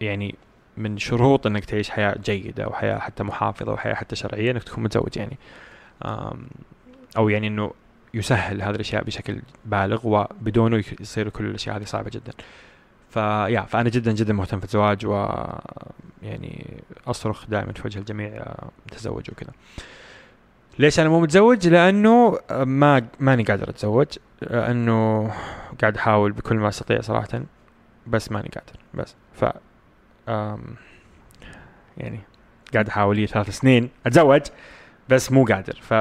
يعني 0.00 0.34
من 0.76 0.98
شروط 0.98 1.46
إنك 1.46 1.64
تعيش 1.64 1.90
حياة 1.90 2.16
جيدة 2.24 2.68
وحياه 2.68 2.98
حتى 2.98 3.22
محافظة 3.22 3.72
وحياه 3.72 3.94
حتى 3.94 4.16
شرعية 4.16 4.50
إنك 4.50 4.62
تكون 4.62 4.84
متزوج 4.84 5.16
يعني. 5.16 5.38
أو 7.16 7.28
يعني 7.28 7.46
إنه 7.46 7.72
يسهل 8.14 8.62
هذه 8.62 8.74
الأشياء 8.74 9.04
بشكل 9.04 9.42
بالغ 9.64 10.06
وبدونه 10.06 10.84
يصير 11.00 11.28
كل 11.28 11.44
الأشياء 11.44 11.76
هذه 11.76 11.84
صعبة 11.84 12.10
جدا. 12.10 12.32
فيا 13.12 13.60
فأنا 13.60 13.88
جدا 13.88 14.12
جدا 14.12 14.32
مهتم 14.32 14.58
في 14.58 14.64
الزواج 14.64 15.06
و 15.06 15.12
يعني 16.22 16.82
أصرخ 17.06 17.46
دائما 17.46 17.72
في 17.72 17.82
وجه 17.84 17.98
الجميع 17.98 18.28
آه، 18.36 18.70
تزوجوا 18.92 19.34
وكذا. 19.34 19.52
ليش 20.78 21.00
أنا 21.00 21.08
مو 21.08 21.20
متزوج؟ 21.20 21.68
لأنه 21.68 22.38
ما 22.50 23.06
ماني 23.20 23.42
قادر 23.42 23.70
أتزوج 23.70 24.06
لأنه 24.42 25.30
قاعد 25.80 25.96
أحاول 25.96 26.32
بكل 26.32 26.56
ما 26.56 26.68
أستطيع 26.68 27.00
صراحة 27.00 27.42
بس 28.06 28.32
ماني 28.32 28.48
قادر 28.48 28.80
بس. 28.94 29.14
ف 29.32 29.44
آم، 30.28 30.76
يعني 31.96 32.20
قاعد 32.72 32.88
أحاول 32.88 33.16
لي 33.16 33.26
ثلاث 33.26 33.50
سنين 33.50 33.90
أتزوج 34.06 34.40
بس 35.08 35.32
مو 35.32 35.44
قادر. 35.44 35.78
ف 35.82 35.94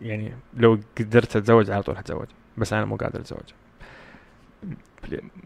يعني 0.00 0.32
لو 0.56 0.80
قدرت 0.98 1.36
أتزوج 1.36 1.70
على 1.70 1.82
طول 1.82 1.96
حتزوج 1.96 2.26
بس 2.58 2.72
أنا 2.72 2.84
مو 2.84 2.96
قادر 2.96 3.20
أتزوج. 3.20 3.50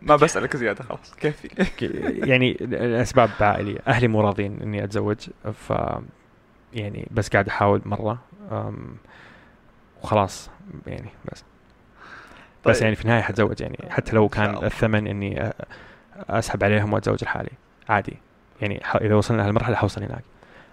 ما 0.02 0.16
بسألك 0.16 0.56
زيادة 0.56 0.84
خلاص 0.84 1.14
كيفي 1.14 1.48
ك- 1.48 1.82
يعني 2.28 2.50
الاسباب 2.60 3.30
عائلية. 3.40 3.78
أهلي 3.88 4.08
مو 4.08 4.20
راضين 4.20 4.62
إني 4.62 4.84
أتزوج 4.84 5.16
ف 5.54 5.72
يعني 6.74 7.08
بس 7.10 7.28
قاعد 7.28 7.48
أحاول 7.48 7.82
مرة 7.84 8.18
وخلاص 10.02 10.50
يعني 10.86 11.08
بس. 11.32 11.44
بس 12.66 12.74
طيب. 12.76 12.82
يعني 12.84 12.96
في 12.96 13.02
النهاية 13.02 13.22
حتزوج 13.22 13.60
يعني 13.60 13.78
حتى 13.90 14.12
لو 14.16 14.28
كان. 14.28 14.64
الثمن 14.64 15.06
إني 15.06 15.52
أسحب 16.30 16.64
عليهم 16.64 16.92
وأتزوج 16.92 17.24
لحالي 17.24 17.50
عادي. 17.88 18.16
يعني 18.60 18.80
إذا 18.94 19.14
وصلنا 19.14 19.42
لهالمرحلة 19.42 19.76
حوصل 19.76 20.02
هناك. 20.02 20.22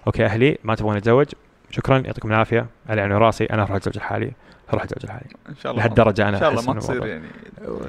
أوكي 0.08 0.26
أهلي 0.26 0.58
ما 0.64 0.76
تبغون 0.76 0.98
اتزوج 0.98 1.28
شكرا 1.72 1.98
يعطيكم 1.98 2.30
العافية. 2.32 2.66
على 2.90 3.02
عيني 3.02 3.14
وراسي 3.14 3.46
أنا 3.46 3.62
اراح 3.62 3.72
أتزوج 3.72 3.98
لحالي 3.98 4.32
أروح 4.70 4.84
أتزوج 4.84 5.06
لحالي. 5.06 5.26
إن 5.50 5.56
شاء 5.56 5.72
الله 5.72 5.84
لهالدرجة 5.84 6.30
أنا 6.30 6.38
إن 6.38 6.42
شاء 6.42 6.50
الله 6.52 6.74
ما 6.74 6.80
تصير 6.80 7.06
يعني. 7.06 7.28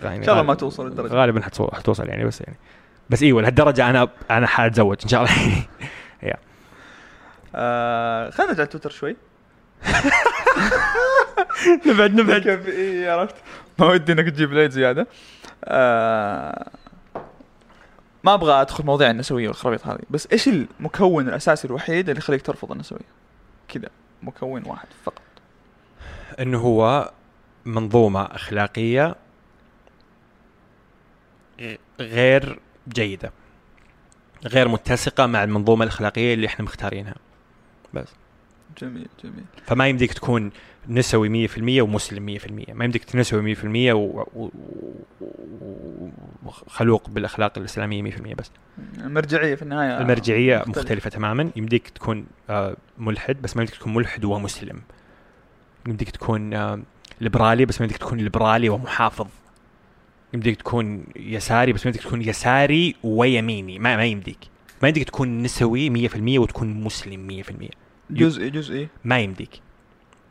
يعني 0.02 0.16
إن 0.16 0.22
شاء 0.22 0.34
الله 0.34 0.46
ما 0.46 0.54
توصل 0.54 0.88
للدرجة. 0.88 1.12
غالبا 1.12 1.42
حتوصل 1.72 2.08
يعني 2.08 2.24
بس 2.24 2.40
يعني. 2.40 2.56
بس 3.10 3.22
إيوه 3.22 3.42
لهالدرجة 3.42 3.90
أنا 3.90 4.08
أنا 4.30 4.46
حأتزوج 4.46 4.96
إن 5.02 5.08
شاء 5.08 5.22
الله. 5.22 5.32
آه 7.58 8.30
خلينا 8.30 8.52
نرجع 8.52 8.64
تويتر 8.64 8.90
شوي. 8.90 9.16
نبعد 11.86 12.14
نبعد. 12.14 12.40
كيف؟ 12.40 12.60
عرفت؟ 13.08 13.34
ما 13.78 13.86
ودي 13.86 14.12
إنك 14.12 14.28
تجيب 14.28 14.52
لي 14.52 14.70
زيادة. 14.70 15.06
آه 15.64 16.70
ما 18.24 18.34
أبغى 18.34 18.60
أدخل 18.60 18.84
مواضيع 18.84 19.10
النسوية 19.10 19.48
والخرابيط 19.48 19.86
هذه 19.86 19.98
بس 20.10 20.28
إيش 20.32 20.48
المكون 20.48 21.28
الأساسي 21.28 21.68
الوحيد 21.68 22.08
اللي 22.08 22.18
يخليك 22.18 22.42
ترفض 22.42 22.72
النسوية؟ 22.72 23.25
كذا 23.68 23.88
مكون 24.22 24.62
واحد 24.66 24.88
فقط. 25.04 25.22
إنه 26.40 26.58
هو 26.58 27.12
منظومة 27.64 28.22
أخلاقية 28.22 29.16
غير 32.00 32.58
جيدة 32.88 33.32
غير 34.44 34.68
متسقة 34.68 35.26
مع 35.26 35.44
المنظومة 35.44 35.84
الأخلاقية 35.84 36.34
اللي 36.34 36.46
إحنا 36.46 36.64
مختارينها. 36.64 37.14
بس. 37.94 38.08
جميل 38.78 39.08
جميل. 39.24 39.44
فما 39.66 39.88
يمديك 39.88 40.12
تكون 40.12 40.50
نسوي 40.88 41.28
100% 41.48 41.82
ومسلم 41.82 42.26
100% 42.38 42.72
ما 42.74 42.84
يمديك 42.84 43.04
تنسوي 43.04 43.42
100% 43.54 43.92
و- 43.92 44.26
و- 44.34 44.50
و- 45.20 46.08
وخلوق 46.46 47.08
بالأخلاق 47.10 47.58
الإسلامية 47.58 48.02
100% 48.02 48.34
بس. 48.34 48.50
المرجعية 48.98 49.54
في 49.54 49.62
النهاية 49.62 49.98
المرجعية 50.00 50.56
مختلفة. 50.58 50.80
مختلفة 50.80 51.10
تماما. 51.10 51.50
يمديك 51.56 51.88
تكون 51.88 52.26
آه، 52.50 52.76
ملحد 52.98 53.42
بس 53.42 53.56
ما 53.56 53.62
يمديك 53.62 53.76
تكون 53.78 53.94
ملحد 53.94 54.24
ومسلم. 54.24 54.80
يمديك 55.86 56.10
تكون 56.10 56.54
آه، 56.54 56.80
ليبرالي 57.20 57.64
بس 57.64 57.80
ما 57.80 57.84
يمديك 57.84 57.98
تكون 58.00 58.18
ليبرالي 58.18 58.68
ومحافظ. 58.68 59.26
يمديك 60.34 60.56
تكون 60.56 61.04
يساري 61.16 61.72
بس 61.72 61.86
ما 61.86 61.90
يمديك 61.90 62.02
تكون 62.02 62.22
يساري 62.22 62.94
ويميني. 63.02 63.78
ما 63.78 63.96
ما 63.96 64.04
يمديك. 64.04 64.38
ما 64.82 64.88
يمديك 64.88 65.04
تكون 65.04 65.42
نسوي 65.42 65.90
100% 65.90 66.38
وتكون 66.38 66.68
مسلم 66.80 67.26
100% 67.26 67.68
جزئي 68.10 68.50
جزئي 68.50 68.88
ما 69.04 69.18
يمديك. 69.20 69.50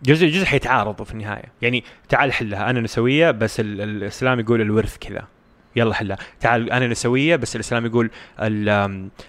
جزء 0.04 0.28
جزء 0.28 0.46
حيتعارضوا 0.46 1.06
في 1.06 1.12
النهاية. 1.12 1.52
يعني 1.62 1.84
تعال 2.10 2.34
حلها 2.34 2.70
أنا 2.70 2.82
نسوية 2.82 3.32
بس 3.32 3.60
ال- 3.60 3.82
الإسلام 3.82 4.40
يقول 4.40 4.62
الورث 4.62 4.98
كذا. 4.98 5.28
يلا 5.76 5.94
حلها 5.94 6.18
تعال 6.40 6.72
أنا 6.72 6.88
نسوية 6.88 7.36
بس 7.36 7.56
الإسلام 7.56 7.86
يقول 7.86 8.10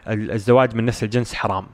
الزواج 0.09 0.75
من 0.75 0.85
نفس 0.85 1.05
الجنس 1.05 1.35
حرام. 1.35 1.67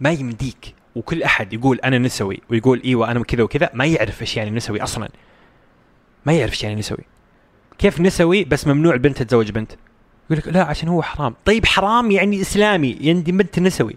ما 0.00 0.10
يمديك. 0.10 0.74
وكل 0.94 1.22
أحد 1.22 1.52
يقول 1.52 1.80
أنا 1.84 1.98
نسوي 1.98 2.40
ويقول 2.50 2.82
إيوه 2.84 3.10
أنا 3.10 3.24
كذا 3.24 3.42
وكذا 3.42 3.70
ما 3.74 3.84
يعرف 3.84 4.20
إيش 4.20 4.36
يعني 4.36 4.50
نسوي 4.50 4.82
أصلا. 4.82 5.08
ما 6.26 6.32
يعرف 6.32 6.50
إيش 6.50 6.62
يعني 6.64 6.74
نسوي. 6.74 7.04
كيف 7.78 8.00
نسوي 8.00 8.44
بس 8.44 8.66
ممنوع 8.66 8.94
البنت 8.94 9.22
تتزوج 9.22 9.50
بنت؟ 9.50 9.72
يقول 10.30 10.38
لك 10.38 10.48
لا 10.48 10.64
عشان 10.64 10.88
هو 10.88 11.02
حرام. 11.02 11.34
طيب 11.44 11.66
حرام 11.66 12.10
يعني 12.10 12.40
إسلامي 12.40 12.98
يعني 13.00 13.20
بنت 13.22 13.58
نسوي؟ 13.58 13.96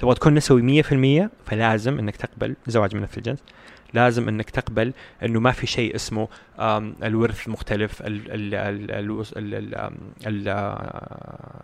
تبغى 0.00 0.14
تكون 0.14 0.34
نسوي 0.34 0.82
100% 0.82 1.28
فلازم 1.46 1.98
إنك 1.98 2.16
تقبل 2.16 2.54
زواج 2.66 2.96
من 2.96 3.02
نفس 3.02 3.18
الجنس. 3.18 3.38
لازم 3.94 4.28
إنك 4.28 4.50
تقبل 4.50 4.92
إنه 5.22 5.40
ما 5.40 5.52
في 5.52 5.66
شيء 5.66 5.94
اسمه 5.94 6.28
الورث 7.02 7.48
مختلف 7.48 8.02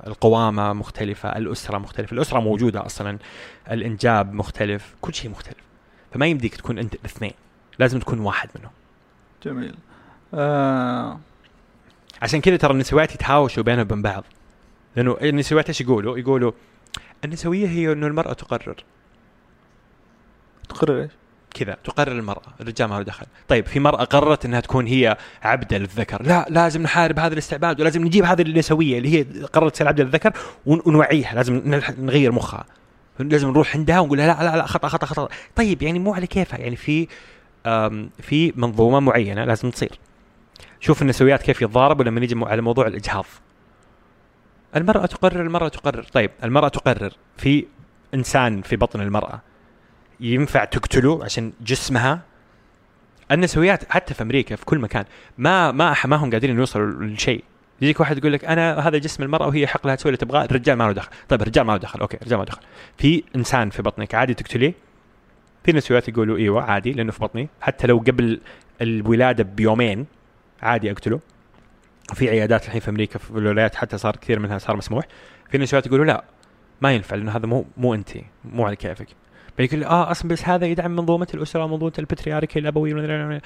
القوامة 0.06 0.72
مختلفة 0.72 1.28
الأسرة 1.28 1.78
مختلفة. 1.78 2.14
الأسرة 2.14 2.40
موجودة 2.40 2.86
أصلا 2.86 3.18
الإنجاب 3.70 4.34
مختلف 4.34 4.94
كل 5.00 5.14
شيء 5.14 5.30
مختلف. 5.30 5.56
فما 6.12 6.26
يمديك 6.26 6.54
تكون 6.56 6.78
أنت 6.78 6.94
الاثنين 6.94 7.32
لازم 7.78 7.98
تكون 7.98 8.18
واحد 8.18 8.48
منهم. 8.58 8.72
جميل. 9.44 9.74
آه. 10.34 11.20
عشان 12.22 12.40
كذا 12.40 12.56
ترى 12.56 12.72
النسويات 12.72 13.14
يتهاوشوا 13.14 13.62
بينهم 13.62 13.80
وبين 13.80 14.02
بعض. 14.02 14.24
لأنه 14.96 15.16
النسويات 15.22 15.68
إيش 15.68 15.80
يقولوا؟ 15.80 16.18
يقولوا 16.18 16.52
النسوية 17.24 17.68
هي 17.68 17.92
إنه 17.92 18.06
المرأة 18.06 18.32
تقرر. 18.32 18.76
تقرر 20.68 21.02
إيش؟ 21.02 21.10
كذا 21.54 21.76
تقرر 21.84 22.12
المرأة 22.12 22.42
الرجال 22.60 22.88
ما 22.88 22.94
له 22.94 23.02
دخل. 23.02 23.26
طيب 23.48 23.66
في 23.66 23.80
مرأة 23.80 24.04
قررت 24.04 24.44
أنها 24.44 24.60
تكون 24.60 24.86
هي 24.86 25.16
عبدة 25.42 25.78
للذكر 25.78 26.22
لا 26.22 26.46
لازم 26.50 26.82
نحارب 26.82 27.18
هذا 27.18 27.32
الاستعباد 27.32 27.80
ولازم 27.80 28.04
نجيب 28.04 28.24
هذه 28.24 28.42
النسوية 28.42 28.98
اللي 28.98 29.18
هي 29.18 29.22
قررت 29.46 29.72
تصير 29.74 29.88
عبدة 29.88 30.04
للذكر 30.04 30.32
ون- 30.66 30.82
ونوعيها. 30.86 31.34
لازم 31.34 31.62
نغير 31.98 32.32
مخها. 32.32 32.64
لازم 33.18 33.48
نروح 33.48 33.76
عندها 33.76 34.00
ونقول 34.00 34.18
لها 34.18 34.26
لا 34.26 34.50
لا 34.50 34.56
لا 34.56 34.66
خطأ 34.66 34.88
خطأ 34.88 35.06
خطأ. 35.06 35.28
طيب 35.56 35.82
يعني 35.82 35.98
مو 35.98 36.14
على 36.14 36.26
كيفها. 36.26 36.58
يعني 36.58 36.76
في 36.76 37.08
في 38.20 38.52
منظومة 38.56 39.00
معينة 39.00 39.44
لازم 39.44 39.70
تصير. 39.70 39.98
شوف 40.80 41.02
النسويات 41.02 41.42
كيف 41.42 41.62
يتضاربوا 41.62 42.04
لما 42.04 42.20
نيجي 42.20 42.34
مو- 42.34 42.46
على 42.46 42.62
موضوع 42.62 42.86
الإجهاض. 42.86 43.26
المرأة 44.76 45.06
تقرر 45.06 45.40
المرأة 45.40 45.68
تقرر. 45.68 46.02
طيب 46.02 46.30
المرأة 46.44 46.68
تقرر 46.68 47.12
في 47.36 47.66
إنسان 48.14 48.62
في 48.62 48.76
بطن 48.76 49.00
المرأة 49.00 49.40
ينفع 50.20 50.64
تقتله 50.64 51.24
عشان 51.24 51.52
جسمها؟ 51.60 52.20
النسويات 53.32 53.92
حتى 53.92 54.14
في 54.14 54.22
أمريكا 54.22 54.56
في 54.56 54.64
كل 54.64 54.78
مكان 54.78 55.04
ما 55.38 55.72
ما 55.72 55.96
ما 56.04 56.16
هم 56.16 56.30
قادرين 56.30 56.58
يوصلوا 56.58 57.04
لشيء. 57.04 57.44
يجيك 57.80 58.00
واحد 58.00 58.18
يقول 58.18 58.32
لك 58.32 58.44
أنا 58.44 58.88
هذا 58.88 58.98
جسم 58.98 59.22
المرأة 59.22 59.46
وهي 59.46 59.66
حق 59.66 59.86
لها 59.86 59.94
تسوي 59.94 60.10
اللي 60.10 60.16
تبغاه 60.16 60.44
الرجال 60.44 60.76
ما 60.76 60.84
له 60.84 60.92
دخل. 60.92 61.08
طيب 61.28 61.42
الرجال 61.42 61.64
ما 61.64 61.72
له 61.72 61.78
دخل. 61.78 62.00
أوكي 62.00 62.16
الرجال 62.16 62.38
ما 62.38 62.44
له 62.44 62.48
دخل. 62.48 62.60
في 62.98 63.22
إنسان 63.36 63.70
في 63.70 63.82
بطنك 63.82 64.14
عادي 64.14 64.34
تقتليه؟ 64.34 64.74
في 65.64 65.72
نسويات 65.72 66.08
يقولوا 66.08 66.36
إيوه 66.36 66.62
عادي 66.62 66.92
لأنه 66.92 67.12
في 67.12 67.20
بطني. 67.20 67.48
حتى 67.60 67.86
لو 67.86 67.98
قبل 67.98 68.40
الولادة 68.82 69.44
بيومين 69.44 70.06
عادي 70.62 70.90
أقتله. 70.90 71.20
في 72.14 72.30
عيادات 72.30 72.66
الحين 72.66 72.80
في 72.80 72.90
أمريكا 72.90 73.18
في 73.18 73.30
الولايات 73.30 73.74
حتى 73.74 73.98
صار 73.98 74.16
كثير 74.16 74.38
منها 74.38 74.58
صار 74.58 74.76
مسموح. 74.76 75.04
في 75.50 75.58
نسويات 75.58 75.86
يقولوا 75.86 76.04
لا 76.04 76.24
ما 76.80 76.92
ينفع 76.92 77.16
لأنه 77.16 77.36
هذا 77.36 77.46
مو 77.46 77.66
مو 77.76 77.94
أنت 77.94 78.10
مو 78.44 78.66
على 78.66 78.76
كيفك. 78.76 79.08
بيقول 79.58 79.84
آه 79.84 80.10
أصلا 80.10 80.28
بس 80.28 80.44
هذا 80.44 80.66
يدعم 80.66 80.90
منظومة 80.90 81.28
الأسرة 81.34 81.64
ومنظومه 81.64 81.92
البترياركي 81.98 82.58
الأبوي. 82.58 82.94
ما 82.94 83.40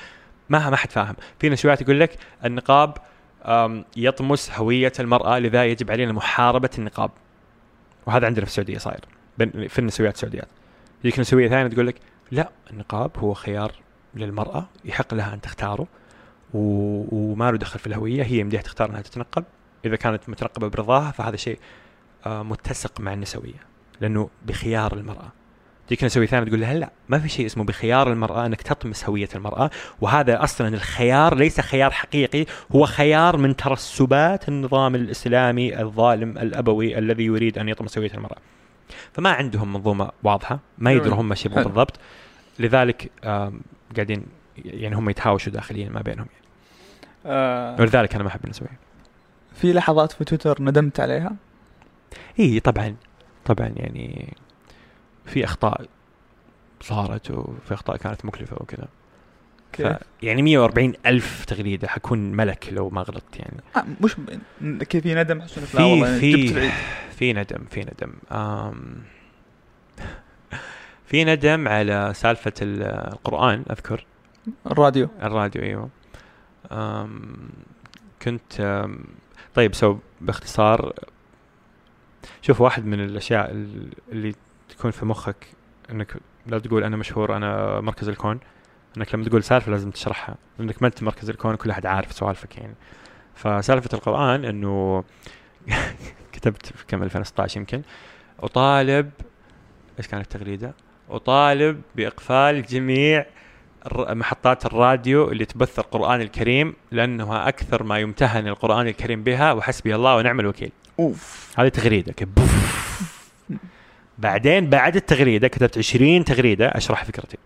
ما 0.49 0.77
حد 0.77 0.91
فاهم. 0.91 1.17
في 1.39 1.49
نسويات 1.49 1.81
يقول 1.81 2.01
لك 2.01 2.17
النقاب 2.45 2.97
يطمس 3.97 4.51
هوية 4.51 4.93
المرأة 5.01 5.39
لذا 5.39 5.65
يجب 5.65 5.91
علينا 5.91 6.13
محاربة 6.13 6.71
النقاب. 6.79 7.11
وهذا 8.07 8.27
عندنا 8.27 8.45
في 8.45 8.51
السعودية 8.51 8.79
صاير 8.79 9.01
في 9.69 9.79
النسويات 9.79 10.15
السعوديات. 10.15 10.49
يجيك 11.05 11.19
نسوية 11.19 11.49
ثانية 11.49 11.69
تقول 11.69 11.87
لك 11.87 11.97
لا 12.31 12.51
النقاب 12.71 13.11
هو 13.19 13.35
خيار 13.35 13.73
للمرأة 14.15 14.67
يحق 14.85 15.15
لها 15.15 15.35
أن 15.35 15.41
تختاره. 15.41 15.87
وما 16.55 17.51
له 17.51 17.59
دخل 17.59 17.79
في 17.79 17.87
الهوية 17.87 18.23
هي 18.23 18.39
يمديها 18.39 18.61
تختار 18.61 18.91
إنها 18.91 19.01
تتنقب 19.01 19.45
إذا 19.85 19.97
كانت 19.97 20.29
متنقبه 20.29 20.69
برضاها 20.69 21.11
فهذا 21.11 21.37
شيء 21.37 21.59
آه، 22.27 22.43
متسق 22.43 23.01
مع 23.01 23.13
النسوية. 23.13 23.71
لأنه 24.01 24.31
بخيار 24.47 24.95
المرأة. 24.95 25.33
تجيك 25.87 26.05
نسوي 26.05 26.27
ثاني 26.27 26.47
تقول 26.47 26.61
لها 26.61 26.75
لا 26.75 26.91
ما 27.09 27.19
في 27.19 27.29
شيء 27.29 27.47
اسمه 27.47 27.65
بخيار 27.65 28.13
المرأة 28.13 28.47
إنك 28.47 28.63
تطمس 28.63 29.05
هوية 29.05 29.29
المرأة. 29.35 29.71
وهذا 30.01 30.45
أصلا 30.45 30.69
الخيار 30.69 31.35
ليس 31.35 31.61
خيار 31.61 31.91
حقيقي 31.91 32.47
هو 32.73 32.87
خيار 32.87 33.37
من 33.37 33.57
ترسبات 33.57 34.49
النظام 34.49 34.95
الإسلامي 34.95 35.81
الظالم 35.81 36.39
الأبوي 36.39 36.99
الذي 36.99 37.25
يريد 37.25 37.59
أن 37.59 37.69
يطمس 37.69 37.99
هوية 37.99 38.11
المرأة. 38.15 38.39
فما 39.13 39.31
عندهم 39.31 39.73
منظومة 39.73 40.11
واضحة 40.23 40.59
ما 40.79 40.93
يدروا 40.93 41.21
هم 41.21 41.31
إيش 41.31 41.49
حلو. 41.49 41.65
بالضبط. 41.65 42.01
لذلك 42.59 43.11
قاعدين 43.97 44.27
يعني 44.65 44.97
هم 44.97 45.11
يتهاوشوا 45.11 45.53
داخليا 45.53 45.89
ما 45.89 46.03
بينهم. 46.03 46.27
يعني. 46.33 46.40
آه 47.27 47.77
ولذلك 47.81 48.15
أنا 48.15 48.23
ما 48.25 48.29
أحب 48.31 48.45
النسوية. 48.45 48.79
في 49.55 49.73
لحظات 49.73 50.13
في 50.13 50.25
تويتر 50.25 50.63
ندمت 50.63 51.01
عليها. 51.01 51.33
إي 52.41 52.61
طبعا 52.61 52.97
طبعا 53.45 53.73
يعني 53.77 54.37
في 55.27 55.45
أخطاء 55.45 55.87
صارت 56.81 57.31
وفي 57.31 57.75
أخطاء 57.75 57.97
كانت 57.97 58.25
مكلفة 58.25 58.57
وكذا. 58.61 58.89
كيف؟ 59.73 59.97
يعني 60.23 60.43
140 60.43 60.93
ألف 61.07 61.45
تغريدة 61.45 61.89
حكون 61.89 62.19
ملك 62.33 62.69
لو 62.73 62.91
ما 62.91 63.03
غلطت 63.03 63.37
يعني. 63.39 63.57
آه 63.77 63.85
مش 64.05 64.17
كيف 64.89 65.03
في 65.03 65.15
ندم؟ 65.15 65.43
حسن 65.43 65.61
في 65.61 65.83
والله 65.83 66.19
في 66.19 66.35
العيد. 66.53 66.73
في 67.17 67.33
ندم 67.33 67.65
في 67.71 67.81
ندم. 67.81 68.13
آم 68.33 69.03
في 71.07 71.25
ندم 71.25 71.69
على 71.69 72.13
سالفة 72.15 72.53
ال- 72.63 72.83
القرآن 73.13 73.63
أذكر. 73.71 74.05
الراديو. 74.67 75.09
الراديو 75.23 75.63
إيوه. 75.63 75.89
كنت 78.23 78.61
آم 78.61 79.05
طيب 79.55 79.75
سو 79.75 79.99
باختصار 80.21 80.93
شوف 82.43 82.61
واحد 82.61 82.85
من 82.87 83.01
الأشياء 83.01 83.51
ال- 83.51 83.93
اللي 84.13 84.35
تكون 84.69 84.91
في 84.91 85.05
مخك 85.05 85.47
إنك 85.91 86.17
لا 86.47 86.59
تقول 86.59 86.85
أنا 86.85 86.97
مشهور 86.97 87.37
أنا 87.37 87.81
مركز 87.81 88.09
الكون 88.09 88.41
إنك 88.97 89.15
لما 89.15 89.25
تقول 89.25 89.43
سالفة 89.43 89.71
لازم 89.71 89.91
تشرحها 89.91 90.37
لأنك 90.59 90.83
ما 90.83 90.89
أنت 90.89 91.03
مركز 91.03 91.31
الكون 91.31 91.55
كل 91.57 91.71
أحد 91.71 91.87
عارف 91.87 92.13
سوالفك 92.13 92.57
يعني 92.59 92.75
فسالفة 93.35 93.89
القرآن 93.93 94.45
إنه 94.45 95.05
كتبت 96.33 96.67
في 96.67 96.87
كم 96.87 97.03
2016 97.03 97.61
يمكن 97.61 97.83
أطالب 98.41 99.11
إيش 99.99 100.07
كانت 100.09 100.25
التغريده؟ 100.35 100.75
أطالب 101.11 101.83
بإقفال 101.97 102.63
جميع 102.63 103.27
محطات 103.97 104.67
الراديو 104.67 105.31
اللي 105.31 105.45
تبث 105.45 105.79
القرآن 105.79 106.21
الكريم 106.21 106.75
لأنها 106.91 107.49
أكثر 107.49 107.83
ما 107.83 107.99
يمتهن 107.99 108.49
القرآن 108.49 108.87
الكريم 108.87 109.23
بها 109.23 109.53
وحسبي 109.53 109.95
الله 109.95 110.17
ونعم 110.17 110.41
الوكيل. 110.41 110.73
أوف. 110.99 111.53
هذه 111.59 111.69
تغريدة 111.69 112.15
بوف. 112.21 113.01
بعدين 114.19 114.71
بعد 114.71 114.97
التغريدة 114.97 115.49
كتبت 115.49 115.79
20 115.79 116.25
تغريدة 116.25 116.69
أشرح 116.69 117.05
فكرتي. 117.05 117.37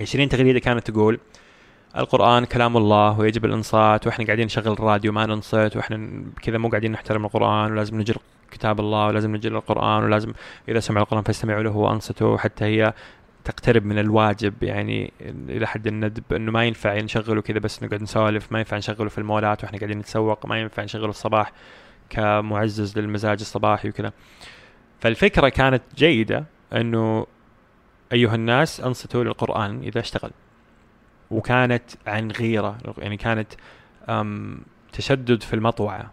20 0.00 0.28
تغريدة 0.28 0.58
كانت 0.58 0.90
تقول 0.90 1.18
القرآن 1.96 2.44
كلام 2.44 2.76
الله 2.76 3.20
ويجب 3.20 3.44
الإنصات 3.44 4.06
وإحنا 4.06 4.24
قاعدين 4.24 4.44
نشغل 4.44 4.72
الراديو 4.72 5.12
ما 5.12 5.26
ننصت 5.26 5.76
وإحنا 5.76 6.22
كذا 6.42 6.58
مو 6.58 6.68
قاعدين 6.68 6.92
نحترم 6.92 7.24
القرآن 7.24 7.72
ولازم 7.72 8.00
نجر 8.00 8.16
كتاب 8.50 8.80
الله 8.80 9.06
ولازم 9.06 9.36
نجر 9.36 9.56
القرآن 9.56 10.04
ولازم 10.04 10.32
إذا 10.68 10.80
سمع 10.80 11.00
القرآن 11.00 11.22
فاستمعوا 11.22 11.62
له 11.62 11.76
وأنصتوا 11.76 12.38
حتى 12.38 12.64
هي 12.64 12.92
تقترب 13.44 13.84
من 13.84 13.98
الواجب 13.98 14.62
يعني 14.62 15.12
إلى 15.48 15.66
حد 15.66 15.86
الندب 15.86 16.32
إنه 16.32 16.52
ما 16.52 16.64
ينفع 16.64 16.98
نشغله 16.98 17.42
كذا 17.42 17.58
بس 17.58 17.82
نقعد 17.82 18.02
نسولف 18.02 18.52
ما 18.52 18.58
ينفع 18.58 18.76
نشغله 18.76 19.08
في 19.08 19.18
المولات 19.18 19.64
وإحنا 19.64 19.78
قاعدين 19.78 19.98
نتسوق 19.98 20.46
ما 20.46 20.60
ينفع 20.60 20.82
نشغله 20.82 21.08
الصباح 21.10 21.52
كمعزز 22.10 22.98
للمزاج 22.98 23.40
الصباحي 23.40 23.88
وكذا. 23.88 24.12
فالفكرة 25.00 25.48
كانت 25.48 25.82
جيدة 25.96 26.44
إنه 26.72 27.26
أيها 28.12 28.34
الناس 28.34 28.80
أنصتوا 28.80 29.24
للقرآن 29.24 29.82
إذا 29.82 30.00
اشتغل. 30.00 30.30
وكانت 31.30 31.82
عن 32.06 32.30
غيرة 32.30 32.78
يعني 32.98 33.16
كانت 33.16 33.52
تشدد 34.92 35.42
في 35.42 35.54
المطوعة. 35.54 36.10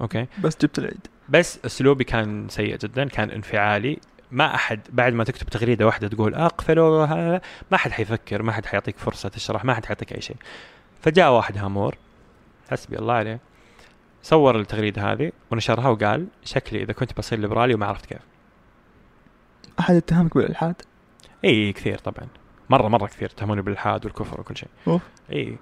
أوكي؟ 0.00 0.26
بس 0.44 0.56
جبت 0.62 0.78
العيد. 0.78 1.06
بس 1.28 1.60
أسلوبي 1.64 2.04
كان 2.04 2.48
سيء 2.48 2.76
جدا 2.76 3.04
كان 3.08 3.30
انفعالي. 3.30 3.98
ما 4.32 4.54
أحد 4.54 4.80
بعد 4.92 5.12
ما 5.12 5.24
تكتب 5.24 5.48
تغريدة 5.48 5.86
واحدة 5.86 6.08
تقول 6.08 6.34
اقفلوا 6.34 7.06
هذا 7.06 7.40
ما 7.70 7.76
حد 7.76 7.90
حيفكر 7.90 8.42
ما 8.42 8.52
حد 8.52 8.66
حيعطيك 8.66 8.98
فرصة 8.98 9.28
تشرح 9.28 9.64
ما 9.64 9.74
حد 9.74 9.86
حيعطيك 9.86 10.12
أي 10.12 10.20
شيء. 10.20 10.36
فجاء 11.02 11.32
واحد 11.32 11.58
هامور 11.58 11.96
حسبي 12.70 12.98
الله 12.98 13.14
عليه 13.14 13.40
صور 14.22 14.56
التغريدة 14.56 15.12
هذه 15.12 15.32
ونشرها 15.50 15.88
وقال 15.88 16.26
شكلي 16.44 16.82
إذا 16.82 16.92
كنت 16.92 17.18
بصير 17.18 17.38
ليبرالي 17.38 17.74
وما 17.74 17.86
عرفت 17.86 18.06
كيف. 18.06 18.22
أحد 19.80 19.94
اتهمك 19.94 20.34
بالإلحاد؟ 20.34 20.82
إي 21.44 21.72
كثير 21.72 21.98
طبعا. 21.98 22.28
مرة 22.70 22.88
مرة 22.88 23.06
كثير 23.06 23.30
اتهموني 23.30 23.62
بالإلحاد 23.62 24.04
والكفر 24.04 24.40
وكل 24.40 24.56
شيء. 24.56 24.68
أوف. 24.86 25.02
إي. 25.32 25.58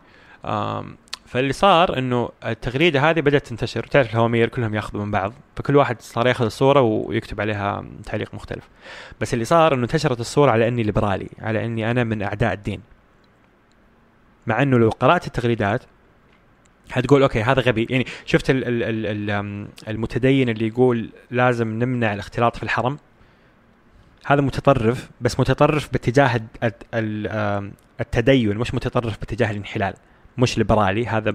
فاللي 1.29 1.53
صار 1.53 1.99
إنه 1.99 2.29
التغريدة 2.45 3.11
هذه 3.11 3.21
بدأت 3.21 3.47
تنتشر 3.47 3.87
تعرف 3.87 4.11
الهوامير 4.11 4.49
كلهم 4.49 4.75
يأخذوا 4.75 5.05
من 5.05 5.11
بعض 5.11 5.33
فكل 5.57 5.77
واحد 5.77 6.01
صار 6.03 6.27
يأخذ 6.27 6.45
الصورة 6.45 6.81
ويكتب 6.81 7.41
عليها 7.41 7.85
تعليق 8.05 8.35
مختلف. 8.35 8.69
بس 9.21 9.35
اللي 9.35 9.45
صار 9.45 9.75
إنه 9.75 9.83
انتشرت 9.83 10.21
الصورة 10.21 10.51
على 10.51 10.69
إني 10.69 10.83
ليبرالي 10.83 11.29
على 11.39 11.65
إني 11.65 11.91
أنا 11.91 12.05
من 12.05 12.23
أعداء 12.23 12.53
الدين. 12.53 12.81
مع 14.47 14.63
إنه 14.63 14.79
لو 14.79 14.91
قرأت 14.91 15.27
التغريدات 15.27 15.83
حتقول 16.91 17.23
okay 17.23 17.43
هذا 17.43 17.61
غبي. 17.61 17.87
يعني 17.91 18.07
شفت 18.27 18.51
ال 18.51 18.65
ال 18.65 18.83
ال 18.83 19.07
ال 19.31 19.69
المتدين 19.89 20.49
اللي 20.49 20.67
يقول 20.67 21.11
لازم 21.31 21.69
نمنع 21.69 22.15
الاختلاط 22.15 22.57
في 22.57 22.63
الحرم؟ 22.63 22.99
هذا 24.27 24.41
متطرف 24.41 25.11
بس 25.21 25.41
متطرف 25.41 25.93
باتجاه 25.93 26.41
التدين 28.01 28.57
مش 28.57 28.75
متطرف 28.75 29.19
باتجاه 29.19 29.51
الانحلال. 29.51 29.95
مش 30.39 30.59
ليبرالي 30.59 31.07
هذا 31.07 31.35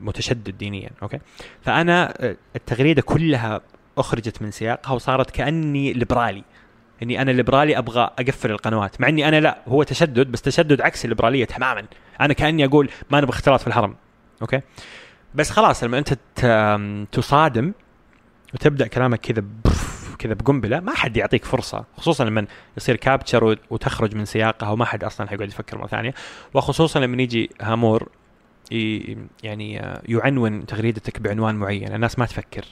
متشدد 0.00 0.58
دينيا 0.58 0.90
okay؟ 1.02 1.18
فأنا 1.62 2.14
آه، 2.24 2.36
التغريدة 2.56 3.02
كلها 3.02 3.60
أخرجت 3.98 4.42
من 4.42 4.50
سياقها 4.50 4.92
وصارت 4.92 5.30
كأني 5.30 5.92
ليبرالي 5.92 6.44
إني 7.02 7.22
أنا 7.22 7.30
ليبرالي 7.30 7.78
أبغى 7.78 8.10
أقفل 8.18 8.50
القنوات 8.50 9.00
مع 9.00 9.08
إني 9.08 9.28
أنا 9.28 9.40
لا 9.40 9.58
هو 9.68 9.82
تشدد 9.82 10.32
بس 10.32 10.42
تشدد 10.42 10.80
عكس 10.80 11.04
الليبرالية 11.04 11.44
تماما 11.44 11.84
أنا 12.20 12.32
كأني 12.32 12.64
أقول 12.64 12.90
ما 13.10 13.20
نبغى 13.20 13.30
اختلاط 13.30 13.60
في 13.60 13.66
الحرم 13.66 13.94
okay؟ 14.42 14.60
بس 15.34 15.50
خلاص 15.50 15.84
لما 15.84 15.98
أنت 15.98 16.18
تصادم 17.12 17.72
وتبدأ 18.54 18.86
كلامك 18.86 19.20
كذا 19.20 19.44
كذا 20.16 20.34
بقنبلة 20.34 20.80
ما 20.80 20.94
حد 20.94 21.16
يعطيك 21.16 21.44
فرصة 21.44 21.84
خصوصا 21.96 22.24
لما 22.24 22.46
يصير 22.76 22.96
كابتشر 22.96 23.58
وتخرج 23.70 24.16
من 24.16 24.24
سياقها 24.24 24.70
وما 24.70 24.84
حد 24.84 25.04
أصلا 25.04 25.28
حيقعد 25.28 25.48
يفكر 25.48 25.78
مرة 25.78 25.86
ثانية. 25.86 26.14
وخصوصا 26.54 27.00
لما 27.00 27.22
يجي 27.22 27.50
هامور 27.60 28.08
يعني 29.42 29.82
يعنون 30.08 30.66
تغريدتك 30.66 31.20
بعنوان 31.20 31.54
معين 31.54 31.94
الناس 31.94 32.18
ما 32.18 32.26
تفكر. 32.26 32.64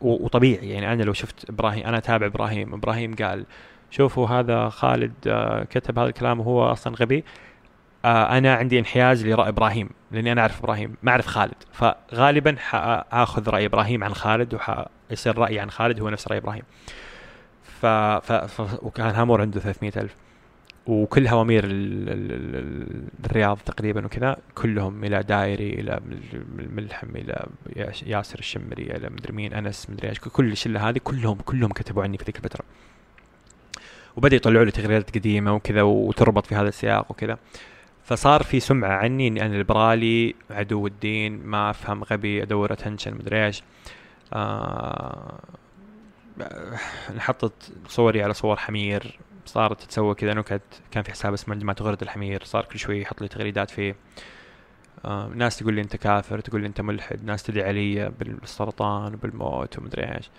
وطبيعي 0.00 0.68
يعني 0.68 0.92
أنا 0.92 1.02
لو 1.02 1.12
شفت 1.12 1.50
إبراهيم 1.50 1.86
أنا 1.86 1.98
أتابع 1.98 2.26
إبراهيم 2.26 2.74
إبراهيم 2.74 3.14
قال 3.14 3.46
شوفوا 3.90 4.28
هذا 4.28 4.68
خالد 4.68 5.12
آه، 5.26 5.64
كتب 5.64 5.98
هذا 5.98 6.08
الكلام 6.08 6.40
وهو 6.40 6.72
أصلا 6.72 6.96
غبي 6.96 7.24
آه، 8.04 8.38
أنا 8.38 8.54
عندي 8.54 8.78
انحياز 8.78 9.26
لرأي 9.26 9.48
إبراهيم 9.48 9.90
لأني 10.10 10.32
أنا 10.32 10.40
أعرف 10.40 10.58
إبراهيم 10.58 10.96
ما 11.02 11.10
أعرف 11.10 11.26
خالد. 11.26 11.54
فغالبا 11.72 12.56
حاخذ 12.58 13.50
رأي 13.50 13.66
إبراهيم 13.66 14.04
عن 14.04 14.14
خالد 14.14 14.54
وحيصير 15.06 15.38
رايي 15.38 15.60
عن 15.60 15.70
خالد 15.70 16.00
هو 16.00 16.08
نفس 16.08 16.28
رأي 16.28 16.38
إبراهيم. 16.38 16.62
ف... 17.80 17.86
ف... 17.86 18.32
ف... 18.32 18.84
وكان 18.84 19.06
هامور 19.06 19.40
عنده 19.40 19.60
300 19.60 19.92
ألف. 19.96 20.16
وكل 20.86 21.26
هوامير 21.26 21.64
الرياض 23.24 23.58
تقريبا 23.58 24.06
وكذا 24.06 24.36
كلهم 24.54 25.04
إلى 25.04 25.22
دايري 25.22 25.70
إلى 25.70 26.00
الملحم 26.58 27.16
إلى 27.16 27.46
ياسر 28.06 28.38
الشمري 28.38 28.82
إلى 28.82 29.08
مدري 29.08 29.32
مين 29.32 29.54
أنس 29.54 29.90
مدري 29.90 30.08
إيش 30.08 30.20
كل 30.20 30.52
الشلة 30.52 30.88
هذه 30.88 30.98
كلهم 31.04 31.38
كلهم 31.38 31.72
كتبوا 31.72 32.02
عني 32.02 32.18
في 32.18 32.24
ذيك 32.24 32.36
الفترة. 32.36 32.64
وبدا 34.16 34.36
يطلعوا 34.36 34.64
لي 34.64 34.70
تغريدات 34.70 35.16
قديمة 35.16 35.54
وكذا 35.54 35.82
وتربط 35.82 36.46
في 36.46 36.54
هذا 36.54 36.68
السياق 36.68 37.10
وكذا. 37.10 37.38
فصار 38.04 38.42
في 38.42 38.60
سمعة 38.60 38.96
عني 38.96 39.28
اني 39.28 39.46
أنا 39.46 39.56
ليبرالي 39.56 40.34
عدو 40.50 40.86
الدين 40.86 41.46
ما 41.46 41.70
أفهم 41.70 42.04
غبي 42.04 42.42
أدور 42.42 42.72
attention 42.72 43.14
مدري 43.14 43.46
إيش. 43.46 43.62
آه 44.32 45.38
حطت 47.18 47.72
صوري 47.88 48.22
على 48.22 48.34
صور 48.34 48.56
حمير 48.56 49.18
صارت 49.46 49.80
تتسوى 49.80 50.14
كذا 50.14 50.34
نكت 50.34 50.62
كان 50.90 51.02
في 51.02 51.10
حساب 51.10 51.32
اسمه 51.32 51.54
جماعة 51.54 51.76
غرد 51.80 52.02
الحمير 52.02 52.44
صار 52.44 52.64
كل 52.64 52.78
شوي 52.78 53.02
يحط 53.02 53.22
لي 53.22 53.28
تغريدات 53.28 53.70
فيه. 53.70 53.96
آه 55.04 55.30
ناس 55.34 55.56
تقول 55.56 55.74
لي 55.74 55.80
أنت 55.80 55.96
كافر 55.96 56.40
تقول 56.40 56.60
لي 56.60 56.66
أنت 56.66 56.80
ملحد 56.80 57.24
ناس 57.24 57.42
تدعي 57.42 57.68
علي 57.68 58.08
بالسرطان 58.08 59.14
وبالموت 59.14 59.78
ومدري 59.78 60.16
إيش. 60.16 60.30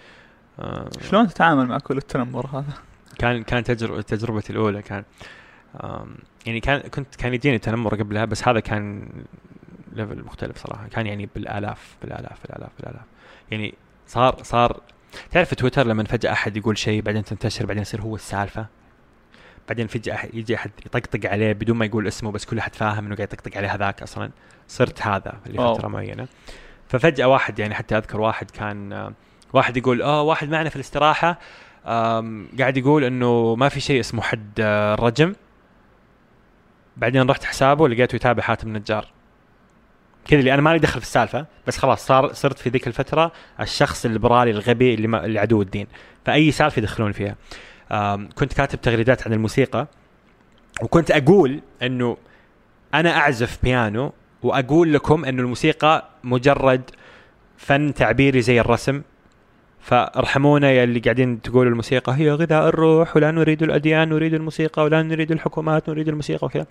آه 0.59 0.89
شلون 1.09 1.27
تتعامل 1.27 1.65
مع 1.65 1.77
كل 1.77 1.97
التنمر 1.97 2.47
هذا؟ 2.47 2.73
كان 3.19 3.43
كان 3.43 3.63
تجربتي 3.63 4.49
الأولى 4.49 4.81
كان 4.81 5.03
يعني 6.45 6.59
كان 6.59 6.79
كنت 6.79 7.15
كان 7.15 7.33
يجيني 7.33 7.59
تنمر 7.59 7.95
قبلها 7.95 8.25
بس 8.25 8.47
هذا 8.47 8.59
كان 8.59 9.09
level 9.93 10.23
مختلف 10.23 10.57
صراحة. 10.57 10.87
كان 10.87 11.07
يعني 11.07 11.29
بالالاف 11.35 11.95
بالالاف 12.01 12.43
بالالاف 12.43 12.71
بالآلاف. 12.79 13.05
يعني 13.51 13.73
صار 14.07 14.43
صار 14.43 14.81
تعرف 15.31 15.49
في 15.49 15.55
تويتر 15.55 15.87
لما 15.87 16.03
فجأة 16.03 16.31
أحد 16.31 16.57
يقول 16.57 16.77
شيء 16.77 17.01
بعدين 17.01 17.23
تنتشر 17.23 17.65
بعدين 17.65 17.81
يصير 17.81 18.01
هو 18.01 18.15
السالفة؟ 18.15 18.65
بعدين 19.67 19.87
فجأة 19.87 20.19
يجي 20.33 20.55
أحد 20.55 20.71
يطقطق 20.85 21.29
عليه 21.29 21.53
بدون 21.53 21.77
ما 21.77 21.85
يقول 21.85 22.07
اسمه 22.07 22.31
بس 22.31 22.45
كل 22.45 22.57
أحد 22.57 22.75
فاهم 22.75 23.05
إنه 23.05 23.15
قاعد 23.15 23.33
يطقطق 23.33 23.57
عليه 23.57 23.75
هذاك 23.75 24.01
أصلا. 24.01 24.31
صرت 24.67 25.01
هذا 25.01 25.39
لفتره 25.45 25.87
معينة. 25.87 26.27
ففجأة 26.87 27.27
واحد 27.27 27.59
يعني 27.59 27.75
حتى 27.75 27.97
أذكر 27.97 28.21
واحد 28.21 28.51
كان 28.51 29.13
واحد 29.53 29.77
يقول 29.77 30.01
آه 30.01 30.21
واحد 30.21 30.49
معنا 30.49 30.69
في 30.69 30.75
الاستراحة 30.75 31.39
قاعد 32.59 32.77
يقول 32.77 33.03
إنه 33.03 33.55
ما 33.55 33.69
في 33.69 33.79
شيء 33.79 33.99
اسمه 33.99 34.21
حد 34.21 34.51
آه، 34.59 34.95
رجم 34.95 35.35
بعدين 36.97 37.29
رحت 37.29 37.43
حسابه 37.43 37.89
لقيته 37.89 38.15
يتابع 38.15 38.43
حاتم 38.43 38.67
النجار. 38.67 39.07
كذا 40.27 40.39
اللي 40.39 40.53
أنا 40.53 40.61
مالي 40.61 40.79
دخل 40.79 40.99
في 40.99 41.05
السالفة 41.05 41.45
بس 41.67 41.77
خلاص 41.77 42.05
صار 42.05 42.33
صرت 42.33 42.59
في 42.59 42.69
ذيك 42.69 42.87
الفترة 42.87 43.31
الشخص 43.59 44.05
الليبرالي 44.05 44.51
الغبي 44.51 44.93
اللي, 44.93 45.07
ما 45.07 45.25
اللي 45.25 45.39
عدو 45.39 45.61
الدين. 45.61 45.87
فأي 46.25 46.51
سالفة 46.51 46.79
يدخلون 46.79 47.11
فيها. 47.11 47.35
كنت 48.35 48.53
كاتب 48.53 48.81
تغريدات 48.81 49.27
عن 49.27 49.33
الموسيقى 49.33 49.87
وكنت 50.81 51.11
أقول 51.11 51.61
إنه 51.83 52.17
أنا 52.93 53.17
أعزف 53.17 53.57
بيانو 53.63 54.13
وأقول 54.43 54.93
لكم 54.93 55.25
إنه 55.25 55.41
الموسيقى 55.41 56.09
مجرد 56.23 56.81
فن 57.57 57.93
تعبيري 57.93 58.41
زي 58.41 58.59
الرسم 58.61 59.01
فارحمونا 59.87 60.71
يا 60.71 60.83
اللي 60.83 60.99
قاعدين 60.99 61.41
تقولوا 61.41 61.71
الموسيقى. 61.71 62.13
هي 62.15 62.31
غذاء 62.31 62.69
الروح 62.69 63.15
ولا 63.15 63.31
نريد 63.31 63.63
الأديان 63.63 64.09
نريد 64.09 64.33
الموسيقى 64.33 64.83
ولا 64.83 65.01
نريد 65.03 65.31
الحكومات 65.31 65.89
نريد 65.89 66.07
الموسيقى 66.07 66.45
وكذا. 66.47 66.65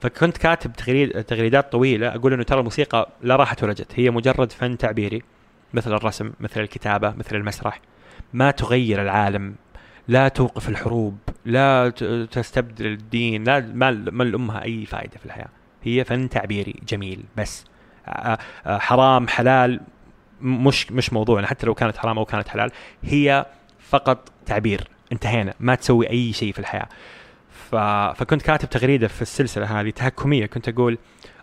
فكنت 0.00 0.36
كاتب 0.36 0.72
تغريد 0.72 1.24
تغريدات 1.24 1.72
طويلة 1.72 2.08
أقول 2.08 2.32
إنه 2.32 2.42
ترى 2.42 2.58
الموسيقى 2.58 3.08
لا 3.22 3.36
راحت 3.36 3.62
ولا 3.62 3.72
جت 3.72 3.92
هي 3.94 4.10
مجرد 4.10 4.52
فن 4.52 4.78
تعبيري 4.78 5.22
مثل 5.74 5.94
الرسم 5.94 6.32
مثل 6.40 6.60
الكتابة 6.60 7.10
مثل 7.10 7.36
المسرح. 7.36 7.80
ما 8.32 8.50
تغير 8.50 9.02
العالم 9.02 9.54
لا 10.08 10.28
توقف 10.28 10.68
الحروب 10.68 11.18
لا 11.44 11.90
تستبدل 12.32 12.86
الدين 12.86 13.44
لا 13.44 13.60
ما 13.60 13.90
ما 13.90 14.24
لامها 14.24 14.64
أي 14.64 14.86
فائدة 14.86 15.18
في 15.18 15.26
الحياة. 15.26 15.48
هي 15.82 16.04
فن 16.04 16.28
تعبيري 16.28 16.74
جميل 16.88 17.24
بس 17.36 17.64
حرام 18.66 19.28
حلال 19.28 19.80
مش 20.44 20.92
مش 20.92 21.12
موضوعنا 21.12 21.46
حتى 21.46 21.66
لو 21.66 21.74
كانت 21.74 21.96
حرام 21.96 22.18
أو 22.18 22.24
كانت 22.24 22.48
حلال 22.48 22.70
هي 23.02 23.46
فقط 23.78 24.28
تعبير 24.46 24.88
انتهينا 25.12 25.54
ما 25.60 25.74
تسوي 25.74 26.10
أي 26.10 26.32
شيء 26.32 26.52
في 26.52 26.58
الحياة. 26.58 26.88
ف... 27.70 27.76
فكنت 28.18 28.42
كاتب 28.42 28.70
تغريدة 28.70 29.08
في 29.08 29.22
السلسلة 29.22 29.80
هذه 29.80 29.90
تهكمية 29.90 30.46
كنت 30.46 30.68
أقول 30.68 30.98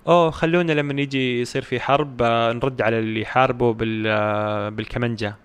أوه 0.08 0.32
خلونا 0.32 0.72
لما 0.72 1.02
يجي 1.02 1.42
يصير 1.42 1.62
في 1.62 1.80
حرب 1.80 2.22
آه، 2.22 2.54
نرد 2.54 2.82
على 2.82 3.00
اللي 3.00 3.22
يحاربوا 3.22 3.74
بال 3.74 4.04
آه، 4.08 4.70
بالكمنجه 4.70 5.36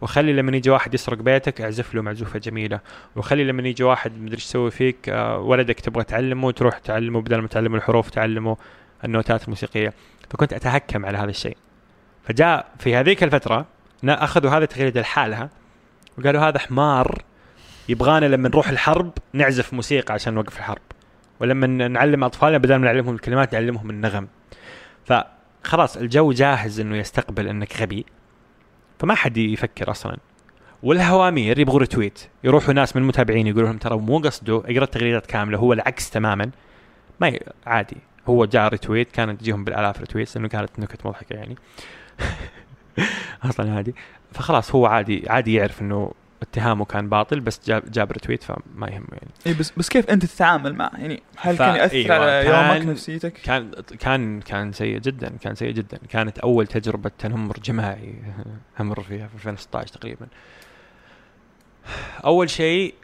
وخلي 0.00 0.32
لما 0.32 0.56
يجي 0.56 0.70
واحد 0.70 0.94
يسرق 0.94 1.18
بيتك 1.18 1.60
اعزف 1.60 1.94
له 1.94 2.02
معزوفة 2.02 2.38
جميلة. 2.38 2.80
وخلي 3.16 3.44
لما 3.44 3.68
يجي 3.68 3.84
واحد 3.84 4.12
مدري 4.20 4.34
إيش 4.34 4.44
يسوي 4.44 4.70
فيك 4.70 5.08
آه، 5.08 5.38
ولدك 5.38 5.80
تبغى 5.80 6.04
تعلمه 6.04 6.50
تروح 6.50 6.78
تعلمه 6.78 7.20
بدل 7.20 7.38
ما 7.38 7.48
تعلمه 7.48 7.76
الحروف 7.76 8.10
تعلمه 8.10 8.56
النوتات 9.04 9.44
الموسيقية. 9.44 9.92
فكنت 10.30 10.52
أتهكم 10.52 11.06
على 11.06 11.18
هذا 11.18 11.30
الشيء. 11.30 11.56
فجاء 12.24 12.66
في 12.78 12.96
هذيك 12.96 13.22
الفترة 13.22 13.66
أخذوا 14.04 14.50
هذا 14.50 14.64
التغريده 14.64 15.00
لحالها 15.00 15.50
وقالوا 16.18 16.48
هذا 16.48 16.58
حمار 16.58 17.22
يبغانا 17.88 18.26
لما 18.26 18.48
نروح 18.48 18.68
الحرب 18.68 19.12
نعزف 19.32 19.74
موسيقى 19.74 20.14
عشان 20.14 20.34
نوقف 20.34 20.58
الحرب 20.58 20.82
ولما 21.40 21.66
نعلم 21.66 22.24
أطفالنا 22.24 22.58
بدل 22.58 22.76
ما 22.76 22.84
نعلمهم 22.84 23.14
الكلمات 23.14 23.52
نعلمهم 23.52 23.90
النغم. 23.90 24.28
فخلاص 25.04 25.96
الجو 25.96 26.32
جاهز 26.32 26.80
إنه 26.80 26.96
يستقبل 26.96 27.48
إنك 27.48 27.82
غبي. 27.82 28.06
فما 28.98 29.14
حد 29.14 29.36
يفكر 29.36 29.90
أصلا. 29.90 30.16
والهوامير 30.82 31.58
يبغوا 31.58 31.78
retweet 31.78 32.28
يروحوا 32.44 32.74
ناس 32.74 32.96
من 32.96 33.02
المتابعين 33.02 33.46
يقولوا 33.46 33.68
لهم 33.68 33.78
ترى 33.78 33.96
مو 33.96 34.18
قصده 34.18 34.56
أقرأ 34.56 34.84
التغريدات 34.84 35.26
كاملة 35.26 35.58
هو 35.58 35.72
العكس 35.72 36.10
تماما. 36.10 36.50
ما. 37.20 37.38
عادي 37.66 37.96
هو 38.28 38.44
جاء 38.44 38.68
retweet 38.68 39.12
كانت 39.12 39.40
تجيهم 39.40 39.64
بالآلاف 39.64 40.00
retweet 40.00 40.36
لأنه 40.36 40.48
كانت 40.48 40.78
نكت 40.78 41.06
مضحكة 41.06 41.34
يعني. 41.34 41.56
أصلا 43.44 43.74
عادي. 43.74 43.94
فخلاص 44.32 44.74
هو 44.74 44.86
عادي 44.86 45.24
عادي 45.28 45.54
يعرف 45.54 45.82
إنه 45.82 46.12
اتهامه 46.42 46.84
كان 46.84 47.08
باطل 47.08 47.40
بس 47.40 47.60
جاب 47.66 47.90
جاب 47.90 48.12
ريتويت 48.12 48.42
فما 48.42 48.88
يهمه 48.88 49.06
يعني. 49.12 49.30
اي 49.46 49.54
بس 49.54 49.72
بس 49.76 49.88
كيف 49.88 50.10
أنت 50.10 50.24
تتعامل 50.24 50.74
معه؟ 50.74 50.90
يعني 50.94 51.22
هل 51.36 51.58
كان 51.58 51.76
يأثر 51.76 51.94
إيوه 51.96 52.56
على 52.56 52.76
يومك 52.78 52.86
نفسيتك؟ 52.88 53.32
كان 53.32 53.70
كان 53.98 54.40
كان 54.40 54.72
سيء 54.72 54.98
جدا 54.98 55.36
كان 55.40 55.54
سيء 55.54 55.70
جدا. 55.70 55.98
كانت 56.08 56.38
أول 56.38 56.66
تجربة 56.66 57.10
تنمر 57.18 57.58
جماعي 57.64 58.14
أمر 58.80 59.00
فيها 59.00 59.26
في 59.26 59.34
2016 59.34 59.88
تقريبا. 59.94 60.26
أول 62.24 62.50
شيء 62.50 62.94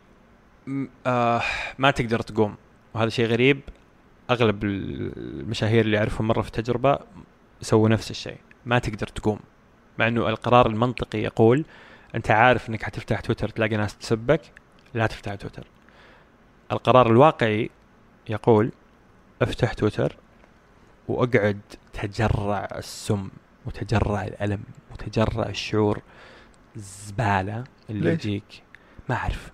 آه 1.07 1.43
ما 1.79 1.91
تقدر 1.91 2.21
تقوم. 2.21 2.55
وهذا 2.95 3.09
شيء 3.09 3.27
غريب. 3.27 3.61
أغلب 4.31 4.65
المشاهير 4.65 5.85
اللي 5.85 5.99
اعرفهم 5.99 6.27
مرة 6.29 6.43
في 6.43 6.49
التجربة 6.49 6.99
سووا 7.61 7.89
نفس 7.89 8.11
الشيء. 8.11 8.39
ما 8.67 8.79
تقدر 8.79 9.07
تقوم. 9.07 9.41
مع 9.99 10.09
إنه 10.09 10.29
القرار 10.29 10.67
المنطقي 10.67 11.19
يقول 11.19 11.65
أنت 12.15 12.31
عارف 12.31 12.69
إنك 12.69 12.83
حتفتح 12.83 13.21
تويتر 13.21 13.49
تلاقي 13.49 13.77
ناس 13.77 13.99
تسبك 13.99 14.41
لا 14.95 15.07
تفتح 15.07 15.35
تويتر. 15.35 15.67
القرار 16.73 17.11
الواقعي 17.11 17.71
يقول 18.29 18.73
افتح 19.43 19.73
تويتر 19.73 20.17
وأقعد 21.09 21.61
تجرع 21.93 22.69
السم 22.77 23.29
وتجرع 23.67 24.25
الألم 24.25 24.63
وتجرع 24.93 25.49
الشعور 25.49 26.03
الزبالة 26.77 27.65
اللي 27.91 28.11
ليش؟ 28.11 28.27
يجيك. 28.27 28.63
ما 29.09 29.15
أعرف. 29.15 29.51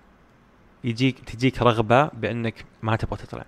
يجيك 0.83 1.19
تجيك 1.19 1.61
رغبة 1.61 2.07
بأنك 2.07 2.65
ما 2.81 2.95
تبغى 2.95 3.17
تطلع. 3.17 3.45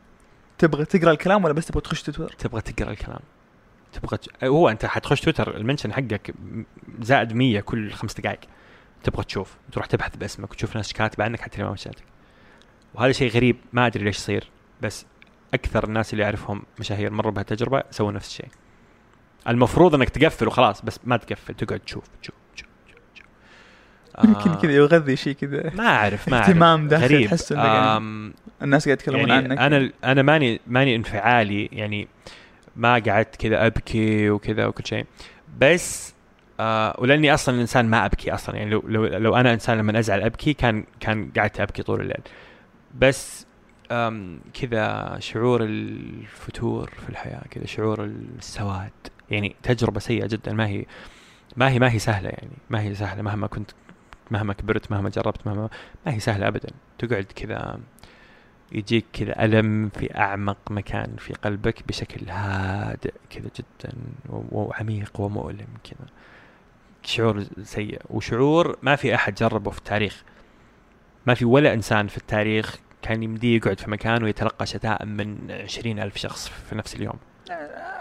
تبغى 0.57 0.85
تقرأ 0.85 1.11
الكلام 1.11 1.43
ولا 1.43 1.53
بس 1.53 1.65
تبغى 1.65 1.81
تخش 1.81 2.03
تويتر؟ 2.03 2.35
تبغى 2.37 2.61
تقرأ 2.61 2.91
الكلام. 2.91 3.19
تبغى 3.93 4.17
ت... 4.17 4.43
هو 4.43 4.69
أنت 4.69 4.85
حتخش 4.85 5.21
تويتر 5.21 5.57
المنشن 5.57 5.93
حقك 5.93 6.33
زائد 7.01 7.33
100 7.33 7.59
كل 7.59 7.91
خمس 7.91 8.13
دقائق. 8.13 8.39
تبغى 9.03 9.23
تشوف 9.23 9.57
تروح 9.71 9.85
تبحث 9.85 10.15
باسمك 10.15 10.51
وتشوف 10.51 10.75
ناس 10.75 10.93
كاتبه 10.93 11.23
عنك 11.23 11.41
حتى 11.41 11.63
ما 11.63 11.71
مشيتك 11.71 12.03
وهذا 12.93 13.11
شيء 13.11 13.31
غريب 13.31 13.57
ما 13.73 13.87
أدري 13.87 14.03
ليش 14.03 14.17
يصير 14.17 14.49
بس 14.81 15.05
أكثر 15.53 15.83
الناس 15.83 16.13
اللي 16.13 16.23
أعرفهم 16.23 16.61
مشاهير 16.79 17.11
مروا 17.11 17.31
بهالتجربة 17.31 17.83
سووا 17.91 18.11
نفس 18.11 18.29
الشيء. 18.29 18.47
المفروض 19.47 19.95
إنك 19.95 20.09
تقفل 20.09 20.47
وخلاص 20.47 20.81
بس 20.81 20.99
ما 21.03 21.17
تقفل 21.17 21.53
تقعد 21.53 21.79
تشوف 21.79 22.03
تشوف 22.21 22.35
تشوف. 22.55 22.69
يمكن 24.23 24.49
آه، 24.49 24.55
كذا 24.55 24.71
يغذي 24.71 25.15
شيء 25.15 25.33
كذا. 25.33 25.71
ما 25.75 25.87
أعرف 25.87 26.29
ما 26.29 26.37
أعرف. 26.37 26.49
اهتمام 26.49 26.87
داخلي 26.87 27.07
غريب. 27.07 27.27
تحس 27.27 27.51
إنك 27.51 27.61
يعني 27.65 28.33
الناس 28.61 28.85
قاعد 28.85 28.97
يتكلمون 28.97 29.29
يعني 29.29 29.47
عنك. 29.47 29.59
أنا 29.59 29.91
أنا 30.03 30.21
ماني 30.21 30.61
ماني 30.67 30.95
انفعالي 30.95 31.65
يعني 31.65 32.07
ما 32.79 32.93
قعدت 32.93 33.35
كذا 33.35 33.65
أبكي 33.65 34.29
وكذا 34.29 34.65
وكل 34.65 34.85
شيء. 34.85 35.05
بس 35.57 36.13
آه 36.59 36.95
ولأني 36.99 37.33
أصلا 37.33 37.61
انسان 37.61 37.89
ما 37.89 38.05
أبكي 38.05 38.33
أصلا. 38.33 38.55
يعني 38.55 38.69
لو 38.69 38.83
لو, 38.87 39.05
لو 39.05 39.35
أنا 39.35 39.53
إنسان 39.53 39.77
لما 39.77 39.99
أزعل 39.99 40.21
أبكي 40.21 40.53
كان 40.53 40.85
كان 40.99 41.31
قعدت 41.37 41.59
أبكي 41.59 41.83
طول 41.83 42.01
الليل. 42.01 42.21
بس 42.95 43.45
كذا 44.53 45.15
شعور 45.19 45.63
الفتور 45.63 46.89
في 47.03 47.09
الحياة 47.09 47.41
كذا 47.51 47.65
شعور 47.65 48.03
السواد. 48.03 48.91
يعني 49.31 49.55
تجربة 49.63 49.99
سيئة 49.99 50.27
جدا. 50.27 50.53
ما 50.53 50.67
هي 50.67 50.85
ما 51.57 51.69
هي 51.69 51.79
ما 51.79 51.91
هي 51.91 51.99
سهلة 51.99 52.29
يعني. 52.29 52.57
ما 52.69 52.81
هي 52.81 52.95
سهلة 52.95 53.21
مهما 53.21 53.47
كنت 53.47 53.71
مهما 54.31 54.53
كبرت 54.53 54.91
مهما 54.91 55.09
جربت 55.09 55.47
مهما 55.47 55.69
ما 56.05 56.13
هي 56.13 56.19
سهلة 56.19 56.47
ابدا. 56.47 56.69
تقعد 56.99 57.25
كذا 57.35 57.79
يجيك 58.71 59.05
كذا 59.13 59.45
ألم 59.45 59.89
في 59.89 60.17
أعمق 60.17 60.57
مكان 60.69 61.15
في 61.17 61.33
قلبك 61.33 61.87
بشكل 61.87 62.29
هادئ 62.29 63.13
كذا 63.29 63.49
جدا 63.55 63.93
وعميق 64.29 65.19
ومؤلم 65.19 65.67
كذا. 65.83 66.07
شعور 67.03 67.43
سيء. 67.63 68.01
وشعور 68.09 68.77
ما 68.81 68.95
في 68.95 69.15
أحد 69.15 69.35
جربه 69.35 69.71
في 69.71 69.77
التاريخ. 69.77 70.23
ما 71.25 71.33
في 71.33 71.45
ولا 71.45 71.73
إنسان 71.73 72.07
في 72.07 72.17
التاريخ 72.17 72.77
كان 73.01 73.23
يمديه 73.23 73.55
يقعد 73.55 73.79
في 73.79 73.91
مكان 73.91 74.23
ويتلقى 74.23 74.65
شتائم 74.65 75.07
من 75.07 75.51
عشرين 75.51 75.99
ألف 75.99 76.17
شخص 76.17 76.47
في 76.47 76.75
نفس 76.75 76.95
اليوم. 76.95 77.19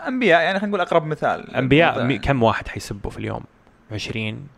أنبياء 0.08 0.42
يعني 0.42 0.58
خلينا 0.58 0.68
نقول 0.76 0.80
أقرب 0.80 1.06
مثال. 1.06 1.56
أنبياء 1.56 2.16
كم 2.16 2.42
واحد 2.42 2.68
حيسبوا 2.68 3.10
في 3.10 3.18
اليوم؟ 3.18 3.44
عشرين. 3.92 4.48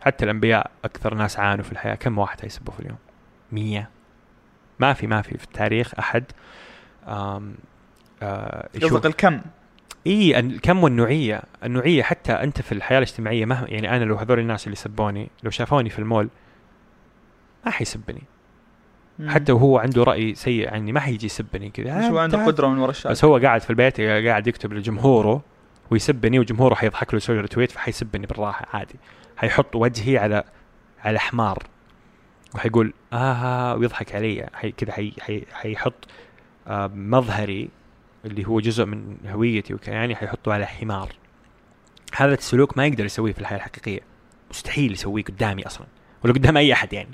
حتى 0.00 0.24
الأنبياء 0.24 0.70
أكثر 0.84 1.14
ناس 1.14 1.38
عانوا 1.38 1.64
في 1.64 1.72
الحياة. 1.72 1.94
كم 1.94 2.18
واحد 2.18 2.40
حيسبوا 2.40 2.72
في 2.74 2.80
اليوم؟ 2.80 2.98
مية. 3.52 3.90
ما 4.82 4.92
في 4.92 5.06
ما 5.06 5.22
في 5.22 5.38
في 5.38 5.44
التاريخ 5.44 5.92
أحد. 5.98 6.24
آم 7.08 7.54
آه 8.22 8.68
الكم؟ 9.06 9.40
إي 10.06 10.38
الكم 10.38 10.84
والنوعية. 10.84 11.42
النوعية 11.64 12.02
حتى 12.02 12.32
أنت 12.32 12.62
في 12.62 12.72
الحياة 12.72 12.98
الاجتماعية 12.98 13.44
مهما 13.44 13.68
يعني 13.68 13.96
أنا 13.96 14.04
لو 14.04 14.16
هذول 14.16 14.38
الناس 14.38 14.66
اللي 14.66 14.76
سبوني 14.76 15.30
لو 15.42 15.50
شافوني 15.50 15.90
في 15.90 15.98
المول 15.98 16.28
ما 17.64 17.70
حيسبني 17.70 18.22
حتى 19.26 19.52
وهو 19.52 19.78
عنده 19.78 20.02
رأي 20.02 20.34
سيء 20.34 20.74
عني 20.74 20.92
ما 20.92 21.00
حيجي 21.00 21.26
يسبني 21.26 21.70
كذا. 21.70 21.98
بس 21.98 22.04
هو 22.04 22.18
عنده. 22.18 22.46
قدرة 22.46 22.68
من 22.68 22.78
ورا 22.78 22.90
الشاشه 22.90 23.10
بس 23.10 23.24
هو 23.24 23.36
قاعد 23.36 23.60
في 23.60 23.70
البيت 23.70 24.00
قاعد 24.00 24.46
يكتب 24.46 24.72
لجمهوره 24.72 25.42
ويسبني 25.90 26.38
وجمهوره 26.38 26.74
حيضحك 26.74 27.14
له 27.14 27.16
يسوي 27.16 27.40
retweet 27.40 27.70
فحيسبني 27.70 28.26
بالراحة 28.26 28.66
عادي. 28.72 28.94
حيحط 29.36 29.76
وجهي 29.76 30.18
على 30.18 30.44
على 31.04 31.18
حمار. 31.18 31.62
وحيقول 32.54 32.92
آه 33.12 33.74
ويضحك 33.74 34.14
علي 34.14 34.48
حي 34.54 34.70
كذا 34.72 34.92
حي 34.92 35.12
حي 35.20 35.46
حيحط 35.52 35.94
آه 36.68 36.86
مظهري 36.86 37.68
اللي 38.24 38.46
هو 38.46 38.60
جزء 38.60 38.84
من 38.84 39.16
هويتي 39.26 39.74
وكياني 39.74 40.16
حيحطه 40.16 40.52
على 40.52 40.66
حمار. 40.66 41.08
هذا 42.16 42.34
السلوك 42.34 42.76
ما 42.76 42.86
يقدر 42.86 43.04
يسويه 43.04 43.32
في 43.32 43.38
الحياة 43.38 43.58
الحقيقية. 43.58 44.00
مستحيل 44.50 44.92
يسويه 44.92 45.24
قدامي 45.24 45.66
أصلا 45.66 45.86
ولا 46.24 46.32
قدام 46.32 46.56
أي 46.56 46.72
أحد 46.72 46.92
يعني. 46.92 47.10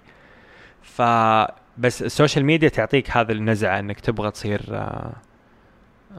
ف 0.82 1.02
بس 1.78 2.02
ال 2.02 2.08
social 2.08 2.44
media 2.44 2.68
تعطيك 2.68 3.10
هذا 3.16 3.32
النزعة 3.32 3.78
إنك 3.78 4.00
تبغى 4.00 4.30
تصير 4.30 4.60
آه 4.70 5.12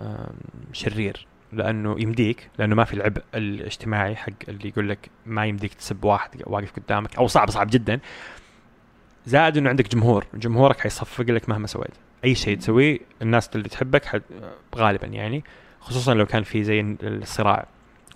آم، 0.02 0.34
شرير. 0.74 1.28
لأنه 1.54 1.96
يمديك 2.00 2.50
لأنه 2.60 2.76
ما 2.76 2.84
في 2.84 2.94
العبء 2.94 3.22
الاجتماعي 3.36 4.16
حق 4.16 4.32
اللي 4.48 4.70
يقول 4.70 4.90
لك 4.90 5.10
ما 5.26 5.46
يمديك 5.46 5.74
تسب 5.74 6.04
واحد 6.04 6.30
واقف 6.46 6.72
قدامك 6.72 7.16
أو 7.16 7.28
صعب 7.28 7.50
صعب 7.50 7.68
جدا. 7.72 8.00
زائد 9.30 9.58
إنه 9.58 9.70
عندك 9.70 9.88
جمهور. 9.96 10.26
جمهورك 10.34 10.80
حيصفق 10.80 11.24
لك 11.24 11.50
مهما 11.50 11.68
سويت. 11.68 11.92
أي 12.26 12.36
شيء 12.36 12.58
تسويه 12.58 13.00
الناس 13.22 13.50
اللي 13.56 13.70
تحبك 13.70 14.06
حد 14.06 14.22
غالبا 14.76 15.08
يعني 15.08 15.44
خصوصا 15.80 16.14
لو 16.14 16.26
كان 16.26 16.44
في 16.44 16.64
زي 16.64 16.96
الصراع. 17.04 17.66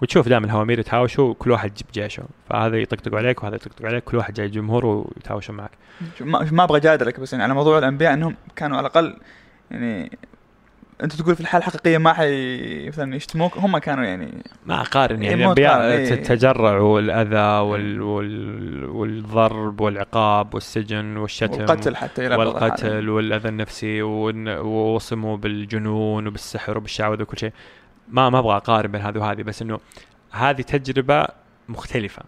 وتشوف 0.02 0.27
دائما 0.27 0.45
الهوامير 0.45 0.80
يتهاوشوا 0.80 1.34
كل 1.34 1.52
واحد 1.52 1.72
يجيب 1.72 1.88
جيشه. 1.94 2.23
فهذا 2.49 2.77
يطقطق 2.77 3.15
عليك 3.15 3.44
وهذا 3.44 3.56
يطقطق 3.56 3.85
عليك 3.85 4.03
كل 4.03 4.18
واحد 4.18 4.34
جاي 4.34 4.48
جمهور 4.48 4.85
ويتهاوشوا 4.85 5.56
معك. 5.56 5.72
ما, 6.22 6.64
أبغى 6.64 6.77
أجادلك 6.77 7.19
بس 7.19 7.34
يعني 7.34 7.44
على 7.44 7.53
موضوع 7.53 7.77
الأنبياء 7.77 8.14
إنهم 8.14 8.35
كانوا 8.56 8.77
على 8.77 8.88
الأقل 8.88 9.18
يعني 9.72 10.18
أنت 11.04 11.14
تقول 11.14 11.36
في 11.36 11.42
الحالة 11.42 11.68
الحقيقية 11.68 11.98
ما 11.98 12.14
حي 12.14 12.88
مثلا 12.88 13.16
يشتموك 13.16 13.58
هم 13.58 13.78
كانوا 13.78 14.04
يعني 14.04 14.44
ما 14.66 14.82
اقارن 14.82 15.24
يعني 15.24 15.28
إيه، 15.28 15.44
الأنبياء 15.44 15.82
إيه. 15.82 16.16
تجرعوا 16.16 17.00
الاذى 17.00 17.70
وال 17.70 18.02
وال 18.02 18.86
والضرب 18.86 19.82
والعقاب 19.82 20.54
والسجن 20.54 21.18
والشتم 21.18 21.62
والقتل 21.62 21.96
حتى 21.96 22.28
إلى. 22.28 22.36
والقتل 22.36 23.10
والأذى 23.10 23.50
النفسي 23.50 24.02
ووصموا 24.02 25.38
بالجنون 25.38 26.28
وبالسحر 26.28 26.78
وبالشعوذة 26.78 27.22
وكل 27.22 27.38
شيء. 27.38 27.52
ما 28.10 28.30
ما 28.30 28.40
أبغى 28.40 28.56
أقارن 28.56 28.92
بين 28.92 29.02
هذه 29.02 29.18
وهذه 29.18 29.42
بس 29.42 29.62
إنه 29.62 29.80
هذه 30.32 30.62
تجربة 30.62 31.28
مختلفة. 31.70 32.24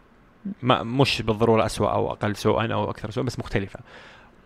ما 0.62 0.84
مش 0.84 1.22
بالضرورة 1.22 1.66
أسوأ 1.66 1.92
أو 1.92 2.12
أقل 2.12 2.36
سوءا 2.36 2.74
أو 2.74 2.90
أكثر 2.90 3.12
سوءا 3.12 3.26
بس 3.26 3.40
مختلفة. 3.40 3.80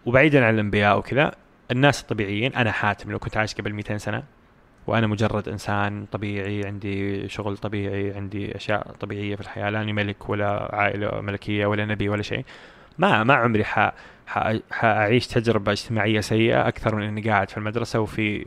وبعيدا 0.06 0.46
عن 0.46 0.54
الأنبياء 0.54 0.98
وكذا 0.98 1.32
الناس 1.72 2.02
الطبيعيين 2.02 2.56
أنا 2.56 2.72
حاتم 2.72 3.12
لو 3.12 3.20
كنت 3.20 3.38
عايش 3.38 3.56
قبل 3.56 3.74
200 3.74 3.98
سنة 3.98 4.24
وأنا 4.88 5.08
مجرد 5.08 5.50
إنسان 5.50 6.06
طبيعي 6.12 6.66
عندي 6.66 7.30
شغل 7.30 7.58
طبيعي 7.58 8.14
عندي 8.14 8.56
أشياء 8.56 8.92
طبيعية 9.00 9.36
في 9.36 9.42
الحياة 9.42 9.70
لاني 9.70 9.94
ملك 9.94 10.30
ولا 10.30 10.76
عائلة 10.76 11.22
ملكية 11.22 11.66
ولا 11.66 11.86
نبي 11.86 12.10
ولا 12.10 12.22
شيء. 12.22 12.46
ما 12.98 13.24
ما 13.24 13.34
عمري 13.34 13.64
ح 13.64 13.94
ح- 14.28 14.54
حاعيش 14.72 15.28
تجربة 15.28 15.72
اجتماعية 15.72 16.20
سيئة 16.20 16.68
أكثر 16.68 16.96
من 16.96 17.04
إني 17.04 17.22
قاعد 17.22 17.50
في 17.50 17.58
المدرسة 17.58 18.00
وفي 18.00 18.46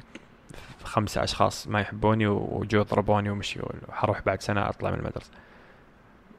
خمسة 0.84 1.24
أشخاص 1.24 1.68
ما 1.68 1.80
يحبوني 1.80 2.26
وجو 2.26 2.82
ضربوني 2.82 3.30
ومشيوا 3.30 3.68
حروح 3.92 4.20
بعد 4.26 4.42
سنة 4.42 4.68
أطلع 4.68 4.90
من 4.90 4.98
المدرسة. 4.98 5.30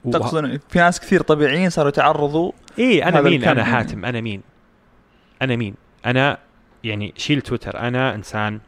و- 0.05 0.11
تقصد 0.11 0.61
في 0.69 0.79
ناس 0.79 0.99
كثير 0.99 1.21
طبيعيين 1.21 1.69
صاروا 1.69 1.89
يتعرضوا 1.89 2.51
إيه 2.79 3.07
أنا 3.07 3.21
مين؟ 3.21 3.43
أنا. 3.43 3.63
حاتم 3.63 4.05
أنا 4.05 4.21
مين؟ 4.21 4.41
أنا 5.41 5.55
مين؟ 5.55 5.75
أنا 6.05 6.37
يعني 6.83 7.13
شيل 7.17 7.41
تويتر. 7.41 7.79
أنا 7.79 8.15
إنسان 8.15 8.59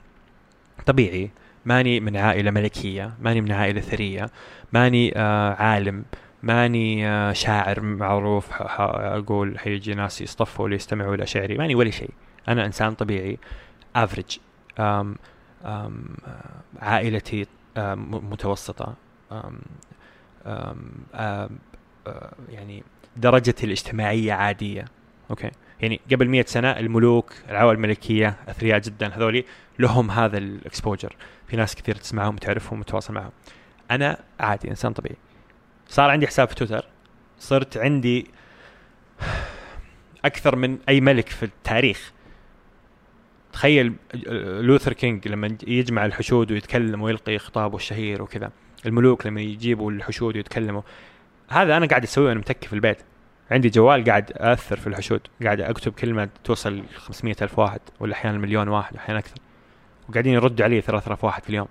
طبيعي 0.85 1.29
ماني 1.65 1.99
من 1.99 2.17
عائلة 2.17 2.51
ملكية 2.51 3.13
ماني 3.21 3.41
من 3.41 3.51
عائلة 3.51 3.81
ثرية 3.81 4.29
ماني 4.73 5.17
آه 5.17 5.53
عالم 5.53 6.05
ماني 6.43 7.07
آه 7.07 7.33
شاعر 7.33 7.81
معروف 7.81 8.49
أقول 8.61 9.59
حيجي 9.59 9.93
ناس 9.93 10.21
يصطفوا 10.21 10.69
ليستمعوا 10.69 11.15
إلى 11.15 11.25
شعري 11.25 11.57
ماني 11.57 11.75
ولا 11.75 11.89
شيء. 11.91 12.09
أنا 12.47 12.65
إنسان 12.65 12.93
طبيعي 12.93 13.37
افريج 13.95 14.37
عائلتي 16.79 17.45
آم 17.77 18.31
متوسطة 18.31 18.93
آم 19.31 19.59
آم 20.45 20.79
آه، 21.15 21.49
يعني 22.49 22.83
درجتي 23.17 23.65
الاجتماعية 23.65 24.33
عادية. 24.33 24.85
okay؟ 25.29 25.51
يعني 25.81 25.99
قبل 26.11 26.29
مئة 26.29 26.45
سنة 26.45 26.71
الملوك 26.71 27.33
العوائل 27.49 27.75
الملكية 27.77 28.37
أثرياء 28.47 28.79
جدا 28.79 29.07
هذولي 29.07 29.45
لهم 29.79 30.11
هذا 30.11 30.37
ال 30.37 30.46
exposure 30.46 31.15
في 31.47 31.55
ناس 31.57 31.75
كثير 31.75 31.95
تسمعهم 31.95 32.35
وتعرفهم 32.35 32.79
وتتواصل 32.79 33.13
معهم. 33.13 33.31
أنا 33.91 34.17
عادي 34.39 34.69
إنسان 34.69 34.93
طبيعي. 34.93 35.15
صار 35.87 36.09
عندي 36.09 36.27
حساب 36.27 36.47
في 36.47 36.55
تويتر. 36.55 36.85
صرت 37.39 37.77
عندي 37.77 38.27
أكثر 40.25 40.55
من 40.55 40.77
أي 40.89 41.01
ملك 41.01 41.29
في 41.29 41.43
التاريخ. 41.43 42.11
تخيل 43.53 43.93
لوثر 44.61 44.93
كينج 44.93 45.27
لما 45.27 45.57
يجمع 45.67 46.05
الحشود 46.05 46.51
ويتكلم 46.51 47.01
ويلقي 47.01 47.37
خطابه 47.37 47.75
الشهير 47.75 48.21
وكذا. 48.21 48.51
الملوك 48.85 49.25
لما 49.25 49.41
يجيبوا 49.41 49.91
الحشود 49.91 50.35
ويتكلموا. 50.35 50.81
هذا 51.49 51.77
أنا 51.77 51.85
قاعد 51.85 52.03
أسويه 52.03 52.27
وأنا 52.27 52.39
متكي 52.39 52.67
في 52.67 52.73
البيت. 52.73 52.97
عندي 53.51 53.69
جوال 53.69 54.03
قاعد 54.03 54.31
أثر 54.31 54.77
في 54.77 54.87
الحشود 54.87 55.21
قاعد 55.43 55.61
أكتب 55.61 55.91
كلمة 55.91 56.29
توصل 56.43 56.83
500 56.95 57.35
ألف 57.41 57.59
واحد 57.59 57.79
ولا 57.99 58.13
أحيانا 58.13 58.37
مليون 58.37 58.67
واحد 58.67 58.95
أحيانا 58.95 59.19
أكثر. 59.19 59.35
وقاعدين 60.09 60.33
يردوا 60.33 60.65
علي 60.65 60.81
3000 60.81 61.23
واحد 61.23 61.43
في 61.43 61.49
اليوم. 61.49 61.67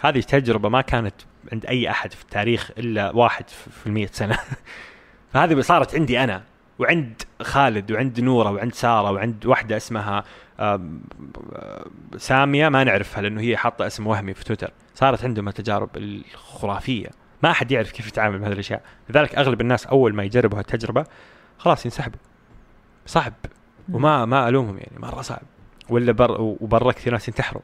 هذه 0.00 0.20
تجربة 0.20 0.68
ما 0.68 0.80
كانت 0.80 1.14
عند 1.52 1.66
أي 1.66 1.90
أحد 1.90 2.12
في 2.12 2.22
التاريخ 2.22 2.70
إلا 2.78 3.10
واحد 3.10 3.48
في 3.48 3.86
المية 3.86 4.06
سنة. 4.12 4.38
فهذه 5.32 5.60
صارت 5.60 5.94
عندي 5.94 6.24
أنا 6.24 6.42
وعند 6.78 7.22
خالد 7.42 7.92
وعند 7.92 8.20
نورة 8.20 8.50
وعند 8.50 8.74
سارة 8.74 9.10
وعند 9.10 9.46
واحدة 9.46 9.76
اسمها 9.76 10.24
سامية 12.16 12.68
ما 12.68 12.84
نعرفها 12.84 13.22
لأنه 13.22 13.40
هي 13.40 13.56
حاطة 13.56 13.86
اسم 13.86 14.06
وهمي 14.06 14.34
في 14.34 14.44
تويتر. 14.44 14.72
صارت 14.94 15.24
عندهم 15.24 15.48
التجارب 15.48 15.96
الخرافية. 15.96 17.21
ما 17.42 17.50
أحد 17.50 17.72
يعرف 17.72 17.92
كيف 17.92 18.08
يتعامل 18.08 18.38
مع 18.40 18.46
هذه 18.46 18.52
الأشياء. 18.52 18.82
لذلك 19.10 19.34
أغلب 19.34 19.60
الناس 19.60 19.86
أول 19.86 20.14
ما 20.14 20.24
يجربوا 20.24 20.58
هالتجربة 20.58 21.04
خلاص 21.58 21.84
ينسحبوا. 21.84 22.18
صعب. 23.06 23.32
وما 23.92 24.24
ما 24.24 24.48
ألومهم 24.48 24.78
يعني 24.78 24.98
مرة 24.98 25.22
صعب. 25.22 25.42
ولا 25.88 26.12
بر 26.12 26.40
وبرا 26.40 26.92
كثير 26.92 27.12
ناس 27.12 27.28
ينتحروا. 27.28 27.62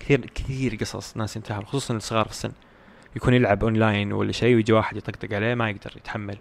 كثير 0.00 0.26
كثير 0.26 0.74
قصص 0.74 1.16
ناس 1.16 1.36
ينتحروا 1.36 1.66
خصوصا 1.66 1.94
الصغار 1.94 2.24
في 2.24 2.30
السن. 2.30 2.52
يكون 3.16 3.34
يلعب 3.34 3.64
اونلاين 3.64 4.12
ولا 4.12 4.32
شيء 4.32 4.54
ويجي 4.56 4.72
واحد 4.72 4.96
يطقطق 4.96 5.34
عليه 5.34 5.54
ما 5.54 5.70
يقدر 5.70 5.92
يتحمل. 5.96 6.38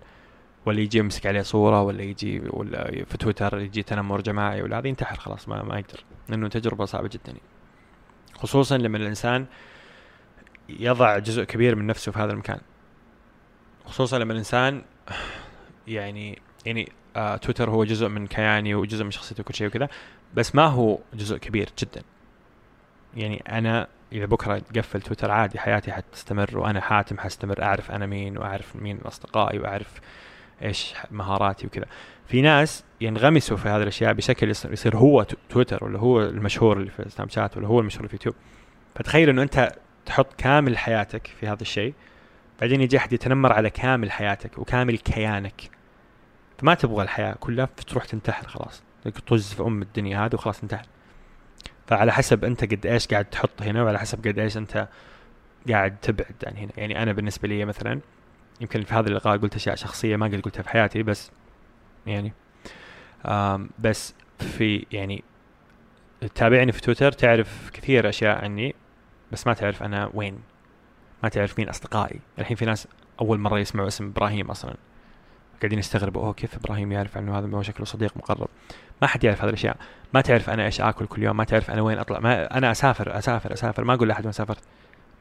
ولا 0.65 0.79
يجي 0.79 0.97
يمسك 0.97 1.27
عليه 1.27 1.41
صورة 1.41 1.81
ولا 1.81 2.01
يجي 2.01 2.41
ولا 2.49 3.05
في 3.05 3.17
تويتر 3.17 3.59
يجي 3.59 3.83
تنمر 3.83 4.21
جماعي 4.21 4.61
ولا 4.61 4.79
هذا 4.79 4.87
ينتحر 4.87 5.15
خلاص 5.17 5.49
ما, 5.49 5.63
ما 5.63 5.79
يقدر. 5.79 6.03
لأنه 6.29 6.47
تجربة 6.47 6.85
صعبة 6.85 7.07
جدا 7.07 7.33
خصوصا 8.33 8.77
لما 8.77 8.97
الإنسان 8.97 9.45
يضع 10.69 11.17
جزء 11.17 11.43
كبير 11.43 11.75
من 11.75 11.87
نفسه 11.87 12.11
في 12.11 12.19
هذا 12.19 12.31
المكان. 12.31 12.59
خصوصا 13.85 14.19
لما 14.19 14.33
الإنسان 14.33 14.81
يعني 15.87 16.41
يعني 16.65 16.91
آه 17.15 17.35
تويتر 17.35 17.69
هو 17.69 17.83
جزء 17.83 18.07
من 18.07 18.27
كياني 18.27 18.75
وجزء 18.75 19.03
من 19.03 19.11
شخصيتي 19.11 19.41
وكل 19.41 19.53
شيء 19.53 19.67
وكذا 19.67 19.89
بس 20.33 20.55
ما 20.55 20.65
هو 20.65 20.99
جزء 21.13 21.37
كبير 21.37 21.69
جدا. 21.79 22.01
يعني 23.15 23.43
أنا 23.49 23.87
إذا 24.11 24.25
بكرة 24.25 24.59
تقفل 24.59 25.01
تويتر 25.01 25.31
عادي 25.31 25.59
حياتي 25.59 25.91
حتستمر 25.91 26.57
وأنا 26.57 26.81
حاتم 26.81 27.17
حستمر 27.17 27.63
أعرف 27.63 27.91
أنا 27.91 28.05
مين 28.05 28.37
وأعرف 28.37 28.75
مين 28.75 28.97
أصدقائي 28.97 29.59
وأعرف 29.59 30.01
إيش 30.61 30.93
مهاراتي 31.11 31.67
وكذا. 31.67 31.85
في 32.27 32.41
ناس 32.41 32.83
ينغمسوا 33.01 33.57
في 33.57 33.69
هذه 33.69 33.81
الأشياء 33.81 34.13
بشكل 34.13 34.49
يصير 34.49 34.97
هو 34.97 35.25
تويتر 35.49 35.83
ولا 35.85 35.99
هو 35.99 36.21
المشهور 36.21 36.77
اللي 36.77 36.91
في 36.91 37.09
سناب 37.09 37.29
شات 37.29 37.57
ولا 37.57 37.67
هو 37.67 37.79
المشهور 37.79 38.07
في 38.07 38.13
يوتيوب 38.13 38.35
فتخيل 38.95 39.29
إنه 39.29 39.41
أنت 39.41 39.71
تحط 40.07 40.33
كامل 40.33 40.77
حياتك 40.77 41.27
في 41.27 41.47
هذا 41.47 41.61
الشيء 41.61 41.93
بعدين 42.61 42.81
يجي 42.81 42.97
أحد 42.97 43.13
يتنمر 43.13 43.53
على 43.53 43.69
كامل 43.69 44.11
حياتك 44.11 44.57
وكامل 44.57 44.97
كيانك. 44.97 45.69
فما 46.57 46.73
تبغى 46.73 47.03
الحياة 47.03 47.35
كلها 47.39 47.69
تروح 47.87 48.05
تنتحر 48.05 48.47
خلاص. 48.47 48.83
طز 49.27 49.53
في 49.53 49.61
أم 49.61 49.81
الدنيا 49.81 50.25
هذه 50.25 50.35
وخلاص 50.35 50.61
انتهى 50.63 50.81
فعلى 51.87 52.13
حسب 52.13 52.45
أنت 52.45 52.63
قد 52.63 52.85
إيش 52.85 53.07
قاعد 53.07 53.25
تحط 53.25 53.61
هنا 53.61 53.83
وعلى 53.83 53.99
حسب 53.99 54.27
قد 54.27 54.39
إيش 54.39 54.57
أنت 54.57 54.87
قاعد 55.69 55.97
تبعد 55.97 56.35
عن 56.47 56.57
هنا. 56.57 56.71
يعني 56.77 57.03
أنا 57.03 57.11
بالنسبة 57.11 57.47
لي 57.47 57.65
مثلا 57.65 57.99
يمكن 58.61 58.83
في 58.83 58.93
هذا 58.93 59.07
اللقاء 59.09 59.37
قلت 59.37 59.55
أشياء 59.55 59.75
شخصية 59.75 60.15
ما 60.15 60.25
قد 60.25 60.41
قلتها 60.41 60.61
في 60.61 60.69
حياتي 60.69 61.03
بس 61.03 61.31
يعني 62.05 62.33
بس 63.79 64.15
في 64.39 64.85
يعني 64.91 65.23
تتابعني 66.21 66.71
في 66.71 66.81
تويتر 66.81 67.11
تعرف 67.11 67.69
كثير 67.73 68.09
أشياء 68.09 68.43
عني. 68.43 68.75
بس 69.31 69.47
ما 69.47 69.53
تعرف 69.53 69.83
أنا 69.83 70.09
وين. 70.13 70.39
ما 71.23 71.29
تعرف 71.29 71.59
مين 71.59 71.69
أصدقائي. 71.69 72.19
الحين 72.39 72.57
في 72.57 72.65
ناس 72.65 72.87
أول 73.21 73.39
مرة 73.39 73.59
يسمعوا 73.59 73.87
اسم 73.87 74.05
إبراهيم 74.05 74.51
أصلا. 74.51 74.75
قاعدين 75.61 75.79
يستغربوا 75.79 76.21
أوه 76.21 76.33
كيف 76.33 76.55
إبراهيم 76.55 76.91
يعرف 76.91 77.17
عنه 77.17 77.39
هذا؟ 77.39 77.47
هو 77.55 77.61
شكله 77.61 77.85
صديق 77.85 78.17
مقرب. 78.17 78.47
ما 79.01 79.07
حد 79.07 79.23
يعرف 79.23 79.41
هذه 79.41 79.49
الأشياء. 79.49 79.77
ما 80.13 80.21
تعرف 80.21 80.49
أنا 80.49 80.65
إيش 80.65 80.81
آكل 80.81 81.05
كل 81.05 81.23
يوم. 81.23 81.37
ما 81.37 81.43
تعرف 81.43 81.71
أنا 81.71 81.81
وين 81.81 81.97
أطلع. 81.97 82.19
ما 82.19 82.57
أنا 82.57 82.71
أسافر 82.71 83.17
أسافر 83.17 83.53
أسافر. 83.53 83.83
ما 83.83 83.93
أقول 83.93 84.07
لأحد 84.07 84.25
ما 84.25 84.31
سافرت 84.31 84.63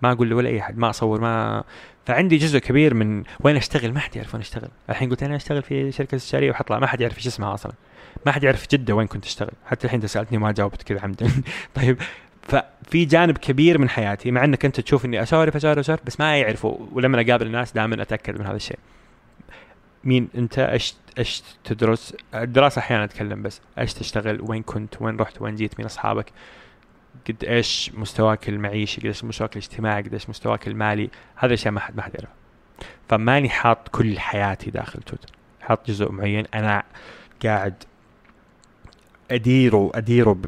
ما 0.03 0.13
أقول 0.13 0.33
ولا 0.33 0.49
أي 0.49 0.61
أحد. 0.61 0.79
ما 0.79 0.91
أصور 0.91 1.21
ما. 1.21 1.65
فعندي 2.07 2.37
جزء 2.37 2.59
كبير 2.59 2.95
من 2.95 3.25
وين 3.41 3.57
أشتغل. 3.57 3.93
ما 3.93 4.01
حد 4.01 4.17
يعرف 4.17 4.35
وين 4.35 4.41
أشتغل. 4.41 4.69
الحين 4.91 5.11
قلت 5.11 5.23
أنا 5.23 5.37
أشتغل 5.37 5.63
في 5.63 5.93
شركة 5.93 6.17
استشارية 6.17 6.51
وحطلع. 6.51 6.79
ما 6.79 6.87
حد 6.87 7.01
يعرف 7.01 7.17
إيش 7.17 7.27
اسمها 7.27 7.55
أصلا. 7.55 7.73
ما 8.27 8.33
حد 8.33 8.45
يعرف 8.45 8.67
جدة 8.73 8.95
وين 8.95 9.07
كنت 9.07 9.25
أشتغل. 9.25 9.53
حتى 9.67 9.85
الحين 9.85 10.07
سألتني 10.07 10.39
وما 10.39 10.53
جاوبت 10.53 10.83
كذا 10.83 11.01
عمدا. 11.01 11.31
طيب 11.77 11.99
ففي 12.49 13.05
جانب 13.05 13.39
كبير 13.39 13.79
من 13.79 13.89
حياتي 13.89 14.31
مع 14.31 14.45
إنك 14.45 14.65
أنت 14.65 14.81
تشوف 14.81 15.05
إني 15.05 15.23
أسولف 15.23 15.57
أسولف 15.57 15.79
أسولف 15.79 16.01
بس 16.07 16.21
ما 16.21 16.39
يعرفوا 16.39 16.79
ولما 16.93 17.21
أقابل 17.21 17.47
الناس 17.47 17.73
دائما 17.73 18.03
أتأكد 18.03 18.39
من 18.39 18.47
هذا 18.47 18.57
الشيء. 18.57 18.79
مين 20.05 20.29
أنت؟ 20.35 20.59
إيش 20.59 20.95
إيش 21.19 21.43
تدرس؟ 21.65 22.17
الدراسة 22.35 22.79
أحيانا 22.79 23.05
أتكلم 23.05 23.43
بس 23.43 23.61
إيش 23.79 23.95
تشتغل؟ 23.95 24.41
وين 24.41 24.63
كنت؟ 24.63 25.03
وين 25.03 25.17
رحت؟ 25.17 25.43
وين 25.43 25.55
جيت 25.55 25.79
مين 25.79 25.87
أصحابك؟ 25.87 26.33
قد 27.29 27.45
إيش 27.45 27.93
مستواك 27.95 28.49
المعيشي؟ 28.49 29.01
قد 29.01 29.07
إيش 29.07 29.25
مستواك 29.25 29.53
الاجتماعي؟ 29.53 30.03
قد 30.03 30.13
إيش 30.13 30.29
مستواك 30.29 30.69
المالي؟ 30.69 31.11
هذا 31.37 31.47
الاشياء 31.47 31.73
ما 31.75 31.81
حد 31.81 31.97
ما 31.97 32.03
حد 32.03 32.15
يعرف 32.15 32.31
فماني 33.09 33.49
حاط 33.49 33.89
كل 33.89 34.19
حياتي 34.19 34.71
داخل 34.71 35.03
تويتر 35.03 35.29
حاط 35.61 35.87
جزء 35.91 36.13
معين. 36.13 36.45
أنا 36.55 36.83
قاعد 37.45 37.75
أديره 39.31 39.91
أديره 39.95 40.39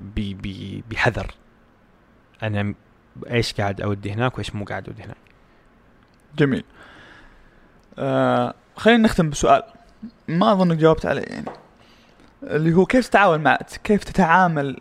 بحذر. 0.90 1.26
أنا 2.42 2.74
إيش 3.30 3.52
قاعد 3.52 3.80
أودي 3.80 4.12
هناك 4.12 4.34
وإيش 4.34 4.54
مو 4.54 4.64
قاعد 4.64 4.86
أودي 4.88 5.02
هناك. 5.02 5.16
جميل. 6.38 6.64
آه 7.98 8.54
خلينا 8.76 9.02
نختم 9.02 9.30
بسؤال. 9.30 9.62
ما 10.28 10.52
اظنك 10.52 10.76
جاوبت 10.76 11.06
عليه 11.06 11.22
يعني. 11.22 11.44
اللي 12.42 12.74
هو 12.74 12.86
كيف 12.86 13.08
تتعامل 13.08 13.40
مع 13.40 13.58
كيف 13.84 14.04
تتعامل 14.04 14.80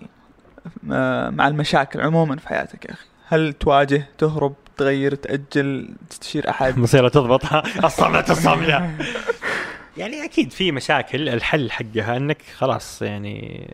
آه، 0.91 1.29
مع 1.29 1.47
المشاكل 1.47 2.01
عموما 2.01 2.35
في 2.37 2.47
حياتك 2.47 2.85
يا 2.85 2.91
أخي؟ 2.93 3.05
هل 3.27 3.53
تواجه 3.53 4.07
تهرب 4.17 4.53
تغير 4.77 5.15
تأجل 5.15 5.95
تستشير 6.09 6.49
أحد؟ 6.49 6.77
مصيرة 6.79 7.09
تضبط. 7.09 7.41
الصملة 7.85 8.19
الصملة 8.29 8.91
يعني 9.97 10.23
أكيد 10.25 10.51
في 10.51 10.71
مشاكل. 10.71 11.29
الحل 11.29 11.71
حقها 11.71 12.17
إنك 12.17 12.41
خلاص 12.57 13.01
يعني 13.01 13.67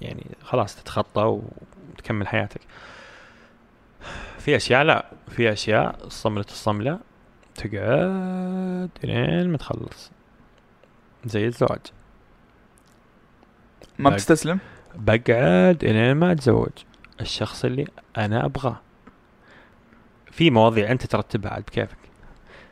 يعني 0.00 0.26
خلاص 0.44 0.76
تتخطى 0.76 1.40
وتكمل 1.92 2.28
حياتك. 2.28 2.60
في 4.38 4.56
أشياء 4.56 4.82
لا 4.82 5.06
في 5.28 5.52
أشياء 5.52 6.08
صملة 6.08 6.44
الصملة 6.48 6.98
تقعد 7.54 8.90
لين 9.04 9.48
ما 9.48 9.56
تخلص. 9.56 10.10
زي 11.24 11.46
الزواج. 11.46 11.80
ما 13.98 14.10
بتستسلم؟ 14.10 14.58
بقعد 14.94 15.84
الين 15.84 16.12
ما 16.16 16.32
أتزوج. 16.32 16.70
الشخص 17.20 17.64
اللي 17.64 17.86
أنا 18.16 18.44
أبغاه. 18.44 18.80
في 20.30 20.50
مواضيع 20.50 20.90
أنت 20.90 21.06
ترتبها 21.06 21.52
عاد 21.52 21.62
بكيفك. 21.62 21.98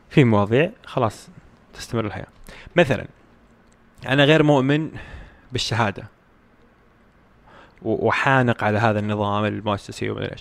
في 0.08 0.24
مواضيع 0.24 0.70
خلاص 0.84 1.28
تستمر 1.72 2.06
الحياة. 2.06 2.26
مثلا 2.76 3.06
أنا 4.06 4.24
غير 4.24 4.42
مؤمن 4.42 4.90
بالشهادة. 5.52 6.08
وحانق 7.82 8.64
على 8.64 8.78
هذا 8.78 8.98
النظام 8.98 9.44
المؤسسي 9.44 10.10
وما 10.10 10.32
إيش. 10.32 10.40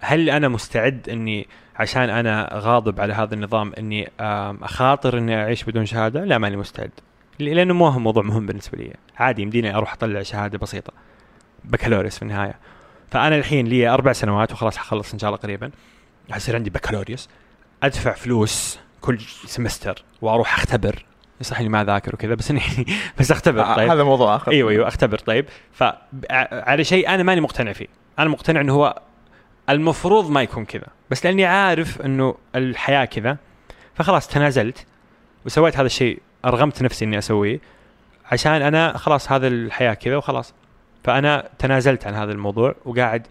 هل 0.00 0.30
أنا 0.30 0.48
مستعد 0.48 1.08
إني 1.08 1.48
عشان 1.76 2.10
أنا 2.10 2.48
غاضب 2.52 3.00
على 3.00 3.12
هذا 3.14 3.34
النظام 3.34 3.72
إني 3.78 4.10
أخاطر 4.62 5.18
إني 5.18 5.36
أعيش 5.36 5.64
بدون 5.64 5.86
شهادة؟ 5.86 6.24
لا 6.24 6.38
ماني 6.38 6.56
مستعد. 6.56 6.90
لأنه 7.38 7.74
مو 7.74 7.90
موضوع 7.90 8.22
مهم 8.22 8.46
بالنسبة 8.46 8.78
لي. 8.78 8.94
عادي 9.16 9.42
يمديني 9.42 9.76
أروح 9.76 9.92
أطلع 9.92 10.22
شهادة 10.22 10.58
بسيطة. 10.58 10.92
بكالوريوس 11.64 12.16
في 12.16 12.22
النهاية. 12.22 12.54
فأنا 13.10 13.36
الحين 13.36 13.66
لي 13.66 13.88
أربع 13.88 14.12
سنوات 14.12 14.52
وخلاص 14.52 14.76
حخلص 14.76 15.12
إن 15.12 15.18
شاء 15.18 15.30
الله 15.30 15.40
قريبا. 15.40 15.70
حيصير 16.30 16.56
عندي 16.56 16.70
بكالوريوس. 16.70 17.28
أدفع 17.82 18.12
فلوس 18.12 18.78
كل 19.00 19.20
سمستر 19.46 20.04
وأروح 20.22 20.58
أختبر. 20.58 21.04
صح 21.42 21.60
إني 21.60 21.68
ما 21.68 21.82
أذاكر 21.82 22.14
وكذا 22.14 22.34
بس 22.34 22.50
إني 22.50 22.60
بس 23.18 23.30
أختبر 23.30 23.62
آه، 23.62 23.76
طيب. 23.76 23.90
هذا 23.90 24.04
موضوع 24.04 24.36
آخر. 24.36 24.52
أيوه 24.52 24.70
أيوه 24.70 24.88
أختبر 24.88 25.18
طيب. 25.18 25.46
فعلى 25.72 26.84
شيء 26.84 27.08
أنا 27.08 27.22
ماني 27.22 27.40
مقتنع 27.40 27.72
فيه. 27.72 27.86
أنا 28.18 28.28
مقتنع 28.28 28.60
إنه 28.60 28.74
هو 28.74 29.02
المفروض 29.68 30.30
ما 30.30 30.42
يكون 30.42 30.64
كذا. 30.64 30.86
بس 31.10 31.26
لأني 31.26 31.44
عارف 31.44 32.02
إنه 32.02 32.34
الحياة 32.54 33.04
كذا 33.04 33.36
فخلاص 33.94 34.28
تنازلت 34.28 34.86
وسويت 35.46 35.76
هذا 35.76 35.86
الشيء 35.86 36.22
أرغمت 36.44 36.82
نفسي 36.82 37.04
إني 37.04 37.18
أسويه 37.18 37.60
عشان 38.32 38.62
أنا 38.62 38.96
خلاص 38.96 39.32
هذا 39.32 39.48
الحياة 39.48 39.94
كذا 39.94 40.16
وخلاص. 40.16 40.54
فأنا 41.04 41.48
تنازلت 41.58 42.06
عن 42.06 42.14
هذا 42.14 42.32
الموضوع 42.32 42.74
وقاعد 42.84 43.26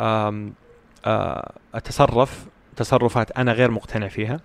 آم 0.00 0.52
أتصرف 1.74 2.46
تصرفات 2.76 3.30
أنا 3.30 3.52
غير 3.52 3.70
مقتنع 3.70 4.08
فيها. 4.08 4.40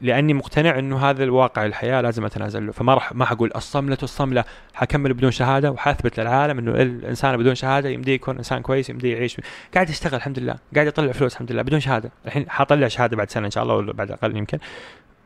لأني 0.00 0.34
مقتنع 0.34 0.78
إنه 0.78 0.98
هذا 1.10 1.24
الواقع 1.24 1.66
الحياة 1.66 2.00
لازم 2.00 2.24
أتنازل 2.24 2.66
له. 2.66 2.72
فما 2.72 2.94
راح 2.94 3.12
ما 3.12 3.24
حقول 3.24 3.50
الصملة 3.56 3.98
الصملة 4.02 4.44
حكمل 4.74 5.14
بدون 5.14 5.30
شهادة 5.30 5.70
وحاثبت 5.70 6.20
للعالم 6.20 6.58
إنه 6.58 6.70
الإنسان 6.70 7.36
بدون 7.36 7.54
شهادة 7.54 7.88
يمديه 7.88 8.14
يكون 8.14 8.36
إنسان 8.36 8.62
كويس 8.62 8.90
يمديه 8.90 9.16
يعيش. 9.16 9.40
قاعد 9.74 9.90
يشتغل 9.90 10.14
الحمد 10.14 10.38
لله 10.38 10.56
قاعد 10.74 10.86
يطلع 10.86 11.12
فلوس 11.12 11.32
الحمد 11.32 11.52
لله 11.52 11.62
بدون 11.62 11.80
شهادة. 11.80 12.10
الحين 12.26 12.50
حاطلع 12.50 12.88
شهادة 12.88 13.16
بعد 13.16 13.30
سنة 13.30 13.46
إن 13.46 13.50
شاء 13.50 13.62
الله 13.62 13.74
ولا 13.74 13.92
بعد 13.92 14.10
أقل 14.10 14.36
يمكن. 14.36 14.58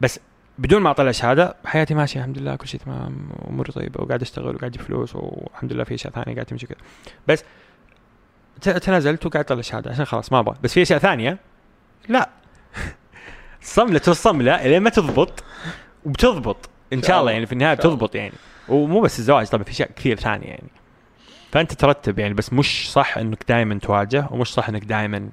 بس 0.01 0.21
بدون 0.59 0.83
ما 0.83 0.91
أطلع 0.91 1.11
شهادة 1.11 1.55
حياتي 1.65 1.95
ماشية 1.95 2.21
الحمد 2.21 2.39
لله 2.39 2.57
كل 2.57 2.69
شيء 2.69 2.81
تمام 2.81 3.29
أموري 3.51 3.73
طيبة 3.73 4.03
وقاعد 4.03 4.23
أشتغل 4.23 4.55
وقاعد 4.55 4.65
أجيب 4.65 4.81
فلوس 4.81 5.17
والحمد 5.17 5.73
لله 5.73 5.85
في 5.85 5.95
أشياء 5.95 6.13
ثانية 6.13 6.35
قاعد 6.35 6.47
تمشي 6.47 6.67
كذا. 6.67 6.79
بس 7.29 7.45
تنازلت 8.61 9.27
وقاعد 9.27 9.45
أطلع 9.45 9.61
شهادة 9.61 9.91
عشان 9.91 10.05
خلاص 10.05 10.33
ما 10.33 10.39
أبغى. 10.39 10.57
بس 10.63 10.75
في 10.75 10.83
أشياء 10.83 10.99
ثانية؟ 10.99 11.39
لا. 12.09 12.29
صملة 13.63 14.01
الصملة 14.09 14.67
لين 14.67 14.83
ما 14.83 14.91
تضبط. 14.91 15.45
وبتضبط. 16.07 16.69
إن 16.93 17.03
شاء 17.03 17.21
الله 17.21 17.33
يعني 17.33 17.47
في 17.47 17.53
النهاية. 17.53 17.75
بتضبط 17.75 18.15
يعني. 18.15 18.35
ومو 18.69 19.01
بس 19.01 19.19
الزواج 19.19 19.47
طبعا 19.47 19.65
في 19.65 19.71
أشياء 19.71 19.91
كثير 19.97 20.17
ثانية 20.17 20.47
يعني. 20.47 20.69
فأنت 21.53 21.73
ترتب 21.73 22.19
يعني 22.19 22.35
بس 22.35 22.53
مش 22.53 22.93
صح 22.93 23.19
إنك 23.19 23.45
دائما 23.49 23.79
تواجه 23.79 24.29
ومش 24.31 24.53
صح 24.53 24.69
إنك 24.69 24.85
دائما 24.85 25.29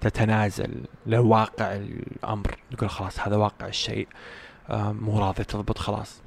تتنازل. 0.00 0.84
لواقع 1.06 1.74
الأمر. 1.74 2.56
تقول 2.76 2.90
خلاص 2.90 3.20
هذا 3.20 3.36
واقع 3.36 3.66
الشيء. 3.66 4.08
مو 4.70 5.18
راضي 5.18 5.44
تضبط 5.44 5.78
خلاص. 5.78 6.22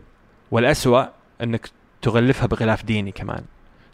والأسوأ 0.52 1.06
إنك 1.42 1.70
تغلفها 2.02 2.48
بغلاف 2.48 2.86
ديني 2.86 3.12
كمان. 3.12 3.44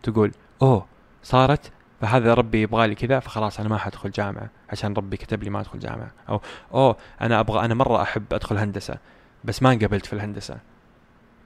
تقول 0.03 0.31
أوه 0.61 0.85
صارت 1.23 1.71
فهذا 2.01 2.33
ربي 2.33 2.61
يبغى 2.61 2.87
لي 2.87 2.95
كذا 2.95 3.19
فخلاص 3.19 3.59
أنا 3.59 3.69
ما 3.69 3.77
حادخل 3.77 4.11
جامعة 4.11 4.49
عشان 4.69 4.93
ربي 4.93 5.17
كتب 5.17 5.43
لي 5.43 5.49
ما 5.49 5.59
أدخل 5.59 5.79
جامعة. 5.79 6.11
أو 6.29 6.41
أوه 6.73 6.97
أنا 7.21 7.39
أبغى 7.39 7.65
أنا 7.65 7.73
مرة 7.73 8.01
أحب 8.01 8.33
أدخل 8.33 8.57
هندسة 8.57 8.97
بس 9.43 9.63
ما 9.63 9.71
انقبلت 9.71 10.05
في 10.05 10.13
الهندسة. 10.13 10.57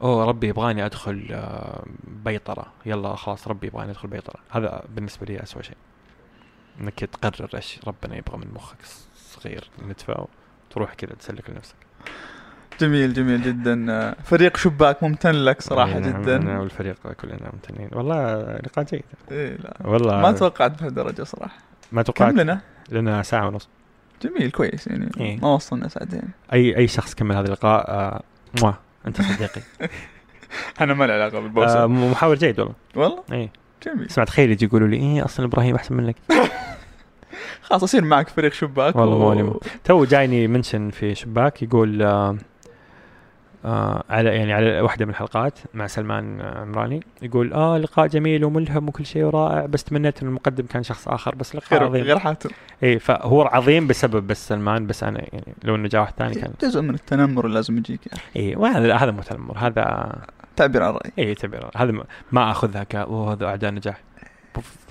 أوه 0.01 0.25
ربي 0.25 0.47
يبغاني 0.47 0.85
أدخل 0.85 1.27
آه، 1.31 1.85
بيطرة. 2.03 2.65
يلا 2.85 3.15
خلاص 3.15 3.47
ربي 3.47 3.67
يبغاني 3.67 3.91
أدخل 3.91 4.07
بيطرة. 4.07 4.39
هذا 4.51 4.83
بالنسبة 4.89 5.25
لي 5.25 5.43
اسوء 5.43 5.61
شيء. 5.61 5.77
إنك 6.81 6.99
تقرر 6.99 7.49
إيش 7.55 7.79
ربنا 7.87 8.17
يبغى 8.17 8.37
من 8.37 8.47
مخك 8.55 8.77
صغير 9.15 9.69
نتفه 9.87 10.27
وتروح 10.69 10.93
كذا 10.93 11.13
تسلك 11.13 11.49
لنفسك. 11.49 11.75
جميل 12.81 13.13
جميل 13.13 13.41
جدا. 13.41 13.91
آه، 13.91 14.15
فريق 14.23 14.57
شباك 14.57 15.03
ممتن 15.03 15.31
لك 15.31 15.61
صراحة 15.61 15.95
أي 15.95 15.99
نعم، 15.99 16.21
جدا. 16.21 16.35
أنا 16.35 16.59
والفريق 16.59 16.95
كلنا 17.21 17.51
ممتنين. 17.53 17.89
والله 17.91 18.43
لقاء 18.57 18.85
جيد. 18.85 19.03
إيه 19.31 19.55
لا. 19.57 19.77
والله 19.85 20.21
ما 20.21 20.31
توقعت 20.31 20.81
بهالدرجة 20.81 21.23
صراحة. 21.23 21.57
ما 21.91 22.01
توقعت. 22.01 22.31
كم 22.31 22.39
لنا. 22.39 22.59
لنا 22.91 23.23
ساعة 23.23 23.47
ونص. 23.47 23.69
جميل 24.21 24.51
كويس 24.51 24.87
يعني. 24.87 25.09
إيه. 25.19 25.39
ما 25.41 25.53
وصلنا 25.53 25.87
ساعتين. 25.87 26.21
أي 26.53 26.77
أي 26.77 26.87
شخص 26.87 27.13
كمل 27.15 27.35
هذا 27.35 27.45
اللقاء 27.45 27.91
آه. 28.63 28.77
أنت 29.07 29.21
صديقي. 29.21 29.61
أنا 30.81 30.93
ما 30.93 31.05
له 31.05 31.13
علاقة 31.13 31.37
آه 31.37 31.41
بالبوسه 31.41 31.87
محاور 31.87 32.35
جيد 32.35 32.59
والله. 32.59 32.75
والله؟ 32.95 33.23
اي 33.31 33.49
جميل. 33.85 34.09
سمعت 34.09 34.29
خير 34.29 34.49
يجي 34.49 34.65
يقولوا 34.65 34.87
لي 34.87 34.97
إيه 34.97 35.25
أصلا 35.25 35.45
إبراهيم 35.45 35.75
أحسن 35.75 35.95
منك. 35.95 36.15
خلاص 37.61 37.83
اصير 37.83 38.03
معك 38.03 38.29
فريق 38.29 38.53
شباك 38.53 38.95
والله 38.95 39.31
عليهم. 39.31 39.59
تو 39.83 40.05
جايني 40.05 40.47
mention 40.47 40.89
في 40.89 41.15
شباك 41.15 41.63
يقول 41.63 42.01
آه 42.01 42.37
آه 43.65 44.03
على 44.09 44.29
يعني 44.29 44.53
على 44.53 44.81
واحدة 44.81 45.05
من 45.05 45.11
الحلقات 45.11 45.59
مع 45.73 45.87
سلمان 45.87 46.41
عمراني. 46.41 46.99
يقول 47.21 47.53
آه 47.53 47.77
لقاء 47.77 48.07
جميل 48.07 48.45
وملهم 48.45 48.87
وكل 48.89 49.05
شيء 49.05 49.23
ورائع 49.23 49.65
بس 49.65 49.83
تمنيت 49.83 50.21
إن 50.21 50.27
المقدم 50.27 50.65
كان 50.65 50.83
شخص 50.83 51.07
آخر 51.07 51.35
بس 51.35 51.55
لقاء 51.55 51.79
غير 51.79 51.83
عظيم. 51.87 52.03
غير 52.03 52.19
حاتم. 52.19 52.49
إي 52.83 52.99
فهو 52.99 53.41
عظيم 53.41 53.87
بسبب 53.87 54.27
بس 54.27 54.47
سلمان 54.47 54.87
بس 54.87 55.03
أنا 55.03 55.19
يعني 55.19 55.53
لو 55.63 55.75
إنه 55.75 55.87
جاء 55.87 56.01
واحد 56.01 56.13
ثاني 56.17 56.35
كان 56.35 56.53
جزء 56.61 56.81
من 56.81 56.93
التنمر 56.93 57.45
اللي 57.45 57.55
لازم 57.55 57.77
يجيك 57.77 57.99
يعني. 58.07 58.21
إي 58.35 58.55
وهذا 58.55 58.95
هذا 58.95 59.11
مو 59.11 59.21
تنمر 59.21 59.57
هذا 59.57 60.15
تعبير 60.55 60.83
عن 60.83 60.89
الراي 60.89 61.11
إي 61.19 61.35
تعبير 61.35 61.69
هذا 61.75 62.03
ما- 62.31 62.51
أخذها 62.51 62.83
ك 62.83 62.95
هذا 62.95 63.45
أعداء 63.45 63.71
نجاح. 63.71 63.97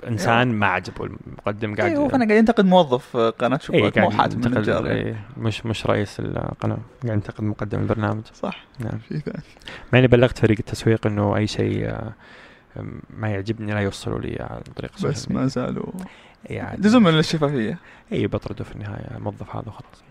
إنسان 0.09 0.53
ما 0.53 0.67
عجبه 0.67 1.05
المقدم 1.05 1.75
قاعد 1.75 1.91
أيوه 1.91 2.15
أنا 2.15 2.25
قاعد 2.25 2.39
ينتقد 2.39 2.65
موظف 2.65 3.17
آه، 3.17 3.31
قناة 3.31 3.59
إيه، 3.71 3.81
شباك 3.81 3.99
مو 3.99 4.09
قاعد 4.09 4.21
حاتم 4.21 4.47
النجار 4.47 4.87
يعني. 4.87 5.01
إيه، 5.01 5.17
مش 5.37 5.67
مش 5.67 5.87
رئيس 5.87 6.21
القناه 6.21 6.79
قاعد 7.03 7.17
ينتقد 7.17 7.45
مقدم 7.45 7.81
البرنامج 7.81 8.23
صح 8.35 8.65
نعم 8.79 8.99
في 9.09 9.19
ثاني 9.21 9.43
مع 9.93 9.99
اني 9.99 10.07
بلغت 10.07 10.39
فريق 10.39 10.57
التسويق 10.59 11.07
إنه 11.07 11.37
أي 11.37 11.47
شيء 11.47 11.89
آه، 11.89 12.13
ما 13.11 13.29
يعجبني 13.29 13.73
لا 13.73 13.81
يوصلوا 13.81 14.19
لي 14.21 14.37
عن 14.41 14.61
طريق 14.77 14.91
بس 14.93 15.05
السوشيال 15.05 15.37
ما. 15.37 15.47
زالوا 15.47 15.93
إيه، 16.51 16.63
عادي. 16.63 16.83
جزء 16.83 16.99
من 16.99 17.19
الشفافية 17.19 17.79
اي 18.13 18.27
بطرده 18.27 18.65
في 18.65 18.73
النهاية 18.73 19.17
الموظف 19.17 19.57
هذا 19.57 19.69
وخلاص 19.69 20.03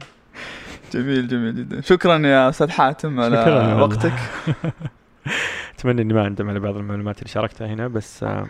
جميل 0.94 1.28
جميل 1.28 1.56
جدا 1.56 1.82
شكرا 1.82 2.18
يا 2.18 2.49
أستاذ 2.49 2.69
حاتم 2.69 3.19
على. 3.19 3.78
وقتك 3.82 4.14
أتمنى 5.80 6.02
إني 6.02 6.14
ما 6.14 6.28
اندم 6.28 6.49
على 6.49 6.60
بعض 6.60 6.78
المعلومات 6.78 7.18
اللي 7.19 7.30
شاركتها 7.30 7.68
هنا 7.68 7.88
بس 7.88 8.23
آه، 8.23 8.48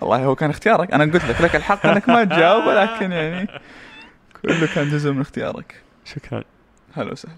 والله 0.00 0.24
هو 0.24 0.34
كان 0.34 0.50
اختيارك. 0.50 0.92
أنا 0.92 1.04
قلت 1.04 1.24
لك 1.24 1.40
لك 1.40 1.56
الحق 1.56 1.86
أنك 1.86 2.08
ما 2.08 2.24
تجاوب 2.24 2.66
ولكن 2.66 3.12
يعني 3.12 3.48
كله 4.42 4.66
كان 4.74 4.90
جزء 4.90 5.12
من 5.12 5.20
اختيارك. 5.20 5.82
شكرا. 6.04 6.44
هلا 6.94 7.12
وسهلا. 7.12 7.34